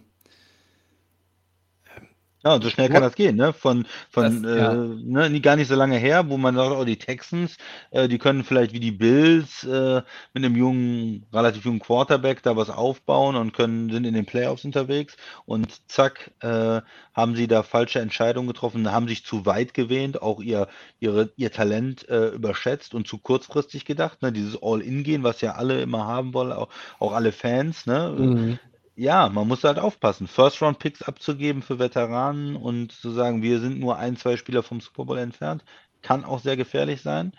ja, 2.45 2.55
und 2.55 2.63
so 2.63 2.71
schnell 2.71 2.89
kann 2.89 3.03
das 3.03 3.17
gehen, 3.17 3.37
ne? 3.37 3.53
Von, 3.53 3.85
von 4.11 4.43
das, 4.43 4.57
ja. 4.57 4.73
äh, 4.73 5.29
ne, 5.29 5.41
gar 5.41 5.57
nicht 5.57 5.67
so 5.67 5.75
lange 5.75 5.97
her, 5.97 6.29
wo 6.29 6.37
man 6.37 6.55
sagt, 6.55 6.71
oh, 6.71 6.85
die 6.85 6.97
Texans, 6.97 7.57
äh, 7.91 8.07
die 8.07 8.19
können 8.19 8.45
vielleicht 8.45 8.73
wie 8.73 8.81
die 8.81 8.93
Bills 8.93 9.65
äh, 9.65 10.03
mit 10.35 10.45
einem 10.45 10.55
jungen, 10.55 11.27
relativ 11.33 11.65
jungen 11.65 11.81
Quarterback 11.81 12.43
da 12.45 12.57
was 12.57 12.71
aufbauen 12.71 13.35
und 13.35 13.53
können, 13.53 13.91
sind 13.91 14.05
in 14.05 14.15
den 14.15 14.25
Playoffs 14.25 14.65
unterwegs 14.65 15.17
und 15.47 15.91
zack, 15.91 16.31
äh, 16.41 16.81
haben 17.13 17.35
sie 17.35 17.49
da 17.49 17.65
falsche 17.65 17.99
Entscheidungen 17.99 18.47
getroffen, 18.47 18.93
haben 18.93 19.09
sich 19.09 19.25
zu 19.25 19.45
weit 19.45 19.75
gewähnt, 19.75 20.23
auch 20.23 20.41
ihr, 20.41 20.69
ihre, 21.01 21.33
ihr 21.37 21.51
Talent 21.51 22.09
äh, 22.09 22.29
überschätzt 22.29 22.95
und 22.95 23.09
zu 23.09 23.19
kurzfristig 23.19 23.85
gedacht, 23.85 24.23
ne? 24.23 24.31
Dieses 24.31 24.57
All-In-Gehen, 24.63 25.25
was 25.25 25.41
ja 25.41 25.53
alle 25.57 25.83
immer 25.83 26.07
haben 26.07 26.35
wollen, 26.35 26.53
auch, 26.53 26.69
auch 27.01 27.13
alle 27.13 27.33
Fans, 27.33 27.87
ne? 27.87 28.15
Mhm. 28.17 28.59
Ja, 28.99 29.29
man 29.29 29.47
muss 29.47 29.63
halt 29.63 29.79
aufpassen, 29.79 30.27
First-Round-Picks 30.27 31.03
abzugeben 31.03 31.63
für 31.63 31.79
Veteranen 31.79 32.57
und 32.57 32.91
zu 32.91 33.13
sagen, 33.13 33.43
wir 33.43 33.61
sind 33.61 33.79
nur 33.79 33.97
ein, 33.97 34.17
zwei 34.17 34.37
Spieler 34.37 34.65
vom 34.65 34.81
Super 34.81 35.05
Bowl 35.05 35.19
entfernt, 35.19 35.63
kann 36.03 36.25
auch 36.25 36.41
sehr 36.41 36.57
gefährlich 36.57 37.01
sein. 37.01 37.33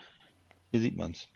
Hier 0.70 0.80
sieht 0.80 0.96
man 0.96 1.12
es. 1.12 1.28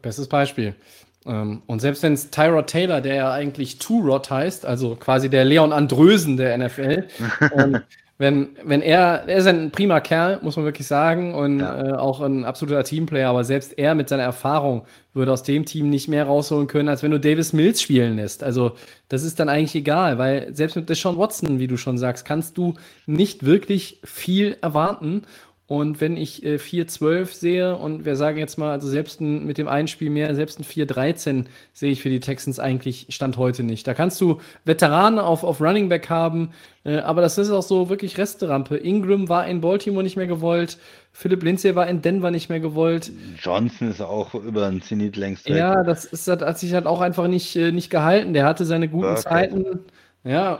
Bestes 0.00 0.28
Beispiel. 0.28 0.76
Ähm, 1.24 1.62
und 1.66 1.80
selbst 1.80 2.04
wenn 2.04 2.12
es 2.12 2.30
Tyrod 2.30 2.68
Taylor, 2.68 3.00
der 3.00 3.16
ja 3.16 3.32
eigentlich 3.32 3.80
Two-Rod 3.80 4.30
heißt, 4.30 4.64
also 4.64 4.94
quasi 4.94 5.28
der 5.28 5.44
Leon 5.44 5.72
Andrösen 5.72 6.36
der 6.36 6.56
NFL, 6.56 7.08
ähm, 7.52 7.80
wenn, 8.18 8.56
wenn 8.64 8.80
er, 8.80 9.24
er 9.26 9.36
ist 9.36 9.46
ein 9.46 9.70
prima 9.70 10.00
Kerl, 10.00 10.38
muss 10.40 10.56
man 10.56 10.64
wirklich 10.64 10.86
sagen, 10.86 11.34
und 11.34 11.60
ja. 11.60 11.88
äh, 11.88 11.92
auch 11.92 12.22
ein 12.22 12.44
absoluter 12.46 12.82
Teamplayer, 12.82 13.28
aber 13.28 13.44
selbst 13.44 13.78
er 13.78 13.94
mit 13.94 14.08
seiner 14.08 14.22
Erfahrung 14.22 14.86
würde 15.12 15.32
aus 15.32 15.42
dem 15.42 15.66
Team 15.66 15.90
nicht 15.90 16.08
mehr 16.08 16.24
rausholen 16.24 16.66
können, 16.66 16.88
als 16.88 17.02
wenn 17.02 17.10
du 17.10 17.20
Davis 17.20 17.52
Mills 17.52 17.82
spielen 17.82 18.16
lässt. 18.16 18.42
Also, 18.42 18.72
das 19.08 19.22
ist 19.22 19.38
dann 19.38 19.50
eigentlich 19.50 19.74
egal, 19.74 20.16
weil 20.16 20.54
selbst 20.54 20.76
mit 20.76 20.88
Deshaun 20.88 21.18
Watson, 21.18 21.58
wie 21.58 21.66
du 21.66 21.76
schon 21.76 21.98
sagst, 21.98 22.24
kannst 22.24 22.56
du 22.56 22.74
nicht 23.06 23.44
wirklich 23.44 24.00
viel 24.02 24.56
erwarten. 24.62 25.22
Und 25.68 26.00
wenn 26.00 26.16
ich 26.16 26.44
äh, 26.44 26.56
4-12 26.56 27.34
sehe 27.34 27.76
und 27.76 28.04
wir 28.04 28.14
sagen 28.14 28.38
jetzt 28.38 28.56
mal, 28.56 28.70
also 28.70 28.86
selbst 28.86 29.20
ein, 29.20 29.46
mit 29.46 29.58
dem 29.58 29.66
einen 29.66 29.88
Spiel 29.88 30.10
mehr, 30.10 30.32
selbst 30.36 30.60
ein 30.60 30.64
4-13 30.64 31.46
sehe 31.72 31.90
ich 31.90 32.02
für 32.02 32.08
die 32.08 32.20
Texans 32.20 32.60
eigentlich 32.60 33.06
Stand 33.10 33.36
heute 33.36 33.64
nicht. 33.64 33.84
Da 33.86 33.92
kannst 33.92 34.20
du 34.20 34.40
Veteranen 34.64 35.18
auf, 35.18 35.42
auf 35.42 35.60
Running 35.60 35.88
Back 35.88 36.08
haben, 36.08 36.50
äh, 36.84 36.98
aber 36.98 37.20
das 37.20 37.36
ist 37.36 37.50
auch 37.50 37.64
so 37.64 37.88
wirklich 37.88 38.16
Resterampe. 38.16 38.76
Ingram 38.76 39.28
war 39.28 39.48
in 39.48 39.60
Baltimore 39.60 40.04
nicht 40.04 40.16
mehr 40.16 40.28
gewollt, 40.28 40.78
Philipp 41.10 41.42
Lindsay 41.42 41.74
war 41.74 41.88
in 41.88 42.02
Denver 42.02 42.30
nicht 42.30 42.48
mehr 42.48 42.60
gewollt. 42.60 43.10
Johnson 43.42 43.90
ist 43.90 44.02
auch 44.02 44.34
über 44.34 44.70
den 44.70 44.82
Zenit 44.82 45.16
längst 45.16 45.48
weg. 45.48 45.56
Ja, 45.56 45.82
das 45.82 46.04
ist, 46.04 46.28
hat 46.28 46.58
sich 46.58 46.74
halt 46.74 46.86
auch 46.86 47.00
einfach 47.00 47.26
nicht, 47.26 47.56
äh, 47.56 47.72
nicht 47.72 47.90
gehalten. 47.90 48.34
Der 48.34 48.44
hatte 48.44 48.66
seine 48.66 48.86
guten 48.86 49.06
Burkett. 49.06 49.22
Zeiten. 49.22 49.80
Ja, 50.26 50.58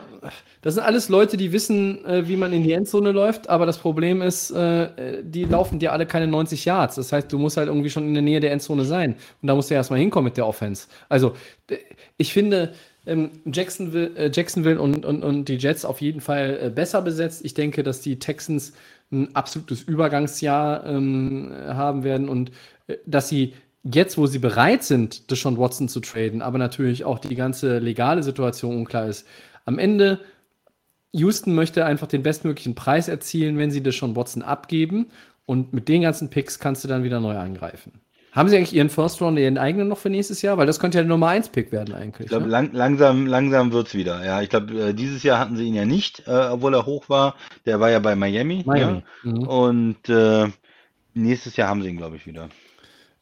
das 0.63 0.75
sind 0.75 0.85
alles 0.85 1.09
Leute, 1.09 1.37
die 1.37 1.51
wissen, 1.51 2.05
äh, 2.05 2.29
wie 2.29 2.37
man 2.37 2.53
in 2.53 2.63
die 2.63 2.71
Endzone 2.71 3.11
läuft, 3.11 3.51
aber 3.51 3.67
das 3.67 3.79
Problem 3.79 4.23
ist, 4.23 4.53
äh, 4.53 5.25
die 5.25 5.43
laufen 5.43 5.81
dir 5.81 5.93
alle 5.93 6.07
keine 6.07 6.29
90 6.29 6.65
Yards. 6.65 6.95
Das 6.95 7.13
heißt, 7.13 7.33
du 7.33 7.39
musst 7.39 7.57
halt 7.57 7.67
irgendwie 7.67 7.91
schon 7.91 8.07
in 8.07 8.15
der 8.15 8.23
Nähe 8.23 8.39
der 8.39 8.53
Endzone 8.53 8.85
sein. 8.85 9.17
Und 9.43 9.49
da 9.49 9.57
musst 9.57 9.69
du 9.69 9.75
ja 9.75 9.81
erstmal 9.81 9.99
hinkommen 9.99 10.27
mit 10.27 10.37
der 10.37 10.47
Offense. 10.47 10.87
Also, 11.09 11.35
ich 12.17 12.33
finde, 12.33 12.75
ähm, 13.07 13.31
Jacksonville, 13.45 14.15
äh, 14.17 14.31
Jacksonville 14.33 14.81
und, 14.81 15.05
und, 15.05 15.25
und 15.25 15.47
die 15.49 15.57
Jets 15.57 15.85
auf 15.85 16.01
jeden 16.01 16.21
Fall 16.21 16.59
äh, 16.63 16.71
besser 16.71 17.03
besetzt. 17.03 17.45
Ich 17.45 17.55
denke, 17.55 17.83
dass 17.83 18.01
die 18.01 18.21
Texans 18.21 18.73
ein 19.11 19.35
absolutes 19.35 19.83
Übergangsjahr 19.83 20.87
ähm, 20.87 21.51
haben 21.67 22.05
werden 22.05 22.29
und 22.29 22.53
äh, 22.87 22.99
dass 23.05 23.29
sie 23.29 23.55
jetzt, 23.95 24.19
wo 24.19 24.27
sie 24.27 24.39
bereit 24.39 24.83
sind, 24.85 25.31
Deshaun 25.31 25.59
Watson 25.59 25.89
zu 25.89 26.01
traden, 26.01 26.43
aber 26.43 26.59
natürlich 26.59 27.05
auch 27.05 27.19
die 27.19 27.37
ganze 27.37 27.79
legale 27.79 28.23
Situation 28.23 28.77
unklar 28.77 29.07
ist, 29.07 29.27
am 29.67 29.79
Ende, 29.79 30.21
Houston 31.13 31.55
möchte 31.55 31.85
einfach 31.85 32.07
den 32.07 32.23
bestmöglichen 32.23 32.75
Preis 32.75 33.09
erzielen, 33.09 33.59
wenn 33.59 33.71
sie 33.71 33.83
das 33.83 33.95
schon 33.95 34.17
Watson 34.17 34.43
abgeben. 34.43 35.11
Und 35.45 35.73
mit 35.73 35.89
den 35.89 36.03
ganzen 36.03 36.31
Picks 36.31 36.59
kannst 36.59 36.83
du 36.83 36.89
dann 36.89 37.05
wieder 37.05 37.21
neu 37.21 37.37
angreifen. 37.37 38.01
Haben 38.33 38.51
Sie 38.51 38.57
eigentlich 38.57 38.75
Ihren 38.75 38.91
First 38.91 39.23
Round, 39.23 39.39
Ihren 39.39 39.57
eigenen 39.57 39.89
noch 39.89 39.97
für 39.97 40.11
nächstes 40.11 40.43
Jahr? 40.43 40.59
Weil 40.59 40.67
das 40.67 40.79
könnte 40.79 40.99
ja 40.99 41.03
der 41.03 41.09
Nummer 41.09 41.29
1 41.29 41.49
Pick 41.49 41.73
werden 41.73 41.95
eigentlich. 41.95 42.27
Ich 42.27 42.29
glaube, 42.29 42.45
ne? 42.45 42.51
lang, 42.51 42.71
langsam, 42.75 43.27
langsam 43.27 43.73
wird 43.73 43.87
es 43.87 43.95
wieder. 43.95 44.23
Ja, 44.27 44.43
ich 44.43 44.51
glaube, 44.51 44.89
äh, 44.89 44.93
dieses 44.93 45.23
Jahr 45.23 45.39
hatten 45.39 45.57
sie 45.57 45.65
ihn 45.65 45.75
ja 45.75 45.87
nicht, 45.87 46.25
äh, 46.27 46.49
obwohl 46.51 46.75
er 46.75 46.85
hoch 46.85 47.09
war. 47.09 47.37
Der 47.65 47.81
war 47.81 47.91
ja 47.91 47.99
bei 47.99 48.15
Miami. 48.15 48.63
Miami. 48.67 49.03
Ja? 49.25 49.31
Mhm. 49.31 49.47
Und 49.47 50.09
äh, 50.11 50.49
nächstes 51.15 51.57
Jahr 51.57 51.71
haben 51.71 51.83
sie 51.83 51.89
ihn, 51.89 51.97
glaube 51.97 52.17
ich, 52.17 52.27
wieder. 52.27 52.51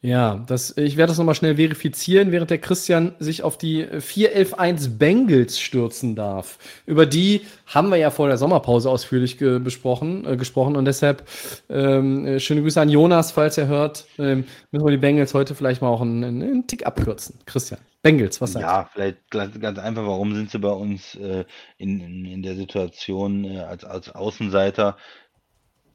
Ja, 0.05 0.43
das, 0.45 0.77
ich 0.77 0.97
werde 0.97 1.09
das 1.09 1.17
nochmal 1.17 1.33
schnell 1.33 1.55
verifizieren, 1.55 2.31
während 2.31 2.51
der 2.51 2.59
Christian 2.59 3.15
sich 3.17 3.41
auf 3.41 3.57
die 3.57 3.87
411-1 3.87 4.99
Bengals 4.99 5.59
stürzen 5.59 6.15
darf. 6.15 6.59
Über 6.85 7.07
die 7.07 7.41
haben 7.65 7.89
wir 7.89 7.97
ja 7.97 8.11
vor 8.11 8.27
der 8.27 8.37
Sommerpause 8.37 8.87
ausführlich 8.91 9.39
ge 9.39 9.57
besprochen, 9.57 10.23
äh, 10.27 10.37
gesprochen 10.37 10.75
und 10.75 10.85
deshalb 10.85 11.27
ähm, 11.69 12.23
äh, 12.27 12.39
schöne 12.39 12.61
Grüße 12.61 12.79
an 12.79 12.89
Jonas, 12.89 13.31
falls 13.31 13.57
er 13.57 13.65
hört. 13.65 14.05
Ähm, 14.19 14.43
müssen 14.69 14.85
wir 14.85 14.91
die 14.91 14.97
Bengals 14.97 15.33
heute 15.33 15.55
vielleicht 15.55 15.81
mal 15.81 15.87
auch 15.87 16.01
einen, 16.01 16.23
einen 16.23 16.67
Tick 16.67 16.85
abkürzen. 16.85 17.39
Christian, 17.47 17.79
Bengals, 18.03 18.39
was 18.39 18.53
sagst 18.53 18.63
du? 18.63 18.69
Ja, 18.69 18.89
vielleicht 18.93 19.31
ganz, 19.31 19.59
ganz, 19.59 19.79
einfach, 19.79 20.05
warum 20.05 20.35
sind 20.35 20.51
sie 20.51 20.59
bei 20.59 20.69
uns 20.69 21.15
äh, 21.15 21.45
in, 21.79 21.99
in, 21.99 22.25
in, 22.25 22.43
der 22.43 22.55
Situation 22.55 23.43
äh, 23.43 23.61
als, 23.61 23.83
als 23.83 24.13
Außenseiter? 24.13 24.97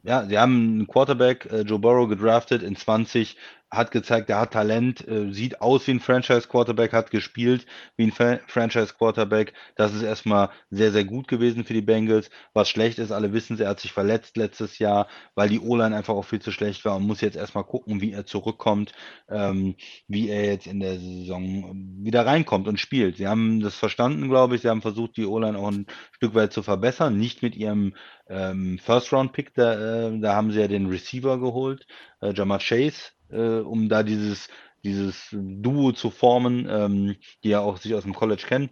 Ja, 0.03 0.25
sie 0.25 0.37
haben 0.37 0.73
einen 0.73 0.87
Quarterback, 0.89 1.47
äh, 1.53 1.61
Joe 1.61 1.79
Burrow, 1.79 2.09
gedraftet 2.09 2.65
in 2.65 2.75
20 2.75 3.37
hat 3.71 3.93
gezeigt, 3.93 4.29
er 4.31 4.41
hat 4.41 4.53
Talent, 4.53 5.07
äh, 5.07 5.33
sieht 5.33 5.61
aus 5.61 5.87
wie 5.87 5.93
ein 5.93 6.01
Franchise-Quarterback, 6.01 6.93
hat 6.93 7.11
gespielt 7.11 7.67
wie 7.97 8.11
ein 8.11 8.41
Franchise-Quarterback. 8.47 9.53
Das 9.77 9.95
ist 9.95 10.03
erstmal 10.03 10.51
sehr, 10.71 10.91
sehr 10.91 11.05
gut 11.05 11.29
gewesen 11.29 11.65
für 11.65 11.75
die 11.75 11.81
Bengals. 11.81 12.31
Was 12.53 12.69
schlecht 12.69 12.99
ist, 12.99 13.13
alle 13.13 13.33
wissen 13.33 13.55
es, 13.55 13.61
er 13.61 13.69
hat 13.69 13.81
sich 13.81 13.93
verletzt 13.93 14.37
letztes 14.37 14.79
Jahr, 14.81 15.07
weil 15.37 15.49
die 15.49 15.61
O-Line 15.61 15.95
einfach 15.95 16.15
auch 16.15 16.25
viel 16.25 16.41
zu 16.41 16.51
schlecht 16.51 16.85
war 16.85 16.97
und 16.97 17.07
muss 17.07 17.21
jetzt 17.21 17.37
erstmal 17.37 17.65
gucken, 17.65 18.01
wie 18.01 18.13
er 18.13 18.27
zurückkommt, 18.27 18.93
ähm, 19.29 19.77
wie 20.09 20.29
er 20.29 20.47
jetzt 20.47 20.67
in 20.67 20.81
der 20.81 20.99
Saison 20.99 21.73
wieder 22.03 22.27
reinkommt 22.27 22.67
und 22.67 22.81
spielt. 22.81 23.19
Sie 23.19 23.29
haben 23.29 23.61
das 23.61 23.77
verstanden, 23.77 24.29
glaube 24.29 24.57
ich. 24.57 24.63
Sie 24.63 24.69
haben 24.69 24.83
versucht, 24.83 25.17
die 25.17 25.27
O-Line 25.27 25.57
auch 25.57 25.71
ein 25.71 25.87
Stück 26.13 26.35
weit 26.35 26.53
zu 26.53 26.65
verbessern. 26.65 27.17
Nicht 27.17 27.43
mit 27.43 27.55
ihrem 27.55 27.95
ähm, 28.29 28.79
First-Round-Pick, 28.79 29.55
da, 29.55 30.09
äh, 30.09 30.19
da 30.19 30.35
haben 30.35 30.51
sie 30.51 30.61
ja 30.61 30.67
den 30.67 30.87
Receiver 30.87 31.39
geholt, 31.39 31.87
äh, 32.21 32.33
Jamar 32.35 32.59
Chase 32.59 33.13
äh, 33.31 33.61
um 33.61 33.89
da 33.89 34.03
dieses, 34.03 34.49
dieses 34.85 35.29
Duo 35.33 35.93
zu 35.93 36.11
formen, 36.11 36.67
ähm, 36.69 37.17
die 37.45 37.51
ja 37.51 37.61
auch 37.61 37.77
sich 37.79 37.95
aus 37.95 38.05
dem 38.05 38.15
College 38.15 38.45
kennen. 38.47 38.71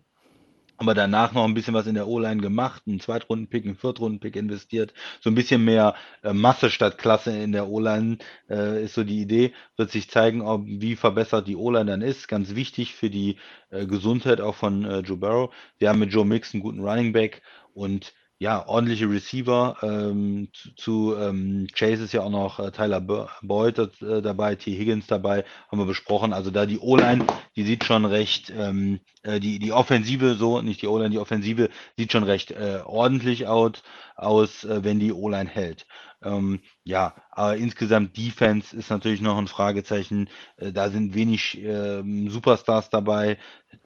Aber 0.80 0.94
danach 0.94 1.32
noch 1.32 1.44
ein 1.44 1.54
bisschen 1.54 1.74
was 1.74 1.88
in 1.88 1.96
der 1.96 2.06
O-Line 2.06 2.40
gemacht, 2.40 2.84
einen 2.86 3.00
Zweitrunden-Pick, 3.00 3.64
einen 3.64 3.74
Viertrunden-Pick 3.74 4.36
investiert. 4.36 4.94
So 5.20 5.28
ein 5.28 5.34
bisschen 5.34 5.64
mehr 5.64 5.96
äh, 6.22 6.32
Masse 6.32 6.70
statt 6.70 6.98
Klasse 6.98 7.36
in 7.36 7.50
der 7.50 7.68
O-Line 7.68 8.18
äh, 8.48 8.84
ist 8.84 8.94
so 8.94 9.02
die 9.02 9.20
Idee. 9.20 9.52
Wird 9.76 9.90
sich 9.90 10.08
zeigen, 10.08 10.40
ob, 10.40 10.62
wie 10.64 10.94
verbessert 10.94 11.48
die 11.48 11.56
O-Line 11.56 11.90
dann 11.90 12.00
ist. 12.00 12.28
Ganz 12.28 12.54
wichtig 12.54 12.94
für 12.94 13.10
die 13.10 13.38
äh, 13.70 13.86
Gesundheit 13.86 14.40
auch 14.40 14.54
von 14.54 14.84
äh, 14.84 15.00
Joe 15.00 15.16
Barrow. 15.16 15.52
Wir 15.78 15.88
haben 15.88 15.98
mit 15.98 16.12
Joe 16.12 16.24
Mix 16.24 16.54
einen 16.54 16.62
guten 16.62 16.80
Running 16.80 17.12
Back 17.12 17.42
und 17.74 18.14
ja, 18.38 18.66
ordentliche 18.68 19.10
Receiver. 19.10 19.76
Ähm, 19.82 20.48
zu, 20.52 20.74
zu 20.74 21.16
ähm, 21.16 21.66
Chase 21.74 22.04
ist 22.04 22.12
ja 22.12 22.22
auch 22.22 22.30
noch 22.30 22.60
äh, 22.60 22.70
Tyler 22.70 23.00
Boyd 23.00 23.78
äh, 23.78 24.22
dabei, 24.22 24.54
T. 24.54 24.76
Higgins 24.76 25.06
dabei, 25.06 25.44
haben 25.70 25.78
wir 25.78 25.86
besprochen. 25.86 26.32
Also 26.32 26.50
da 26.50 26.66
die 26.66 26.78
O-Line, 26.78 27.26
die 27.56 27.64
sieht 27.64 27.84
schon 27.84 28.04
recht, 28.04 28.52
ähm, 28.56 29.00
äh, 29.22 29.40
die, 29.40 29.58
die 29.58 29.72
Offensive, 29.72 30.34
so, 30.36 30.62
nicht 30.62 30.82
die 30.82 30.86
O-Line, 30.86 31.10
die 31.10 31.18
Offensive 31.18 31.68
sieht 31.96 32.12
schon 32.12 32.24
recht 32.24 32.52
äh, 32.52 32.80
ordentlich 32.84 33.48
out, 33.48 33.82
aus, 34.14 34.64
äh, 34.64 34.84
wenn 34.84 35.00
die 35.00 35.12
O-Line 35.12 35.50
hält. 35.50 35.86
Ähm, 36.22 36.60
ja, 36.84 37.14
aber 37.30 37.56
insgesamt 37.56 38.16
Defense 38.16 38.76
ist 38.76 38.90
natürlich 38.90 39.20
noch 39.20 39.38
ein 39.38 39.46
Fragezeichen. 39.46 40.28
Äh, 40.56 40.72
da 40.72 40.90
sind 40.90 41.14
wenig 41.14 41.58
ähm, 41.62 42.30
Superstars 42.30 42.90
dabei. 42.90 43.38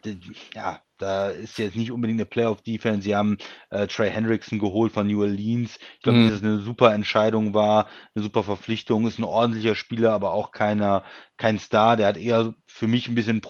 D 0.04 0.18
ja, 0.54 0.80
da 1.02 1.28
ist 1.28 1.58
jetzt 1.58 1.76
nicht 1.76 1.90
unbedingt 1.90 2.20
eine 2.20 2.26
Playoff-Defense. 2.26 3.02
Sie 3.02 3.14
haben 3.14 3.36
äh, 3.70 3.86
Trey 3.86 4.10
Hendrickson 4.10 4.58
geholt 4.58 4.92
von 4.92 5.06
New 5.06 5.20
Orleans. 5.20 5.78
Ich 5.96 6.02
glaube, 6.02 6.18
mhm. 6.18 6.28
dass 6.28 6.36
es 6.36 6.42
eine 6.42 6.58
super 6.60 6.94
Entscheidung 6.94 7.54
war, 7.54 7.88
eine 8.14 8.22
super 8.22 8.42
Verpflichtung. 8.42 9.06
Ist 9.06 9.18
ein 9.18 9.24
ordentlicher 9.24 9.74
Spieler, 9.74 10.12
aber 10.12 10.32
auch 10.32 10.52
keiner, 10.52 11.04
kein 11.36 11.58
Star. 11.58 11.96
Der 11.96 12.06
hat 12.06 12.16
eher 12.16 12.54
für 12.66 12.86
mich 12.86 13.08
ein 13.08 13.14
bisschen 13.14 13.42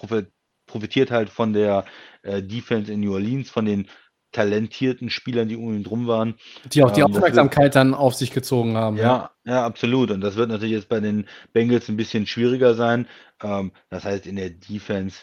profitiert 0.65 1.11
halt 1.11 1.29
von 1.29 1.53
der 1.53 1.85
äh, 2.23 2.41
Defense 2.41 2.91
in 2.91 3.01
New 3.01 3.13
Orleans, 3.13 3.49
von 3.49 3.65
den 3.65 3.87
talentierten 4.33 5.09
Spielern, 5.09 5.47
die 5.47 5.55
um 5.55 5.73
ihn 5.73 5.83
drum 5.83 6.07
waren. 6.07 6.35
Die 6.65 6.83
auch 6.83 6.91
die 6.91 7.01
ähm, 7.01 7.07
Aufmerksamkeit 7.07 7.65
wird, 7.65 7.75
dann 7.75 7.93
auf 7.93 8.15
sich 8.15 8.31
gezogen 8.31 8.75
haben. 8.75 8.97
Ja, 8.97 9.31
ja, 9.45 9.53
ja, 9.53 9.65
absolut. 9.65 10.11
Und 10.11 10.21
das 10.21 10.35
wird 10.35 10.49
natürlich 10.49 10.73
jetzt 10.73 10.89
bei 10.89 10.99
den 10.99 11.27
Bengals 11.53 11.87
ein 11.87 11.97
bisschen 11.97 12.25
schwieriger 12.25 12.73
sein. 12.73 13.07
Ähm, 13.41 13.71
das 13.89 14.03
heißt, 14.03 14.25
in 14.25 14.35
der 14.35 14.49
Defense, 14.49 15.19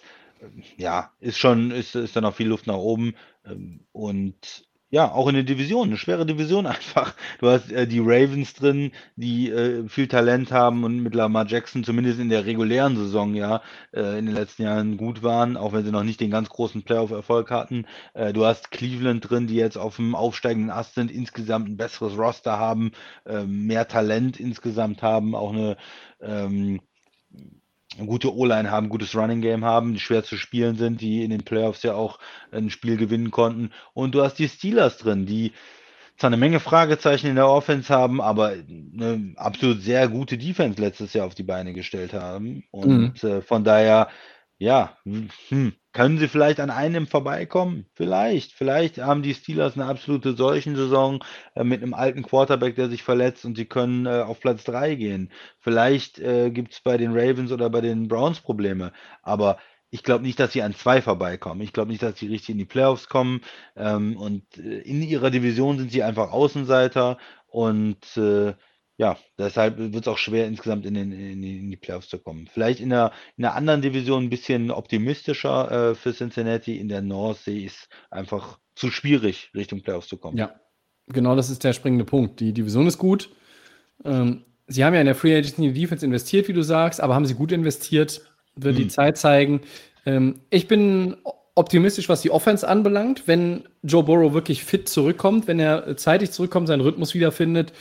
ja, 0.76 1.12
ist 1.20 1.38
schon, 1.38 1.70
ist, 1.70 1.94
ist 1.94 2.16
da 2.16 2.20
noch 2.20 2.34
viel 2.34 2.48
Luft 2.48 2.66
nach 2.66 2.76
oben. 2.76 3.14
Ähm, 3.44 3.80
und 3.92 4.68
ja, 4.92 5.12
auch 5.12 5.28
in 5.28 5.34
der 5.34 5.44
Division, 5.44 5.88
eine 5.88 5.96
schwere 5.96 6.26
Division 6.26 6.66
einfach. 6.66 7.14
Du 7.38 7.48
hast 7.48 7.70
äh, 7.70 7.86
die 7.86 8.00
Ravens 8.00 8.54
drin, 8.54 8.90
die 9.16 9.48
äh, 9.50 9.88
viel 9.88 10.08
Talent 10.08 10.50
haben 10.50 10.82
und 10.84 11.00
mit 11.00 11.14
Lamar 11.14 11.46
Jackson 11.46 11.84
zumindest 11.84 12.18
in 12.18 12.28
der 12.28 12.44
regulären 12.44 12.96
Saison 12.96 13.34
ja 13.34 13.62
äh, 13.92 14.18
in 14.18 14.26
den 14.26 14.34
letzten 14.34 14.64
Jahren 14.64 14.96
gut 14.96 15.22
waren, 15.22 15.56
auch 15.56 15.72
wenn 15.72 15.84
sie 15.84 15.92
noch 15.92 16.02
nicht 16.02 16.20
den 16.20 16.30
ganz 16.30 16.48
großen 16.48 16.82
Playoff-Erfolg 16.82 17.50
hatten. 17.50 17.86
Äh, 18.14 18.32
du 18.32 18.44
hast 18.44 18.72
Cleveland 18.72 19.30
drin, 19.30 19.46
die 19.46 19.54
jetzt 19.54 19.78
auf 19.78 19.96
dem 19.96 20.16
aufsteigenden 20.16 20.70
Ast 20.70 20.96
sind, 20.96 21.10
insgesamt 21.10 21.68
ein 21.68 21.76
besseres 21.76 22.18
Roster 22.18 22.58
haben, 22.58 22.90
äh, 23.26 23.44
mehr 23.44 23.86
Talent 23.86 24.40
insgesamt 24.40 25.02
haben, 25.02 25.36
auch 25.36 25.52
eine 25.52 25.76
ähm, 26.20 26.80
gute 28.06 28.34
O-Line 28.34 28.70
haben, 28.70 28.88
gutes 28.88 29.14
Running 29.14 29.40
Game 29.40 29.64
haben, 29.64 29.94
die 29.94 30.00
schwer 30.00 30.22
zu 30.22 30.36
spielen 30.36 30.76
sind, 30.76 31.00
die 31.00 31.24
in 31.24 31.30
den 31.30 31.42
Playoffs 31.42 31.82
ja 31.82 31.94
auch 31.94 32.18
ein 32.52 32.70
Spiel 32.70 32.96
gewinnen 32.96 33.30
konnten. 33.30 33.70
Und 33.94 34.14
du 34.14 34.22
hast 34.22 34.38
die 34.38 34.48
Steelers 34.48 34.98
drin, 34.98 35.26
die 35.26 35.52
zwar 36.16 36.28
eine 36.28 36.36
Menge 36.36 36.60
Fragezeichen 36.60 37.28
in 37.28 37.36
der 37.36 37.48
Offense 37.48 37.92
haben, 37.92 38.20
aber 38.20 38.50
eine 38.50 39.32
absolut 39.36 39.82
sehr 39.82 40.06
gute 40.08 40.36
Defense 40.38 40.80
letztes 40.80 41.14
Jahr 41.14 41.26
auf 41.26 41.34
die 41.34 41.42
Beine 41.42 41.72
gestellt 41.72 42.12
haben. 42.12 42.64
Und 42.70 43.22
mhm. 43.22 43.28
äh, 43.28 43.40
von 43.40 43.64
daher, 43.64 44.08
ja, 44.58 44.96
hm, 45.04 45.72
können 45.92 46.18
sie 46.18 46.28
vielleicht 46.28 46.60
an 46.60 46.70
einem 46.70 47.06
vorbeikommen? 47.06 47.86
Vielleicht. 47.94 48.52
Vielleicht 48.52 48.98
haben 48.98 49.22
die 49.22 49.34
Steelers 49.34 49.74
eine 49.74 49.86
absolute 49.86 50.34
Seuchensaison 50.34 51.22
äh, 51.54 51.64
mit 51.64 51.82
einem 51.82 51.94
alten 51.94 52.22
Quarterback, 52.22 52.76
der 52.76 52.88
sich 52.88 53.02
verletzt 53.02 53.44
und 53.44 53.56
sie 53.56 53.66
können 53.66 54.06
äh, 54.06 54.22
auf 54.22 54.40
Platz 54.40 54.64
3 54.64 54.94
gehen. 54.94 55.32
Vielleicht 55.58 56.18
äh, 56.18 56.50
gibt 56.50 56.72
es 56.74 56.80
bei 56.80 56.96
den 56.96 57.12
Ravens 57.12 57.52
oder 57.52 57.70
bei 57.70 57.80
den 57.80 58.08
Browns 58.08 58.40
Probleme. 58.40 58.92
Aber 59.22 59.58
ich 59.90 60.04
glaube 60.04 60.22
nicht, 60.22 60.38
dass 60.38 60.52
sie 60.52 60.62
an 60.62 60.74
zwei 60.74 61.02
vorbeikommen. 61.02 61.60
Ich 61.62 61.72
glaube 61.72 61.90
nicht, 61.90 62.02
dass 62.02 62.18
sie 62.18 62.28
richtig 62.28 62.50
in 62.50 62.58
die 62.58 62.64
Playoffs 62.64 63.08
kommen. 63.08 63.40
Ähm, 63.76 64.16
und 64.16 64.44
äh, 64.58 64.78
in 64.80 65.02
ihrer 65.02 65.30
Division 65.30 65.78
sind 65.78 65.90
sie 65.90 66.04
einfach 66.04 66.30
Außenseiter. 66.30 67.18
Und 67.48 68.16
äh, 68.16 68.54
ja, 69.00 69.16
deshalb 69.38 69.78
wird 69.78 70.04
es 70.04 70.08
auch 70.08 70.18
schwer, 70.18 70.46
insgesamt 70.46 70.84
in, 70.84 70.92
den, 70.92 71.10
in, 71.10 71.42
in, 71.42 71.70
die 71.70 71.76
Playoffs 71.78 72.10
zu 72.10 72.18
kommen. 72.18 72.50
Vielleicht 72.52 72.80
in 72.80 72.92
einer, 72.92 73.12
in 73.38 73.46
einer 73.46 73.54
anderen 73.54 73.80
Division 73.80 74.24
ein 74.24 74.28
bisschen 74.28 74.70
optimistischer 74.70 75.92
äh, 75.92 75.94
für 75.94 76.12
Cincinnati. 76.12 76.76
In 76.76 76.90
der 76.90 77.00
North 77.00 77.46
ich 77.46 77.64
es 77.68 77.88
einfach 78.10 78.58
zu 78.74 78.90
schwierig, 78.90 79.52
Richtung 79.54 79.80
Playoffs 79.80 80.06
zu 80.08 80.18
kommen. 80.18 80.36
Ja, 80.36 80.54
genau 81.06 81.34
das 81.34 81.48
ist 81.48 81.64
der 81.64 81.72
springende 81.72 82.04
Punkt. 82.04 82.40
Die 82.40 82.52
Division 82.52 82.86
ist 82.86 82.98
gut. 82.98 83.30
Ähm, 84.04 84.44
sie 84.66 84.84
haben 84.84 84.92
ja 84.92 85.00
in 85.00 85.06
der 85.06 85.14
Free 85.14 85.34
Agency 85.34 85.64
in 85.64 85.72
die 85.72 85.80
Defense 85.80 86.04
investiert, 86.04 86.46
wie 86.48 86.52
du 86.52 86.62
sagst, 86.62 87.00
aber 87.00 87.14
haben 87.14 87.24
sie 87.24 87.34
gut 87.34 87.52
investiert, 87.52 88.20
wird 88.54 88.76
die 88.76 88.82
Hm. 88.82 88.90
Zeit 88.90 89.16
zeigen. 89.16 89.62
Ähm, 90.04 90.40
ich 90.50 90.68
bin 90.68 91.16
optimistisch, 91.54 92.10
was 92.10 92.20
die 92.20 92.30
Offense 92.30 92.68
anbelangt, 92.68 93.26
wenn 93.26 93.64
Joe 93.82 94.02
Burrow 94.02 94.34
wirklich 94.34 94.62
fit 94.62 94.90
zurückkommt, 94.90 95.46
wenn 95.46 95.58
er 95.58 95.96
zeitig 95.96 96.32
zurückkommt, 96.32 96.68
seinen 96.68 96.82
Rhythmus 96.82 97.14
wiederfindet. 97.14 97.72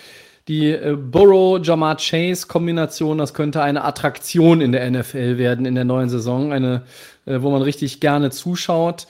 Die 0.49 0.71
äh, 0.71 0.97
Burrow-Jamar 0.97 1.97
Chase-Kombination, 1.97 3.19
das 3.19 3.35
könnte 3.35 3.61
eine 3.61 3.83
Attraktion 3.83 4.61
in 4.61 4.71
der 4.71 4.89
NFL 4.89 5.37
werden 5.37 5.67
in 5.67 5.75
der 5.75 5.85
neuen 5.85 6.09
Saison, 6.09 6.51
eine, 6.51 6.81
äh, 7.27 7.39
wo 7.41 7.51
man 7.51 7.61
richtig 7.61 7.99
gerne 7.99 8.31
zuschaut. 8.31 9.05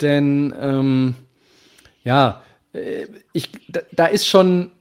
Denn 0.00 0.52
ähm, 0.60 1.14
ja, 2.02 2.42
äh, 2.72 3.06
ich, 3.32 3.50
da, 3.68 3.80
da 3.92 4.06
ist 4.06 4.26
schon 4.26 4.72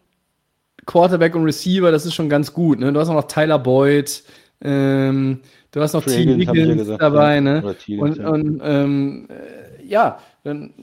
Quarterback 0.87 1.35
und 1.35 1.43
Receiver, 1.43 1.91
das 1.91 2.07
ist 2.07 2.15
schon 2.15 2.27
ganz 2.27 2.53
gut. 2.53 2.79
Ne? 2.79 2.91
Du 2.91 2.99
hast 2.99 3.09
auch 3.09 3.13
noch 3.13 3.27
Tyler 3.27 3.59
Boyd, 3.59 4.23
ähm, 4.61 5.41
du 5.69 5.79
hast 5.79 5.93
noch 5.93 6.01
Free 6.01 6.25
T. 6.25 6.37
Higgins, 6.37 6.87
ja 6.87 6.97
dabei, 6.97 7.35
ja. 7.35 7.41
ne? 7.41 7.61
Oder 7.63 7.77
T. 7.77 7.99
Und, 7.99 8.17
ja. 8.17 8.27
und 8.27 8.61
ähm, 8.63 9.27
äh, 9.29 9.85
ja, 9.85 10.17
dann 10.43 10.73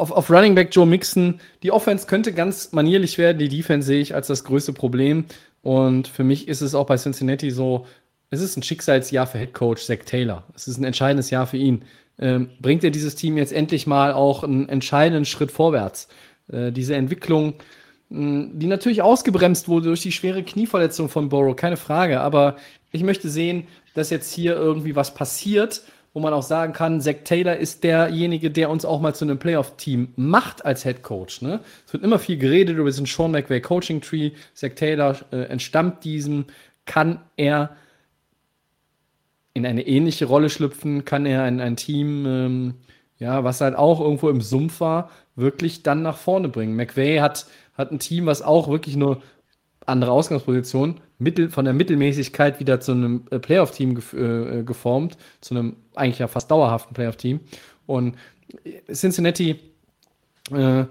auf, 0.00 0.10
auf 0.10 0.30
Running 0.30 0.54
Back 0.54 0.70
Joe 0.72 0.86
Mixon, 0.86 1.40
die 1.62 1.70
Offense 1.70 2.06
könnte 2.06 2.32
ganz 2.32 2.72
manierlich 2.72 3.18
werden, 3.18 3.38
die 3.38 3.48
Defense 3.48 3.86
sehe 3.86 4.00
ich 4.00 4.14
als 4.14 4.26
das 4.26 4.44
größte 4.44 4.72
Problem. 4.72 5.26
Und 5.62 6.08
für 6.08 6.24
mich 6.24 6.48
ist 6.48 6.62
es 6.62 6.74
auch 6.74 6.86
bei 6.86 6.96
Cincinnati 6.96 7.50
so, 7.50 7.86
es 8.30 8.40
ist 8.40 8.56
ein 8.56 8.62
Schicksalsjahr 8.62 9.26
für 9.26 9.38
Head 9.38 9.52
Coach 9.52 9.84
Zach 9.84 10.04
Taylor. 10.06 10.44
Es 10.54 10.68
ist 10.68 10.78
ein 10.78 10.84
entscheidendes 10.84 11.30
Jahr 11.30 11.46
für 11.46 11.56
ihn. 11.56 11.82
Ähm, 12.18 12.50
bringt 12.60 12.84
er 12.84 12.90
dieses 12.90 13.14
Team 13.14 13.36
jetzt 13.36 13.52
endlich 13.52 13.86
mal 13.86 14.12
auch 14.12 14.44
einen 14.44 14.68
entscheidenden 14.68 15.24
Schritt 15.24 15.50
vorwärts? 15.50 16.08
Äh, 16.50 16.70
diese 16.72 16.94
Entwicklung, 16.94 17.54
mh, 18.08 18.50
die 18.54 18.66
natürlich 18.66 19.02
ausgebremst 19.02 19.68
wurde 19.68 19.88
durch 19.88 20.02
die 20.02 20.12
schwere 20.12 20.42
Knieverletzung 20.42 21.08
von 21.08 21.28
Burrow, 21.28 21.56
keine 21.56 21.76
Frage. 21.76 22.20
Aber 22.20 22.56
ich 22.92 23.02
möchte 23.02 23.28
sehen, 23.28 23.66
dass 23.94 24.10
jetzt 24.10 24.32
hier 24.32 24.54
irgendwie 24.54 24.96
was 24.96 25.12
passiert, 25.12 25.82
wo 26.12 26.20
man 26.20 26.32
auch 26.32 26.42
sagen 26.42 26.72
kann, 26.72 27.00
Zach 27.00 27.16
Taylor 27.24 27.56
ist 27.56 27.84
derjenige, 27.84 28.50
der 28.50 28.70
uns 28.70 28.84
auch 28.84 29.00
mal 29.00 29.14
zu 29.14 29.24
einem 29.24 29.38
Playoff-Team 29.38 30.12
macht 30.16 30.64
als 30.64 30.82
Head 30.82 31.02
Coach. 31.02 31.40
Ne? 31.40 31.60
Es 31.86 31.92
wird 31.92 32.02
immer 32.02 32.18
viel 32.18 32.36
geredet 32.36 32.76
über 32.76 32.88
diesen 32.88 33.06
Sean 33.06 33.30
McVay 33.30 33.60
Coaching 33.60 34.00
Tree. 34.00 34.32
Zach 34.54 34.70
Taylor 34.74 35.16
äh, 35.32 35.42
entstammt 35.44 36.04
diesem. 36.04 36.46
Kann 36.84 37.20
er 37.36 37.76
in 39.54 39.64
eine 39.66 39.86
ähnliche 39.86 40.24
Rolle 40.24 40.50
schlüpfen? 40.50 41.04
Kann 41.04 41.26
er 41.26 41.46
in 41.46 41.60
ein 41.60 41.76
Team, 41.76 42.26
ähm, 42.26 42.74
ja, 43.18 43.44
was 43.44 43.60
halt 43.60 43.76
auch 43.76 44.00
irgendwo 44.00 44.30
im 44.30 44.40
Sumpf 44.40 44.80
war, 44.80 45.10
wirklich 45.36 45.84
dann 45.84 46.02
nach 46.02 46.16
vorne 46.16 46.48
bringen? 46.48 46.74
McVay 46.74 47.18
hat, 47.18 47.46
hat 47.74 47.92
ein 47.92 48.00
Team, 48.00 48.26
was 48.26 48.42
auch 48.42 48.68
wirklich 48.68 48.96
nur 48.96 49.22
andere 49.86 50.10
Ausgangsposition, 50.10 51.00
mittel, 51.20 51.50
von 51.50 51.64
der 51.64 51.74
Mittelmäßigkeit 51.74 52.60
wieder 52.60 52.80
zu 52.80 52.92
einem 52.92 53.24
äh, 53.30 53.38
Playoff-Team 53.38 53.94
gef 53.94 54.12
äh, 54.12 54.62
geformt, 54.64 55.16
zu 55.40 55.54
einem 55.54 55.76
eigentlich 55.94 56.18
ja 56.18 56.28
fast 56.28 56.50
dauerhaften 56.50 56.94
Playoff-Team. 56.94 57.40
Und 57.86 58.16
Cincinnati, 58.92 59.60
äh, 60.52 60.84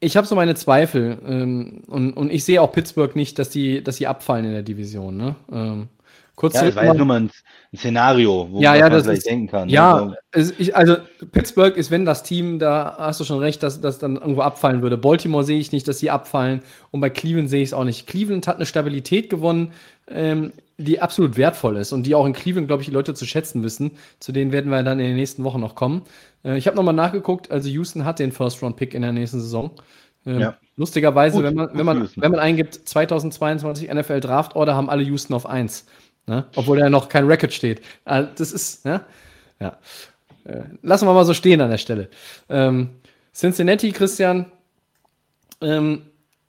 ich 0.00 0.16
habe 0.16 0.26
so 0.26 0.34
meine 0.34 0.54
Zweifel 0.54 1.18
ähm, 1.26 1.82
und, 1.86 2.12
und 2.14 2.32
ich 2.32 2.44
sehe 2.44 2.62
auch 2.62 2.72
Pittsburgh 2.72 3.14
nicht, 3.16 3.38
dass 3.38 3.50
die, 3.50 3.82
dass 3.82 3.96
die 3.96 4.06
abfallen 4.06 4.46
in 4.46 4.52
der 4.52 4.62
Division. 4.62 5.16
Ne? 5.16 5.36
Ähm, 5.52 5.88
kurz 6.40 6.54
Ja, 6.54 6.64
das 6.64 6.74
war 6.74 6.86
jetzt 6.86 6.96
nur 6.96 7.06
mal 7.06 7.20
ein, 7.20 7.30
ein 7.72 7.76
Szenario, 7.76 8.48
wo 8.50 8.60
ja, 8.62 8.74
ja, 8.74 8.84
man 8.84 8.92
das 8.92 9.02
vielleicht 9.02 9.18
ist, 9.18 9.26
denken 9.28 9.46
kann. 9.46 9.68
Ja, 9.68 10.14
Also, 10.32 10.54
ich, 10.56 10.74
also 10.74 10.96
Pittsburgh 11.32 11.76
ist, 11.76 11.90
wenn 11.90 12.06
das 12.06 12.22
Team, 12.22 12.58
da 12.58 12.96
hast 12.98 13.20
du 13.20 13.24
schon 13.24 13.40
recht, 13.40 13.62
dass 13.62 13.82
das 13.82 13.98
dann 13.98 14.16
irgendwo 14.16 14.40
abfallen 14.40 14.80
würde. 14.80 14.96
Baltimore 14.96 15.44
sehe 15.44 15.58
ich 15.58 15.70
nicht, 15.70 15.86
dass 15.86 15.98
sie 15.98 16.10
abfallen 16.10 16.62
und 16.90 17.02
bei 17.02 17.10
Cleveland 17.10 17.50
sehe 17.50 17.62
ich 17.62 17.68
es 17.68 17.74
auch 17.74 17.84
nicht. 17.84 18.06
Cleveland 18.06 18.46
hat 18.46 18.56
eine 18.56 18.64
Stabilität 18.64 19.28
gewonnen, 19.28 19.72
ähm, 20.08 20.52
die 20.78 21.02
absolut 21.02 21.36
wertvoll 21.36 21.76
ist 21.76 21.92
und 21.92 22.04
die 22.04 22.14
auch 22.14 22.24
in 22.24 22.32
Cleveland, 22.32 22.68
glaube 22.68 22.82
ich, 22.82 22.88
die 22.88 22.94
Leute 22.94 23.12
zu 23.12 23.26
schätzen 23.26 23.62
wissen. 23.62 23.92
Zu 24.18 24.32
denen 24.32 24.50
werden 24.50 24.70
wir 24.70 24.82
dann 24.82 24.98
in 24.98 25.08
den 25.08 25.16
nächsten 25.16 25.44
Wochen 25.44 25.60
noch 25.60 25.74
kommen. 25.74 26.02
Äh, 26.42 26.56
ich 26.56 26.66
habe 26.66 26.76
nochmal 26.76 26.94
nachgeguckt, 26.94 27.50
also 27.50 27.68
Houston 27.68 28.06
hat 28.06 28.18
den 28.18 28.32
First-Round-Pick 28.32 28.94
in 28.94 29.02
der 29.02 29.12
nächsten 29.12 29.40
Saison. 29.40 29.72
Ähm, 30.24 30.40
Ja. 30.40 30.56
Lustigerweise, 30.76 31.36
Gut, 31.36 31.44
wenn 31.44 31.54
man, 31.54 31.68
wenn, 31.74 31.84
man, 31.84 32.08
wenn 32.16 32.30
man 32.30 32.40
eingibt 32.40 32.74
2022 32.88 33.92
NFL 33.92 34.20
Draft 34.20 34.56
Order, 34.56 34.74
haben 34.74 34.88
alle 34.88 35.02
Houston 35.02 35.34
auf 35.34 35.44
1. 35.44 35.84
Ne? 36.30 36.46
Obwohl 36.54 36.78
da 36.78 36.88
noch 36.88 37.08
kein 37.08 37.26
Record 37.26 37.52
steht. 37.52 37.82
Also 38.04 38.30
das 38.36 38.52
ist, 38.52 38.84
ne? 38.84 39.00
ja. 39.58 39.76
Äh, 40.44 40.62
lassen 40.80 41.06
wir 41.06 41.12
mal 41.12 41.24
so 41.24 41.34
stehen 41.34 41.60
an 41.60 41.70
der 41.70 41.78
Stelle. 41.78 42.08
Ähm, 42.48 42.90
Cincinnati, 43.34 43.90
Christian, 43.90 44.46
ähm, 45.60 46.02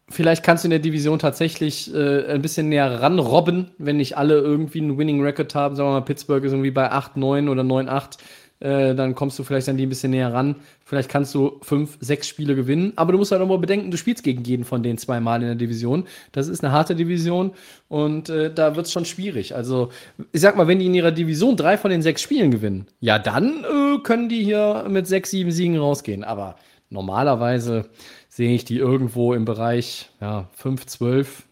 vielleicht 0.08 0.44
kannst 0.44 0.64
du 0.64 0.68
in 0.68 0.70
der 0.70 0.80
Division 0.80 1.18
tatsächlich 1.18 1.94
äh, 1.96 2.28
ein 2.28 2.44
bisschen 2.44 2.70
näher 2.70 3.02
ranrobben, 3.02 3.72
wenn 3.80 3.98
nicht 3.98 4.18
alle 4.18 4.36
irgendwie 4.36 4.82
einen 4.82 5.00
Winning 5.00 5.24
Record 5.24 5.56
haben. 5.56 5.76
Sagen 5.76 5.90
wir 5.90 5.94
mal, 5.94 6.06
Pittsburgh 6.06 6.44
ist 6.44 6.52
irgendwie 6.52 6.70
bei 6.70 6.92
8, 6.92 7.18
9 7.18 7.50
oder 7.50 7.64
9, 7.64 7.90
8. 7.90 8.18
Äh, 8.62 8.94
dann 8.94 9.16
kommst 9.16 9.40
du 9.40 9.44
vielleicht 9.44 9.68
an 9.70 9.78
die 9.78 9.88
ein 9.88 9.90
bisschen 9.90 10.12
näher 10.12 10.32
ran. 10.32 10.56
Vielleicht 10.86 11.10
kannst 11.10 11.34
du 11.34 11.60
fünf, 11.64 11.98
sechs 12.00 12.28
Spiele 12.28 12.56
gewinnen. 12.56 12.94
Aber 12.96 13.12
du 13.12 13.18
musst 13.18 13.32
halt 13.32 13.42
auch 13.42 13.48
mal 13.48 13.58
bedenken, 13.58 13.90
du 13.90 13.98
spielst 13.98 14.24
gegen 14.24 14.44
jeden 14.44 14.66
von 14.66 14.84
den 14.84 15.00
zweimal 15.00 15.42
in 15.42 15.48
der 15.48 15.56
Division. 15.56 16.06
Das 16.32 16.48
ist 16.48 16.64
eine 16.64 16.72
harte 16.72 16.96
Division 16.96 17.54
und 17.90 18.30
äh, 18.30 18.54
da 18.54 18.76
wird 18.76 18.86
es 18.86 18.92
schon 18.92 19.06
schwierig. 19.06 19.56
Also, 19.56 19.90
ich 20.32 20.42
sag 20.42 20.56
mal, 20.56 20.68
wenn 20.68 20.78
die 20.78 20.86
in 20.86 20.94
ihrer 20.94 21.12
Division 21.12 21.58
drei 21.58 21.76
von 21.78 21.90
den 21.90 22.04
sechs 22.04 22.22
Spielen 22.22 22.52
gewinnen, 22.52 22.86
ja, 23.00 23.18
dann 23.18 23.64
äh, 23.64 23.98
können 24.04 24.30
die 24.30 24.44
hier 24.44 24.86
mit 24.88 25.08
sechs, 25.08 25.32
sieben 25.32 25.52
Siegen 25.52 25.78
rausgehen. 25.78 26.24
Aber 26.24 26.56
normalerweise 26.92 27.90
sehe 28.30 28.54
ich 28.54 28.64
die 28.64 28.78
irgendwo 28.78 29.34
im 29.34 29.46
Bereich 29.46 30.10
ja, 30.22 30.50
5, 30.54 30.86
12. 30.86 31.44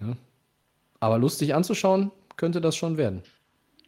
Ja. 0.00 0.16
Aber 1.00 1.18
lustig 1.18 1.56
anzuschauen, 1.56 2.12
könnte 2.36 2.60
das 2.60 2.76
schon 2.76 2.98
werden. 2.98 3.22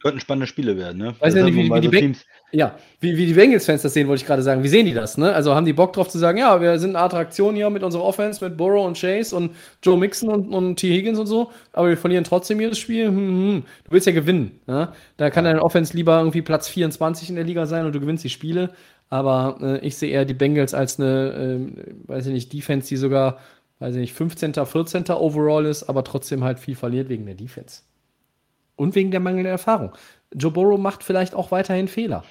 Könnten 0.01 0.19
spannende 0.19 0.47
Spiele 0.47 0.77
werden, 0.77 0.97
ne? 0.97 1.15
Weiß 1.19 1.33
ja 1.35 1.43
nicht, 1.43 1.55
wie- 1.55 1.69
wie 1.69 1.81
die 1.81 1.89
Teams- 2.01 2.25
Ja, 2.51 2.75
wie, 2.99 3.15
wie 3.17 3.25
die 3.27 3.33
Bengals-Fans 3.33 3.81
das 3.83 3.93
sehen, 3.93 4.07
wollte 4.07 4.21
ich 4.21 4.25
gerade 4.27 4.41
sagen. 4.41 4.63
Wie 4.63 4.67
sehen 4.69 4.85
die 4.85 4.93
das? 4.93 5.17
Ne? 5.17 5.31
Also 5.33 5.53
haben 5.53 5.65
die 5.65 5.73
Bock 5.73 5.93
drauf 5.93 6.09
zu 6.09 6.17
sagen, 6.17 6.37
ja, 6.39 6.59
wir 6.61 6.79
sind 6.79 6.95
eine 6.95 7.05
Attraktion 7.05 7.53
hier 7.55 7.69
mit 7.69 7.83
unserer 7.83 8.03
Offense, 8.03 8.43
mit 8.43 8.57
Burrow 8.57 8.87
und 8.87 8.97
Chase 8.99 9.35
und 9.35 9.51
Joe 9.83 9.97
Mixon 9.97 10.29
und, 10.29 10.53
und 10.53 10.75
T. 10.77 10.89
Higgins 10.91 11.19
und 11.19 11.27
so, 11.27 11.51
aber 11.73 11.89
wir 11.89 11.97
verlieren 11.97 12.23
trotzdem 12.23 12.59
jedes 12.59 12.79
Spiel. 12.79 13.07
Hm, 13.07 13.15
hm. 13.17 13.63
Du 13.83 13.91
willst 13.91 14.07
ja 14.07 14.13
gewinnen. 14.13 14.59
Ne? 14.67 14.89
Da 15.17 15.29
kann 15.29 15.43
deine 15.45 15.61
Offense 15.61 15.95
lieber 15.95 16.17
irgendwie 16.17 16.41
Platz 16.41 16.67
24 16.69 17.29
in 17.29 17.35
der 17.35 17.43
Liga 17.43 17.65
sein 17.67 17.85
und 17.85 17.93
du 17.93 17.99
gewinnst 17.99 18.23
die 18.23 18.29
Spiele. 18.29 18.71
Aber 19.11 19.57
äh, 19.61 19.85
ich 19.85 19.97
sehe 19.97 20.09
eher 20.11 20.23
die 20.25 20.33
Bengals 20.33 20.73
als 20.73 20.99
eine, 20.99 21.33
ähm, 21.37 21.75
weiß 22.05 22.27
ich 22.27 22.33
nicht, 22.33 22.53
Defense, 22.53 22.87
die 22.87 22.95
sogar, 22.97 23.39
weiß 23.79 23.95
ich 23.95 24.01
nicht, 24.01 24.13
15., 24.13 24.53
14. 24.53 25.03
overall 25.09 25.65
ist, 25.65 25.83
aber 25.83 26.03
trotzdem 26.03 26.43
halt 26.43 26.59
viel 26.59 26.75
verliert 26.75 27.09
wegen 27.09 27.25
der 27.25 27.35
Defense. 27.35 27.81
Und 28.79 28.95
wegen 28.95 29.11
der 29.11 29.19
mangelnden 29.19 29.51
Erfahrung. 29.51 29.91
Joe 30.33 30.51
Burrow 30.51 30.79
macht 30.79 31.03
vielleicht 31.03 31.35
auch 31.35 31.51
weiterhin 31.51 31.89
Fehler. 31.89 32.23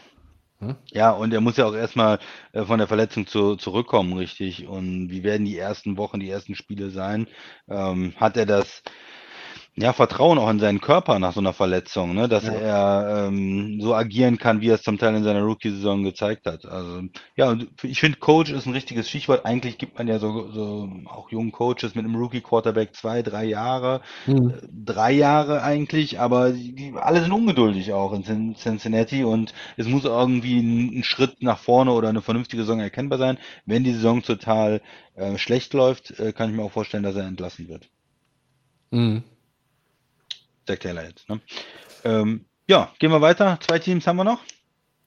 Ja, 0.90 1.10
und 1.10 1.32
er 1.32 1.42
muss 1.42 1.58
ja 1.58 1.66
auch 1.66 1.74
erstmal 1.74 2.18
äh, 2.52 2.64
von 2.64 2.78
der 2.78 2.88
Verletzung 2.88 3.26
zu, 3.26 3.56
zurückkommen, 3.56 4.14
richtig. 4.14 4.66
Und 4.66 5.10
wie 5.10 5.22
werden 5.22 5.44
die 5.44 5.58
ersten 5.58 5.98
Wochen, 5.98 6.20
die 6.20 6.30
ersten 6.30 6.54
Spiele 6.54 6.88
sein? 6.88 7.28
Ähm, 7.68 8.14
hat 8.16 8.36
er 8.38 8.46
das 8.46 8.82
ja, 9.80 9.92
Vertrauen 9.92 10.38
auch 10.38 10.50
in 10.50 10.58
seinen 10.58 10.80
Körper 10.80 11.18
nach 11.18 11.32
so 11.32 11.40
einer 11.40 11.52
Verletzung, 11.52 12.14
ne? 12.14 12.28
dass 12.28 12.44
Ja. 12.44 12.52
er 12.52 13.26
ähm, 13.28 13.80
so 13.80 13.94
agieren 13.94 14.38
kann, 14.38 14.60
wie 14.60 14.68
er 14.68 14.74
es 14.76 14.82
zum 14.82 14.98
Teil 14.98 15.14
in 15.14 15.24
seiner 15.24 15.42
Rookie-Saison 15.42 16.02
gezeigt 16.02 16.46
hat. 16.46 16.64
Also 16.66 17.02
ja, 17.36 17.50
und 17.50 17.68
ich 17.82 18.00
finde, 18.00 18.18
Coach 18.18 18.50
ist 18.50 18.66
ein 18.66 18.72
richtiges 18.72 19.08
Stichwort. 19.08 19.44
Eigentlich 19.46 19.78
gibt 19.78 19.96
man 19.98 20.08
ja 20.08 20.18
so, 20.18 20.50
so 20.50 20.88
auch 21.06 21.30
jungen 21.30 21.52
Coaches 21.52 21.94
mit 21.94 22.04
einem 22.04 22.16
Rookie-Quarterback 22.16 22.94
zwei, 22.94 23.22
drei 23.22 23.44
Jahre 23.44 24.00
drei 24.72 25.12
Jahre 25.12 25.62
eigentlich, 25.62 26.18
aber 26.20 26.50
die, 26.52 26.92
alle 26.96 27.20
sind 27.22 27.32
ungeduldig 27.32 27.92
auch 27.92 28.12
in 28.12 28.24
Cin- 28.24 28.56
Cincinnati 28.56 29.24
und 29.24 29.52
es 29.76 29.86
muss 29.86 30.04
irgendwie 30.04 30.58
ein, 30.60 30.98
ein 30.98 31.04
Schritt 31.04 31.42
nach 31.42 31.58
vorne 31.58 31.92
oder 31.92 32.08
eine 32.08 32.22
vernünftige 32.22 32.62
Saison 32.62 32.80
erkennbar 32.80 33.18
sein. 33.18 33.38
Wenn 33.66 33.84
die 33.84 33.92
Saison 33.92 34.22
total 34.22 34.80
äh, 35.14 35.38
schlecht 35.38 35.74
läuft, 35.74 36.18
äh, 36.18 36.32
kann 36.32 36.50
ich 36.50 36.56
mir 36.56 36.62
auch 36.62 36.72
vorstellen, 36.72 37.02
dass 37.02 37.16
er 37.16 37.26
entlassen 37.26 37.68
wird. 37.68 37.88
Mhm. 38.90 39.22
Zach 40.68 40.78
Taylor 40.78 41.04
jetzt. 41.04 41.28
Ne? 41.28 41.40
Ähm, 42.04 42.44
ja, 42.68 42.90
gehen 42.98 43.10
wir 43.10 43.20
weiter. 43.20 43.58
Zwei 43.66 43.78
Teams 43.78 44.06
haben 44.06 44.16
wir 44.16 44.24
noch. 44.24 44.38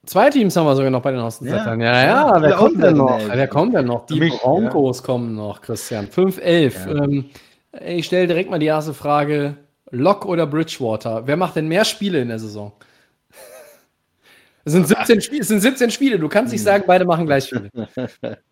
Zwei 0.04 0.30
Teams 0.30 0.56
haben 0.56 0.66
wir 0.66 0.74
sogar 0.74 0.90
noch 0.90 1.00
bei 1.02 1.12
den 1.12 1.20
Außenseitern. 1.20 1.80
Ja, 1.80 1.92
ja, 1.92 2.06
Ja, 2.06 2.42
wer 2.42 2.48
viele 2.48 2.56
kommt 2.56 2.82
denn 2.82 2.96
noch? 2.96 3.20
Wer 3.32 3.48
kommt 3.48 3.74
denn 3.74 3.86
noch? 3.86 4.06
Die 4.06 4.18
mich, 4.18 4.36
Broncos 4.40 5.02
kommen 5.04 5.36
noch, 5.36 5.60
Christian. 5.60 6.08
5-11. 6.08 6.88
Ja. 6.88 7.04
Ähm, 7.04 7.30
ich 7.80 8.06
stelle 8.06 8.26
direkt 8.26 8.50
mal 8.50 8.58
die 8.58 8.66
erste 8.66 8.94
Frage: 8.94 9.56
Lock 9.90 10.26
oder 10.26 10.46
Bridgewater? 10.48 11.26
Wer 11.28 11.36
macht 11.36 11.54
denn 11.54 11.68
mehr 11.68 11.84
Spiele 11.84 12.20
in 12.20 12.28
der 12.28 12.40
Saison? 12.40 12.72
Es 14.64 14.72
sind 14.72 14.88
17, 14.88 15.20
Spiele, 15.20 15.42
es 15.42 15.48
sind 15.48 15.60
17 15.60 15.90
Spiele. 15.92 16.18
Du 16.18 16.28
kannst 16.28 16.50
Hm. 16.50 16.54
nicht 16.56 16.64
sagen, 16.64 16.82
beide 16.86 17.04
machen 17.04 17.26
gleich 17.26 17.48
viele. 17.48 17.70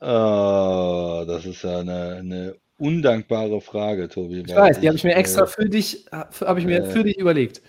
Oh, 0.00 1.24
das 1.26 1.46
ist 1.46 1.62
ja 1.62 1.78
eine, 1.78 2.16
eine 2.20 2.54
undankbare 2.78 3.60
Frage, 3.60 4.08
Tobi. 4.08 4.44
Ich 4.46 4.54
weiß, 4.54 4.80
die 4.80 4.88
habe 4.88 4.96
ich 4.96 5.04
mir 5.04 5.14
extra 5.14 5.44
äh, 5.44 5.46
für 5.46 5.68
dich, 5.68 6.06
habe 6.12 6.60
ich 6.60 6.66
mir 6.66 6.84
äh, 6.84 6.90
für 6.90 7.04
dich 7.04 7.18
überlegt. 7.18 7.62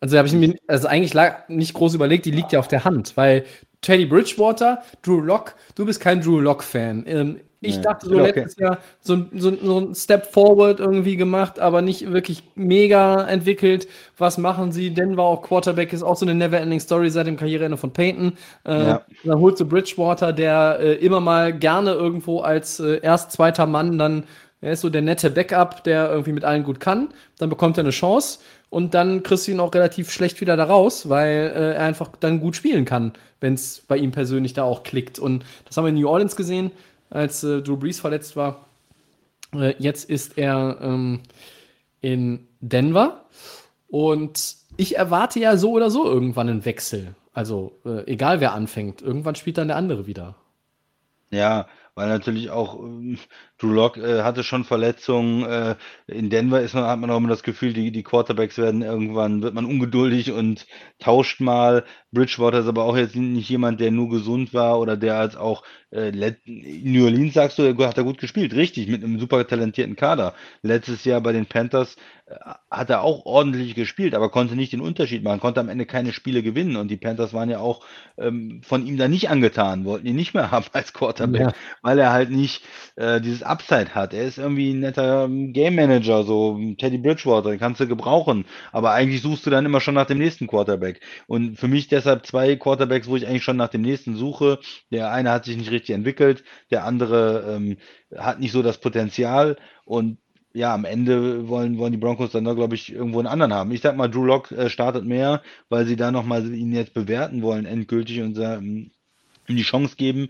Also 0.00 0.18
habe 0.18 0.28
ich 0.28 0.34
mir, 0.34 0.54
also 0.66 0.88
eigentlich 0.88 1.14
lag, 1.14 1.48
nicht 1.48 1.74
groß 1.74 1.94
überlegt, 1.94 2.26
die 2.26 2.30
liegt 2.30 2.52
ja 2.52 2.58
auf 2.58 2.68
der 2.68 2.84
Hand, 2.84 3.16
weil 3.16 3.44
Teddy 3.86 4.04
Bridgewater, 4.06 4.82
Drew 5.02 5.20
Lock, 5.20 5.54
du 5.76 5.84
bist 5.86 6.00
kein 6.00 6.20
Drew 6.20 6.40
Lock-Fan. 6.40 7.04
Ähm, 7.06 7.40
ich 7.60 7.76
Nee, 7.76 7.82
dachte 7.82 8.06
so 8.08 8.16
okay. 8.16 8.32
letztes 8.34 8.56
Jahr 8.56 8.78
so, 9.00 9.14
ein- 9.14 9.30
so, 9.36 9.52
so 9.62 9.78
ein 9.80 9.94
Step 9.94 10.26
Forward 10.32 10.80
irgendwie 10.80 11.16
gemacht, 11.16 11.58
aber 11.60 11.82
nicht 11.82 12.12
wirklich 12.12 12.42
mega 12.56 13.22
entwickelt. 13.28 13.86
Was 14.18 14.38
machen 14.38 14.72
sie? 14.72 14.90
Denver 14.92 15.22
auch 15.22 15.40
Quarterback 15.42 15.92
ist 15.92 16.02
auch 16.02 16.16
so 16.16 16.26
eine 16.26 16.34
Never-Ending 16.34 16.80
Story 16.80 17.10
seit 17.10 17.28
dem 17.28 17.36
Karriereende 17.36 17.76
von 17.78 17.92
Peyton. 17.92 18.32
Äh, 18.66 18.86
Ja. 18.86 19.02
Dann 19.24 19.38
holst 19.40 19.60
du 19.60 19.64
Bridgewater, 19.66 20.32
der 20.32 20.78
äh, 20.80 20.92
immer 20.94 21.20
mal 21.20 21.52
gerne 21.56 21.92
irgendwo 21.92 22.40
als 22.40 22.80
äh, 22.80 23.00
erst 23.02 23.30
zweiter 23.32 23.66
Mann 23.66 23.98
dann 23.98 24.24
er 24.62 24.72
ist 24.72 24.80
so 24.80 24.88
der 24.88 25.02
nette 25.02 25.30
Backup, 25.30 25.84
der 25.84 26.10
irgendwie 26.10 26.32
mit 26.32 26.42
allen 26.42 26.64
gut 26.64 26.80
kann. 26.80 27.10
Dann 27.38 27.50
bekommt 27.50 27.76
er 27.76 27.82
eine 27.84 27.90
Chance 27.90 28.38
und 28.76 28.92
dann 28.92 29.22
kriegst 29.22 29.46
du 29.46 29.52
ihn 29.52 29.60
auch 29.60 29.72
relativ 29.72 30.12
schlecht 30.12 30.42
wieder 30.42 30.54
da 30.54 30.64
raus, 30.64 31.08
weil 31.08 31.50
äh, 31.56 31.76
er 31.76 31.80
einfach 31.80 32.10
dann 32.20 32.40
gut 32.40 32.56
spielen 32.56 32.84
kann, 32.84 33.14
wenn 33.40 33.54
es 33.54 33.80
bei 33.80 33.96
ihm 33.96 34.10
persönlich 34.10 34.52
da 34.52 34.64
auch 34.64 34.82
klickt. 34.82 35.18
Und 35.18 35.46
das 35.64 35.78
haben 35.78 35.84
wir 35.86 35.88
in 35.88 35.94
New 35.94 36.06
Orleans 36.06 36.36
gesehen, 36.36 36.70
als 37.08 37.42
äh, 37.42 37.62
Drew 37.62 37.78
Brees 37.78 38.00
verletzt 38.00 38.36
war. 38.36 38.66
Äh, 39.54 39.76
jetzt 39.78 40.10
ist 40.10 40.36
er 40.36 40.76
ähm, 40.82 41.20
in 42.02 42.48
Denver 42.60 43.24
und 43.88 44.56
ich 44.76 44.98
erwarte 44.98 45.40
ja 45.40 45.56
so 45.56 45.70
oder 45.70 45.90
so 45.90 46.04
irgendwann 46.04 46.50
einen 46.50 46.66
Wechsel. 46.66 47.14
Also 47.32 47.78
äh, 47.86 48.04
egal 48.04 48.42
wer 48.42 48.52
anfängt, 48.52 49.00
irgendwann 49.00 49.36
spielt 49.36 49.56
dann 49.56 49.68
der 49.68 49.78
andere 49.78 50.06
wieder. 50.06 50.34
Ja, 51.30 51.66
weil 51.96 52.08
natürlich 52.08 52.50
auch 52.50 52.78
ähm, 52.80 53.18
Drew 53.58 53.72
Lock 53.72 53.96
äh, 53.96 54.22
hatte 54.22 54.44
schon 54.44 54.64
Verletzungen. 54.64 55.44
Äh, 55.44 55.76
in 56.06 56.30
Denver 56.30 56.60
ist 56.60 56.74
man, 56.74 56.84
hat 56.84 57.00
man 57.00 57.10
auch 57.10 57.16
immer 57.16 57.28
das 57.30 57.42
Gefühl, 57.42 57.72
die, 57.72 57.90
die 57.90 58.04
Quarterbacks 58.04 58.58
werden 58.58 58.82
irgendwann, 58.82 59.42
wird 59.42 59.54
man 59.54 59.64
ungeduldig 59.66 60.30
und 60.32 60.66
tauscht 61.00 61.40
mal. 61.40 61.84
Bridgewater 62.16 62.60
ist 62.60 62.66
aber 62.66 62.84
auch 62.84 62.96
jetzt 62.96 63.16
nicht 63.16 63.48
jemand, 63.48 63.80
der 63.80 63.90
nur 63.90 64.08
gesund 64.10 64.54
war 64.54 64.80
oder 64.80 64.96
der 64.96 65.16
als 65.18 65.36
auch 65.36 65.62
äh, 65.90 66.10
New 66.46 67.04
Orleans, 67.04 67.34
sagst 67.34 67.58
du, 67.58 67.62
er 67.62 67.88
hat 67.88 67.98
er 67.98 68.04
gut 68.04 68.18
gespielt, 68.18 68.54
richtig, 68.54 68.88
mit 68.88 69.04
einem 69.04 69.18
super 69.20 69.46
talentierten 69.46 69.96
Kader. 69.96 70.34
Letztes 70.62 71.04
Jahr 71.04 71.20
bei 71.20 71.32
den 71.32 71.46
Panthers 71.46 71.96
äh, 72.26 72.34
hat 72.70 72.90
er 72.90 73.02
auch 73.02 73.24
ordentlich 73.24 73.74
gespielt, 73.74 74.14
aber 74.14 74.30
konnte 74.30 74.56
nicht 74.56 74.72
den 74.72 74.80
Unterschied 74.80 75.22
machen, 75.22 75.40
konnte 75.40 75.60
am 75.60 75.68
Ende 75.68 75.86
keine 75.86 76.12
Spiele 76.12 76.42
gewinnen 76.42 76.76
und 76.76 76.88
die 76.90 76.96
Panthers 76.96 77.32
waren 77.32 77.50
ja 77.50 77.58
auch 77.60 77.84
ähm, 78.18 78.60
von 78.64 78.86
ihm 78.86 78.96
da 78.96 79.08
nicht 79.08 79.30
angetan, 79.30 79.84
wollten 79.84 80.06
ihn 80.06 80.16
nicht 80.16 80.34
mehr 80.34 80.50
haben 80.50 80.66
als 80.72 80.92
Quarterback 80.92 81.40
Ja. 81.40 81.52
weil 81.82 81.98
er 81.98 82.12
halt 82.12 82.30
nicht 82.30 82.64
äh, 82.96 83.20
dieses 83.20 83.42
Upside 83.42 83.94
hat. 83.94 84.14
Er 84.14 84.24
ist 84.24 84.38
irgendwie 84.38 84.72
ein 84.72 84.80
netter 84.80 85.24
ähm, 85.24 85.52
Game 85.52 85.74
Manager, 85.76 86.24
so 86.24 86.58
Teddy 86.78 86.98
Bridgewater, 86.98 87.50
den 87.50 87.58
kannst 87.58 87.80
du 87.80 87.86
gebrauchen. 87.86 88.44
Aber 88.72 88.92
eigentlich 88.92 89.22
suchst 89.22 89.46
du 89.46 89.50
dann 89.50 89.66
immer 89.66 89.80
schon 89.80 89.94
nach 89.94 90.06
dem 90.06 90.18
nächsten 90.18 90.46
Quarterback. 90.46 91.00
Und 91.26 91.56
für 91.58 91.68
mich 91.68 91.88
deshalb 91.88 92.05
zwei 92.22 92.56
Quarterbacks, 92.56 93.08
wo 93.08 93.16
ich 93.16 93.26
eigentlich 93.26 93.44
schon 93.44 93.56
nach 93.56 93.68
dem 93.68 93.82
nächsten 93.82 94.16
suche. 94.16 94.58
Der 94.90 95.10
eine 95.12 95.30
hat 95.30 95.44
sich 95.44 95.56
nicht 95.56 95.70
richtig 95.70 95.94
entwickelt, 95.94 96.44
der 96.70 96.84
andere 96.84 97.56
ähm, 97.56 97.76
hat 98.16 98.40
nicht 98.40 98.52
so 98.52 98.62
das 98.62 98.78
Potenzial 98.78 99.56
und 99.84 100.18
ja, 100.56 100.72
am 100.72 100.86
Ende 100.86 101.48
wollen, 101.48 101.76
wollen 101.76 101.92
die 101.92 101.98
Broncos 101.98 102.32
dann 102.32 102.44
da, 102.44 102.54
glaube 102.54 102.76
ich, 102.76 102.90
irgendwo 102.90 103.18
einen 103.18 103.28
anderen 103.28 103.52
haben. 103.52 103.72
Ich 103.72 103.82
sag 103.82 103.94
mal, 103.94 104.08
Drew 104.08 104.24
Lock 104.24 104.50
äh, 104.52 104.70
startet 104.70 105.04
mehr, 105.04 105.42
weil 105.68 105.84
sie 105.84 105.96
da 105.96 106.10
nochmal 106.10 106.50
ihn 106.54 106.72
jetzt 106.72 106.94
bewerten 106.94 107.42
wollen, 107.42 107.66
endgültig 107.66 108.22
und 108.22 108.38
ähm, 108.38 108.90
ihm 109.48 109.56
die 109.56 109.62
Chance 109.62 109.96
geben, 109.96 110.28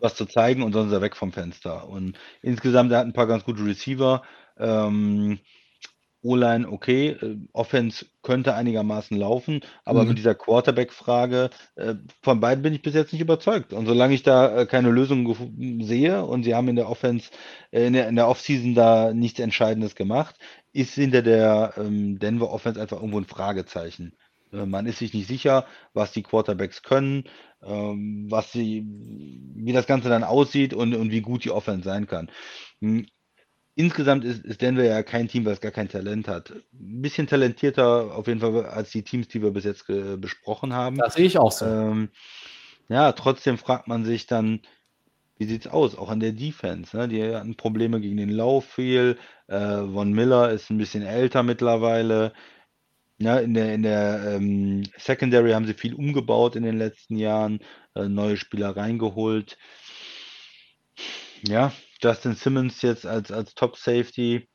was 0.00 0.16
zu 0.16 0.26
zeigen 0.26 0.62
und 0.62 0.74
sonst 0.74 0.88
ist 0.88 0.92
er 0.92 1.00
weg 1.00 1.16
vom 1.16 1.32
Fenster. 1.32 1.88
Und 1.88 2.18
insgesamt, 2.42 2.92
er 2.92 2.98
hat 2.98 3.06
ein 3.06 3.14
paar 3.14 3.26
ganz 3.26 3.44
gute 3.44 3.64
Receiver. 3.64 4.22
Ähm, 4.58 5.38
O-Line 6.24 6.68
okay, 6.70 7.10
äh, 7.10 7.36
Offense 7.52 8.06
könnte 8.22 8.54
einigermaßen 8.54 9.16
laufen, 9.16 9.60
aber 9.84 10.04
Mhm. 10.04 10.08
mit 10.08 10.18
dieser 10.18 10.34
Quarterback-Frage, 10.34 11.50
äh, 11.76 11.94
von 12.22 12.40
beiden 12.40 12.62
bin 12.62 12.74
ich 12.74 12.82
bis 12.82 12.94
jetzt 12.94 13.12
nicht 13.12 13.22
überzeugt. 13.22 13.72
Und 13.72 13.86
solange 13.86 14.14
ich 14.14 14.22
da 14.22 14.62
äh, 14.62 14.66
keine 14.66 14.90
Lösung 14.90 15.36
sehe 15.82 16.24
und 16.24 16.42
sie 16.44 16.54
haben 16.54 16.68
in 16.68 16.76
der 16.76 16.88
Offense, 16.88 17.30
in 17.70 17.92
der, 17.92 18.08
in 18.08 18.16
der 18.16 18.28
Offseason 18.28 18.74
da 18.74 19.12
nichts 19.14 19.38
Entscheidendes 19.40 19.94
gemacht, 19.94 20.36
ist 20.72 20.94
hinter 20.94 21.22
der 21.22 21.74
ähm, 21.76 22.18
Denver 22.18 22.50
Offense 22.50 22.80
einfach 22.80 22.96
irgendwo 22.98 23.18
ein 23.18 23.26
Fragezeichen. 23.26 24.16
Man 24.52 24.86
ist 24.86 24.98
sich 25.00 25.12
nicht 25.14 25.26
sicher, 25.26 25.66
was 25.94 26.12
die 26.12 26.22
Quarterbacks 26.22 26.84
können, 26.84 27.24
ähm, 27.64 28.26
was 28.30 28.52
sie, 28.52 28.84
wie 28.86 29.72
das 29.72 29.86
Ganze 29.88 30.08
dann 30.08 30.22
aussieht 30.22 30.74
und, 30.74 30.94
und 30.94 31.10
wie 31.10 31.22
gut 31.22 31.44
die 31.44 31.50
Offense 31.50 31.82
sein 31.84 32.06
kann. 32.06 32.30
Insgesamt 33.76 34.24
ist, 34.24 34.44
ist 34.44 34.62
Denver 34.62 34.84
ja 34.84 35.02
kein 35.02 35.26
Team, 35.26 35.44
was 35.44 35.60
gar 35.60 35.72
kein 35.72 35.88
Talent 35.88 36.28
hat. 36.28 36.50
Ein 36.50 37.02
bisschen 37.02 37.26
talentierter 37.26 38.14
auf 38.14 38.28
jeden 38.28 38.40
Fall 38.40 38.66
als 38.66 38.90
die 38.90 39.02
Teams, 39.02 39.26
die 39.28 39.42
wir 39.42 39.50
bis 39.50 39.64
jetzt 39.64 39.86
besprochen 39.86 40.72
haben. 40.72 40.96
Das 40.96 41.14
sehe 41.14 41.26
ich 41.26 41.38
auch 41.38 41.50
so. 41.50 41.66
Ähm, 41.66 42.10
ja, 42.88 43.12
trotzdem 43.12 43.58
fragt 43.58 43.88
man 43.88 44.04
sich 44.04 44.26
dann, 44.26 44.60
wie 45.38 45.46
sieht's 45.46 45.66
aus? 45.66 45.96
Auch 45.96 46.08
an 46.08 46.20
der 46.20 46.32
Defense. 46.32 46.96
Ne? 46.96 47.08
Die 47.08 47.34
hatten 47.34 47.56
Probleme 47.56 48.00
gegen 48.00 48.16
den 48.16 48.28
Lauf 48.28 48.66
viel. 48.66 49.18
Äh, 49.48 49.78
Von 49.78 50.12
Miller 50.12 50.50
ist 50.50 50.70
ein 50.70 50.78
bisschen 50.78 51.02
älter 51.02 51.42
mittlerweile. 51.42 52.32
Ja, 53.18 53.38
in 53.38 53.54
der, 53.54 53.74
in 53.74 53.82
der 53.82 54.34
ähm, 54.36 54.84
Secondary 54.96 55.52
haben 55.52 55.66
sie 55.66 55.74
viel 55.74 55.94
umgebaut 55.94 56.56
in 56.56 56.62
den 56.64 56.78
letzten 56.78 57.16
Jahren, 57.16 57.60
äh, 57.94 58.08
neue 58.08 58.36
Spieler 58.36 58.76
reingeholt. 58.76 59.56
Ja, 61.46 61.72
Justin 62.02 62.34
Simmons 62.34 62.82
jetzt 62.82 63.06
als, 63.06 63.30
als 63.30 63.54
Top 63.54 63.76
Safety. 63.76 64.48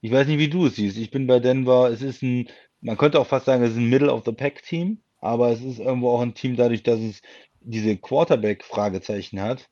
Ich 0.00 0.12
weiß 0.12 0.26
nicht, 0.26 0.38
wie 0.38 0.48
du 0.48 0.66
es 0.66 0.76
siehst. 0.76 0.96
Ich 0.96 1.10
bin 1.10 1.26
bei 1.26 1.40
Denver. 1.40 1.90
Es 1.90 2.02
ist 2.02 2.22
ein, 2.22 2.48
man 2.80 2.96
könnte 2.96 3.20
auch 3.20 3.26
fast 3.26 3.46
sagen, 3.46 3.62
es 3.62 3.72
ist 3.72 3.76
ein 3.76 3.88
Middle 3.90 4.12
of 4.12 4.24
the 4.24 4.32
Pack 4.32 4.62
Team, 4.62 5.02
aber 5.20 5.50
es 5.50 5.62
ist 5.62 5.78
irgendwo 5.78 6.10
auch 6.10 6.20
ein 6.20 6.34
Team 6.34 6.56
dadurch, 6.56 6.82
dass 6.82 7.00
es 7.00 7.20
diese 7.60 7.96
Quarterback-Fragezeichen 7.96 9.40
hat. 9.40 9.68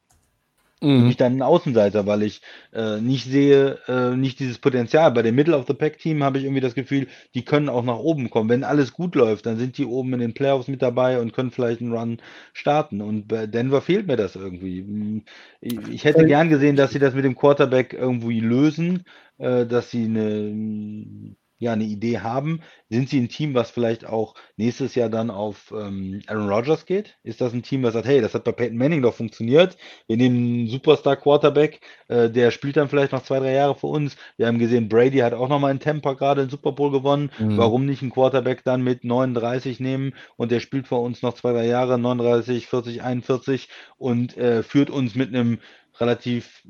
Mhm. 0.83 1.13
mich 1.13 1.17
dann 1.17 1.35
ein 1.37 1.43
Außenseiter, 1.43 2.07
weil 2.07 2.23
ich 2.23 2.41
äh, 2.73 3.01
nicht 3.01 3.25
sehe, 3.27 3.79
äh, 3.87 4.17
nicht 4.17 4.39
dieses 4.41 4.59
Potenzial. 4.59 5.11
Bei 5.13 5.23
dem 5.23 5.35
Middle 5.35 5.57
of 5.57 5.67
the 5.67 5.75
Pack 5.75 5.99
Team 5.99 6.23
habe 6.25 6.39
ich 6.39 6.45
irgendwie 6.45 6.61
das 6.63 6.75
Gefühl, 6.75 7.07
die 7.35 7.45
können 7.45 7.69
auch 7.69 7.83
nach 7.85 7.99
oben 7.99 8.31
kommen. 8.31 8.49
Wenn 8.51 8.65
alles 8.65 8.93
gut 8.93 9.15
läuft, 9.15 9.47
dann 9.47 9.59
sind 9.59 9.77
die 9.79 9.85
oben 9.85 10.15
in 10.15 10.21
den 10.21 10.35
Playoffs 10.35 10.69
mit 10.69 10.83
dabei 10.83 11.21
und 11.21 11.33
können 11.33 11.51
vielleicht 11.51 11.81
einen 11.83 11.93
Run 11.93 12.19
starten. 12.53 13.01
Und 13.03 13.29
bei 13.29 13.47
Denver 13.47 13.83
fehlt 13.83 14.07
mir 14.07 14.17
das 14.17 14.37
irgendwie. 14.37 14.81
Hm, 14.81 15.25
Ich, 15.61 15.89
ich 15.89 16.05
hätte 16.05 16.25
Äh, 16.25 16.27
gern 16.27 16.49
gesehen, 16.49 16.77
dass 16.77 16.93
sie 16.93 16.99
das 16.99 17.15
mit 17.15 17.25
dem 17.25 17.37
Quarterback 17.37 17.93
irgendwie 17.93 18.41
lösen, 18.41 19.05
äh, 19.39 19.67
dass 19.67 19.91
sie 19.91 20.05
eine, 20.05 21.35
ja, 21.59 21.73
eine 21.73 21.85
Idee 21.85 22.21
haben. 22.21 22.61
Sind 22.91 23.09
sie 23.09 23.21
ein 23.21 23.29
Team, 23.29 23.55
was 23.55 23.71
vielleicht 23.71 24.07
auch 24.07 24.35
nächstes 24.57 24.95
Jahr 24.95 25.09
dann 25.09 25.31
auf 25.31 25.73
ähm, 25.77 26.23
Aaron 26.27 26.49
Rodgers 26.49 26.85
geht? 26.85 27.17
Ist 27.23 27.41
das 27.41 27.53
ein 27.53 27.63
Team, 27.63 27.83
was 27.83 27.95
sagt, 27.95 28.07
hey, 28.07 28.21
das 28.21 28.35
hat 28.35 28.45
bei 28.45 28.53
Peyton 28.53 28.77
Manning 28.77 29.03
doch 29.03 29.15
funktioniert. 29.15 29.77
Wir 30.07 30.17
nehmen 30.17 30.37
einen 30.37 30.69
Superstar-Quarterback, 30.69 31.81
äh, 32.09 32.29
der 32.31 32.51
spielt 32.51 32.77
dann 32.77 32.89
vielleicht 32.89 33.13
noch 33.13 33.23
zwei, 33.23 33.39
drei 33.39 33.53
Jahre 33.53 33.75
für 33.75 33.87
uns. 33.87 34.17
Wir 34.37 34.47
haben 34.47 34.59
gesehen, 34.59 34.89
Brady 34.89 35.19
hat 35.19 35.33
auch 35.33 35.49
nochmal 35.49 35.71
in 35.71 35.81
Tampa 35.81 36.13
gerade 36.13 36.43
den 36.43 36.51
Super 36.51 36.73
Bowl 36.73 36.91
gewonnen. 36.91 37.31
Mhm. 37.39 37.57
Warum 37.57 37.87
nicht 37.87 38.03
einen 38.03 38.11
Quarterback 38.11 38.63
dann 38.65 38.83
mit 38.83 39.05
39 39.05 39.81
nehmen 39.81 40.15
und 40.37 40.51
der 40.51 40.61
spielt 40.61 40.87
für 40.87 40.97
uns 40.97 41.23
noch 41.23 41.35
zwei, 41.35 41.53
drei 41.53 41.67
Jahre, 41.67 41.99
39, 41.99 42.67
40, 42.67 43.03
41 43.03 43.69
und 43.97 44.37
äh, 44.37 44.63
führt 44.63 44.91
uns 44.91 45.15
mit 45.15 45.29
einem 45.35 45.59
relativ 45.99 46.63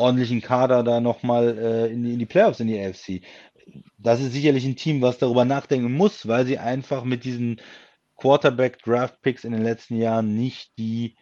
ordentlichen 0.00 0.40
Kader 0.40 0.82
da 0.82 1.00
nochmal 1.00 1.56
äh, 1.58 1.92
in, 1.92 2.04
in 2.04 2.18
die 2.18 2.26
Playoffs 2.26 2.60
in 2.60 2.68
die 2.68 2.80
AFC. 2.80 3.22
Das 3.98 4.20
ist 4.20 4.32
sicherlich 4.32 4.64
ein 4.64 4.76
Team, 4.76 5.02
was 5.02 5.18
darüber 5.18 5.44
nachdenken 5.44 5.92
muss, 5.92 6.26
weil 6.26 6.46
sie 6.46 6.58
einfach 6.58 7.04
mit 7.04 7.24
diesen 7.24 7.60
Quarterback-Draft-Picks 8.16 9.44
in 9.44 9.52
den 9.52 9.62
letzten 9.62 9.96
Jahren 9.96 10.36
nicht 10.36 10.76
die 10.78 11.16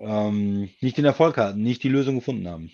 ähm, 0.00 0.70
nicht 0.80 0.96
den 0.96 1.04
Erfolg 1.04 1.36
hatten, 1.36 1.62
nicht 1.62 1.82
die 1.82 1.88
Lösung 1.88 2.16
gefunden 2.16 2.48
haben. 2.48 2.70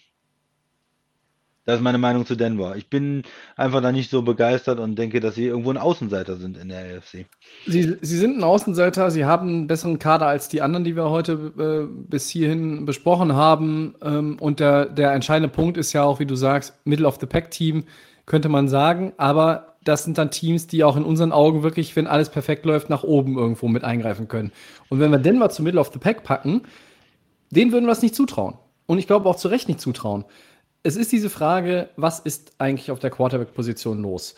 Das 1.67 1.79
ist 1.79 1.83
meine 1.83 1.99
Meinung 1.99 2.25
zu 2.25 2.37
Denver. 2.37 2.77
Ich 2.77 2.89
bin 2.89 3.25
einfach 3.57 3.83
da 3.83 3.91
nicht 3.91 4.09
so 4.09 4.23
begeistert 4.23 4.79
und 4.79 4.97
denke, 4.97 5.19
dass 5.19 5.35
sie 5.35 5.47
irgendwo 5.47 5.71
ein 5.71 5.77
Außenseiter 5.77 6.37
sind 6.37 6.57
in 6.57 6.69
der 6.69 6.99
AFC. 6.99 7.27
Sie, 7.67 7.97
sie 8.01 8.19
sind 8.19 8.39
ein 8.39 8.45
Außenseiter, 8.45 9.11
sie 9.11 9.25
haben 9.25 9.49
einen 9.49 9.67
besseren 9.67 9.99
Kader 9.99 10.29
als 10.29 10.49
die 10.49 10.63
anderen, 10.63 10.85
die 10.85 10.95
wir 10.95 11.11
heute 11.11 11.33
äh, 11.59 11.93
bis 12.09 12.29
hierhin 12.31 12.87
besprochen 12.87 13.35
haben. 13.35 13.97
Ähm, 14.01 14.37
und 14.39 14.61
der, 14.61 14.87
der 14.87 15.13
entscheidende 15.13 15.53
Punkt 15.53 15.77
ist 15.77 15.93
ja 15.93 16.05
auch, 16.05 16.21
wie 16.21 16.27
du 16.27 16.37
sagst, 16.37 16.73
Middle 16.85 17.07
of 17.07 17.19
the 17.21 17.27
Pack 17.27 17.51
Team, 17.51 17.85
könnte 18.27 18.49
man 18.49 18.69
sagen. 18.69 19.13
Aber 19.17 19.77
das 19.85 20.05
sind 20.05 20.19
dann 20.19 20.31
Teams, 20.31 20.67
die 20.67 20.85
auch 20.85 20.97
in 20.97 21.05
unseren 21.05 21.33
Augen 21.33 21.63
wirklich, 21.63 21.95
wenn 21.97 22.07
alles 22.07 22.29
perfekt 22.29 22.67
läuft, 22.67 22.91
nach 22.91 23.05
oben 23.05 23.39
irgendwo 23.39 23.69
mit 23.69 23.85
eingreifen 23.85 24.29
können. 24.29 24.53
Und 24.89 25.01
wenn 25.01 25.11
wir 25.11 25.19
Denver 25.19 25.49
zu 25.49 25.63
Middle 25.63 25.81
of 25.81 25.91
the 25.93 25.99
Pack 25.99 26.25
packen, 26.25 26.63
denen 27.51 27.73
würden 27.73 27.87
wir 27.87 27.93
es 27.93 28.03
nicht 28.03 28.15
zutrauen. 28.15 28.55
Und 28.87 28.99
ich 28.99 29.07
glaube 29.07 29.29
auch 29.29 29.37
zu 29.37 29.49
Recht 29.49 29.69
nicht 29.69 29.81
zutrauen. 29.81 30.25
Es 30.83 30.97
ist 30.97 31.13
diese 31.13 31.31
Frage, 31.31 31.89
was 31.97 32.21
ist 32.21 32.53
eigentlich 32.59 32.91
auf 32.91 32.99
der 32.99 33.11
Quarterback-Position 33.11 34.03
los? 34.03 34.35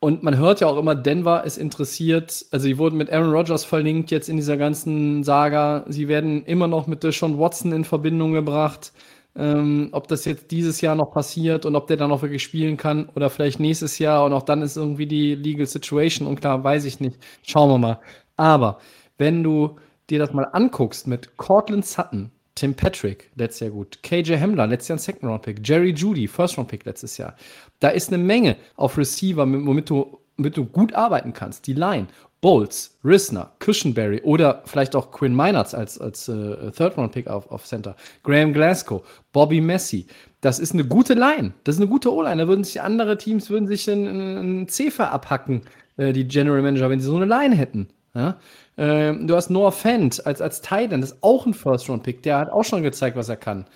Und 0.00 0.22
man 0.22 0.38
hört 0.38 0.60
ja 0.60 0.66
auch 0.66 0.78
immer, 0.78 0.94
Denver 0.94 1.44
ist 1.44 1.58
interessiert. 1.58 2.46
Also, 2.50 2.64
sie 2.64 2.78
wurden 2.78 2.96
mit 2.96 3.12
Aaron 3.12 3.32
Rodgers 3.32 3.64
verlinkt 3.64 4.10
jetzt 4.10 4.30
in 4.30 4.36
dieser 4.36 4.56
ganzen 4.56 5.24
Saga. 5.24 5.84
Sie 5.88 6.08
werden 6.08 6.42
immer 6.46 6.68
noch 6.68 6.86
mit 6.86 7.04
Deshaun 7.04 7.38
Watson 7.38 7.72
in 7.72 7.84
Verbindung 7.84 8.32
gebracht. 8.32 8.92
Ähm, 9.36 9.90
ob 9.92 10.08
das 10.08 10.24
jetzt 10.24 10.50
dieses 10.50 10.80
Jahr 10.80 10.96
noch 10.96 11.12
passiert 11.12 11.64
und 11.64 11.76
ob 11.76 11.86
der 11.86 11.96
dann 11.96 12.10
auch 12.10 12.22
wirklich 12.22 12.42
spielen 12.42 12.76
kann 12.76 13.08
oder 13.14 13.30
vielleicht 13.30 13.60
nächstes 13.60 13.98
Jahr 14.00 14.24
und 14.24 14.32
auch 14.32 14.42
dann 14.42 14.60
ist 14.62 14.76
irgendwie 14.76 15.06
die 15.06 15.36
Legal 15.36 15.66
Situation 15.66 16.26
unklar, 16.26 16.64
weiß 16.64 16.84
ich 16.84 16.98
nicht. 16.98 17.16
Schauen 17.42 17.70
wir 17.70 17.78
mal. 17.78 18.00
Aber 18.36 18.80
wenn 19.18 19.42
du 19.42 19.76
dir 20.08 20.18
das 20.18 20.32
mal 20.32 20.48
anguckst 20.52 21.06
mit 21.06 21.36
Cortland 21.36 21.86
Sutton, 21.86 22.32
Tim 22.56 22.74
Patrick, 22.74 23.30
letztes 23.36 23.60
Jahr 23.60 23.70
gut, 23.70 24.02
KJ 24.02 24.36
Hamler, 24.36 24.66
letztes 24.66 24.88
Jahr 24.88 24.96
ein 24.96 25.00
Second-Round-Pick, 25.00 25.66
Jerry 25.66 25.92
Judy, 25.92 26.26
First-Round-Pick 26.26 26.84
letztes 26.84 27.16
Jahr. 27.16 27.36
Da 27.78 27.88
ist 27.88 28.12
eine 28.12 28.22
Menge 28.22 28.56
auf 28.76 28.98
Receiver, 28.98 29.46
womit 29.46 29.88
du, 29.88 30.18
womit 30.36 30.56
du 30.56 30.66
gut 30.66 30.92
arbeiten 30.94 31.32
kannst. 31.32 31.66
Die 31.66 31.74
Line. 31.74 32.08
Bowles, 32.40 32.98
Risner, 33.04 33.52
Cushenberry 33.58 34.22
oder 34.22 34.62
vielleicht 34.64 34.96
auch 34.96 35.10
Quinn 35.10 35.34
Meinerts 35.34 35.74
als, 35.74 36.00
als 36.00 36.26
äh, 36.28 36.70
Third-Round-Pick 36.70 37.28
auf, 37.28 37.50
auf 37.50 37.66
Center, 37.66 37.96
Graham 38.22 38.54
Glasgow, 38.54 39.02
Bobby 39.32 39.60
Messi. 39.60 40.06
Das 40.40 40.58
ist 40.58 40.72
eine 40.72 40.84
gute 40.84 41.12
Line. 41.14 41.52
Das 41.64 41.74
ist 41.74 41.82
eine 41.82 41.90
gute 41.90 42.12
O-Line. 42.12 42.40
Da 42.40 42.48
würden 42.48 42.64
sich 42.64 42.80
andere 42.80 43.18
Teams 43.18 43.50
würden 43.50 43.68
sich 43.68 43.90
einen 43.90 44.68
Zefer 44.68 45.12
abhacken, 45.12 45.62
äh, 45.98 46.14
die 46.14 46.26
General 46.26 46.62
Manager, 46.62 46.88
wenn 46.88 47.00
sie 47.00 47.06
so 47.06 47.16
eine 47.16 47.26
Line 47.26 47.54
hätten. 47.54 47.88
Ja? 48.14 48.38
Ähm, 48.78 49.26
du 49.26 49.36
hast 49.36 49.50
Noah 49.50 49.72
Fent 49.72 50.24
als, 50.24 50.40
als 50.40 50.62
Titan, 50.62 51.02
das 51.02 51.12
ist 51.12 51.22
auch 51.22 51.44
ein 51.44 51.52
First-Round-Pick. 51.52 52.22
Der 52.22 52.38
hat 52.38 52.50
auch 52.50 52.64
schon 52.64 52.82
gezeigt, 52.82 53.16
was 53.16 53.28
er 53.28 53.36
kann. 53.36 53.66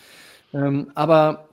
Ähm, 0.54 0.90
aber 0.94 1.48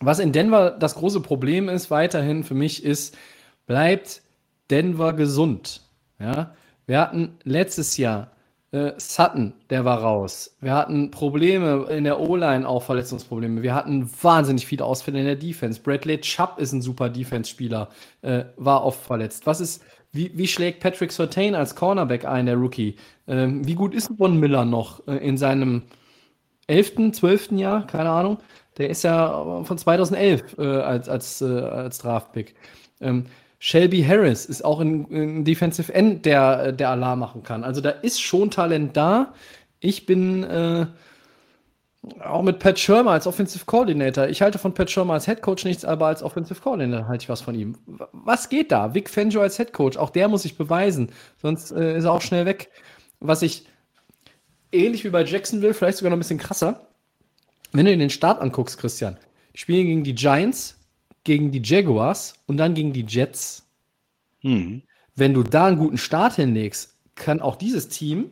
was 0.00 0.18
in 0.18 0.32
Denver 0.32 0.70
das 0.70 0.94
große 0.94 1.20
Problem 1.20 1.68
ist, 1.68 1.90
weiterhin 1.90 2.42
für 2.42 2.54
mich, 2.54 2.84
ist, 2.84 3.18
bleibt 3.66 4.22
Denver 4.70 5.12
gesund. 5.12 5.82
Ja? 6.20 6.54
Wir 6.86 7.00
hatten 7.00 7.38
letztes 7.44 7.96
Jahr 7.96 8.30
äh, 8.72 8.92
Sutton, 8.98 9.54
der 9.68 9.84
war 9.84 10.00
raus. 10.00 10.56
Wir 10.60 10.74
hatten 10.74 11.10
Probleme 11.10 11.86
in 11.90 12.04
der 12.04 12.20
O-Line, 12.20 12.68
auch 12.68 12.82
Verletzungsprobleme. 12.82 13.62
Wir 13.62 13.74
hatten 13.74 14.08
wahnsinnig 14.22 14.66
viele 14.66 14.84
Ausfälle 14.84 15.18
in 15.18 15.26
der 15.26 15.36
Defense. 15.36 15.80
Bradley 15.80 16.20
Chubb 16.20 16.58
ist 16.58 16.72
ein 16.72 16.82
super 16.82 17.08
Defense-Spieler, 17.08 17.88
äh, 18.22 18.44
war 18.56 18.84
oft 18.84 19.00
verletzt. 19.04 19.46
Was 19.46 19.60
ist, 19.60 19.82
wie, 20.12 20.30
wie 20.36 20.46
schlägt 20.46 20.80
Patrick 20.80 21.10
Surtain 21.12 21.54
als 21.54 21.74
Cornerback 21.74 22.24
ein, 22.24 22.46
der 22.46 22.56
Rookie? 22.56 22.96
Ähm, 23.26 23.66
wie 23.66 23.74
gut 23.74 23.94
ist 23.94 24.10
Von 24.16 24.38
Miller 24.38 24.64
noch 24.64 25.06
äh, 25.08 25.16
in 25.16 25.36
seinem 25.36 25.82
11., 26.68 27.12
12. 27.12 27.52
Jahr? 27.52 27.86
Keine 27.86 28.10
Ahnung. 28.10 28.38
Der 28.78 28.88
ist 28.88 29.02
ja 29.02 29.64
von 29.64 29.78
2011 29.78 30.58
äh, 30.58 30.62
als, 30.62 31.08
als, 31.08 31.42
äh, 31.42 31.46
als 31.46 31.98
Draftpick. 31.98 32.54
Ähm, 33.00 33.26
Shelby 33.62 34.02
Harris 34.02 34.46
ist 34.46 34.64
auch 34.64 34.80
ein, 34.80 35.44
Defensive 35.44 35.92
End, 35.92 36.24
der, 36.24 36.72
der 36.72 36.88
Alarm 36.88 37.18
machen 37.18 37.42
kann. 37.42 37.62
Also 37.62 37.82
da 37.82 37.90
ist 37.90 38.20
schon 38.20 38.50
Talent 38.50 38.96
da. 38.96 39.34
Ich 39.80 40.06
bin 40.06 40.42
äh, 40.44 40.86
auch 42.24 42.42
mit 42.42 42.58
Pat 42.58 42.78
Shermer 42.78 43.10
als 43.10 43.26
Offensive 43.26 43.66
Coordinator. 43.66 44.28
Ich 44.28 44.40
halte 44.40 44.58
von 44.58 44.72
Pat 44.72 44.90
Shermer 44.90 45.12
als 45.12 45.26
Head 45.26 45.42
Coach 45.42 45.66
nichts, 45.66 45.84
aber 45.84 46.06
als 46.06 46.22
Offensive 46.22 46.58
Coordinator 46.58 47.06
halte 47.06 47.24
ich 47.24 47.28
was 47.28 47.42
von 47.42 47.54
ihm. 47.54 47.76
Was 48.12 48.48
geht 48.48 48.72
da? 48.72 48.94
Vic 48.94 49.10
Fangio 49.10 49.42
als 49.42 49.58
Head 49.58 49.74
Coach, 49.74 49.98
auch 49.98 50.08
der 50.08 50.28
muss 50.28 50.42
sich 50.42 50.56
beweisen, 50.56 51.12
sonst 51.42 51.70
äh, 51.70 51.98
ist 51.98 52.04
er 52.04 52.12
auch 52.12 52.22
schnell 52.22 52.46
weg. 52.46 52.70
Was 53.20 53.42
ich 53.42 53.66
ähnlich 54.72 55.04
wie 55.04 55.10
bei 55.10 55.22
Jacksonville, 55.22 55.74
vielleicht 55.74 55.98
sogar 55.98 56.08
noch 56.08 56.16
ein 56.16 56.20
bisschen 56.20 56.38
krasser, 56.38 56.86
wenn 57.72 57.84
du 57.84 57.92
dir 57.92 57.98
den 57.98 58.08
Start 58.08 58.40
anguckst, 58.40 58.78
Christian, 58.78 59.18
spielen 59.54 59.86
gegen 59.86 60.04
die 60.04 60.14
Giants, 60.14 60.79
gegen 61.24 61.50
die 61.50 61.62
Jaguars 61.62 62.34
und 62.46 62.56
dann 62.56 62.74
gegen 62.74 62.92
die 62.92 63.04
Jets. 63.06 63.66
Mhm. 64.42 64.82
Wenn 65.14 65.34
du 65.34 65.42
da 65.42 65.66
einen 65.66 65.78
guten 65.78 65.98
Start 65.98 66.36
hinlegst, 66.36 66.96
kann 67.14 67.40
auch 67.40 67.56
dieses 67.56 67.88
Team 67.88 68.30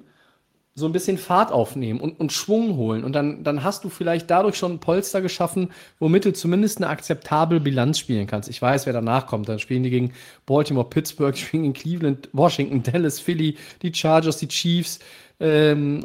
so 0.78 0.86
ein 0.86 0.93
bisschen 0.93 1.19
Fahrt 1.19 1.51
aufnehmen 1.51 2.01
und, 2.01 2.19
und 2.20 2.32
Schwung 2.32 2.77
holen. 2.77 3.05
Und 3.05 3.12
dann, 3.12 3.43
dann 3.43 3.65
hast 3.65 3.85
du 3.85 3.89
vielleicht 3.89 4.31
dadurch 4.31 4.56
schon 4.56 4.74
ein 4.74 4.81
Polster 4.81 5.20
geschaffen, 5.20 5.70
womit 5.98 6.24
du 6.24 6.32
zumindest 6.32 6.78
eine 6.78 6.89
akzeptable 6.89 7.60
Bilanz 7.60 7.98
spielen 7.98 8.27
kannst. 8.27 8.48
Ich 8.48 8.62
weiß, 8.62 8.86
wer 8.86 8.93
danach 8.93 9.27
kommt. 9.27 9.48
Dann 9.48 9.59
spielen 9.59 9.82
die 9.82 9.90
gegen 9.90 10.12
Baltimore, 10.47 10.89
Pittsburgh, 10.89 11.36
spielen 11.36 11.65
in 11.65 11.73
Cleveland, 11.73 12.28
Washington, 12.32 12.82
Dallas, 12.82 13.20
Philly, 13.20 13.56
die 13.82 13.93
Chargers, 13.93 14.39
die 14.39 14.48
Chiefs. 14.48 15.01
Ähm, 15.40 16.05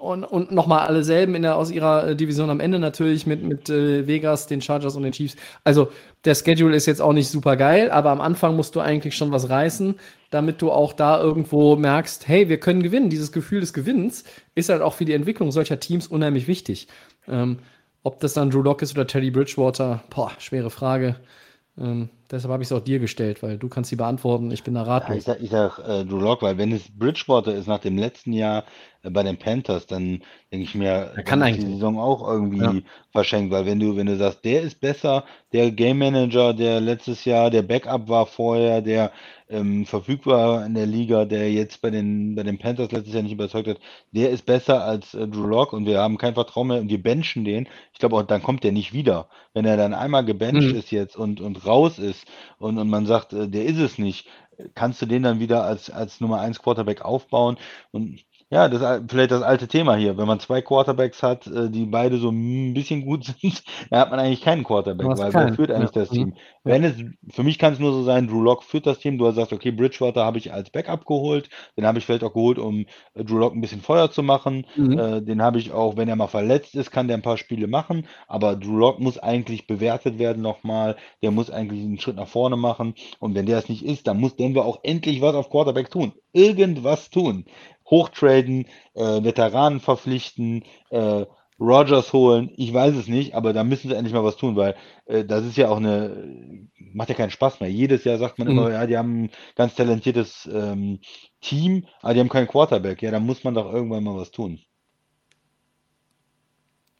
und, 0.00 0.24
und 0.24 0.52
nochmal 0.52 0.86
alle 0.86 1.02
selben 1.02 1.34
in 1.34 1.42
der, 1.42 1.56
aus 1.56 1.70
ihrer 1.70 2.14
Division 2.14 2.50
am 2.50 2.60
Ende 2.60 2.78
natürlich 2.78 3.26
mit, 3.26 3.42
mit 3.42 3.70
äh, 3.70 4.06
Vegas, 4.06 4.46
den 4.46 4.60
Chargers 4.60 4.94
und 4.94 5.04
den 5.04 5.12
Chiefs. 5.12 5.36
Also 5.64 5.90
der 6.24 6.34
Schedule 6.34 6.76
ist 6.76 6.84
jetzt 6.84 7.00
auch 7.00 7.14
nicht 7.14 7.28
super 7.28 7.56
geil, 7.56 7.90
aber 7.90 8.10
am 8.10 8.20
Anfang 8.20 8.56
musst 8.56 8.74
du 8.76 8.80
eigentlich 8.80 9.16
schon 9.16 9.32
was 9.32 9.48
reißen, 9.48 9.94
damit 10.30 10.60
du 10.60 10.70
auch 10.70 10.92
da 10.92 11.18
irgendwo 11.18 11.76
merkst, 11.76 12.28
hey, 12.28 12.50
wir 12.50 12.60
können 12.60 12.82
gewinnen. 12.82 13.08
Dieses 13.08 13.32
Gefühl 13.32 13.60
des 13.60 13.72
Gewinns 13.72 14.24
ist 14.54 14.68
halt 14.68 14.82
auch 14.82 14.94
für 14.94 15.06
die 15.06 15.14
Entwicklung 15.14 15.50
solcher 15.50 15.80
Teams 15.80 16.06
unheimlich 16.06 16.46
wichtig. 16.46 16.88
Ähm, 17.26 17.60
ob 18.02 18.20
das 18.20 18.34
dann 18.34 18.50
Drew 18.50 18.62
Lock 18.62 18.82
ist 18.82 18.92
oder 18.92 19.06
Teddy 19.06 19.30
Bridgewater, 19.30 20.04
boah, 20.10 20.32
schwere 20.38 20.70
Frage. 20.70 21.16
Ähm, 21.78 22.10
deshalb 22.30 22.52
habe 22.52 22.62
ich 22.62 22.68
es 22.68 22.72
auch 22.72 22.80
dir 22.82 22.98
gestellt, 22.98 23.42
weil 23.42 23.58
du 23.58 23.68
kannst 23.68 23.90
sie 23.90 23.96
beantworten. 23.96 24.50
Ich 24.50 24.64
bin 24.64 24.74
da 24.74 24.82
ratlos. 24.82 25.26
Ja, 25.26 25.34
ich 25.34 25.40
sag, 25.40 25.42
ich 25.42 25.50
sag 25.50 25.78
äh, 25.88 26.04
Drew 26.04 26.20
Lock, 26.20 26.42
weil 26.42 26.58
wenn 26.58 26.72
es 26.72 26.82
Bridgewater 26.90 27.54
ist 27.54 27.66
nach 27.66 27.80
dem 27.80 27.96
letzten 27.96 28.32
Jahr 28.32 28.64
äh, 29.02 29.10
bei 29.10 29.22
den 29.22 29.38
Panthers, 29.38 29.86
dann 29.86 30.22
denke 30.52 30.64
ich 30.64 30.74
mir, 30.74 31.12
er 31.14 31.22
kann 31.22 31.42
eigentlich 31.42 31.64
die 31.64 31.72
Saison 31.72 31.98
auch 31.98 32.26
irgendwie 32.26 32.62
ja. 32.62 32.74
verschenkt, 33.12 33.52
weil 33.52 33.66
wenn 33.66 33.80
du, 33.80 33.96
wenn 33.96 34.06
du 34.06 34.16
sagst, 34.16 34.44
der 34.44 34.62
ist 34.62 34.80
besser, 34.80 35.24
der 35.52 35.70
Game 35.70 35.98
Manager, 35.98 36.54
der 36.54 36.80
letztes 36.80 37.24
Jahr 37.24 37.50
der 37.50 37.62
Backup 37.62 38.08
war 38.08 38.26
vorher, 38.26 38.82
der 38.82 39.12
ähm, 39.50 39.86
verfügbar 39.86 40.66
in 40.66 40.74
der 40.74 40.86
Liga, 40.86 41.24
der 41.24 41.50
jetzt 41.50 41.80
bei 41.80 41.90
den, 41.90 42.34
bei 42.34 42.42
den 42.42 42.58
Panthers 42.58 42.92
letztes 42.92 43.14
Jahr 43.14 43.22
nicht 43.22 43.32
überzeugt 43.32 43.68
hat, 43.68 43.78
der 44.12 44.30
ist 44.30 44.44
besser 44.44 44.84
als 44.84 45.14
äh, 45.14 45.26
Drew 45.26 45.46
Lock 45.46 45.72
und 45.72 45.86
wir 45.86 46.00
haben 46.00 46.18
kein 46.18 46.34
Vertrauen 46.34 46.68
mehr 46.68 46.80
und 46.80 46.90
wir 46.90 47.02
benchen 47.02 47.44
den. 47.44 47.68
Ich 47.92 47.98
glaube 47.98 48.16
auch, 48.16 48.22
dann 48.22 48.42
kommt 48.42 48.64
der 48.64 48.72
nicht 48.72 48.92
wieder. 48.92 49.28
Wenn 49.54 49.64
er 49.64 49.76
dann 49.76 49.94
einmal 49.94 50.24
gebencht 50.24 50.72
mhm. 50.72 50.78
ist 50.78 50.90
jetzt 50.90 51.16
und, 51.16 51.40
und 51.40 51.64
raus 51.66 51.98
ist 51.98 52.17
und, 52.58 52.78
und 52.78 52.88
man 52.88 53.06
sagt, 53.06 53.32
äh, 53.32 53.48
der 53.48 53.64
ist 53.66 53.78
es 53.78 53.98
nicht, 53.98 54.28
kannst 54.74 55.00
du 55.02 55.06
den 55.06 55.22
dann 55.22 55.40
wieder 55.40 55.64
als, 55.64 55.90
als 55.90 56.20
Nummer 56.20 56.40
1 56.40 56.60
Quarterback 56.62 57.02
aufbauen? 57.02 57.58
Und 57.92 58.24
ja, 58.50 58.68
das 58.68 58.80
ist 58.80 59.10
vielleicht 59.10 59.30
das 59.30 59.42
alte 59.42 59.68
Thema 59.68 59.96
hier. 59.96 60.16
Wenn 60.16 60.26
man 60.26 60.40
zwei 60.40 60.62
Quarterbacks 60.62 61.22
hat, 61.22 61.46
äh, 61.46 61.68
die 61.68 61.84
beide 61.84 62.16
so 62.16 62.30
ein 62.30 62.72
bisschen 62.72 63.04
gut 63.04 63.24
sind, 63.40 63.62
dann 63.90 64.00
hat 64.00 64.10
man 64.10 64.20
eigentlich 64.20 64.40
keinen 64.40 64.64
Quarterback, 64.64 65.06
weil 65.06 65.34
wer 65.34 65.54
führt 65.54 65.70
eigentlich 65.70 65.94
ja. 65.94 66.00
das 66.02 66.08
Team? 66.08 66.28
Mhm. 66.28 66.34
Wenn 66.64 66.84
es, 66.84 66.94
für 67.30 67.42
mich 67.42 67.58
kann 67.58 67.74
es 67.74 67.78
nur 67.78 67.92
so 67.92 68.04
sein, 68.04 68.26
Drew 68.26 68.40
Lock 68.40 68.64
führt 68.64 68.86
das 68.86 69.00
Team, 69.00 69.18
du 69.18 69.30
sagst, 69.32 69.52
okay, 69.52 69.70
Bridgewater 69.70 70.24
habe 70.24 70.38
ich 70.38 70.52
als 70.52 70.70
Backup 70.70 71.04
geholt, 71.04 71.50
den 71.76 71.86
habe 71.86 71.98
ich 71.98 72.06
vielleicht 72.06 72.24
auch 72.24 72.32
geholt, 72.32 72.58
um 72.58 72.86
äh, 73.14 73.22
Drew 73.22 73.36
Lock 73.36 73.54
ein 73.54 73.60
bisschen 73.60 73.82
Feuer 73.82 74.10
zu 74.10 74.22
machen. 74.22 74.66
Mhm. 74.76 74.98
Äh, 74.98 75.20
den 75.20 75.42
habe 75.42 75.58
ich 75.58 75.72
auch, 75.72 75.98
wenn 75.98 76.08
er 76.08 76.16
mal 76.16 76.26
verletzt 76.26 76.74
ist, 76.74 76.90
kann 76.90 77.06
der 77.06 77.18
ein 77.18 77.22
paar 77.22 77.36
Spiele 77.36 77.66
machen, 77.66 78.06
aber 78.28 78.56
Drew 78.56 78.78
Lock 78.78 78.98
muss 78.98 79.18
eigentlich 79.18 79.66
bewertet 79.66 80.18
werden 80.18 80.42
nochmal, 80.42 80.96
der 81.22 81.32
muss 81.32 81.50
eigentlich 81.50 81.82
einen 81.82 82.00
Schritt 82.00 82.16
nach 82.16 82.28
vorne 82.28 82.56
machen 82.56 82.94
und 83.18 83.34
wenn 83.34 83.44
der 83.44 83.58
es 83.58 83.68
nicht 83.68 83.84
ist, 83.84 84.06
dann 84.06 84.18
muss 84.18 84.36
Denver 84.36 84.64
auch 84.64 84.80
endlich 84.84 85.20
was 85.20 85.34
auf 85.34 85.50
Quarterback 85.50 85.90
tun. 85.90 86.12
Irgendwas 86.32 87.10
tun 87.10 87.44
hochtraden, 87.90 88.66
äh, 88.94 89.22
Veteranen 89.22 89.80
verpflichten, 89.80 90.64
äh, 90.90 91.26
Rogers 91.60 92.12
holen, 92.12 92.52
ich 92.56 92.72
weiß 92.72 92.94
es 92.94 93.08
nicht, 93.08 93.34
aber 93.34 93.52
da 93.52 93.64
müssen 93.64 93.88
sie 93.88 93.96
endlich 93.96 94.14
mal 94.14 94.22
was 94.22 94.36
tun, 94.36 94.54
weil 94.54 94.76
äh, 95.06 95.24
das 95.24 95.44
ist 95.44 95.56
ja 95.56 95.68
auch 95.68 95.78
eine, 95.78 96.68
macht 96.92 97.08
ja 97.08 97.16
keinen 97.16 97.30
Spaß 97.30 97.60
mehr. 97.60 97.70
Jedes 97.70 98.04
Jahr 98.04 98.18
sagt 98.18 98.38
man 98.38 98.46
mhm. 98.46 98.58
immer, 98.58 98.70
ja, 98.70 98.86
die 98.86 98.96
haben 98.96 99.24
ein 99.24 99.30
ganz 99.56 99.74
talentiertes 99.74 100.48
ähm, 100.52 101.00
Team, 101.40 101.86
aber 102.00 102.14
die 102.14 102.20
haben 102.20 102.28
keinen 102.28 102.46
Quarterback. 102.46 103.02
Ja, 103.02 103.10
da 103.10 103.18
muss 103.18 103.42
man 103.42 103.54
doch 103.54 103.72
irgendwann 103.72 104.04
mal 104.04 104.16
was 104.16 104.30
tun. 104.30 104.60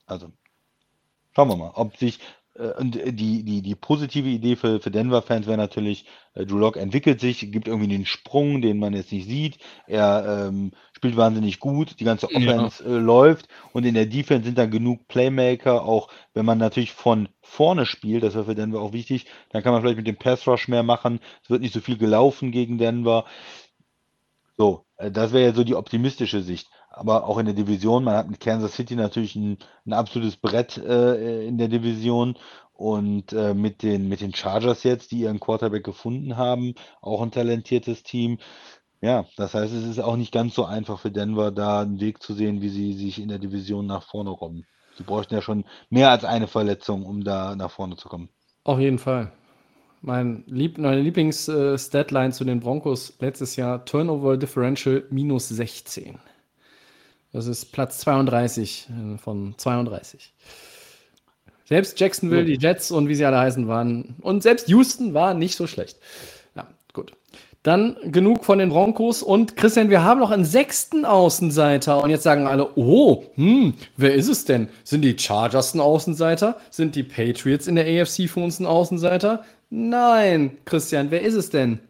Also, 0.07 0.33
schauen 1.37 1.49
wir 1.49 1.57
mal, 1.57 1.73
ob 1.75 1.97
sich 1.97 2.19
und 2.59 2.97
äh, 2.97 3.13
die, 3.13 3.45
die, 3.45 3.63
die 3.63 3.75
positive 3.75 4.29
Idee 4.29 4.57
für, 4.57 4.81
für 4.81 4.91
Denver-Fans 4.91 5.47
wäre 5.47 5.57
natürlich, 5.57 6.07
äh, 6.35 6.45
Drew 6.45 6.59
Lock 6.59 6.77
entwickelt 6.77 7.21
sich, 7.21 7.53
gibt 7.53 7.69
irgendwie 7.69 7.89
den 7.89 8.07
Sprung, 8.07 8.61
den 8.61 8.79
man 8.79 8.95
jetzt 8.95 9.13
nicht 9.13 9.29
sieht. 9.29 9.59
Er 9.87 10.49
ähm, 10.49 10.73
spielt 10.93 11.17
wahnsinnig 11.17 11.61
gut, 11.61 12.01
die 12.01 12.05
ganze 12.05 12.27
Offense 12.27 12.83
ja. 12.85 12.97
äh, 12.97 12.99
läuft 12.99 13.49
und 13.73 13.85
in 13.85 13.95
der 13.95 14.07
Defense 14.07 14.45
sind 14.45 14.59
dann 14.59 14.71
genug 14.71 15.07
Playmaker, 15.09 15.85
auch 15.85 16.09
wenn 16.35 16.45
man 16.45 16.59
natürlich 16.59 16.93
von 16.93 17.29
vorne 17.41 17.87
spielt, 17.87 18.25
das 18.25 18.35
wäre 18.35 18.47
für 18.47 18.55
Denver 18.55 18.81
auch 18.81 18.93
wichtig, 18.93 19.27
dann 19.51 19.63
kann 19.63 19.73
man 19.73 19.83
vielleicht 19.83 19.99
mit 19.99 20.07
dem 20.07 20.17
Pass 20.17 20.47
Rush 20.47 20.69
mehr 20.69 20.83
machen. 20.83 21.21
Es 21.45 21.51
wird 21.51 21.63
nicht 21.63 21.75
so 21.75 21.81
viel 21.81 21.97
gelaufen 21.97 22.51
gegen 22.51 22.79
Denver. 22.79 23.25
So, 24.57 24.85
äh, 24.97 25.11
das 25.11 25.33
wäre 25.33 25.45
ja 25.45 25.55
so 25.55 25.65
die 25.65 25.77
optimistische 25.77 26.43
Sicht. 26.43 26.69
Aber 26.99 27.29
auch 27.29 27.39
in 27.39 27.47
der 27.47 27.55
Division, 27.55 28.05
man 28.05 28.17
hat 28.17 28.31
mit 28.31 28.41
Kansas 28.41 28.75
City 28.75 28.97
natürlich 28.97 29.37
ein, 29.37 29.59
ein 29.87 29.93
absolutes 29.93 30.37
Brett 30.37 30.77
äh, 30.79 31.47
in 31.47 31.57
der 31.57 31.69
Division. 31.69 32.37
Und 32.73 33.33
äh, 33.33 33.55
mit, 33.55 33.83
den, 33.83 34.09
mit 34.09 34.21
den 34.21 34.33
Chargers 34.33 34.85
jetzt, 34.85 35.11
die 35.11 35.21
ihren 35.21 35.41
Quarterback 35.41 35.83
gefunden 35.83 36.37
haben, 36.37 36.75
auch 37.01 37.23
ein 37.23 37.33
talentiertes 37.33 38.05
Team. 38.05 38.39
Ja, 39.01 39.27
das 39.37 39.55
heißt, 39.55 39.73
es 39.73 39.85
ist 39.85 39.99
auch 39.99 40.17
nicht 40.17 40.33
ganz 40.33 40.55
so 40.55 40.65
einfach 40.65 41.01
für 41.01 41.11
Denver, 41.11 41.51
da 41.51 41.81
einen 41.81 42.01
Weg 42.01 42.23
zu 42.23 42.35
sehen, 42.35 42.63
wie 42.63 42.69
sie 42.69 42.93
sich 42.93 43.21
in 43.21 43.29
der 43.29 43.39
Division 43.39 43.87
nach 43.87 44.05
vorne 44.05 44.31
robben. 44.31 44.65
Sie 44.97 45.05
bräuchten 45.05 45.35
ja 45.35 45.43
schon 45.43 45.65
mehr 45.91 46.11
als 46.11 46.25
eine 46.25 46.49
Verletzung, 46.49 47.05
um 47.07 47.23
da 47.23 47.55
nach 47.55 47.71
vorne 47.71 47.97
zu 47.97 48.09
kommen. 48.09 48.29
Auf 48.65 48.81
jeden 48.81 48.99
Fall. 48.99 49.33
Mein 50.01 50.45
Lieb 50.47 50.79
meine 50.79 51.01
Lieblings-Statline 51.01 52.29
äh, 52.29 52.33
zu 52.33 52.45
den 52.45 52.61
Broncos 52.61 53.15
letztes 53.21 53.57
Jahr: 53.57 53.85
Turnover 53.85 54.37
Differential 54.37 55.05
minus 55.11 55.49
16. 55.49 56.19
Das 57.33 57.47
ist 57.47 57.73
Platz 57.73 57.99
32 57.99 58.89
äh, 58.89 59.19
von 59.19 59.55
32. 59.57 60.33
Selbst 61.65 62.01
Jacksonville, 62.01 62.47
die 62.47 62.57
Jets 62.59 62.91
und 62.91 63.09
wie 63.09 63.15
sie 63.15 63.27
alle 63.27 63.39
heißen 63.39 63.69
waren, 63.69 64.17
und 64.23 64.43
selbst 64.43 64.69
Houston 64.69 65.13
war 65.13 65.35
nicht 65.35 65.55
so 65.55 65.67
schlecht. 65.67 65.99
Ja, 66.57 66.67
gut. 66.95 67.13
Dann 67.63 67.97
genug 68.05 68.45
von 68.45 68.59
den 68.59 68.71
Broncos. 68.71 69.23
Und 69.23 69.57
Christian, 69.57 69.91
wir 69.91 70.03
haben 70.03 70.21
noch 70.21 70.31
einen 70.31 70.47
sechsten 70.47 71.05
Außenseiter. 71.05 72.03
Und 72.03 72.09
jetzt 72.09 72.23
sagen 72.23 72.47
alle, 72.47 72.71
oh, 72.77 73.25
hm, 73.35 73.75
wer 73.97 74.15
ist 74.15 74.29
es 74.29 74.47
denn? 74.47 74.69
Sind 74.85 75.03
die 75.03 75.19
Chargers 75.19 75.75
ein 75.75 75.81
Außenseiter? 75.81 76.59
Sind 76.71 76.95
die 76.95 77.03
Patriots 77.03 77.67
in 77.67 77.75
der 77.75 77.85
AFC 77.85 78.31
für 78.31 78.41
uns 78.41 78.61
ein 78.61 78.67
Außenseiter? 78.67 79.45
Nein, 79.69 80.57
Christian, 80.65 81.11
wer 81.11 81.21
ist 81.21 81.35
es 81.35 81.51
denn? 81.51 81.81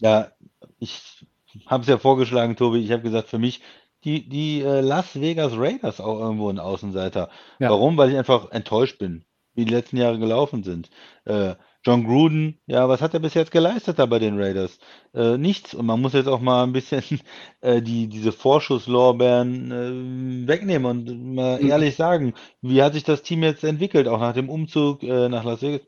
Ja, 0.00 0.32
ich 0.80 1.24
habe 1.66 1.82
es 1.82 1.88
ja 1.88 1.98
vorgeschlagen, 1.98 2.56
Tobi. 2.56 2.80
Ich 2.80 2.90
habe 2.90 3.02
gesagt, 3.02 3.28
für 3.28 3.38
mich 3.38 3.60
die, 4.04 4.28
die 4.28 4.60
äh, 4.62 4.80
Las 4.80 5.18
Vegas 5.20 5.52
Raiders 5.56 6.00
auch 6.00 6.18
irgendwo 6.20 6.50
ein 6.50 6.58
Außenseiter. 6.58 7.28
Ja. 7.58 7.66
Warum? 7.66 7.96
Weil 7.96 8.10
ich 8.10 8.16
einfach 8.18 8.50
enttäuscht 8.50 8.98
bin, 8.98 9.24
wie 9.54 9.64
die 9.64 9.72
letzten 9.72 9.96
Jahre 9.96 10.18
gelaufen 10.18 10.62
sind. 10.64 10.90
Äh, 11.24 11.54
John 11.84 12.04
Gruden, 12.04 12.60
ja, 12.66 12.88
was 12.88 13.00
hat 13.02 13.12
er 13.14 13.20
bis 13.20 13.34
jetzt 13.34 13.50
geleistet 13.50 13.98
da 13.98 14.06
bei 14.06 14.18
den 14.20 14.40
Raiders? 14.40 14.78
Äh, 15.14 15.36
nichts. 15.36 15.74
Und 15.74 15.86
man 15.86 16.00
muss 16.00 16.12
jetzt 16.12 16.28
auch 16.28 16.40
mal 16.40 16.62
ein 16.64 16.72
bisschen 16.72 17.02
äh, 17.60 17.82
die, 17.82 18.08
diese 18.08 18.32
Vorschusslorbeeren 18.32 20.44
äh, 20.44 20.48
wegnehmen 20.48 20.86
und 20.86 21.34
mal 21.34 21.60
Mhm. 21.60 21.62
ehrlich 21.62 21.96
sagen, 21.96 22.34
wie 22.60 22.82
hat 22.82 22.94
sich 22.94 23.04
das 23.04 23.22
Team 23.22 23.42
jetzt 23.42 23.64
entwickelt, 23.64 24.06
auch 24.08 24.20
nach 24.20 24.34
dem 24.34 24.48
Umzug 24.48 25.02
äh, 25.02 25.28
nach 25.28 25.44
Las 25.44 25.62
Vegas? 25.62 25.86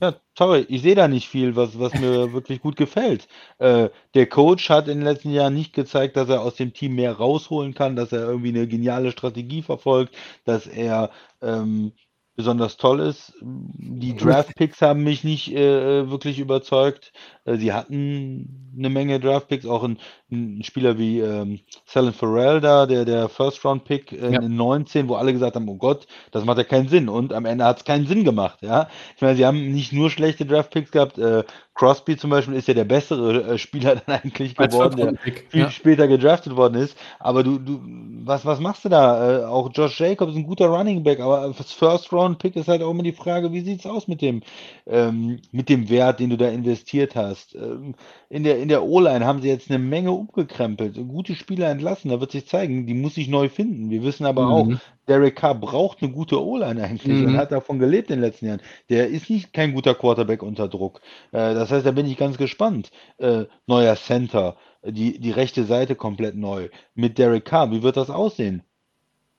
Ja, 0.00 0.14
sorry, 0.36 0.64
ich 0.68 0.82
sehe 0.82 0.94
da 0.94 1.08
nicht 1.08 1.28
viel, 1.28 1.56
was, 1.56 1.78
was 1.78 1.92
mir 1.94 2.32
wirklich 2.32 2.60
gut 2.60 2.76
gefällt. 2.76 3.26
Äh, 3.58 3.90
der 4.14 4.26
Coach 4.28 4.70
hat 4.70 4.86
in 4.88 4.98
den 4.98 5.04
letzten 5.04 5.30
Jahren 5.32 5.54
nicht 5.54 5.72
gezeigt, 5.72 6.16
dass 6.16 6.28
er 6.28 6.42
aus 6.42 6.54
dem 6.54 6.72
Team 6.72 6.94
mehr 6.94 7.12
rausholen 7.14 7.74
kann, 7.74 7.96
dass 7.96 8.12
er 8.12 8.20
irgendwie 8.28 8.50
eine 8.50 8.68
geniale 8.68 9.10
Strategie 9.10 9.62
verfolgt, 9.62 10.14
dass 10.44 10.66
er 10.68 11.10
ähm, 11.42 11.92
besonders 12.36 12.76
toll 12.76 13.00
ist. 13.00 13.32
Die 13.42 14.14
Draft-Picks 14.14 14.80
haben 14.80 15.02
mich 15.02 15.24
nicht 15.24 15.52
äh, 15.52 16.08
wirklich 16.08 16.38
überzeugt. 16.38 17.12
Äh, 17.44 17.56
sie 17.56 17.72
hatten 17.72 18.72
eine 18.78 18.90
Menge 18.90 19.18
Draft-Picks, 19.18 19.66
auch 19.66 19.82
ein, 19.82 19.98
ein 20.30 20.62
Spieler 20.62 20.98
wie 20.98 21.20
ähm, 21.20 21.60
Salen 21.86 22.12
Farrell 22.12 22.60
da, 22.60 22.86
der, 22.86 23.04
der 23.04 23.28
First-Round-Pick 23.28 24.12
äh, 24.12 24.32
Ja. 24.32 24.40
in 24.42 24.56
19, 24.56 25.08
wo 25.08 25.14
alle 25.14 25.32
gesagt 25.32 25.56
haben, 25.56 25.68
oh 25.68 25.76
Gott, 25.76 26.06
das 26.32 26.44
macht 26.44 26.58
ja 26.58 26.64
keinen 26.64 26.88
Sinn. 26.88 27.08
Und 27.08 27.32
am 27.32 27.46
Ende 27.46 27.64
hat 27.64 27.78
es 27.78 27.84
keinen 27.84 28.06
Sinn 28.06 28.24
gemacht. 28.24 28.58
Ja? 28.60 28.88
Ich 29.16 29.22
meine, 29.22 29.36
sie 29.36 29.46
haben 29.46 29.72
nicht 29.72 29.92
nur 29.92 30.10
schlechte 30.10 30.44
Draft-Picks 30.44 30.90
gehabt. 30.90 31.18
Äh, 31.18 31.44
Crosby 31.78 32.16
zum 32.16 32.30
Beispiel 32.30 32.54
ist 32.54 32.66
ja 32.66 32.74
der 32.74 32.84
bessere 32.84 33.54
äh, 33.54 33.58
Spieler 33.58 33.96
dann 34.06 34.16
eigentlich 34.16 34.58
Als 34.58 34.74
geworden, 34.74 34.96
der 34.96 35.14
viel 35.48 35.60
ja. 35.60 35.70
später 35.70 36.08
gedraftet 36.08 36.56
worden 36.56 36.74
ist. 36.74 36.98
Aber 37.20 37.44
du, 37.44 37.58
du, 37.58 37.80
was, 38.24 38.44
was 38.44 38.58
machst 38.58 38.84
du 38.84 38.88
da? 38.88 39.42
Äh, 39.42 39.44
auch 39.44 39.70
Josh 39.72 40.00
Jacobs 40.00 40.32
ist 40.32 40.38
ein 40.38 40.46
guter 40.46 40.66
Running 40.66 41.04
Back, 41.04 41.20
aber 41.20 41.54
das 41.56 41.72
First-Round-Pick 41.72 42.56
ist 42.56 42.68
halt 42.68 42.82
auch 42.82 42.90
immer 42.90 43.04
die 43.04 43.12
Frage, 43.12 43.52
wie 43.52 43.60
sieht's 43.60 43.86
aus 43.86 44.08
mit 44.08 44.20
dem, 44.20 44.42
ähm, 44.86 45.40
mit 45.52 45.68
dem 45.68 45.88
Wert, 45.88 46.18
den 46.20 46.30
du 46.30 46.36
da 46.36 46.48
investiert 46.48 47.14
hast? 47.14 47.54
Ähm, 47.54 47.94
in 48.28 48.42
der, 48.42 48.58
in 48.58 48.68
der 48.68 48.82
O-Line 48.82 49.24
haben 49.24 49.40
sie 49.40 49.48
jetzt 49.48 49.70
eine 49.70 49.78
Menge 49.78 50.10
umgekrempelt, 50.18 50.96
gute 51.08 51.34
Spieler 51.34 51.70
entlassen, 51.70 52.10
da 52.10 52.20
wird 52.20 52.32
sich 52.32 52.46
zeigen, 52.46 52.86
die 52.86 52.94
muss 52.94 53.14
sich 53.14 53.28
neu 53.28 53.48
finden. 53.48 53.90
Wir 53.90 54.02
wissen 54.02 54.26
aber 54.26 54.48
auch, 54.48 54.70
Mhm. 54.70 54.80
Derek 55.08 55.36
Carr 55.36 55.54
braucht 55.54 56.02
eine 56.02 56.12
gute 56.12 56.42
O-Line 56.44 56.82
eigentlich 56.82 57.24
und 57.24 57.32
Mhm. 57.32 57.36
hat 57.36 57.52
davon 57.52 57.78
gelebt 57.78 58.10
in 58.10 58.16
den 58.16 58.24
letzten 58.24 58.46
Jahren. 58.46 58.60
Der 58.90 59.08
ist 59.08 59.30
nicht 59.30 59.52
kein 59.52 59.72
guter 59.72 59.94
Quarterback 59.94 60.42
unter 60.42 60.68
Druck. 60.68 61.00
Äh, 61.32 61.54
das 61.54 61.70
heißt, 61.70 61.86
da 61.86 61.92
bin 61.92 62.06
ich 62.06 62.16
ganz 62.16 62.36
gespannt. 62.38 62.90
Äh, 63.18 63.44
neuer 63.66 63.96
Center, 63.96 64.56
die, 64.84 65.18
die 65.18 65.30
rechte 65.30 65.64
Seite 65.64 65.94
komplett 65.94 66.34
neu. 66.36 66.68
Mit 66.94 67.18
Derek 67.18 67.44
Carr, 67.46 67.70
wie 67.70 67.82
wird 67.82 67.96
das 67.96 68.10
aussehen? 68.10 68.62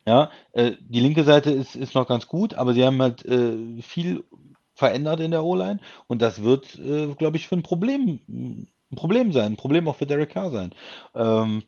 Ja, 0.08 0.32
äh, 0.54 0.72
die 0.82 1.02
linke 1.02 1.24
Seite 1.24 1.52
ist, 1.52 1.76
ist 1.76 1.94
noch 1.94 2.08
ganz 2.08 2.28
gut, 2.28 2.54
aber 2.56 2.74
sie 2.74 2.84
haben 2.84 3.02
halt 3.02 3.26
äh, 3.26 3.82
viel 3.82 4.24
verändert 4.74 5.20
in 5.20 5.32
der 5.32 5.44
O-Line 5.44 5.80
und 6.08 6.22
das 6.22 6.42
wird, 6.42 6.80
äh, 6.80 7.14
glaube 7.16 7.38
ich, 7.38 7.48
für 7.48 7.56
ein 7.58 7.64
Problem, 7.64 8.20
ein 8.92 8.96
Problem 8.96 9.32
sein, 9.32 9.54
ein 9.54 9.58
Problem 9.58 9.88
auch 9.88 9.96
für 9.96 10.06
Derek 10.08 10.32
Carr 10.32 10.52
sein. 10.52 10.74
Ähm, 11.16 11.64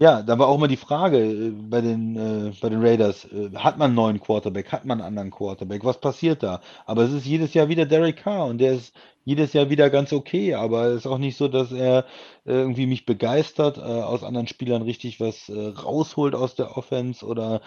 ja, 0.00 0.22
da 0.22 0.38
war 0.38 0.48
auch 0.48 0.56
immer 0.56 0.68
die 0.68 0.78
Frage 0.78 1.18
äh, 1.18 1.50
bei 1.50 1.82
den, 1.82 2.16
äh, 2.16 2.52
bei 2.60 2.70
den 2.70 2.80
Raiders, 2.80 3.26
äh, 3.26 3.50
hat 3.54 3.76
man 3.76 3.88
einen 3.88 3.96
neuen 3.96 4.20
Quarterback, 4.20 4.72
hat 4.72 4.86
man 4.86 4.98
einen 4.98 5.08
anderen 5.08 5.30
Quarterback, 5.30 5.84
was 5.84 6.00
passiert 6.00 6.42
da? 6.42 6.62
Aber 6.86 7.02
es 7.02 7.12
ist 7.12 7.26
jedes 7.26 7.52
Jahr 7.52 7.68
wieder 7.68 7.84
Derek 7.84 8.16
Carr 8.16 8.46
und 8.46 8.58
der 8.58 8.72
ist 8.72 8.94
jedes 9.24 9.52
Jahr 9.52 9.68
wieder 9.68 9.90
ganz 9.90 10.14
okay, 10.14 10.54
aber 10.54 10.86
es 10.86 11.00
ist 11.00 11.06
auch 11.06 11.18
nicht 11.18 11.36
so, 11.36 11.48
dass 11.48 11.70
er 11.70 12.06
irgendwie 12.46 12.86
mich 12.86 13.04
begeistert, 13.04 13.76
äh, 13.76 13.80
aus 13.82 14.24
anderen 14.24 14.46
Spielern 14.46 14.80
richtig 14.82 15.20
was 15.20 15.50
äh, 15.50 15.66
rausholt 15.68 16.34
aus 16.34 16.54
der 16.54 16.78
Offense 16.78 17.24
oder 17.26 17.60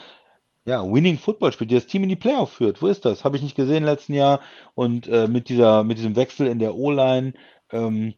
ja, 0.65 0.83
Winning 0.83 1.19
Football 1.19 1.51
spielt, 1.51 1.69
die 1.69 1.75
das 1.75 1.87
Team 1.87 2.03
in 2.03 2.09
die 2.09 2.15
Playoff 2.15 2.53
führt. 2.53 2.81
Wo 2.81 2.87
ist 2.87 3.05
das? 3.05 3.23
Habe 3.23 3.37
ich 3.37 3.43
nicht 3.43 3.55
gesehen 3.55 3.83
letzten 3.83 4.13
Jahr. 4.13 4.39
Und 4.75 5.07
mit 5.09 5.49
dieser, 5.49 5.83
mit 5.83 5.97
diesem 5.97 6.15
Wechsel 6.15 6.47
in 6.47 6.59
der 6.59 6.75
O-Line, 6.75 7.33
ähm, 7.71 8.13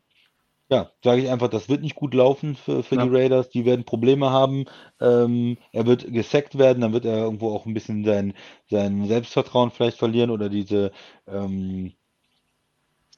ja, 0.70 0.92
sage 1.04 1.22
ich 1.22 1.30
einfach, 1.30 1.50
das 1.50 1.70
wird 1.70 1.82
nicht 1.82 1.96
gut 1.96 2.14
laufen 2.14 2.56
für, 2.56 2.84
für 2.84 2.96
Ja. 2.96 3.06
die 3.06 3.10
Raiders. 3.10 3.50
Die 3.50 3.66
werden 3.66 3.86
Probleme 3.86 4.30
haben. 4.32 4.66
Ähm, 5.00 5.58
er 5.72 5.86
wird 5.86 6.12
gesackt 6.12 6.58
werden, 6.58 6.82
dann 6.82 6.94
wird 6.94 7.06
er 7.06 7.18
irgendwo 7.18 7.54
auch 7.54 7.66
ein 7.66 7.74
bisschen 7.74 8.04
sein, 8.04 8.34
sein 8.70 9.06
Selbstvertrauen 9.08 9.72
vielleicht 9.72 9.98
verlieren 9.98 10.32
oder 10.32 10.50
diese, 10.50 10.92
ähm, 11.28 11.94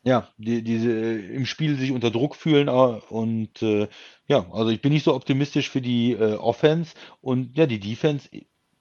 ja, 0.03 0.29
die, 0.37 0.63
diese 0.63 0.91
im 0.91 1.45
Spiel 1.45 1.77
sich 1.77 1.91
unter 1.91 2.11
Druck 2.11 2.35
fühlen. 2.35 2.67
äh, 2.67 2.71
Und 3.09 3.61
äh, 3.61 3.87
ja, 4.27 4.49
also 4.51 4.69
ich 4.69 4.81
bin 4.81 4.93
nicht 4.93 5.03
so 5.03 5.13
optimistisch 5.13 5.69
für 5.69 5.81
die 5.81 6.13
äh, 6.13 6.35
Offense 6.35 6.93
und 7.21 7.57
ja, 7.57 7.65
die 7.65 7.79
Defense 7.79 8.29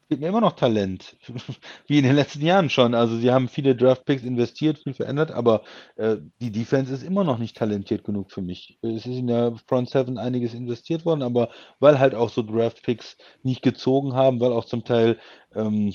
gibt 0.09 0.21
mir 0.21 0.29
immer 0.29 0.41
noch 0.41 0.53
Talent, 0.53 1.17
wie 1.87 1.99
in 1.99 2.05
den 2.05 2.15
letzten 2.15 2.45
Jahren 2.45 2.71
schon. 2.71 2.95
Also 2.95 3.17
sie 3.17 3.31
haben 3.31 3.49
viele 3.49 3.75
Draftpicks 3.75 4.23
investiert, 4.23 4.79
viel 4.79 4.95
verändert, 4.95 5.31
aber 5.31 5.63
äh, 5.97 6.17
die 6.41 6.53
Defense 6.53 6.93
ist 6.93 7.03
immer 7.03 7.25
noch 7.25 7.39
nicht 7.39 7.57
talentiert 7.57 8.05
genug 8.05 8.31
für 8.31 8.43
mich. 8.43 8.79
Es 8.83 9.07
ist 9.07 9.19
in 9.19 9.27
der 9.27 9.55
Front 9.67 9.91
Seven 9.91 10.19
einiges 10.19 10.55
investiert 10.55 11.05
worden, 11.05 11.23
aber 11.23 11.51
weil 11.81 11.99
halt 11.99 12.15
auch 12.15 12.31
so 12.31 12.43
Draftpicks 12.43 13.17
nicht 13.43 13.63
gezogen 13.63 14.15
haben, 14.15 14.41
weil 14.41 14.53
auch 14.53 14.65
zum 14.65 14.85
Teil 14.85 15.19
ähm, 15.55 15.93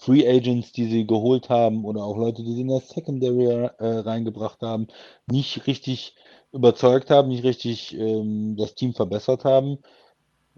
Free 0.00 0.28
Agents, 0.28 0.72
die 0.72 0.86
sie 0.86 1.06
geholt 1.06 1.48
haben 1.48 1.84
oder 1.84 2.04
auch 2.04 2.16
Leute, 2.16 2.42
die 2.42 2.52
sie 2.52 2.62
in 2.62 2.68
der 2.68 2.80
Secondary 2.80 3.46
äh, 3.46 3.98
reingebracht 4.00 4.60
haben, 4.62 4.88
nicht 5.26 5.66
richtig 5.66 6.14
überzeugt 6.52 7.10
haben, 7.10 7.28
nicht 7.28 7.44
richtig 7.44 7.96
ähm, 7.96 8.56
das 8.56 8.74
Team 8.74 8.94
verbessert 8.94 9.44
haben, 9.44 9.78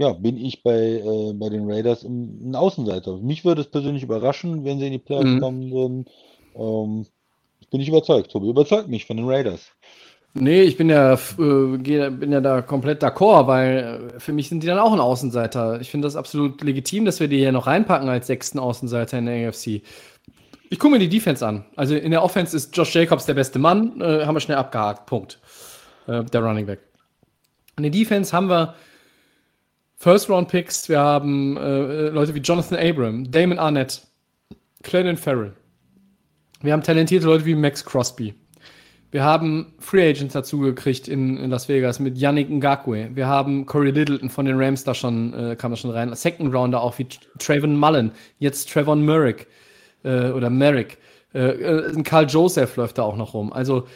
ja, 0.01 0.15
bin 0.15 0.39
ich 0.39 0.63
bei, 0.63 0.79
äh, 0.79 1.33
bei 1.35 1.51
den 1.51 1.71
Raiders 1.71 2.05
ein 2.05 2.55
Außenseiter. 2.57 3.19
Mich 3.19 3.45
würde 3.45 3.61
es 3.61 3.71
persönlich 3.71 4.03
überraschen, 4.03 4.65
wenn 4.65 4.79
sie 4.79 4.87
in 4.87 4.93
die 4.93 4.99
Playoffs 4.99 5.29
Mhm. 5.29 5.41
kommen 5.41 5.71
würden. 5.71 6.05
Ähm, 6.57 7.07
bin 7.71 7.81
ich 7.83 7.89
überzeugt, 7.89 8.33
Tobi. 8.33 8.49
Überzeugt 8.49 8.89
mich 8.89 9.05
von 9.05 9.19
den 9.19 9.29
Raiders. 9.29 9.71
Nee, 10.33 10.63
ich 10.63 10.79
bin 10.79 10.89
ja, 10.89 11.15
äh, 11.15 11.77
bin 11.77 12.33
ja 12.33 12.41
da 12.41 12.63
komplett 12.63 13.03
d'accord, 13.03 13.47
weil 13.47 14.13
äh, 14.17 14.21
für 14.21 14.33
mich 14.33 14.49
sind 14.49 14.63
die 14.63 14.69
dann 14.69 14.79
auch 14.79 14.93
ein 14.93 15.01
Außenseiter. 15.01 15.81
Ich 15.83 15.91
finde 15.91 16.07
das 16.07 16.17
absolut 16.17 16.63
legitim, 16.63 17.05
dass 17.05 17.21
wir 17.21 17.29
die 17.29 17.39
hier 17.39 17.53
noch 17.53 17.67
reinpacken 17.67 18.09
als 18.09 18.29
sechsten 18.29 18.59
Außenseiter 18.59 19.19
in 19.19 19.27
der 19.27 19.49
AFC. 19.49 19.83
Ich 20.71 20.79
gucke 20.79 20.95
mir 20.95 21.01
die 21.01 21.09
Defense 21.11 21.47
an. 21.47 21.67
Also 21.77 21.95
in 21.95 22.13
der 22.13 22.23
Offense 22.23 22.57
ist 22.57 22.75
Josh 22.75 22.95
Jacobs 22.95 23.27
der 23.27 23.35
beste 23.35 23.59
Mann, 23.59 24.01
äh, 24.01 24.25
haben 24.25 24.35
wir 24.37 24.41
schnell 24.41 24.57
abgehakt. 24.57 25.05
Punkt. 25.07 25.41
Äh, 26.07 26.25
der 26.25 26.43
Running 26.43 26.65
Back. 26.65 26.79
In 27.77 27.83
der 27.83 27.93
Defense 27.93 28.35
haben 28.35 28.49
wir 28.49 28.75
First-Round-Picks, 30.01 30.89
wir 30.89 30.99
haben 30.99 31.59
äh, 31.59 32.09
Leute 32.09 32.35
wie 32.35 32.39
Jonathan 32.39 32.79
Abram, 32.79 33.31
Damon 33.31 33.59
Arnett, 33.59 34.01
Clennon 34.83 35.19
Farrell. 35.19 35.53
Wir 36.63 36.73
haben 36.73 36.83
talentierte 36.83 37.27
Leute 37.27 37.45
wie 37.45 37.55
Max 37.55 37.85
Crosby. 37.85 38.35
Wir 39.11 39.23
haben 39.23 39.75
Free 39.79 40.09
Agents 40.09 40.33
dazu 40.33 40.61
gekriegt 40.61 41.07
in, 41.07 41.37
in 41.37 41.51
Las 41.51 41.69
Vegas 41.69 42.01
mit 42.01 42.17
Yannick 42.17 42.49
Ngakwe. 42.49 43.11
Wir 43.13 43.27
haben 43.27 43.67
Corey 43.67 43.91
Littleton 43.91 44.31
von 44.31 44.47
den 44.47 44.59
Rams 44.59 44.85
da 44.85 44.95
schon, 44.95 45.35
äh, 45.35 45.55
kam 45.57 45.73
da 45.73 45.77
schon 45.77 45.91
rein. 45.91 46.15
Second 46.15 46.55
Rounder 46.55 46.81
auch 46.81 46.99
wie 46.99 47.07
Trayvon 47.39 47.77
Mullen. 47.77 48.13
Jetzt 48.39 48.73
Trevon 48.73 49.05
Merrick 49.05 49.49
äh, 50.03 50.31
oder 50.31 50.49
Merrick. 50.49 50.97
Äh, 51.35 51.51
äh, 51.51 52.03
Carl 52.05 52.27
Joseph 52.27 52.77
läuft 52.77 52.97
da 52.97 53.03
auch 53.03 53.17
noch 53.17 53.35
rum. 53.35 53.53
Also 53.53 53.87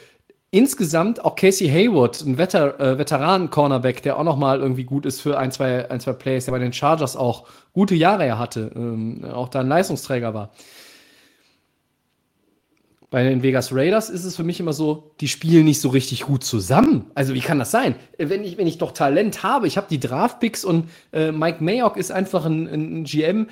insgesamt 0.55 1.25
auch 1.25 1.35
Casey 1.35 1.69
Hayward, 1.69 2.21
ein 2.23 2.37
Veter, 2.37 2.79
äh, 2.79 2.97
Veteranen-Cornerback, 2.97 4.03
der 4.03 4.17
auch 4.19 4.23
noch 4.23 4.37
mal 4.37 4.61
irgendwie 4.61 4.85
gut 4.85 5.05
ist 5.05 5.21
für 5.21 5.37
ein, 5.37 5.51
zwei, 5.51 5.91
ein, 5.91 5.99
zwei 5.99 6.13
Plays, 6.13 6.45
der 6.45 6.53
bei 6.53 6.61
den 6.61 6.73
Chargers 6.73 7.17
auch 7.17 7.49
gute 7.73 7.97
Jahre 7.97 8.39
hatte, 8.39 8.71
ähm, 8.77 9.25
auch 9.25 9.49
da 9.49 9.61
ein 9.61 9.69
Leistungsträger 9.69 10.33
war. 10.33 10.53
Bei 13.11 13.25
den 13.25 13.43
Vegas 13.43 13.73
Raiders 13.73 14.11
ist 14.11 14.25
es 14.25 14.37
für 14.37 14.45
mich 14.45 14.61
immer 14.61 14.73
so, 14.73 15.13
die 15.21 15.29
spielen 15.29 15.65
nicht 15.65 15.81
so 15.81 15.89
richtig 15.89 16.23
gut 16.23 16.45
zusammen. 16.45 17.11
Also 17.15 17.35
wie 17.35 17.41
kann 17.41 17.59
das 17.59 17.73
sein? 17.73 17.97
Wenn 18.19 18.45
ich, 18.45 18.57
wenn 18.57 18.67
ich 18.67 18.79
doch 18.79 18.93
Talent 18.93 19.43
habe, 19.43 19.67
ich 19.67 19.77
habe 19.77 19.89
die 19.91 20.01
Draftpicks 20.01 20.65
und 20.65 20.89
äh, 21.13 21.33
Mike 21.33 21.63
Mayock 21.63 21.97
ist 21.97 22.13
einfach 22.13 22.45
ein, 22.45 22.67
ein 22.67 23.05
GM. 23.05 23.49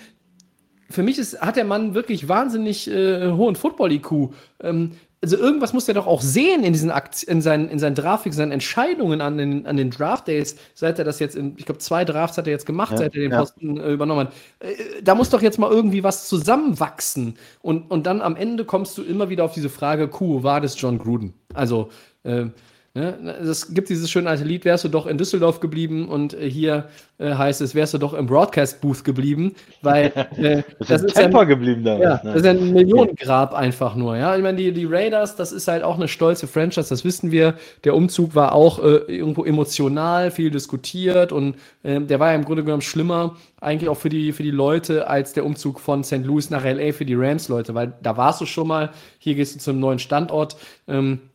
Für 0.89 1.03
mich 1.03 1.19
ist, 1.19 1.41
hat 1.41 1.57
der 1.57 1.65
Mann 1.65 1.95
wirklich 1.95 2.29
wahnsinnig 2.29 2.89
äh, 2.89 3.31
hohen 3.33 3.57
Football-IQ. 3.57 4.35
Ähm, 4.61 4.93
also 5.23 5.37
irgendwas 5.37 5.73
muss 5.73 5.85
der 5.85 5.95
doch 5.95 6.09
auch 6.09 6.21
sehen 6.21 6.65
in 6.65 6.73
diesen 6.73 6.91
Akt 6.91 7.23
in 7.23 7.41
seinen, 7.41 7.69
in 7.69 7.79
seinen 7.79 7.95
Draftpicks, 7.95 8.37
seinen 8.37 8.51
Entscheidungen 8.51 9.21
an 9.21 9.39
den, 9.39 9.67
an 9.67 9.77
den 9.77 9.91
Draft 9.91 10.27
Days, 10.27 10.57
seit 10.75 10.99
er 10.99 11.05
das 11.05 11.21
jetzt 11.21 11.37
in, 11.37 11.55
ich 11.57 11.65
glaube, 11.65 11.79
zwei 11.79 12.05
Drafts 12.05 12.37
hat 12.39 12.49
er 12.49 12.53
jetzt 12.53 12.67
gemacht, 12.67 12.93
Ja, 12.93 12.99
seit 12.99 13.15
er 13.15 13.23
den 13.23 13.31
ja. 13.31 13.39
Posten 13.39 13.79
äh, 13.79 13.93
übernommen 13.93 14.27
hat. 14.27 14.33
Äh, 14.59 15.03
da 15.03 15.15
muss 15.15 15.31
doch 15.31 15.41
jetzt 15.41 15.61
mal 15.61 15.71
irgendwie 15.71 16.03
was 16.03 16.29
zusammenwachsen. 16.29 17.39
Und, 17.61 17.89
und 17.91 18.05
dann 18.07 18.21
am 18.21 18.35
Ende 18.35 18.65
kommst 18.65 18.99
du 18.99 19.03
immer 19.03 19.29
wieder 19.29 19.45
auf 19.45 19.55
diese 19.55 19.69
Frage, 19.71 20.09
Kuh, 20.09 20.43
war 20.43 20.61
das 20.61 20.81
John 20.81 20.99
Gruden? 20.99 21.35
Also, 21.55 21.91
äh, 22.25 22.47
Ne? 22.95 23.15
Es 23.41 23.73
gibt 23.73 23.89
dieses 23.89 24.11
schöne 24.11 24.29
alte 24.29 24.45
Lied, 24.45 24.67
wärst 24.67 24.85
du 24.85 24.89
doch 24.91 25.07
in 25.07 25.17
Düsseldorf 25.17 25.61
geblieben 25.61 26.09
und 26.09 26.35
äh, 26.35 26.51
hier 26.51 26.89
äh, 27.17 27.33
heißt 27.33 27.63
es, 27.63 27.75
wärst 27.75 27.95
du 27.95 27.99
doch 27.99 28.13
im 28.13 28.27
Broadcast-Booth 28.27 29.03
geblieben, 29.03 29.55
weil 29.81 30.13
äh, 30.37 30.63
das, 30.79 30.89
das 30.89 31.03
ist 31.05 31.15
Temper 31.15 31.39
ja, 31.39 31.45
geblieben 31.45 31.85
damals. 31.85 32.03
Ja, 32.03 32.15
ne? 32.17 32.21
Das 32.25 32.37
ist 32.37 32.45
ja 32.45 32.51
ein 32.51 32.73
Millionengrab 32.75 33.55
einfach 33.55 33.95
nur. 33.95 34.19
Ja? 34.19 34.37
Ich 34.37 34.43
meine, 34.43 34.59
die, 34.59 34.73
die 34.73 34.85
Raiders, 34.85 35.37
das 35.37 35.53
ist 35.53 35.69
halt 35.69 35.83
auch 35.85 35.97
eine 35.97 36.07
stolze 36.07 36.47
Franchise, 36.47 36.91
das 36.91 37.03
wissen 37.03 37.31
wir. 37.31 37.55
Der 37.85 37.95
Umzug 37.95 38.35
war 38.35 38.53
auch 38.53 38.79
äh, 38.79 38.97
irgendwo 39.07 39.47
emotional, 39.47 40.31
viel 40.31 40.51
diskutiert 40.51 41.33
und 41.33 41.55
äh, 41.85 41.99
der 41.99 42.21
war 42.21 42.29
ja 42.29 42.35
im 42.35 42.45
Grunde 42.45 42.63
genommen 42.63 42.83
schlimmer, 42.83 43.37
eigentlich 43.63 43.89
auch 43.89 43.97
für 43.97 44.11
die, 44.11 44.33
für 44.33 44.43
die 44.43 44.51
Leute, 44.51 45.09
als 45.09 45.33
der 45.33 45.47
Umzug 45.47 45.81
von 45.81 46.05
St. 46.05 46.25
Louis 46.27 46.51
nach 46.51 46.65
LA 46.65 46.93
für 46.93 47.07
die 47.07 47.15
Rams-Leute, 47.15 47.75
weil 47.75 47.95
da 48.03 48.19
warst 48.19 48.43
du 48.43 48.45
schon 48.45 48.69
mal, 48.69 48.91
hier 49.19 49.35
gehst 49.35 49.55
du 49.55 49.61
zum 49.61 49.81
neuen 49.81 49.99
Standort. 49.99 50.57
Ähm, 50.87 51.21
äh, 51.23 51.32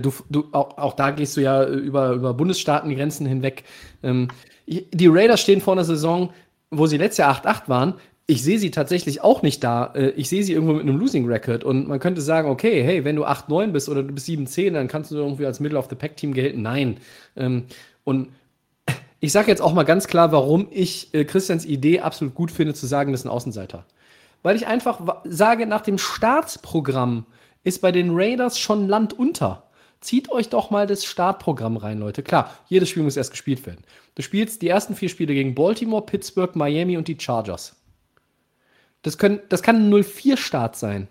du, 0.00 0.12
du, 0.30 0.44
auch, 0.52 0.78
auch 0.78 0.94
da 0.94 1.10
gehst 1.10 1.36
du 1.36 1.40
ja 1.40 1.64
über, 1.66 2.12
über 2.12 2.34
Bundesstaatengrenzen 2.34 3.26
hinweg. 3.26 3.64
Ähm, 4.02 4.28
die 4.66 5.06
Raiders 5.06 5.40
stehen 5.40 5.60
vor 5.60 5.74
einer 5.74 5.84
Saison, 5.84 6.30
wo 6.70 6.86
sie 6.86 6.96
letztes 6.96 7.18
Jahr 7.18 7.34
8-8 7.34 7.68
waren. 7.68 7.94
Ich 8.26 8.42
sehe 8.42 8.58
sie 8.58 8.72
tatsächlich 8.72 9.22
auch 9.22 9.42
nicht 9.42 9.62
da. 9.62 9.92
Äh, 9.94 10.10
ich 10.10 10.28
sehe 10.28 10.42
sie 10.42 10.52
irgendwo 10.52 10.74
mit 10.74 10.82
einem 10.82 10.98
Losing 10.98 11.26
Record. 11.26 11.62
Und 11.62 11.86
man 11.88 12.00
könnte 12.00 12.20
sagen, 12.20 12.50
okay, 12.50 12.82
hey, 12.82 13.04
wenn 13.04 13.16
du 13.16 13.24
8-9 13.24 13.68
bist 13.68 13.88
oder 13.88 14.02
du 14.02 14.12
bist 14.12 14.28
7-10, 14.28 14.72
dann 14.72 14.88
kannst 14.88 15.10
du 15.10 15.16
irgendwie 15.16 15.46
als 15.46 15.60
Middle 15.60 15.78
of 15.78 15.86
the 15.88 15.94
Pack 15.94 16.16
Team 16.16 16.34
gelten. 16.34 16.62
Nein. 16.62 16.96
Ähm, 17.36 17.64
und 18.04 18.28
ich 19.20 19.30
sage 19.30 19.48
jetzt 19.48 19.62
auch 19.62 19.72
mal 19.72 19.84
ganz 19.84 20.08
klar, 20.08 20.32
warum 20.32 20.66
ich 20.70 21.14
äh, 21.14 21.24
Christians 21.24 21.64
Idee 21.64 22.00
absolut 22.00 22.34
gut 22.34 22.50
finde, 22.50 22.74
zu 22.74 22.86
sagen, 22.86 23.12
das 23.12 23.20
ist 23.20 23.26
ein 23.26 23.30
Außenseiter. 23.30 23.84
Weil 24.42 24.56
ich 24.56 24.66
einfach 24.66 25.00
sage, 25.24 25.66
nach 25.66 25.80
dem 25.80 25.98
Startprogramm 25.98 27.26
ist 27.62 27.80
bei 27.80 27.90
den 27.92 28.10
Raiders 28.12 28.58
schon 28.58 28.88
Land 28.88 29.12
unter. 29.12 29.64
Zieht 30.00 30.30
euch 30.30 30.48
doch 30.48 30.70
mal 30.70 30.86
das 30.86 31.04
Startprogramm 31.04 31.76
rein, 31.76 31.98
Leute. 31.98 32.22
Klar, 32.22 32.56
jedes 32.68 32.88
Spiel 32.88 33.02
muss 33.02 33.16
erst 33.16 33.30
gespielt 33.30 33.64
werden. 33.66 33.82
Du 34.14 34.22
spielst 34.22 34.62
die 34.62 34.68
ersten 34.68 34.94
vier 34.94 35.08
Spiele 35.08 35.34
gegen 35.34 35.54
Baltimore, 35.54 36.04
Pittsburgh, 36.04 36.54
Miami 36.54 36.96
und 36.96 37.08
die 37.08 37.18
Chargers. 37.18 37.76
Das, 39.02 39.18
können, 39.18 39.40
das 39.48 39.62
kann 39.62 39.76
ein 39.76 39.92
0-4-Start 39.92 40.76
sein. 40.76 41.08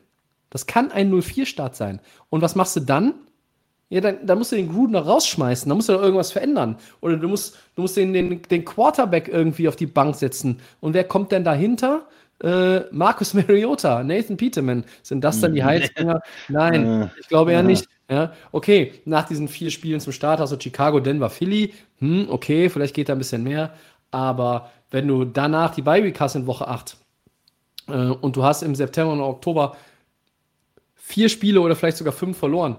Das 0.49 0.67
kann 0.67 0.91
ein 0.91 1.11
0-4-Start 1.11 1.75
sein. 1.75 1.99
Und 2.29 2.41
was 2.41 2.55
machst 2.55 2.75
du 2.75 2.79
dann? 2.79 3.15
Ja, 3.89 4.01
dann, 4.01 4.25
dann 4.25 4.37
musst 4.37 4.51
du 4.51 4.55
den 4.55 4.71
Gruden 4.71 4.93
noch 4.93 5.05
rausschmeißen, 5.05 5.69
da 5.69 5.75
musst 5.75 5.89
du 5.89 5.93
doch 5.93 6.01
irgendwas 6.01 6.31
verändern. 6.31 6.77
Oder 7.01 7.17
du 7.17 7.27
musst, 7.27 7.57
du 7.75 7.83
musst 7.83 7.97
den, 7.97 8.13
den, 8.13 8.41
den 8.41 8.65
Quarterback 8.65 9.27
irgendwie 9.27 9.67
auf 9.67 9.75
die 9.75 9.85
Bank 9.85 10.15
setzen. 10.15 10.59
Und 10.81 10.93
wer 10.93 11.03
kommt 11.03 11.31
denn 11.31 11.43
dahinter? 11.43 12.07
Äh, 12.43 12.81
Marcus 12.91 13.33
Mariota, 13.35 14.03
Nathan 14.03 14.37
Peterman. 14.37 14.85
Sind 15.03 15.23
das 15.23 15.39
dann 15.39 15.53
die 15.53 15.63
Heizbringer? 15.63 16.21
Nein, 16.49 17.11
ich 17.19 17.27
glaube 17.27 17.53
eher 17.53 17.63
nicht. 17.63 17.87
Ja, 18.09 18.33
okay, 18.51 18.93
nach 19.05 19.27
diesen 19.27 19.47
vier 19.47 19.71
Spielen 19.71 19.99
zum 19.99 20.13
Start 20.13 20.39
hast 20.39 20.51
du 20.51 20.59
Chicago, 20.59 20.99
Denver, 20.99 21.29
Philly. 21.29 21.73
Hm, 21.99 22.27
okay, 22.29 22.69
vielleicht 22.69 22.93
geht 22.93 23.09
da 23.09 23.13
ein 23.13 23.19
bisschen 23.19 23.43
mehr. 23.43 23.73
Aber 24.11 24.71
wenn 24.91 25.07
du 25.07 25.25
danach 25.25 25.73
die 25.73 25.81
Bye 25.81 26.03
Week 26.03 26.19
hast 26.19 26.35
in 26.35 26.45
Woche 26.45 26.67
8 26.67 26.97
äh, 27.87 27.93
und 27.93 28.35
du 28.35 28.43
hast 28.43 28.61
im 28.61 28.75
September 28.75 29.13
und 29.13 29.21
Oktober 29.21 29.75
vier 30.93 31.29
Spiele 31.29 31.61
oder 31.61 31.75
vielleicht 31.75 31.97
sogar 31.97 32.13
fünf 32.13 32.37
verloren, 32.37 32.77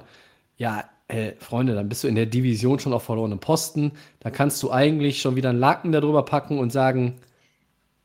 ja, 0.57 0.85
äh, 1.09 1.33
Freunde, 1.39 1.75
dann 1.75 1.89
bist 1.89 2.05
du 2.05 2.09
in 2.09 2.15
der 2.15 2.27
Division 2.27 2.79
schon 2.79 2.93
auf 2.93 3.05
verlorenen 3.05 3.39
Posten. 3.39 3.93
Da 4.21 4.31
kannst 4.31 4.63
du 4.63 4.71
eigentlich 4.73 5.21
schon 5.21 5.37
wieder 5.37 5.51
einen 5.51 5.61
Laken 5.61 5.93
darüber 5.93 6.25
packen 6.25 6.59
und 6.59 6.71
sagen, 6.73 7.21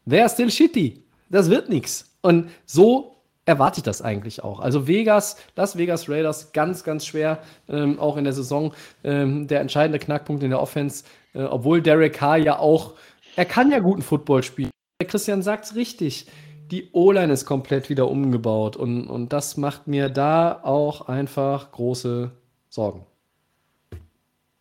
they're 0.07 0.31
still 0.31 0.51
shitty. 0.51 1.03
Das 1.29 1.49
wird 1.49 1.69
nichts. 1.69 2.17
Und 2.21 2.49
so 2.65 3.10
erwarte 3.45 3.79
ich 3.79 3.83
das 3.83 4.01
eigentlich 4.01 4.43
auch. 4.43 4.59
Also 4.59 4.87
Vegas, 4.87 5.37
Las 5.55 5.77
Vegas 5.77 6.09
Raiders, 6.09 6.51
ganz, 6.53 6.83
ganz 6.83 7.05
schwer, 7.05 7.39
ähm, 7.69 7.99
auch 7.99 8.17
in 8.17 8.23
der 8.23 8.33
Saison. 8.33 8.73
Ähm, 9.03 9.47
der 9.47 9.61
entscheidende 9.61 9.99
Knackpunkt 9.99 10.43
in 10.43 10.51
der 10.51 10.61
Offense, 10.61 11.03
äh, 11.33 11.43
obwohl 11.43 11.81
Derek 11.81 12.13
Carr 12.13 12.37
ja 12.37 12.59
auch, 12.59 12.93
er 13.35 13.45
kann 13.45 13.71
ja 13.71 13.79
guten 13.79 14.01
Football 14.01 14.43
spielen. 14.43 14.71
Christian 15.07 15.41
sagt 15.41 15.65
es 15.65 15.75
richtig. 15.75 16.27
Die 16.71 16.89
O-Line 16.93 17.33
ist 17.33 17.45
komplett 17.45 17.89
wieder 17.89 18.09
umgebaut 18.09 18.77
und, 18.77 19.07
und 19.07 19.33
das 19.33 19.57
macht 19.57 19.87
mir 19.87 20.07
da 20.07 20.61
auch 20.63 21.09
einfach 21.09 21.71
große 21.71 22.31
Sorgen. 22.69 23.05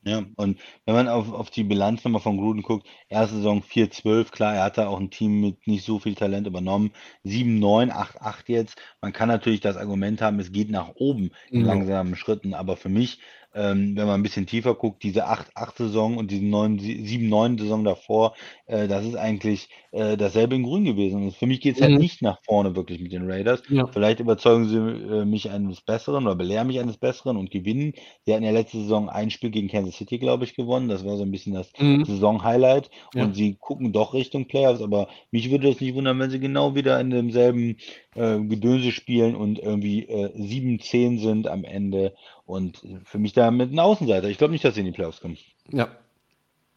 Ja, 0.03 0.25
und 0.37 0.59
wenn 0.87 0.95
man 0.95 1.09
auf, 1.09 1.31
auf 1.31 1.51
die 1.51 1.63
Bilanz 1.63 2.05
nochmal 2.05 2.23
von 2.23 2.39
Gruden 2.39 2.63
guckt, 2.63 2.87
erste 3.11 3.37
Saison 3.37 3.63
4-12, 3.63 4.31
klar, 4.33 4.55
er 4.55 4.63
hatte 4.65 4.89
auch 4.89 4.99
ein 4.99 5.11
Team 5.11 5.43
mit 5.43 5.67
nicht 5.67 5.85
so 5.85 5.99
viel 5.99 6.15
Talent 6.15 6.47
übernommen. 6.47 6.93
7-9, 7.23 7.91
8-8 7.91 8.49
jetzt. 8.49 8.77
Man 9.03 9.13
kann 9.13 9.29
natürlich 9.29 9.61
das 9.61 9.77
Argument 9.77 10.23
haben, 10.23 10.41
es 10.41 10.53
geht 10.53 10.71
nach 10.71 10.89
oben 10.95 11.33
in 11.55 11.65
Ja. 11.65 11.67
langsamen 11.67 12.17
Schritten, 12.17 12.55
aber 12.55 12.79
für 12.79 12.89
mich 12.89 13.21
ähm, 13.55 13.97
wenn 13.97 14.07
man 14.07 14.21
ein 14.21 14.23
bisschen 14.23 14.47
tiefer 14.47 14.75
guckt, 14.75 15.03
diese 15.03 15.27
8-8-Saison 15.27 16.17
und 16.17 16.31
diese 16.31 16.45
7-9-Saison 16.45 17.85
davor, 17.85 18.35
äh, 18.67 18.87
das 18.87 19.05
ist 19.05 19.17
eigentlich 19.17 19.69
äh, 19.93 20.17
dasselbe 20.17 20.55
in 20.55 20.63
Grün 20.63 20.85
gewesen. 20.85 21.25
Und 21.25 21.35
für 21.35 21.47
mich 21.47 21.61
geht 21.61 21.77
es 21.77 21.83
halt 21.83 21.93
mhm. 21.93 21.99
nicht 21.99 22.23
nach 22.23 22.39
vorne 22.45 22.77
wirklich 22.77 23.01
mit 23.01 23.13
den 23.13 23.29
Raiders. 23.29 23.63
Ja. 23.69 23.87
Vielleicht 23.89 24.21
überzeugen 24.21 24.69
sie 24.69 24.77
äh, 24.77 25.25
mich 25.25 25.51
eines 25.51 25.81
Besseren 25.81 26.27
oder 26.27 26.37
belehren 26.37 26.69
mich 26.69 26.79
eines 26.79 26.97
Besseren 26.97 27.37
und 27.37 27.51
gewinnen. 27.51 27.95
Sie 28.25 28.33
hatten 28.33 28.45
ja 28.45 28.53
letzte 28.53 28.79
Saison 28.79 29.09
ein 29.09 29.31
Spiel 29.31 29.51
gegen 29.51 29.69
Kansas 29.69 29.97
City, 29.97 30.19
glaube 30.19 30.45
ich, 30.45 30.55
gewonnen. 30.55 30.89
Das 30.89 31.05
war 31.05 31.17
so 31.17 31.25
ein 31.25 31.33
bisschen 31.33 31.55
das 31.55 31.73
mhm. 31.79 32.05
Saison-Highlight. 32.05 32.91
Ja. 33.15 33.25
Und 33.25 33.35
sie 33.35 33.57
gucken 33.59 33.93
doch 33.93 34.15
Richtung 34.15 34.47
Playoffs, 34.47 34.81
aber 34.81 35.09
mich 35.33 35.51
würde 35.51 35.69
es 35.69 35.81
nicht 35.81 35.95
wundern, 35.95 36.19
wenn 36.21 36.31
sie 36.31 36.41
genau 36.41 36.77
wieder 36.77 37.01
in 37.01 37.11
demselben 37.11 37.77
äh, 38.15 38.39
Gedönse 38.39 38.93
spielen 38.93 39.35
und 39.35 39.59
irgendwie 39.59 40.05
äh, 40.05 40.33
7-10 40.37 41.21
sind 41.21 41.49
am 41.49 41.65
Ende 41.65 42.15
und 42.51 42.83
für 43.05 43.19
mich 43.19 43.33
damit 43.33 43.73
ein 43.73 43.79
Außenseiter. 43.79 44.29
Ich 44.29 44.39
glaube 44.39 44.53
nicht, 44.53 44.65
dass 44.65 44.75
sie 44.75 44.81
in 44.81 44.87
die 44.87 44.93
Playoffs 44.93 45.21
kommen. 45.21 45.39
Ja. 45.71 45.89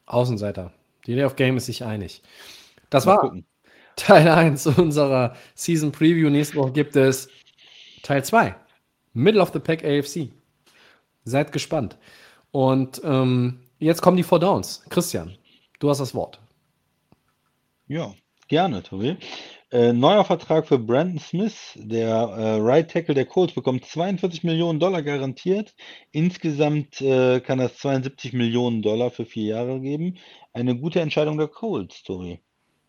Außenseiter. 0.06 0.72
Die 1.06 1.16
Day 1.16 1.26
of 1.26 1.36
Game 1.36 1.58
ist 1.58 1.66
sich 1.66 1.84
einig. 1.84 2.22
Das 2.90 3.06
Mal 3.06 3.14
war 3.14 3.22
gucken. 3.22 3.46
Teil 3.96 4.28
1 4.28 4.68
unserer 4.68 5.36
Season 5.56 5.92
Preview. 5.92 6.30
Nächste 6.30 6.56
Woche 6.56 6.72
gibt 6.72 6.96
es 6.96 7.30
Teil 8.02 8.24
2. 8.24 8.56
Middle 9.14 9.42
of 9.42 9.52
the 9.54 9.60
Pack 9.60 9.84
AFC. 9.84 10.30
Seid 11.26 11.52
gespannt. 11.52 11.98
Und 12.52 13.02
ähm, 13.04 13.62
jetzt 13.80 14.02
kommen 14.02 14.18
die 14.18 14.24
Four 14.24 14.40
Downs. 14.40 14.84
Christian, 14.90 15.38
du 15.80 15.90
hast 15.90 16.00
das 16.00 16.16
Wort. 16.16 16.40
Ja, 17.88 18.14
gerne, 18.48 18.84
Tobi. 18.84 19.18
Äh, 19.74 19.92
neuer 19.92 20.24
Vertrag 20.24 20.68
für 20.68 20.78
Brandon 20.78 21.18
Smith, 21.18 21.74
der 21.76 22.08
äh, 22.08 22.58
Right 22.62 22.92
Tackle 22.92 23.16
der 23.16 23.26
Colts, 23.26 23.56
bekommt 23.56 23.84
42 23.84 24.44
Millionen 24.44 24.80
Dollar 24.80 25.02
garantiert. 25.02 25.74
Insgesamt 26.12 27.02
äh, 27.02 27.40
kann 27.40 27.58
das 27.58 27.78
72 27.78 28.34
Millionen 28.34 28.84
Dollar 28.84 29.10
für 29.10 29.26
vier 29.26 29.56
Jahre 29.56 29.80
geben. 29.80 30.18
Eine 30.54 30.78
gute 30.78 31.00
Entscheidung 31.00 31.40
der 31.40 31.48
Colts, 31.48 32.04
Tori. 32.04 32.40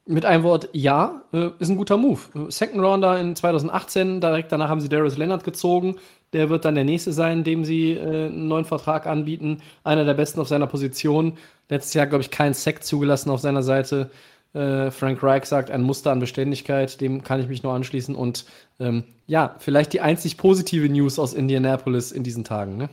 Mit 0.04 0.26
einem 0.26 0.44
Wort, 0.44 0.68
ja, 0.74 1.22
äh, 1.32 1.48
ist 1.58 1.70
ein 1.70 1.78
guter 1.78 1.96
Move. 1.96 2.50
Second 2.50 2.82
Rounder 2.82 3.18
in 3.18 3.34
2018, 3.34 4.20
direkt 4.20 4.52
danach 4.52 4.68
haben 4.68 4.82
sie 4.82 4.90
Darius 4.90 5.16
Leonard 5.16 5.42
gezogen. 5.42 5.96
Der 6.34 6.50
wird 6.50 6.66
dann 6.66 6.74
der 6.74 6.84
nächste 6.84 7.14
sein, 7.14 7.44
dem 7.44 7.64
sie 7.64 7.92
äh, 7.92 8.26
einen 8.26 8.48
neuen 8.48 8.66
Vertrag 8.66 9.06
anbieten. 9.06 9.62
Einer 9.84 10.04
der 10.04 10.12
besten 10.12 10.38
auf 10.38 10.48
seiner 10.48 10.66
Position. 10.66 11.38
Letztes 11.70 11.94
Jahr, 11.94 12.06
glaube 12.06 12.20
ich, 12.20 12.30
kein 12.30 12.52
Sack 12.52 12.84
zugelassen 12.84 13.30
auf 13.30 13.40
seiner 13.40 13.62
Seite. 13.62 14.10
Äh, 14.54 14.90
Frank 14.90 15.22
Reich 15.22 15.44
sagt, 15.46 15.70
ein 15.70 15.82
Muster 15.82 16.12
an 16.12 16.20
Beständigkeit, 16.20 17.00
dem 17.00 17.22
kann 17.22 17.40
ich 17.40 17.48
mich 17.48 17.62
nur 17.62 17.72
anschließen. 17.72 18.14
Und 18.14 18.46
ähm, 18.78 19.04
ja, 19.26 19.56
vielleicht 19.58 19.92
die 19.92 20.00
einzig 20.00 20.36
positive 20.36 20.88
News 20.88 21.18
aus 21.18 21.34
Indianapolis 21.34 22.12
in 22.12 22.22
diesen 22.22 22.44
Tagen. 22.44 22.76
Ne? 22.76 22.88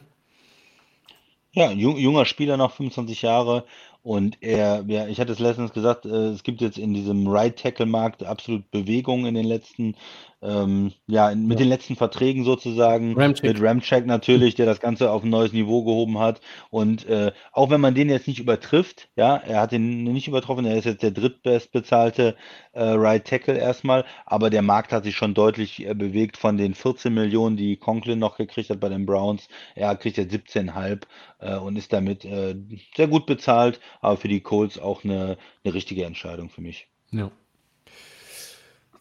Ja, 1.53 1.71
junger 1.71 2.25
Spieler 2.25 2.57
noch 2.57 2.71
25 2.71 3.21
Jahre 3.21 3.65
und 4.03 4.38
er, 4.41 4.83
ja, 4.88 5.07
ich 5.07 5.19
hatte 5.19 5.33
es 5.33 5.39
letztens 5.39 5.73
gesagt, 5.73 6.05
äh, 6.05 6.29
es 6.29 6.43
gibt 6.43 6.61
jetzt 6.61 6.77
in 6.77 6.93
diesem 6.93 7.27
Right 7.27 7.57
Tackle 7.57 7.85
Markt 7.85 8.23
absolut 8.23 8.69
Bewegung 8.71 9.25
in 9.25 9.35
den 9.35 9.45
letzten 9.45 9.95
ähm, 10.41 10.91
ja, 11.07 11.34
mit 11.35 11.59
ja. 11.59 11.65
den 11.65 11.69
letzten 11.69 11.95
Verträgen 11.95 12.43
sozusagen, 12.43 13.13
Ramcheck. 13.19 13.43
mit 13.43 13.61
Ramcheck 13.61 14.05
natürlich, 14.05 14.55
der 14.55 14.65
das 14.65 14.80
Ganze 14.80 15.11
auf 15.11 15.23
ein 15.23 15.30
neues 15.30 15.53
Niveau 15.53 15.84
gehoben 15.84 16.18
hat. 16.19 16.41
Und 16.69 17.05
äh, 17.05 17.31
auch 17.51 17.69
wenn 17.69 17.81
man 17.81 17.93
den 17.93 18.09
jetzt 18.09 18.27
nicht 18.27 18.39
übertrifft, 18.39 19.09
ja, 19.15 19.35
er 19.35 19.61
hat 19.61 19.72
den 19.72 20.03
nicht 20.03 20.27
übertroffen, 20.27 20.65
er 20.65 20.77
ist 20.77 20.85
jetzt 20.85 21.03
der 21.03 21.11
drittbestbezahlte 21.11 22.35
äh, 22.73 22.84
Right 22.84 23.26
Tackle 23.26 23.57
erstmal, 23.57 24.05
aber 24.26 24.49
der 24.49 24.63
Markt 24.63 24.91
hat 24.91 25.03
sich 25.03 25.15
schon 25.15 25.34
deutlich 25.34 25.85
äh, 25.85 25.93
bewegt 25.93 26.38
von 26.38 26.57
den 26.57 26.73
14 26.73 27.13
Millionen, 27.13 27.55
die 27.55 27.77
Conklin 27.77 28.19
noch 28.19 28.38
gekriegt 28.38 28.69
hat 28.72 28.80
bei 28.80 28.89
den 28.89 29.05
Browns. 29.05 29.47
Er 29.76 29.95
kriegt 29.95 30.18
jetzt 30.18 30.34
17,5 30.34 31.01
äh, 31.39 31.57
und 31.57 31.77
ist 31.77 31.93
damit 31.93 32.26
äh, 32.26 32.55
sehr 32.95 33.07
gut 33.07 33.27
bezahlt, 33.27 33.80
aber 34.01 34.18
für 34.18 34.27
die 34.27 34.41
Colts 34.41 34.80
auch 34.80 35.03
eine, 35.03 35.38
eine 35.63 35.73
richtige 35.73 36.05
Entscheidung 36.05 36.49
für 36.49 36.61
mich. 36.61 36.88
Ja. 37.11 37.31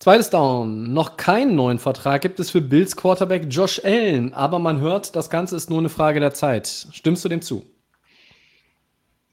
Zweites 0.01 0.31
Down. 0.31 0.93
Noch 0.95 1.17
keinen 1.19 1.55
neuen 1.55 1.79
Vertrag 1.79 2.23
gibt 2.23 2.41
es 2.41 2.51
für 2.51 2.61
Bills 2.63 2.97
Quarterback 2.97 3.47
Josh 3.51 3.81
Allen, 3.85 4.33
aber 4.35 4.59
man 4.59 4.81
hört, 4.81 5.15
das 5.15 5.29
Ganze 5.31 5.57
ist 5.57 5.69
nur 5.71 5.79
eine 5.79 5.91
Frage 5.91 6.21
der 6.21 6.33
Zeit. 6.33 6.89
Stimmst 6.91 7.23
du 7.25 7.29
dem 7.29 7.43
zu? 7.43 7.65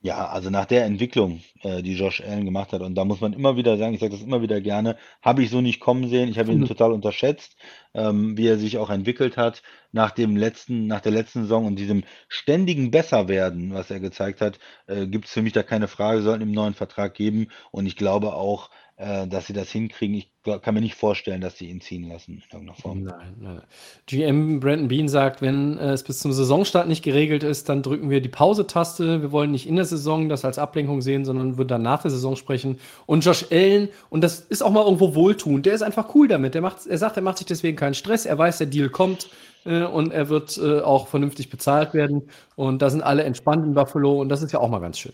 Ja, 0.02 0.28
also 0.28 0.50
nach 0.52 0.66
der 0.66 0.86
Entwicklung, 0.86 1.42
äh, 1.64 1.82
die 1.82 1.96
Josh 1.96 2.22
Allen 2.22 2.46
gemacht 2.46 2.72
hat, 2.72 2.82
und 2.82 2.96
da 2.96 3.04
muss 3.04 3.20
man 3.20 3.34
immer 3.34 3.56
wieder 3.58 3.78
sagen, 3.78 3.94
ich 3.96 4.00
sage 4.00 4.12
das 4.12 4.22
immer 4.22 4.42
wieder 4.44 4.62
gerne, 4.62 4.96
habe 5.24 5.42
ich 5.44 5.50
so 5.50 5.60
nicht 5.60 5.80
kommen 5.80 6.08
sehen. 6.08 6.30
Ich 6.30 6.38
habe 6.38 6.52
ihn 6.52 6.60
Mhm. 6.62 6.66
total 6.66 6.92
unterschätzt, 6.92 7.56
ähm, 7.96 8.38
wie 8.38 8.48
er 8.48 8.58
sich 8.60 8.78
auch 8.78 8.90
entwickelt 8.92 9.38
hat 9.38 9.64
nach 9.92 10.12
dem 10.12 10.38
letzten, 10.38 10.86
nach 10.88 11.02
der 11.02 11.12
letzten 11.12 11.42
Saison 11.44 11.66
und 11.66 11.78
diesem 11.78 12.04
ständigen 12.30 12.92
Besserwerden, 12.92 13.74
was 13.74 13.90
er 13.90 14.00
gezeigt 14.00 14.40
hat, 14.40 14.60
äh, 14.86 15.08
gibt 15.08 15.26
es 15.26 15.32
für 15.32 15.42
mich 15.42 15.54
da 15.54 15.64
keine 15.64 15.88
Frage, 15.88 16.22
sollten 16.22 16.42
ihm 16.44 16.50
einen 16.50 16.56
neuen 16.56 16.74
Vertrag 16.76 17.14
geben. 17.16 17.48
Und 17.72 17.86
ich 17.88 17.96
glaube 17.96 18.34
auch, 18.36 18.70
äh, 18.98 19.28
dass 19.28 19.46
sie 19.46 19.54
das 19.54 19.70
hinkriegen. 19.70 20.16
Ich 20.16 20.32
kann 20.62 20.74
mir 20.74 20.82
nicht 20.82 20.96
vorstellen, 20.96 21.40
dass 21.40 21.58
sie 21.58 21.70
ihn 21.70 21.82
ziehen 21.82 22.10
lassen 22.10 22.32
in 22.32 22.44
irgendeiner 22.52 22.78
Form. 22.78 23.04
Nein, 23.04 23.36
nein. 23.40 23.62
GM 24.08 24.60
Brandon 24.60 24.88
Bean 24.88 25.08
sagt, 25.08 25.42
wenn 25.42 25.78
äh, 25.78 25.92
es 25.92 26.04
bis 26.04 26.20
zum 26.20 26.34
Saisonstart 26.34 26.88
nicht 26.88 27.04
geregelt 27.04 27.44
ist, 27.44 27.70
dann 27.70 27.84
drücken 27.84 28.10
wir 28.10 28.22
die 28.22 28.30
Pause-Taste. 28.30 29.22
Wir 29.22 29.32
wollen 29.32 29.52
nicht 29.52 29.68
in 29.68 29.76
der 29.76 29.86
Saison 29.86 30.30
das 30.30 30.46
als 30.46 30.58
Ablenkung 30.58 31.02
sehen, 31.02 31.26
sondern 31.26 31.58
würden 31.58 31.68
dann 31.68 31.84
nach 31.84 32.02
der 32.02 32.10
Saison 32.12 32.36
sprechen. 32.36 32.80
Und 33.06 33.24
Josh 33.24 33.46
Allen, 33.52 33.90
und 34.10 34.24
das 34.24 34.40
ist 34.40 34.64
auch 34.64 34.72
mal 34.72 34.84
irgendwo 34.84 35.14
wohltuend, 35.14 35.68
der 35.68 35.76
ist 35.76 35.84
einfach 35.84 36.16
cool 36.16 36.28
damit. 36.28 36.56
Der 36.56 36.62
macht, 36.62 36.88
er 36.88 36.98
sagt, 36.98 37.18
er 37.18 37.24
macht 37.24 37.38
sich 37.38 37.48
deswegen 37.48 37.78
keinen 37.78 37.94
Stress. 37.94 38.26
Er 38.26 38.38
weiß, 38.38 38.58
der 38.58 38.68
Deal 38.68 38.90
kommt 38.90 39.30
äh, 39.66 39.84
und 39.84 40.12
er 40.12 40.30
wird 40.30 40.58
äh, 40.58 40.80
auch 40.80 41.08
vernünftig 41.08 41.52
bezahlt 41.52 41.94
werden. 41.94 42.30
Und 42.56 42.82
da 42.82 42.90
sind 42.90 43.02
alle 43.04 43.24
entspannt 43.26 43.64
in 43.64 43.76
Buffalo 43.76 44.20
und 44.20 44.30
das 44.30 44.42
ist 44.42 44.54
ja 44.54 44.60
auch 44.60 44.70
mal 44.70 44.80
ganz 44.80 44.98
schön. 44.98 45.14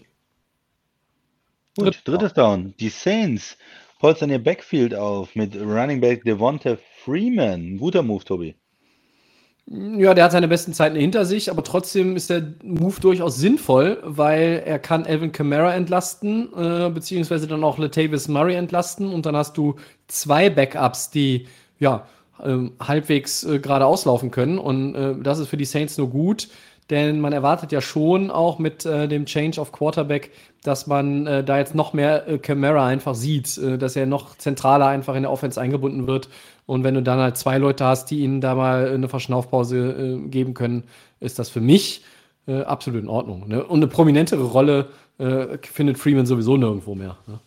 Gut, 1.75 2.01
drittes 2.05 2.33
Down. 2.33 2.73
Die 2.79 2.89
Saints 2.89 3.57
polstern 3.99 4.29
ihr 4.29 4.43
Backfield 4.43 4.93
auf 4.93 5.35
mit 5.35 5.55
Running 5.55 6.01
Back 6.01 6.23
Devonta 6.23 6.77
Freeman. 7.03 7.77
Guter 7.77 8.03
Move, 8.03 8.23
Tobi. 8.23 8.55
Ja, 9.65 10.13
der 10.13 10.25
hat 10.25 10.33
seine 10.33 10.49
besten 10.49 10.73
Zeiten 10.73 10.97
hinter 10.97 11.25
sich, 11.25 11.49
aber 11.49 11.63
trotzdem 11.63 12.17
ist 12.17 12.29
der 12.29 12.53
Move 12.63 12.99
durchaus 12.99 13.37
sinnvoll, 13.37 13.97
weil 14.03 14.61
er 14.65 14.77
kann 14.77 15.05
Alvin 15.05 15.31
Kamara 15.31 15.73
entlasten, 15.73 16.49
äh, 16.53 16.89
beziehungsweise 16.89 17.47
dann 17.47 17.63
auch 17.63 17.77
Latavius 17.77 18.27
Murray 18.27 18.55
entlasten 18.55 19.07
und 19.07 19.25
dann 19.25 19.37
hast 19.37 19.55
du 19.55 19.77
zwei 20.07 20.49
Backups, 20.49 21.11
die 21.11 21.47
ja 21.79 22.05
ähm, 22.43 22.73
halbwegs 22.81 23.45
äh, 23.45 23.59
gerade 23.59 23.85
auslaufen 23.85 24.31
können 24.31 24.57
und 24.57 24.95
äh, 24.95 25.15
das 25.23 25.39
ist 25.39 25.47
für 25.47 25.57
die 25.57 25.65
Saints 25.65 25.97
nur 25.97 26.09
gut, 26.09 26.49
denn 26.93 27.19
man 27.19 27.33
erwartet 27.33 27.71
ja 27.71 27.81
schon 27.81 28.29
auch 28.29 28.59
mit 28.59 28.85
äh, 28.85 29.07
dem 29.07 29.25
Change 29.25 29.59
of 29.59 29.71
Quarterback, 29.71 30.31
dass 30.63 30.85
man 30.85 31.25
äh, 31.25 31.43
da 31.43 31.57
jetzt 31.57 31.73
noch 31.73 31.93
mehr 31.93 32.27
äh, 32.27 32.37
Camara 32.37 32.85
einfach 32.85 33.15
sieht, 33.15 33.57
äh, 33.57 33.77
dass 33.77 33.95
er 33.95 34.05
noch 34.05 34.37
zentraler 34.37 34.87
einfach 34.87 35.15
in 35.15 35.23
der 35.23 35.31
Offense 35.31 35.59
eingebunden 35.59 36.05
wird. 36.05 36.29
Und 36.65 36.83
wenn 36.83 36.93
du 36.93 37.01
dann 37.01 37.19
halt 37.19 37.35
zwei 37.37 37.57
Leute 37.57 37.83
hast, 37.83 38.11
die 38.11 38.19
ihnen 38.19 38.41
da 38.41 38.53
mal 38.53 38.91
eine 38.93 39.09
Verschnaufpause 39.09 40.19
äh, 40.23 40.27
geben 40.29 40.53
können, 40.53 40.83
ist 41.19 41.39
das 41.39 41.49
für 41.49 41.61
mich 41.61 42.03
äh, 42.47 42.61
absolut 42.61 43.01
in 43.01 43.09
Ordnung. 43.09 43.47
Ne? 43.47 43.63
Und 43.63 43.79
eine 43.79 43.87
prominentere 43.87 44.43
Rolle 44.43 44.89
äh, 45.17 45.57
findet 45.61 45.97
Freeman 45.97 46.27
sowieso 46.27 46.57
nirgendwo 46.57 46.93
mehr. 46.93 47.17
Ne? 47.25 47.39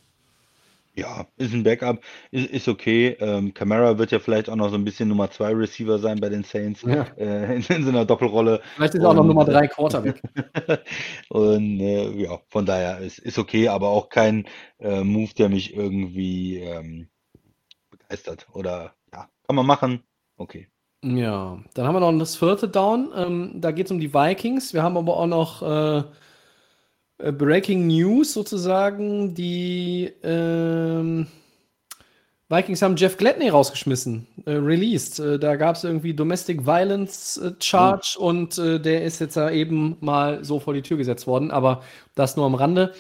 Ja, 0.97 1.27
ist 1.37 1.53
ein 1.53 1.63
Backup, 1.63 2.01
ist, 2.31 2.51
ist 2.51 2.69
okay. 2.69 3.17
Ähm, 3.21 3.53
Camara 3.53 3.99
wird 3.99 4.13
ja 4.13 4.19
vielleicht 4.19 4.49
auch 4.49 4.57
noch 4.57 4.71
so 4.71 4.77
ein 4.77 4.85
bisschen 4.85 5.11
Nummer 5.11 5.31
zwei 5.31 5.53
Receiver 5.53 5.99
sein 5.99 6.19
bei 6.21 6.31
den 6.31 6.43
Saints 6.43 6.83
Ja. 6.83 7.03
äh, 7.19 7.57
in, 7.57 7.63
in 7.63 7.83
so 7.85 7.91
einer 7.91 8.07
Doppelrolle. 8.07 8.63
Vielleicht 8.77 8.95
ist 8.95 9.03
er 9.03 9.11
auch 9.11 9.15
noch 9.15 9.25
Nummer 9.25 9.47
äh, 9.47 9.53
drei 9.53 9.69
Quarterback. 9.69 10.23
Und 11.29 11.81
äh, 11.81 12.11
ja, 12.13 12.41
von 12.49 12.65
daher 12.65 13.01
ist, 13.01 13.19
ist 13.19 13.39
okay, 13.39 13.69
aber 13.69 13.91
auch 13.91 14.09
kein 14.09 14.47
äh, 14.79 15.05
Move, 15.05 15.35
der 15.35 15.51
mich 15.51 15.75
irgendwie 15.75 16.61
ähm, 16.61 17.09
begeistert. 17.91 18.47
Oder 18.55 18.95
ja, 19.13 19.29
kann 19.47 19.57
man 19.57 19.67
machen. 19.67 20.03
Okay. 20.39 20.69
Ja, 21.05 21.63
dann 21.75 21.87
haben 21.87 21.95
wir 21.95 22.01
noch 22.01 22.19
das 22.19 22.37
vierte 22.37 22.69
Down. 22.69 23.13
Ähm, 23.15 23.61
da 23.61 23.71
geht 23.71 23.87
es 23.87 23.93
um 23.93 24.01
die 24.01 24.15
Vikings. 24.15 24.73
Wir 24.73 24.83
haben 24.83 24.97
aber 24.97 25.19
auch 25.19 25.27
noch 25.27 25.63
äh, 25.63 25.99
äh, 25.99 26.05
Breaking 27.19 27.87
News 27.87 28.33
sozusagen. 28.33 29.35
Die 29.35 30.13
ähm, 30.23 31.27
Vikings 32.49 32.83
haben 32.83 32.97
Jeff 32.97 33.17
Gladney 33.17 33.49
rausgeschmissen, 33.49 34.27
äh, 34.45 34.53
released. 34.53 35.19
Äh, 35.19 35.39
da 35.39 35.57
gab 35.57 35.77
es 35.77 35.85
irgendwie 35.85 36.15
Domestic 36.15 36.65
Violence 36.65 37.39
äh, 37.39 37.53
Charge 37.61 38.17
und 38.19 38.57
äh, 38.59 38.79
der 38.79 39.05
ist 39.05 39.21
jetzt 39.21 39.37
da 39.37 39.51
eben 39.51 39.97
mal 40.01 40.45
so 40.45 40.61
vor 40.61 40.73
die 40.73 40.83
Tür 40.83 40.97
gesetzt 40.97 41.27
worden. 41.27 41.51
Aber 41.51 41.83
das 42.15 42.37
nur 42.37 42.47
am 42.47 42.55
Rande. 42.55 42.93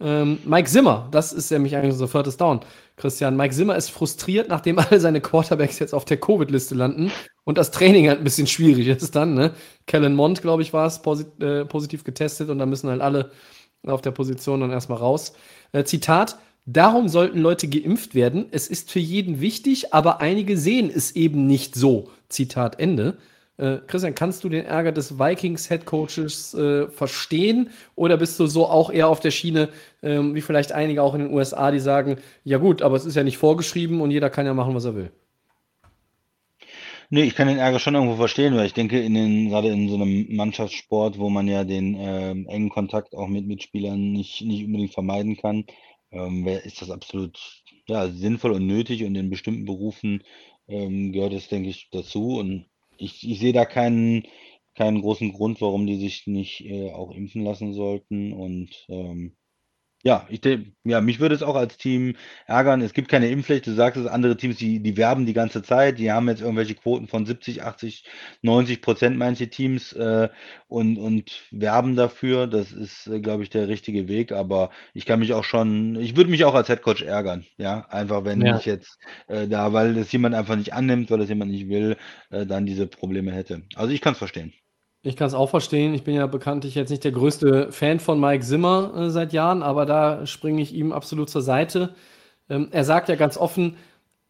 Ähm, 0.00 0.38
Mike 0.44 0.68
Zimmer, 0.68 1.08
das 1.10 1.32
ist 1.32 1.50
nämlich 1.50 1.76
eigentlich 1.76 1.92
unser 1.92 2.08
viertes 2.08 2.36
Down. 2.36 2.60
Christian, 2.96 3.36
Mike 3.36 3.54
Zimmer 3.54 3.76
ist 3.76 3.90
frustriert, 3.90 4.48
nachdem 4.48 4.78
alle 4.80 5.00
seine 5.00 5.20
Quarterbacks 5.20 5.78
jetzt 5.78 5.94
auf 5.94 6.04
der 6.04 6.18
Covid-Liste 6.18 6.74
landen 6.74 7.10
und 7.44 7.58
das 7.58 7.70
Training 7.70 8.08
halt 8.08 8.18
ein 8.18 8.24
bisschen 8.24 8.46
schwierig 8.46 8.86
ist 8.88 9.14
dann. 9.16 9.34
Ne? 9.34 9.52
Kellen 9.86 10.14
Mond, 10.14 10.42
glaube 10.42 10.62
ich, 10.62 10.72
war 10.72 10.86
es, 10.86 11.02
posit 11.02 11.40
äh, 11.42 11.64
positiv 11.64 12.04
getestet 12.04 12.48
und 12.48 12.58
dann 12.58 12.68
müssen 12.68 12.90
halt 12.90 13.00
alle 13.00 13.30
auf 13.86 14.02
der 14.02 14.10
Position 14.10 14.60
dann 14.60 14.70
erstmal 14.70 14.98
raus. 14.98 15.32
Äh, 15.72 15.84
Zitat: 15.84 16.38
Darum 16.66 17.08
sollten 17.08 17.38
Leute 17.38 17.68
geimpft 17.68 18.14
werden. 18.14 18.46
Es 18.50 18.68
ist 18.68 18.90
für 18.90 18.98
jeden 18.98 19.40
wichtig, 19.40 19.94
aber 19.94 20.20
einige 20.20 20.56
sehen 20.56 20.90
es 20.94 21.16
eben 21.16 21.46
nicht 21.46 21.74
so. 21.74 22.10
Zitat 22.28 22.78
Ende. 22.78 23.16
Äh, 23.58 23.78
Christian, 23.86 24.14
kannst 24.14 24.44
du 24.44 24.48
den 24.48 24.64
Ärger 24.64 24.92
des 24.92 25.18
Vikings-Headcoaches 25.18 26.54
äh, 26.54 26.88
verstehen? 26.88 27.70
Oder 27.96 28.16
bist 28.16 28.38
du 28.38 28.46
so 28.46 28.66
auch 28.66 28.90
eher 28.90 29.08
auf 29.08 29.20
der 29.20 29.32
Schiene, 29.32 29.70
ähm, 30.02 30.34
wie 30.34 30.40
vielleicht 30.42 30.72
einige 30.72 31.02
auch 31.02 31.14
in 31.14 31.20
den 31.22 31.32
USA, 31.32 31.70
die 31.70 31.80
sagen, 31.80 32.18
ja 32.44 32.58
gut, 32.58 32.82
aber 32.82 32.96
es 32.96 33.04
ist 33.04 33.16
ja 33.16 33.24
nicht 33.24 33.38
vorgeschrieben 33.38 34.00
und 34.00 34.10
jeder 34.10 34.30
kann 34.30 34.46
ja 34.46 34.54
machen, 34.54 34.74
was 34.74 34.84
er 34.84 34.94
will? 34.94 35.10
Nee, 37.10 37.22
ich 37.24 37.34
kann 37.34 37.48
den 37.48 37.58
Ärger 37.58 37.78
schon 37.78 37.94
irgendwo 37.94 38.16
verstehen, 38.16 38.54
weil 38.56 38.66
ich 38.66 38.74
denke, 38.74 39.00
in 39.00 39.14
den, 39.14 39.48
gerade 39.48 39.68
in 39.68 39.88
so 39.88 39.94
einem 39.94 40.26
Mannschaftssport, 40.34 41.18
wo 41.18 41.30
man 41.30 41.48
ja 41.48 41.64
den 41.64 41.94
ähm, 41.98 42.46
engen 42.48 42.68
Kontakt 42.68 43.14
auch 43.14 43.28
mit 43.28 43.46
Mitspielern 43.46 44.12
nicht, 44.12 44.42
nicht 44.42 44.64
unbedingt 44.66 44.92
vermeiden 44.92 45.36
kann, 45.38 45.64
ähm, 46.12 46.46
ist 46.46 46.82
das 46.82 46.90
absolut 46.90 47.38
ja, 47.86 48.08
sinnvoll 48.10 48.52
und 48.52 48.66
nötig 48.66 49.04
und 49.04 49.14
in 49.14 49.30
bestimmten 49.30 49.64
Berufen 49.64 50.22
ähm, 50.68 51.12
gehört 51.12 51.32
es, 51.32 51.48
denke 51.48 51.70
ich, 51.70 51.88
dazu. 51.90 52.36
Und 52.38 52.66
ich, 52.98 53.26
ich 53.26 53.38
sehe 53.38 53.54
da 53.54 53.64
keinen, 53.64 54.24
keinen 54.74 55.00
großen 55.00 55.32
Grund, 55.32 55.62
warum 55.62 55.86
die 55.86 55.96
sich 55.96 56.26
nicht 56.26 56.60
äh, 56.66 56.92
auch 56.92 57.10
impfen 57.12 57.42
lassen 57.42 57.72
sollten. 57.72 58.34
Und 58.34 58.86
ähm, 58.90 59.34
ja, 60.08 60.26
ich 60.30 60.40
denke, 60.40 60.72
ja, 60.84 61.00
mich 61.00 61.20
würde 61.20 61.34
es 61.34 61.42
auch 61.42 61.54
als 61.56 61.76
Team 61.76 62.16
ärgern. 62.46 62.80
Es 62.80 62.94
gibt 62.94 63.08
keine 63.10 63.28
Impfpflicht. 63.28 63.66
Du 63.66 63.74
sagst 63.74 64.00
es, 64.00 64.06
andere 64.06 64.36
Teams, 64.36 64.56
die, 64.56 64.80
die 64.82 64.96
werben 64.96 65.26
die 65.26 65.34
ganze 65.34 65.62
Zeit. 65.62 65.98
Die 65.98 66.10
haben 66.10 66.28
jetzt 66.28 66.40
irgendwelche 66.40 66.74
Quoten 66.74 67.08
von 67.08 67.26
70, 67.26 67.62
80, 67.62 68.04
90 68.42 68.80
Prozent, 68.82 69.18
manche 69.18 69.50
Teams, 69.50 69.92
äh, 69.92 70.28
und, 70.68 70.96
und 70.98 71.42
werben 71.50 71.94
dafür. 71.96 72.46
Das 72.46 72.72
ist, 72.72 73.06
äh, 73.06 73.20
glaube 73.20 73.42
ich, 73.42 73.50
der 73.50 73.68
richtige 73.68 74.08
Weg. 74.08 74.32
Aber 74.32 74.70
ich 74.94 75.04
kann 75.06 75.20
mich 75.20 75.34
auch 75.34 75.44
schon, 75.44 75.96
ich 75.96 76.16
würde 76.16 76.30
mich 76.30 76.44
auch 76.44 76.54
als 76.54 76.68
Headcoach 76.68 77.02
ärgern. 77.02 77.44
Ja, 77.58 77.86
einfach 77.90 78.24
wenn 78.24 78.46
Ja. 78.46 78.54
ich 78.54 78.64
jetzt 78.64 78.98
äh, 79.28 79.46
da, 79.48 79.72
weil 79.72 79.94
das 79.94 80.10
jemand 80.12 80.34
einfach 80.34 80.56
nicht 80.56 80.72
annimmt, 80.72 81.10
weil 81.10 81.18
das 81.18 81.28
jemand 81.28 81.50
nicht 81.50 81.68
will, 81.68 81.96
äh, 82.30 82.46
dann 82.46 82.66
diese 82.66 82.86
Probleme 82.86 83.32
hätte. 83.32 83.62
Also 83.74 83.92
ich 83.92 84.00
kann 84.00 84.12
es 84.12 84.18
verstehen. 84.18 84.52
Ich 85.02 85.16
kann 85.16 85.28
es 85.28 85.34
auch 85.34 85.50
verstehen. 85.50 85.94
Ich 85.94 86.02
bin 86.04 86.14
ja 86.14 86.26
bekanntlich 86.26 86.74
jetzt 86.74 86.90
nicht 86.90 87.04
der 87.04 87.12
größte 87.12 87.70
Fan 87.72 88.00
von 88.00 88.18
Mike 88.20 88.44
Zimmer 88.44 88.92
äh, 88.96 89.10
seit 89.10 89.32
Jahren, 89.32 89.62
aber 89.62 89.86
da 89.86 90.26
springe 90.26 90.60
ich 90.60 90.74
ihm 90.74 90.92
absolut 90.92 91.30
zur 91.30 91.42
Seite. 91.42 91.94
Ähm, 92.50 92.68
er 92.72 92.84
sagt 92.84 93.08
ja 93.08 93.16
ganz 93.16 93.36
offen, 93.36 93.76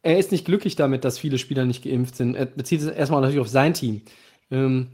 er 0.03 0.19
ist 0.19 0.33
nicht 0.33 0.45
glücklich 0.47 0.77
damit, 0.77 1.05
dass 1.05 1.19
viele 1.19 1.39
Spieler 1.39 1.65
nicht 1.67 1.85
geimpft 1.85 2.17
sind. 2.17 2.35
Er 2.37 2.47
bezieht 2.47 2.83
es 2.83 2.89
erstmal 2.89 3.21
natürlich 3.23 3.41
auf 3.41 3.49
sein 3.49 3.75
Team. 3.75 4.03
Ähm, 4.51 4.89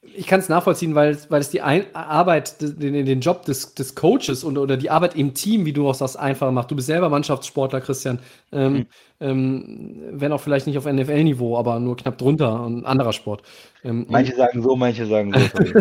ich 0.00 0.26
kann 0.26 0.40
es 0.40 0.48
nachvollziehen, 0.48 0.94
weil, 0.94 1.10
es- 1.10 1.30
weil 1.30 1.40
es 1.40 1.50
die 1.50 1.60
Ein 1.60 1.84
Arbeit, 1.94 2.60
den, 2.60 3.04
den 3.04 3.20
Job 3.20 3.44
des, 3.44 3.74
des 3.74 3.94
Coaches 3.94 4.42
und, 4.44 4.56
oder 4.58 4.76
die 4.76 4.90
Arbeit 4.90 5.16
im 5.16 5.34
Team, 5.34 5.64
wie 5.66 5.72
du 5.72 5.88
auch 5.88 5.94
sagst, 5.94 6.18
einfacher 6.18 6.52
macht. 6.52 6.70
Du 6.70 6.76
bist 6.76 6.86
selber 6.86 7.08
Mannschaftssportler, 7.08 7.80
Christian. 7.80 8.20
Ähm, 8.52 8.86
ähm, 9.20 10.00
wenn 10.12 10.32
auch 10.32 10.40
vielleicht 10.40 10.66
nicht 10.66 10.78
auf 10.78 10.84
NFL-Niveau, 10.86 11.58
aber 11.58 11.80
nur 11.80 11.96
knapp 11.96 12.18
drunter, 12.18 12.64
ein 12.64 12.86
anderer 12.86 13.12
Sport. 13.12 13.42
Ähm, 13.84 14.06
Manche 14.08 14.34
sagen 14.34 14.62
so, 14.62 14.76
manche 14.76 15.06
sagen 15.06 15.32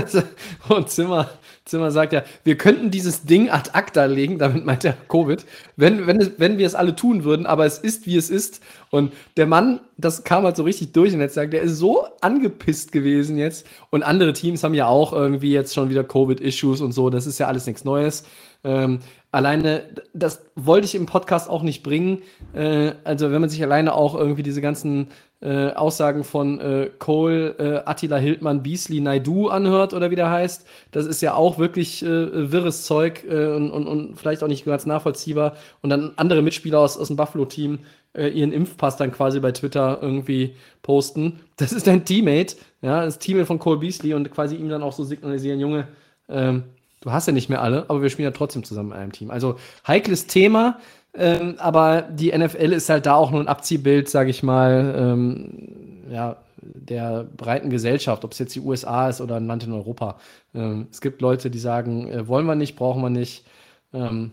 so. 0.07 0.21
und 0.75 0.89
Zimmer, 0.89 1.29
Zimmer 1.65 1.91
sagt 1.91 2.13
ja, 2.13 2.23
wir 2.43 2.57
könnten 2.57 2.89
dieses 2.89 3.25
Ding 3.25 3.49
ad 3.49 3.71
acta 3.73 4.05
legen, 4.05 4.39
damit 4.39 4.65
meint 4.65 4.85
er 4.85 4.93
Covid, 5.07 5.45
wenn, 5.75 6.07
wenn, 6.07 6.31
wenn 6.37 6.57
wir 6.57 6.65
es 6.65 6.75
alle 6.75 6.95
tun 6.95 7.23
würden, 7.23 7.45
aber 7.45 7.65
es 7.65 7.77
ist, 7.77 8.07
wie 8.07 8.17
es 8.17 8.29
ist. 8.29 8.61
Und 8.89 9.13
der 9.35 9.45
Mann, 9.45 9.81
das 9.97 10.23
kam 10.23 10.43
halt 10.43 10.55
so 10.55 10.63
richtig 10.63 10.93
durch 10.93 11.13
in 11.13 11.19
letzter 11.19 11.41
Zeit, 11.41 11.53
der 11.53 11.61
ist 11.61 11.77
so 11.77 12.05
angepisst 12.21 12.91
gewesen 12.91 13.37
jetzt. 13.37 13.67
Und 13.89 14.03
andere 14.03 14.33
Teams 14.33 14.63
haben 14.63 14.73
ja 14.73 14.87
auch 14.87 15.13
irgendwie 15.13 15.51
jetzt 15.51 15.73
schon 15.73 15.89
wieder 15.89 16.03
Covid-Issues 16.03 16.81
und 16.81 16.91
so, 16.91 17.09
das 17.09 17.27
ist 17.27 17.39
ja 17.39 17.47
alles 17.47 17.67
nichts 17.67 17.83
Neues. 17.83 18.23
Ähm, 18.63 18.99
alleine, 19.31 19.83
das 20.13 20.45
wollte 20.55 20.85
ich 20.85 20.95
im 20.95 21.05
Podcast 21.05 21.49
auch 21.49 21.63
nicht 21.63 21.83
bringen. 21.83 22.21
Äh, 22.53 22.93
also, 23.03 23.31
wenn 23.31 23.41
man 23.41 23.49
sich 23.49 23.61
alleine 23.63 23.93
auch 23.93 24.15
irgendwie 24.15 24.43
diese 24.43 24.61
ganzen 24.61 25.09
äh, 25.41 25.71
Aussagen 25.71 26.23
von 26.23 26.59
äh, 26.59 26.89
Cole, 26.97 27.55
äh, 27.59 27.89
Attila 27.89 28.17
Hildmann, 28.17 28.63
Beasley, 28.63 29.01
Naidu 29.01 29.49
anhört 29.49 29.93
oder 29.93 30.09
wie 30.09 30.15
der 30.15 30.31
heißt, 30.31 30.67
das 30.91 31.05
ist 31.05 31.21
ja 31.21 31.35
auch 31.35 31.59
wirklich 31.59 32.03
äh, 32.03 32.51
wirres 32.51 32.85
Zeug 32.85 33.23
äh, 33.29 33.47
und, 33.47 33.69
und, 33.71 33.87
und 33.87 34.15
vielleicht 34.17 34.43
auch 34.43 34.47
nicht 34.47 34.65
ganz 34.65 34.85
nachvollziehbar. 34.85 35.55
Und 35.81 35.89
dann 35.89 36.13
andere 36.15 36.41
Mitspieler 36.41 36.79
aus, 36.79 36.97
aus 36.97 37.07
dem 37.07 37.17
Buffalo-Team 37.17 37.79
ihren 38.17 38.51
Impfpass 38.51 38.97
dann 38.97 39.11
quasi 39.11 39.39
bei 39.39 39.51
Twitter 39.51 39.99
irgendwie 40.01 40.55
posten. 40.81 41.41
Das 41.57 41.71
ist 41.71 41.85
dein 41.85 42.03
Teammate, 42.03 42.55
ja, 42.81 43.05
das 43.05 43.19
Teammate 43.19 43.45
von 43.45 43.59
Cole 43.59 43.77
Beasley 43.77 44.15
und 44.15 44.31
quasi 44.31 44.55
ihm 44.55 44.69
dann 44.69 44.81
auch 44.81 44.93
so 44.93 45.03
signalisieren, 45.03 45.59
Junge, 45.59 45.87
ähm, 46.27 46.63
Du 47.01 47.11
hast 47.11 47.27
ja 47.27 47.33
nicht 47.33 47.49
mehr 47.49 47.61
alle, 47.61 47.85
aber 47.89 48.01
wir 48.01 48.09
spielen 48.09 48.27
ja 48.27 48.35
trotzdem 48.35 48.63
zusammen 48.63 48.91
in 48.91 48.97
einem 48.97 49.11
Team. 49.11 49.29
Also 49.29 49.57
heikles 49.87 50.27
Thema, 50.27 50.79
ähm, 51.13 51.55
aber 51.57 52.01
die 52.03 52.35
NFL 52.35 52.73
ist 52.73 52.89
halt 52.89 53.05
da 53.05 53.15
auch 53.15 53.31
nur 53.31 53.41
ein 53.41 53.47
Abziehbild, 53.47 54.09
sage 54.09 54.29
ich 54.29 54.43
mal, 54.43 54.95
ähm, 54.97 56.07
ja, 56.09 56.37
der 56.61 57.23
breiten 57.23 57.69
Gesellschaft, 57.69 58.23
ob 58.23 58.31
es 58.31 58.39
jetzt 58.39 58.55
die 58.55 58.59
USA 58.59 59.09
ist 59.09 59.21
oder 59.21 59.35
ein 59.35 59.47
Land 59.47 59.63
in 59.63 59.73
Europa. 59.73 60.17
Ähm, 60.53 60.87
es 60.91 61.01
gibt 61.01 61.21
Leute, 61.21 61.49
die 61.49 61.59
sagen, 61.59 62.07
äh, 62.07 62.27
wollen 62.27 62.45
wir 62.45 62.55
nicht, 62.55 62.75
brauchen 62.75 63.01
wir 63.01 63.09
nicht. 63.09 63.45
Ähm, 63.93 64.31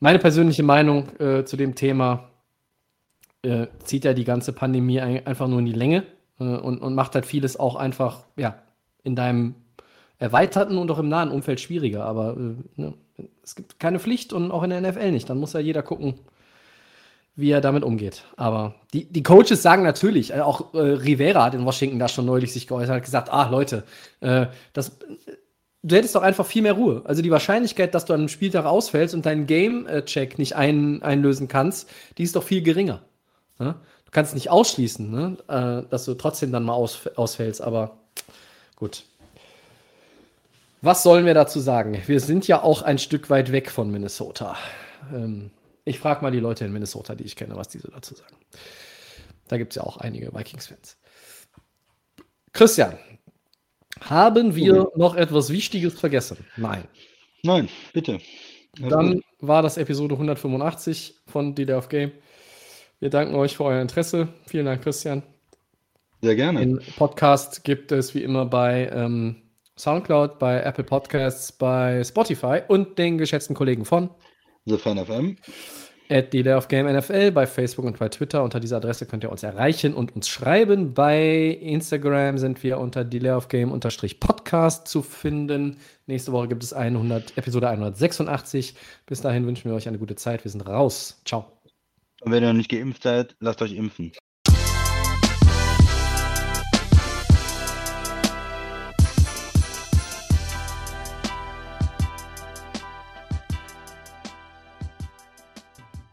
meine 0.00 0.18
persönliche 0.18 0.62
Meinung 0.62 1.08
äh, 1.18 1.44
zu 1.44 1.56
dem 1.56 1.74
Thema 1.74 2.30
äh, 3.42 3.66
zieht 3.84 4.04
ja 4.04 4.14
die 4.14 4.24
ganze 4.24 4.52
Pandemie 4.52 5.00
ein, 5.00 5.26
einfach 5.26 5.48
nur 5.48 5.58
in 5.58 5.66
die 5.66 5.72
Länge 5.72 6.04
äh, 6.40 6.44
und, 6.44 6.78
und 6.78 6.94
macht 6.94 7.14
halt 7.14 7.26
vieles 7.26 7.58
auch 7.58 7.76
einfach, 7.76 8.24
ja, 8.36 8.58
in 9.02 9.16
deinem 9.16 9.54
erweiterten 10.24 10.78
und 10.78 10.90
auch 10.90 10.98
im 10.98 11.08
nahen 11.08 11.30
Umfeld 11.30 11.60
schwieriger. 11.60 12.04
Aber 12.04 12.36
äh, 12.36 12.80
ne, 12.80 12.94
es 13.42 13.54
gibt 13.54 13.78
keine 13.78 14.00
Pflicht 14.00 14.32
und 14.32 14.50
auch 14.50 14.62
in 14.62 14.70
der 14.70 14.80
NFL 14.80 15.12
nicht. 15.12 15.28
Dann 15.28 15.38
muss 15.38 15.52
ja 15.52 15.60
jeder 15.60 15.82
gucken, 15.82 16.14
wie 17.36 17.50
er 17.50 17.60
damit 17.60 17.82
umgeht. 17.82 18.24
Aber 18.36 18.74
die, 18.92 19.04
die 19.04 19.22
Coaches 19.22 19.62
sagen 19.62 19.82
natürlich, 19.82 20.32
äh, 20.32 20.40
auch 20.40 20.74
äh, 20.74 20.78
Rivera 20.78 21.44
hat 21.44 21.54
in 21.54 21.64
Washington 21.64 21.98
da 21.98 22.08
schon 22.08 22.26
neulich 22.26 22.52
sich 22.52 22.66
geäußert, 22.66 22.96
hat 22.96 23.04
gesagt, 23.04 23.32
ah 23.32 23.48
Leute, 23.48 23.84
äh, 24.20 24.46
das, 24.72 24.92
du 25.82 25.96
hättest 25.96 26.14
doch 26.14 26.22
einfach 26.22 26.46
viel 26.46 26.62
mehr 26.62 26.72
Ruhe. 26.72 27.02
Also 27.04 27.22
die 27.22 27.30
Wahrscheinlichkeit, 27.30 27.94
dass 27.94 28.06
du 28.06 28.14
an 28.14 28.20
einem 28.20 28.28
Spieltag 28.28 28.64
ausfällst 28.64 29.14
und 29.14 29.26
deinen 29.26 29.46
Game-Check 29.46 30.38
nicht 30.38 30.56
ein, 30.56 31.02
einlösen 31.02 31.48
kannst, 31.48 31.90
die 32.18 32.22
ist 32.22 32.34
doch 32.34 32.42
viel 32.42 32.62
geringer. 32.62 33.02
Ne? 33.58 33.74
Du 34.06 34.10
kannst 34.10 34.34
nicht 34.34 34.50
ausschließen, 34.50 35.10
ne? 35.10 35.36
äh, 35.48 35.88
dass 35.90 36.04
du 36.06 36.14
trotzdem 36.14 36.50
dann 36.50 36.64
mal 36.64 36.74
aus, 36.74 37.06
ausfällst, 37.16 37.60
aber 37.60 37.98
gut. 38.76 39.04
Was 40.84 41.02
sollen 41.02 41.24
wir 41.24 41.32
dazu 41.32 41.60
sagen? 41.60 41.98
Wir 42.04 42.20
sind 42.20 42.46
ja 42.46 42.62
auch 42.62 42.82
ein 42.82 42.98
Stück 42.98 43.30
weit 43.30 43.52
weg 43.52 43.70
von 43.70 43.90
Minnesota. 43.90 44.54
Ähm, 45.14 45.50
ich 45.86 45.98
frage 45.98 46.20
mal 46.20 46.30
die 46.30 46.40
Leute 46.40 46.66
in 46.66 46.74
Minnesota, 46.74 47.14
die 47.14 47.24
ich 47.24 47.36
kenne, 47.36 47.56
was 47.56 47.68
die 47.68 47.78
so 47.78 47.88
dazu 47.88 48.14
sagen. 48.14 48.36
Da 49.48 49.56
gibt 49.56 49.72
es 49.72 49.76
ja 49.76 49.82
auch 49.82 49.96
einige 49.96 50.34
Vikings-Fans. 50.34 50.98
Christian, 52.52 52.98
haben 54.02 54.54
wir 54.54 54.82
okay. 54.88 54.98
noch 54.98 55.16
etwas 55.16 55.48
Wichtiges 55.48 55.98
vergessen? 55.98 56.44
Nein. 56.58 56.84
Nein, 57.42 57.70
bitte. 57.94 58.18
Dann 58.78 59.22
war 59.40 59.62
das 59.62 59.78
Episode 59.78 60.16
185 60.16 61.14
von 61.26 61.54
of 61.70 61.88
Game. 61.88 62.12
Wir 63.00 63.08
danken 63.08 63.34
euch 63.36 63.56
für 63.56 63.64
euer 63.64 63.80
Interesse. 63.80 64.28
Vielen 64.46 64.66
Dank, 64.66 64.82
Christian. 64.82 65.22
Sehr 66.20 66.36
gerne. 66.36 66.60
Den 66.60 66.82
Podcast 66.98 67.64
gibt 67.64 67.90
es 67.90 68.14
wie 68.14 68.22
immer 68.22 68.44
bei 68.44 68.90
ähm, 68.92 69.43
Soundcloud, 69.78 70.38
bei 70.38 70.60
Apple 70.60 70.84
Podcasts, 70.84 71.50
bei 71.52 72.02
Spotify 72.04 72.60
und 72.68 72.98
den 72.98 73.18
geschätzten 73.18 73.54
Kollegen 73.54 73.84
von 73.84 74.10
The 74.66 74.78
Fan 74.78 75.04
FM. 75.04 75.36
At 76.10 76.32
Delay 76.34 76.52
of 76.54 76.68
Game 76.68 76.86
NFL 76.86 77.32
bei 77.32 77.46
Facebook 77.46 77.86
und 77.86 77.98
bei 77.98 78.08
Twitter. 78.08 78.44
Unter 78.44 78.60
dieser 78.60 78.76
Adresse 78.76 79.06
könnt 79.06 79.24
ihr 79.24 79.32
uns 79.32 79.42
erreichen 79.42 79.94
und 79.94 80.14
uns 80.14 80.28
schreiben. 80.28 80.92
Bei 80.92 81.58
Instagram 81.60 82.36
sind 82.36 82.62
wir 82.62 82.78
unter 82.78 83.04
Delay 83.04 83.32
of 83.32 83.48
Game 83.48 83.70
Podcast 84.20 84.86
zu 84.86 85.02
finden. 85.02 85.78
Nächste 86.06 86.32
Woche 86.32 86.48
gibt 86.48 86.62
es 86.62 86.74
100, 86.74 87.38
Episode 87.38 87.68
186. 87.68 88.74
Bis 89.06 89.22
dahin 89.22 89.46
wünschen 89.46 89.70
wir 89.70 89.76
euch 89.76 89.88
eine 89.88 89.98
gute 89.98 90.14
Zeit. 90.14 90.44
Wir 90.44 90.50
sind 90.50 90.68
raus. 90.68 91.20
Ciao. 91.24 91.46
Und 92.20 92.32
wenn 92.32 92.42
ihr 92.42 92.48
noch 92.48 92.58
nicht 92.58 92.70
geimpft 92.70 93.02
seid, 93.02 93.34
lasst 93.40 93.62
euch 93.62 93.72
impfen. 93.72 94.12